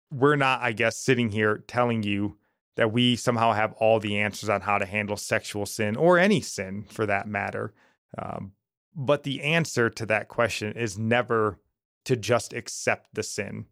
we're 0.09 0.37
not, 0.37 0.61
I 0.61 0.71
guess, 0.71 0.97
sitting 0.97 1.31
here 1.31 1.63
telling 1.67 2.01
you 2.01 2.37
that 2.77 2.93
we 2.93 3.17
somehow 3.17 3.51
have 3.51 3.73
all 3.73 3.99
the 3.99 4.19
answers 4.19 4.47
on 4.49 4.61
how 4.61 4.77
to 4.77 4.85
handle 4.85 5.17
sexual 5.17 5.65
sin 5.65 5.97
or 5.97 6.17
any 6.17 6.39
sin 6.39 6.85
for 6.89 7.05
that 7.05 7.27
matter. 7.27 7.73
Um, 8.17 8.53
but 8.95 9.23
the 9.23 9.41
answer 9.41 9.89
to 9.89 10.05
that 10.05 10.27
question 10.27 10.73
is 10.73 10.97
never 10.97 11.59
to 12.05 12.15
just 12.15 12.53
accept 12.53 13.09
the 13.13 13.23
sin, 13.23 13.65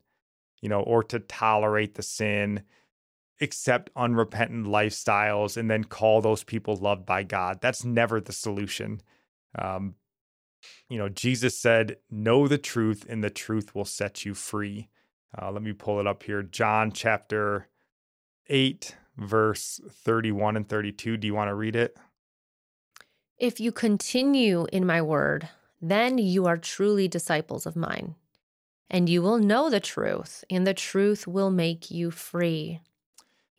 you 0.62 0.70
know, 0.70 0.82
or 0.82 1.04
to 1.04 1.20
tolerate 1.20 1.96
the 1.96 2.04
sin, 2.04 2.64
accept 3.40 3.90
unrepentant 3.96 4.68
lifestyles, 4.68 5.56
and 5.56 5.70
then 5.70 5.84
call 5.84 6.22
those 6.22 6.44
people 6.44 6.76
loved 6.76 7.06
by 7.06 7.24
God. 7.24 7.60
That's 7.62 7.86
never 7.86 8.20
the 8.20 8.34
solution. 8.34 9.02
Um, 9.58 9.96
you 10.90 10.98
know, 10.98 11.10
Jesus 11.10 11.58
said, 11.58 11.98
Know 12.10 12.48
the 12.48 12.58
truth, 12.58 13.06
and 13.08 13.24
the 13.24 13.30
truth 13.30 13.74
will 13.74 13.86
set 13.86 14.26
you 14.26 14.34
free. 14.34 14.90
Uh, 15.40 15.52
let 15.52 15.64
me 15.64 15.74
pull 15.74 16.00
it 16.00 16.08
up 16.08 16.24
here. 16.24 16.44
John 16.44 16.92
chapter 16.92 17.70
8, 18.48 18.96
verse 19.18 19.80
31 19.90 20.58
and 20.58 20.68
32. 20.68 21.18
Do 21.18 21.28
you 21.28 21.34
want 21.34 21.50
to 21.50 21.56
read 21.56 21.76
it? 21.76 21.98
If 23.44 23.60
you 23.60 23.74
continue 23.74 24.68
in 24.72 24.86
my 24.86 25.02
word, 25.02 25.50
then 25.82 26.18
you 26.18 26.46
are 26.46 26.56
truly 26.56 27.10
disciples 27.10 27.66
of 27.66 27.76
mine, 27.76 28.16
and 28.90 29.10
you 29.10 29.22
will 29.22 29.38
know 29.38 29.70
the 29.70 29.82
truth, 29.82 30.46
and 30.50 30.66
the 30.66 30.74
truth 30.74 31.28
will 31.28 31.52
make 31.52 31.92
you 31.92 32.10
free. 32.10 32.80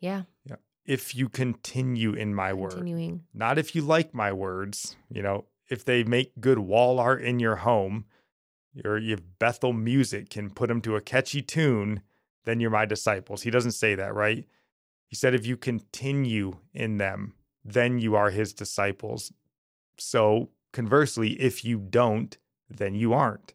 Yeah. 0.00 0.22
Yeah. 0.48 0.56
If 0.86 1.14
you 1.14 1.28
continue 1.28 2.14
in 2.14 2.34
my 2.34 2.52
Continuing. 2.52 3.10
word, 3.10 3.20
not 3.34 3.58
if 3.58 3.74
you 3.74 3.82
like 3.82 4.14
my 4.14 4.32
words, 4.32 4.96
you 5.10 5.20
know, 5.20 5.44
if 5.68 5.84
they 5.84 6.02
make 6.02 6.40
good 6.40 6.60
wall 6.60 6.98
art 6.98 7.20
in 7.20 7.38
your 7.38 7.56
home, 7.56 8.06
or 8.86 8.96
if 8.96 9.20
Bethel 9.38 9.74
music 9.74 10.30
can 10.30 10.48
put 10.48 10.68
them 10.68 10.80
to 10.80 10.96
a 10.96 11.02
catchy 11.02 11.42
tune, 11.42 12.00
then 12.44 12.58
you're 12.58 12.70
my 12.70 12.86
disciples. 12.86 13.42
He 13.42 13.50
doesn't 13.50 13.72
say 13.72 13.94
that, 13.96 14.14
right? 14.14 14.46
He 15.08 15.14
said, 15.14 15.34
if 15.34 15.44
you 15.44 15.58
continue 15.58 16.56
in 16.72 16.96
them, 16.96 17.34
then 17.62 17.98
you 17.98 18.16
are 18.16 18.30
his 18.30 18.54
disciples. 18.54 19.30
So, 19.98 20.50
conversely, 20.72 21.40
if 21.40 21.64
you 21.64 21.78
don't, 21.78 22.36
then 22.68 22.94
you 22.94 23.12
aren't. 23.12 23.54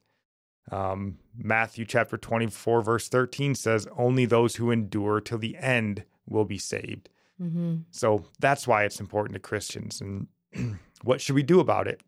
Um, 0.71 1.17
Matthew 1.35 1.85
chapter 1.85 2.17
24, 2.17 2.81
verse 2.81 3.09
13 3.09 3.55
says, 3.55 3.87
Only 3.97 4.25
those 4.25 4.55
who 4.55 4.71
endure 4.71 5.19
till 5.19 5.37
the 5.37 5.57
end 5.57 6.03
will 6.27 6.45
be 6.45 6.57
saved. 6.57 7.09
Mm-hmm. 7.41 7.77
So 7.91 8.25
that's 8.39 8.67
why 8.67 8.83
it's 8.83 8.99
important 8.99 9.33
to 9.33 9.39
Christians. 9.39 10.01
And 10.01 10.27
what 11.03 11.21
should 11.21 11.35
we 11.35 11.43
do 11.43 11.59
about 11.59 11.87
it? 11.87 12.01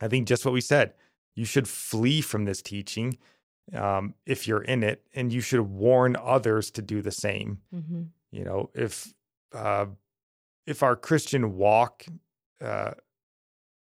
I 0.00 0.08
think 0.08 0.28
just 0.28 0.44
what 0.44 0.54
we 0.54 0.60
said. 0.60 0.94
You 1.34 1.44
should 1.44 1.68
flee 1.68 2.22
from 2.22 2.44
this 2.44 2.62
teaching 2.62 3.18
um, 3.74 4.14
if 4.24 4.46
you're 4.46 4.62
in 4.62 4.82
it, 4.82 5.02
and 5.14 5.32
you 5.32 5.40
should 5.40 5.60
warn 5.60 6.16
others 6.22 6.70
to 6.72 6.82
do 6.82 7.02
the 7.02 7.10
same. 7.10 7.58
Mm-hmm. 7.74 8.02
You 8.30 8.44
know, 8.44 8.70
if 8.74 9.12
uh, 9.52 9.86
if 10.66 10.82
our 10.82 10.96
Christian 10.96 11.56
walk, 11.56 12.06
uh, 12.60 12.92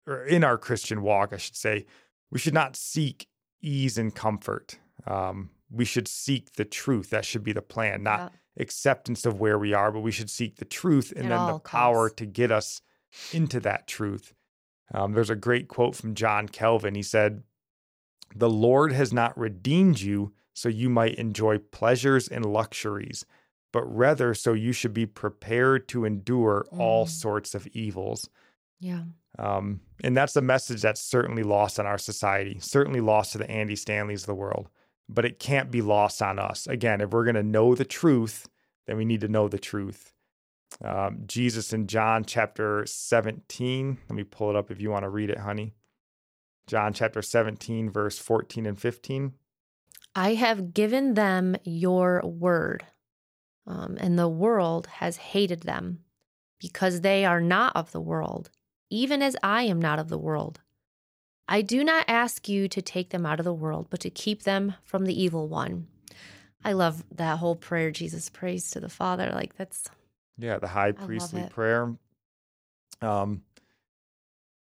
or 0.07 0.23
in 0.25 0.43
our 0.43 0.57
Christian 0.57 1.01
walk, 1.01 1.33
I 1.33 1.37
should 1.37 1.55
say, 1.55 1.85
we 2.31 2.39
should 2.39 2.53
not 2.53 2.75
seek 2.75 3.27
ease 3.61 3.97
and 3.97 4.13
comfort. 4.13 4.79
Um, 5.07 5.51
we 5.71 5.85
should 5.85 6.07
seek 6.07 6.53
the 6.53 6.65
truth. 6.65 7.09
That 7.09 7.25
should 7.25 7.43
be 7.43 7.53
the 7.53 7.61
plan, 7.61 8.03
not 8.03 8.31
Yeah. 8.31 8.61
acceptance 8.63 9.25
of 9.25 9.39
where 9.39 9.57
we 9.57 9.73
are, 9.73 9.91
but 9.91 10.01
we 10.01 10.11
should 10.11 10.29
seek 10.29 10.57
the 10.57 10.65
truth 10.65 11.11
and 11.15 11.25
At 11.25 11.29
then 11.29 11.37
the 11.47 11.53
all 11.53 11.59
power 11.59 12.09
to 12.09 12.25
get 12.25 12.51
us 12.51 12.81
into 13.31 13.59
that 13.61 13.87
truth. 13.87 14.33
Um, 14.93 15.13
there's 15.13 15.29
a 15.29 15.35
great 15.35 15.67
quote 15.67 15.95
from 15.95 16.13
John 16.15 16.47
Calvin. 16.49 16.95
He 16.95 17.03
said, 17.03 17.43
The 18.35 18.49
Lord 18.49 18.91
has 18.91 19.13
not 19.13 19.37
redeemed 19.37 20.01
you 20.01 20.33
so 20.53 20.69
you 20.69 20.89
might 20.89 21.15
enjoy 21.15 21.57
pleasures 21.57 22.27
and 22.27 22.45
luxuries, 22.45 23.25
but 23.71 23.83
rather 23.85 24.33
so 24.35 24.53
you 24.53 24.71
should 24.71 24.93
be 24.93 25.05
prepared 25.07 25.87
to 25.89 26.05
endure 26.05 26.65
all 26.71 27.05
Mm. 27.05 27.09
sorts 27.09 27.55
of 27.55 27.65
evils. 27.67 28.29
Yeah. 28.79 29.05
Um, 29.39 29.81
and 30.03 30.15
that's 30.15 30.35
a 30.35 30.41
message 30.41 30.81
that's 30.81 31.01
certainly 31.01 31.43
lost 31.43 31.79
on 31.79 31.85
our 31.85 31.97
society, 31.97 32.59
certainly 32.59 33.01
lost 33.01 33.31
to 33.31 33.37
the 33.37 33.49
Andy 33.49 33.75
Stanleys 33.75 34.23
of 34.23 34.27
the 34.27 34.35
world, 34.35 34.69
but 35.09 35.25
it 35.25 35.39
can't 35.39 35.71
be 35.71 35.81
lost 35.81 36.21
on 36.21 36.39
us. 36.39 36.67
Again, 36.67 37.01
if 37.01 37.11
we're 37.11 37.23
going 37.23 37.35
to 37.35 37.43
know 37.43 37.73
the 37.73 37.85
truth, 37.85 38.47
then 38.85 38.97
we 38.97 39.05
need 39.05 39.21
to 39.21 39.27
know 39.27 39.47
the 39.47 39.59
truth. 39.59 40.13
Um, 40.83 41.23
Jesus 41.25 41.73
in 41.73 41.87
John 41.87 42.25
chapter 42.25 42.85
17, 42.85 43.97
let 44.09 44.15
me 44.15 44.23
pull 44.23 44.49
it 44.49 44.55
up 44.55 44.71
if 44.71 44.81
you 44.81 44.89
want 44.91 45.03
to 45.03 45.09
read 45.09 45.29
it, 45.29 45.39
honey. 45.39 45.73
John 46.67 46.93
chapter 46.93 47.21
17, 47.21 47.89
verse 47.89 48.17
14 48.17 48.65
and 48.65 48.79
15. 48.79 49.33
I 50.15 50.35
have 50.35 50.73
given 50.73 51.15
them 51.15 51.55
your 51.63 52.21
word, 52.23 52.85
um, 53.65 53.97
and 53.99 54.17
the 54.17 54.29
world 54.29 54.87
has 54.87 55.17
hated 55.17 55.61
them 55.61 55.99
because 56.59 57.01
they 57.01 57.25
are 57.25 57.41
not 57.41 57.75
of 57.75 57.91
the 57.91 58.01
world, 58.01 58.49
even 58.93 59.23
as 59.23 59.35
I 59.41 59.63
am 59.63 59.81
not 59.81 59.97
of 59.97 60.09
the 60.09 60.19
world. 60.19 60.61
I 61.47 61.63
do 61.63 61.83
not 61.83 62.05
ask 62.07 62.47
you 62.47 62.67
to 62.67 62.81
take 62.81 63.09
them 63.09 63.25
out 63.25 63.39
of 63.39 63.43
the 63.43 63.53
world, 63.53 63.87
but 63.89 63.99
to 64.01 64.11
keep 64.11 64.43
them 64.43 64.75
from 64.83 65.05
the 65.05 65.21
evil 65.21 65.47
one. 65.49 65.87
I 66.63 66.73
love 66.73 67.03
that 67.15 67.39
whole 67.39 67.55
prayer 67.55 67.89
Jesus 67.89 68.29
prays 68.29 68.69
to 68.71 68.79
the 68.79 68.89
Father. 68.89 69.31
Like, 69.33 69.55
that's 69.57 69.89
Yeah, 70.37 70.59
the 70.59 70.67
high 70.67 70.91
priestly 70.91 71.43
prayer. 71.49 71.95
Um, 73.01 73.41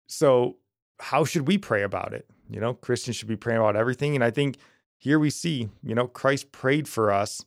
so 0.09 0.57
how 0.99 1.25
should 1.25 1.47
we 1.47 1.57
pray 1.57 1.85
about 1.85 2.13
it? 2.13 2.27
You 2.51 2.61
know, 2.61 2.75
Christians 2.75 3.17
should 3.17 3.29
be 3.29 3.37
praying 3.37 3.61
about 3.61 3.77
everything, 3.77 4.17
and 4.17 4.25
I 4.25 4.33
think 4.33 4.59
here 4.97 5.21
we 5.21 5.31
see, 5.31 5.69
you 5.83 5.95
know, 5.95 6.09
Christ 6.09 6.51
prayed 6.51 6.89
for 6.89 7.13
us, 7.13 7.45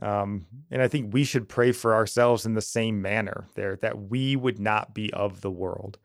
um, 0.00 0.46
and 0.70 0.80
I 0.80 0.88
think 0.88 1.12
we 1.12 1.24
should 1.24 1.48
pray 1.48 1.70
for 1.70 1.94
ourselves 1.94 2.46
in 2.46 2.54
the 2.54 2.62
same 2.62 3.02
manner. 3.02 3.46
There, 3.54 3.76
that 3.82 4.08
we 4.10 4.36
would 4.36 4.58
not 4.58 4.94
be 4.94 5.12
of 5.12 5.42
the 5.42 5.50
world, 5.50 5.98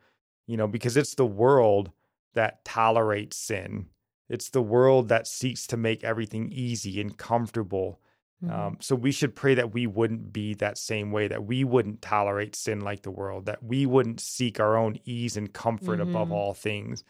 you 0.50 0.58
know, 0.58 0.68
because 0.68 0.98
it's 0.98 1.14
the 1.14 1.26
world 1.44 1.92
that 2.34 2.66
tolerates 2.66 3.38
sin. 3.38 3.86
It's 4.30 4.50
the 4.50 4.62
world 4.64 5.08
that 5.10 5.28
seeks 5.28 5.68
to 5.68 5.78
make 5.78 6.04
everything 6.04 6.52
easy 6.52 7.00
and 7.00 7.16
comfortable 7.18 8.00
mhm. 8.44 8.52
um, 8.52 8.78
so 8.80 8.96
we 8.96 9.12
should 9.12 9.36
pray 9.36 9.54
that 9.56 9.74
we 9.74 9.86
wouldn't 9.86 10.32
be 10.34 10.54
that 10.56 10.78
same 10.78 11.12
way, 11.12 11.28
that 11.28 11.44
we 11.44 11.64
wouldn't 11.64 12.02
tolerate 12.02 12.56
sin 12.56 12.80
like 12.82 13.02
the 13.04 13.12
world, 13.12 13.46
that 13.46 13.62
we 13.62 13.86
wouldn't 13.86 14.20
seek 14.22 14.60
our 14.60 14.76
own 14.78 14.98
ease 15.06 15.38
and 15.38 15.54
comfort 15.54 16.00
above 16.00 16.30
Mhm. 16.30 16.34
all 16.34 16.54
things. 16.54 17.04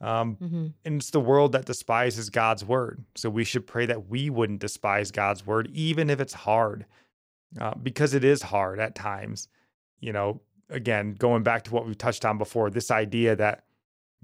Um, 0.00 0.36
Mhm. 0.36 0.72
and 0.84 0.96
it's 0.96 1.10
the 1.10 1.20
world 1.20 1.52
that 1.52 1.66
despises 1.66 2.30
God's 2.30 2.64
word. 2.64 3.04
So 3.14 3.30
we 3.30 3.44
should 3.44 3.66
pray 3.66 3.86
that 3.86 4.08
we 4.08 4.30
wouldn't 4.30 4.60
despise 4.60 5.10
God's 5.12 5.46
word, 5.46 5.68
even 5.72 6.10
if 6.10 6.18
it's 6.20 6.32
hard, 6.34 6.86
uh, 7.60 7.74
because 7.76 8.14
it 8.14 8.24
is 8.24 8.42
hard 8.42 8.80
at 8.80 8.94
times. 8.96 9.48
You 10.00 10.12
know, 10.12 10.40
again, 10.72 11.14
going 11.14 11.42
back 11.42 11.64
to 11.64 11.72
what 11.74 11.86
we've 11.86 11.98
touched 11.98 12.24
on 12.24 12.38
before, 12.38 12.70
this 12.70 12.90
idea 12.90 13.36
that 13.36 13.64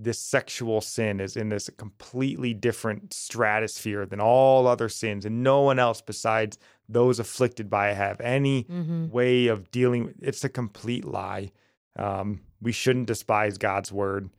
this 0.01 0.19
sexual 0.21 0.81
sin 0.81 1.19
is 1.21 1.37
in 1.37 1.49
this 1.49 1.69
completely 1.77 2.55
different 2.55 3.13
stratosphere 3.13 4.07
than 4.07 4.21
all 4.21 4.67
other 4.67 4.89
sins, 4.89 5.25
and 5.25 5.43
no 5.43 5.61
one 5.63 5.79
else 5.79 6.01
besides 6.01 6.57
those 6.89 7.19
afflicted 7.19 7.69
by 7.69 7.91
it 7.91 7.97
have 7.97 8.21
any 8.21 8.65
Mhm. 8.65 9.11
way 9.11 9.49
of 9.49 9.71
dealing 9.73 10.05
with 10.05 10.15
it's 10.23 10.45
a 10.45 10.49
complete 10.49 11.05
lie. 11.05 11.51
Um, 11.97 12.41
we 12.63 12.71
shouldn't 12.73 13.07
despise 13.09 13.59
God's 13.59 13.91
word. 13.91 14.31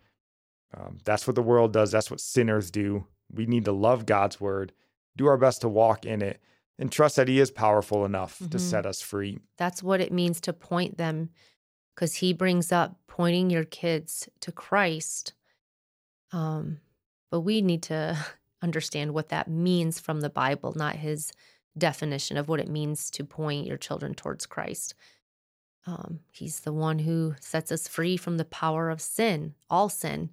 Um, 0.73 0.99
that's 1.03 1.27
what 1.27 1.35
the 1.35 1.41
world 1.41 1.73
does. 1.73 1.91
That's 1.91 2.09
what 2.11 2.21
sinners 2.21 2.71
do. 2.71 3.05
We 3.33 3.45
need 3.45 3.65
to 3.65 3.71
love 3.71 4.05
God's 4.05 4.39
word, 4.39 4.71
do 5.17 5.25
our 5.27 5.37
best 5.37 5.61
to 5.61 5.69
walk 5.69 6.05
in 6.05 6.21
it, 6.21 6.39
and 6.77 6.89
trust 6.91 7.17
that 7.17 7.27
He 7.27 7.39
is 7.39 7.51
powerful 7.51 8.05
enough 8.05 8.39
to 8.39 8.57
Mhm. 8.57 8.59
set 8.61 8.85
us 8.85 9.01
free. 9.01 9.39
That's 9.57 9.83
what 9.83 9.99
it 9.99 10.13
means 10.13 10.39
to 10.41 10.53
point 10.53 10.97
them, 10.97 11.31
because 11.95 12.15
he 12.15 12.33
brings 12.33 12.71
up 12.71 12.97
pointing 13.07 13.49
your 13.49 13.65
kids 13.65 14.29
to 14.41 14.51
Christ. 14.51 15.33
Um, 16.31 16.79
but 17.31 17.41
we 17.41 17.61
need 17.61 17.83
to 17.83 18.17
understand 18.61 19.13
what 19.13 19.29
that 19.29 19.47
means 19.47 19.99
from 19.99 20.21
the 20.21 20.29
Bible, 20.29 20.73
not 20.75 20.95
his 20.95 21.31
definition 21.77 22.37
of 22.37 22.49
what 22.49 22.59
it 22.59 22.69
means 22.69 23.09
to 23.11 23.23
point 23.23 23.67
your 23.67 23.77
children 23.77 24.13
towards 24.13 24.45
Christ. 24.45 24.95
Um, 25.87 26.19
he's 26.31 26.59
the 26.61 26.73
one 26.73 26.99
who 26.99 27.35
sets 27.39 27.71
us 27.71 27.87
free 27.87 28.17
from 28.17 28.37
the 28.37 28.45
power 28.45 28.89
of 28.89 29.01
sin, 29.01 29.55
all 29.69 29.89
sin. 29.89 30.29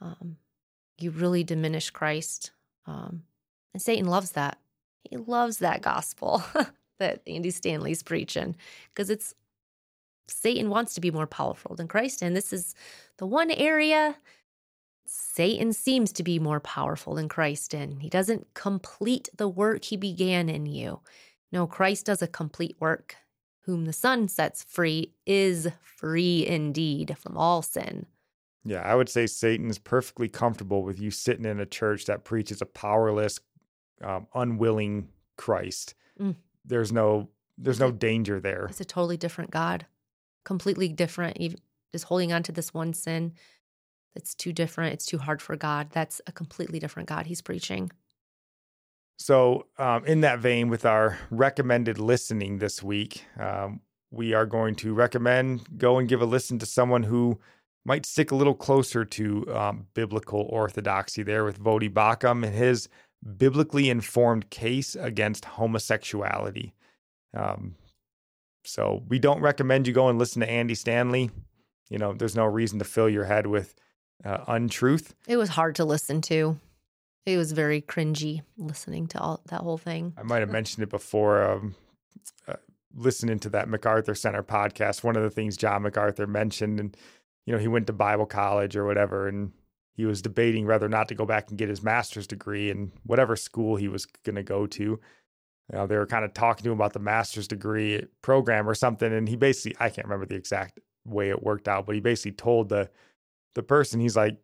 Um, 0.00 0.36
you 0.98 1.10
really 1.10 1.44
diminish 1.44 1.90
Christ. 1.90 2.52
Um, 2.86 3.24
and 3.74 3.82
Satan 3.82 4.06
loves 4.06 4.32
that. 4.32 4.58
He 5.08 5.16
loves 5.16 5.58
that 5.58 5.82
gospel 5.82 6.42
that 6.98 7.22
Andy 7.26 7.50
Stanley's 7.50 8.02
preaching 8.02 8.56
because 8.88 9.10
it's 9.10 9.34
Satan 10.32 10.70
wants 10.70 10.94
to 10.94 11.00
be 11.00 11.10
more 11.10 11.26
powerful 11.26 11.76
than 11.76 11.88
Christ. 11.88 12.22
And 12.22 12.34
this 12.34 12.52
is 12.52 12.74
the 13.18 13.26
one 13.26 13.50
area 13.50 14.16
Satan 15.04 15.72
seems 15.72 16.12
to 16.12 16.22
be 16.22 16.38
more 16.38 16.60
powerful 16.60 17.14
than 17.14 17.28
Christ 17.28 17.74
in. 17.74 18.00
He 18.00 18.08
doesn't 18.08 18.54
complete 18.54 19.28
the 19.36 19.48
work 19.48 19.84
he 19.84 19.96
began 19.96 20.48
in 20.48 20.66
you. 20.66 21.00
No, 21.50 21.66
Christ 21.66 22.06
does 22.06 22.22
a 22.22 22.26
complete 22.26 22.76
work. 22.80 23.16
Whom 23.66 23.84
the 23.84 23.92
Son 23.92 24.26
sets 24.26 24.64
free 24.64 25.12
is 25.24 25.68
free 25.82 26.44
indeed 26.46 27.16
from 27.18 27.36
all 27.36 27.62
sin. 27.62 28.06
Yeah, 28.64 28.80
I 28.80 28.94
would 28.94 29.08
say 29.08 29.26
Satan 29.26 29.70
is 29.70 29.78
perfectly 29.78 30.28
comfortable 30.28 30.82
with 30.82 31.00
you 31.00 31.10
sitting 31.10 31.44
in 31.44 31.60
a 31.60 31.66
church 31.66 32.06
that 32.06 32.24
preaches 32.24 32.60
a 32.60 32.66
powerless, 32.66 33.38
um, 34.02 34.26
unwilling 34.34 35.08
Christ. 35.36 35.94
Mm. 36.20 36.36
There's 36.64 36.92
no 36.92 37.28
there's 37.58 37.80
no 37.80 37.92
danger 37.92 38.40
there. 38.40 38.66
It's 38.68 38.80
a 38.80 38.84
totally 38.84 39.16
different 39.16 39.50
God, 39.50 39.86
completely 40.44 40.88
different. 40.88 41.38
Just 41.92 42.04
holding 42.04 42.32
on 42.32 42.42
to 42.44 42.52
this 42.52 42.72
one 42.72 42.94
sin 42.94 43.32
that's 44.14 44.34
too 44.34 44.52
different. 44.52 44.94
It's 44.94 45.06
too 45.06 45.18
hard 45.18 45.40
for 45.40 45.56
God. 45.56 45.90
That's 45.90 46.20
a 46.26 46.32
completely 46.32 46.78
different 46.78 47.08
God 47.08 47.26
he's 47.26 47.42
preaching. 47.42 47.90
So, 49.18 49.66
um, 49.78 50.04
in 50.04 50.22
that 50.22 50.40
vein, 50.40 50.68
with 50.68 50.84
our 50.84 51.18
recommended 51.30 51.98
listening 51.98 52.58
this 52.58 52.82
week, 52.82 53.24
um, 53.38 53.80
we 54.10 54.34
are 54.34 54.46
going 54.46 54.74
to 54.76 54.94
recommend 54.94 55.78
go 55.78 55.98
and 55.98 56.08
give 56.08 56.20
a 56.20 56.26
listen 56.26 56.58
to 56.58 56.66
someone 56.66 57.04
who 57.04 57.38
might 57.84 58.06
stick 58.06 58.30
a 58.30 58.34
little 58.34 58.54
closer 58.54 59.04
to 59.04 59.54
um, 59.54 59.86
biblical 59.94 60.46
orthodoxy 60.50 61.22
there 61.22 61.44
with 61.44 61.60
Voddie 61.60 61.92
Baucham 61.92 62.44
and 62.44 62.54
his 62.54 62.88
biblically 63.36 63.90
informed 63.90 64.50
case 64.50 64.94
against 64.96 65.44
homosexuality. 65.44 66.74
Um, 67.34 67.76
so, 68.64 69.02
we 69.08 69.18
don't 69.18 69.40
recommend 69.40 69.86
you 69.86 69.92
go 69.92 70.08
and 70.08 70.18
listen 70.18 70.40
to 70.40 70.50
Andy 70.50 70.74
Stanley. 70.74 71.30
You 71.88 71.98
know, 71.98 72.12
there's 72.12 72.36
no 72.36 72.44
reason 72.46 72.78
to 72.78 72.84
fill 72.84 73.08
your 73.08 73.24
head 73.24 73.46
with 73.46 73.74
uh, 74.24 74.44
untruth. 74.48 75.14
It 75.26 75.36
was 75.36 75.50
hard 75.50 75.74
to 75.76 75.84
listen 75.84 76.20
to. 76.22 76.58
It 77.26 77.36
was 77.36 77.52
very 77.52 77.80
cringy 77.80 78.42
listening 78.56 79.06
to 79.08 79.20
all 79.20 79.40
that 79.46 79.60
whole 79.60 79.78
thing. 79.78 80.14
I 80.16 80.22
might 80.22 80.40
have 80.40 80.50
mentioned 80.58 80.82
it 80.82 80.90
before. 80.90 81.42
Um, 81.42 81.74
uh, 82.48 82.54
listening 82.94 83.38
to 83.40 83.50
that 83.50 83.68
MacArthur 83.68 84.14
Center 84.14 84.42
podcast, 84.42 85.04
one 85.04 85.16
of 85.16 85.22
the 85.22 85.30
things 85.30 85.56
John 85.56 85.82
MacArthur 85.82 86.26
mentioned, 86.26 86.80
and 86.80 86.96
you 87.46 87.52
know, 87.52 87.58
he 87.58 87.68
went 87.68 87.86
to 87.88 87.92
Bible 87.92 88.26
college 88.26 88.76
or 88.76 88.84
whatever, 88.84 89.28
and 89.28 89.52
he 89.94 90.06
was 90.06 90.22
debating 90.22 90.66
whether 90.66 90.86
or 90.86 90.90
not 90.90 91.08
to 91.08 91.14
go 91.14 91.26
back 91.26 91.48
and 91.50 91.58
get 91.58 91.68
his 91.68 91.82
master's 91.82 92.26
degree 92.26 92.70
in 92.70 92.92
whatever 93.04 93.36
school 93.36 93.76
he 93.76 93.88
was 93.88 94.06
going 94.06 94.36
to 94.36 94.42
go 94.42 94.66
to. 94.66 94.98
You 95.72 95.78
know, 95.78 95.86
they 95.86 95.96
were 95.96 96.06
kind 96.06 96.24
of 96.24 96.34
talking 96.34 96.64
to 96.64 96.70
him 96.70 96.78
about 96.78 96.92
the 96.92 96.98
master's 96.98 97.48
degree 97.48 98.04
program 98.20 98.68
or 98.68 98.74
something, 98.74 99.12
and 99.12 99.28
he 99.28 99.36
basically 99.36 99.76
I 99.80 99.88
can't 99.88 100.06
remember 100.06 100.26
the 100.26 100.36
exact 100.36 100.78
way 101.04 101.30
it 101.30 101.42
worked 101.42 101.66
out, 101.66 101.86
but 101.86 101.94
he 101.94 102.00
basically 102.00 102.32
told 102.32 102.68
the 102.68 102.90
the 103.54 103.62
person, 103.62 104.00
he's 104.00 104.16
like, 104.16 104.38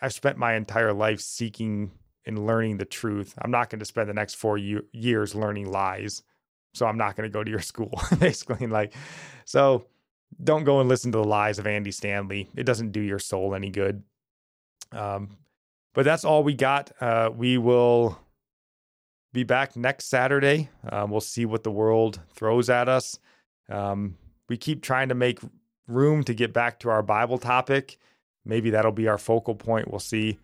I've 0.00 0.12
spent 0.12 0.36
my 0.36 0.54
entire 0.54 0.92
life 0.92 1.20
seeking 1.20 1.92
and 2.26 2.46
learning 2.46 2.78
the 2.78 2.84
truth. 2.84 3.34
I'm 3.40 3.50
not 3.50 3.70
going 3.70 3.80
to 3.80 3.84
spend 3.84 4.08
the 4.08 4.14
next 4.14 4.34
four 4.34 4.58
years 4.58 5.34
learning 5.34 5.70
lies. 5.70 6.22
So 6.74 6.86
I'm 6.86 6.96
not 6.96 7.16
going 7.16 7.28
to 7.28 7.32
go 7.32 7.44
to 7.44 7.50
your 7.50 7.60
school, 7.72 8.00
basically. 8.18 8.66
Like, 8.66 8.94
so 9.44 9.86
don't 10.42 10.64
go 10.64 10.80
and 10.80 10.88
listen 10.88 11.12
to 11.12 11.18
the 11.18 11.24
lies 11.24 11.58
of 11.58 11.66
Andy 11.66 11.90
Stanley. 11.90 12.48
It 12.56 12.64
doesn't 12.64 12.92
do 12.92 13.00
your 13.00 13.18
soul 13.18 13.54
any 13.54 13.70
good. 13.70 14.02
Um, 14.92 15.36
but 15.94 16.04
that's 16.04 16.24
all 16.24 16.42
we 16.42 16.54
got. 16.54 16.92
Uh, 17.00 17.30
we 17.34 17.58
will 17.58 18.18
be 19.32 19.44
back 19.44 19.76
next 19.76 20.06
Saturday. 20.06 20.68
Um, 20.90 21.10
we'll 21.10 21.20
see 21.20 21.46
what 21.46 21.62
the 21.62 21.70
world 21.70 22.20
throws 22.34 22.68
at 22.68 22.88
us. 22.88 23.18
Um, 23.70 24.16
we 24.48 24.56
keep 24.56 24.82
trying 24.82 25.08
to 25.08 25.14
make 25.14 25.40
room 25.86 26.22
to 26.24 26.34
get 26.34 26.52
back 26.52 26.80
to 26.80 26.90
our 26.90 27.02
Bible 27.02 27.38
topic. 27.38 27.98
Maybe 28.44 28.70
that'll 28.70 28.92
be 28.92 29.08
our 29.08 29.18
focal 29.18 29.54
point. 29.54 29.90
We'll 29.90 30.00
see. 30.00 30.38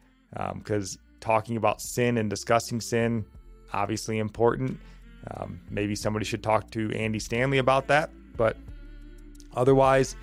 Because 0.55 0.97
um, 0.97 1.03
talking 1.21 1.57
about 1.57 1.81
sin 1.81 2.19
and 2.19 2.31
discussing 2.31 2.81
sin, 2.81 3.25
obviously 3.73 4.19
important. 4.19 4.79
Um, 5.33 5.61
maybe 5.71 5.95
somebody 5.95 6.25
should 6.25 6.43
talk 6.43 6.71
to 6.71 6.91
Andy 6.93 7.19
Stanley 7.19 7.59
about 7.59 7.89
that. 7.89 8.11
But 8.37 8.57
otherwise, 9.55 10.17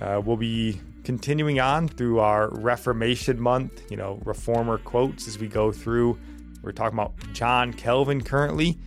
uh, 0.00 0.22
we'll 0.24 0.36
be 0.36 0.80
continuing 1.04 1.60
on 1.60 1.88
through 1.88 2.20
our 2.20 2.50
Reformation 2.50 3.40
month, 3.40 3.90
you 3.90 3.96
know, 3.96 4.20
reformer 4.24 4.78
quotes 4.78 5.26
as 5.26 5.38
we 5.38 5.48
go 5.48 5.72
through. 5.72 6.18
We're 6.62 6.72
talking 6.72 6.98
about 6.98 7.14
John 7.32 7.72
Calvin 7.72 8.22
currently. 8.22 8.78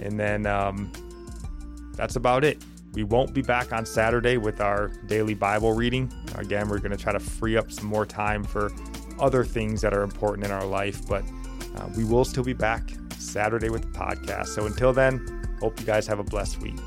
And 0.00 0.18
then 0.18 0.46
um, 0.46 0.92
that's 1.96 2.16
about 2.16 2.44
it. 2.44 2.62
We 2.92 3.02
won't 3.02 3.34
be 3.34 3.42
back 3.42 3.72
on 3.72 3.84
Saturday 3.84 4.36
with 4.36 4.60
our 4.60 4.88
daily 5.06 5.34
Bible 5.34 5.72
reading. 5.72 6.12
Again, 6.36 6.68
we're 6.68 6.78
going 6.78 6.92
to 6.92 6.96
try 6.96 7.12
to 7.12 7.20
free 7.20 7.56
up 7.56 7.72
some 7.72 7.86
more 7.86 8.06
time 8.06 8.44
for 8.44 8.70
other 9.18 9.44
things 9.44 9.80
that 9.80 9.92
are 9.92 10.02
important 10.02 10.44
in 10.46 10.52
our 10.52 10.66
life, 10.66 11.06
but 11.08 11.24
uh, 11.76 11.88
we 11.96 12.04
will 12.04 12.24
still 12.24 12.44
be 12.44 12.52
back 12.52 12.90
Saturday 13.18 13.68
with 13.68 13.82
the 13.82 13.98
podcast. 13.98 14.48
So 14.48 14.66
until 14.66 14.92
then, 14.92 15.56
hope 15.60 15.78
you 15.80 15.86
guys 15.86 16.06
have 16.06 16.18
a 16.18 16.24
blessed 16.24 16.60
week. 16.60 16.78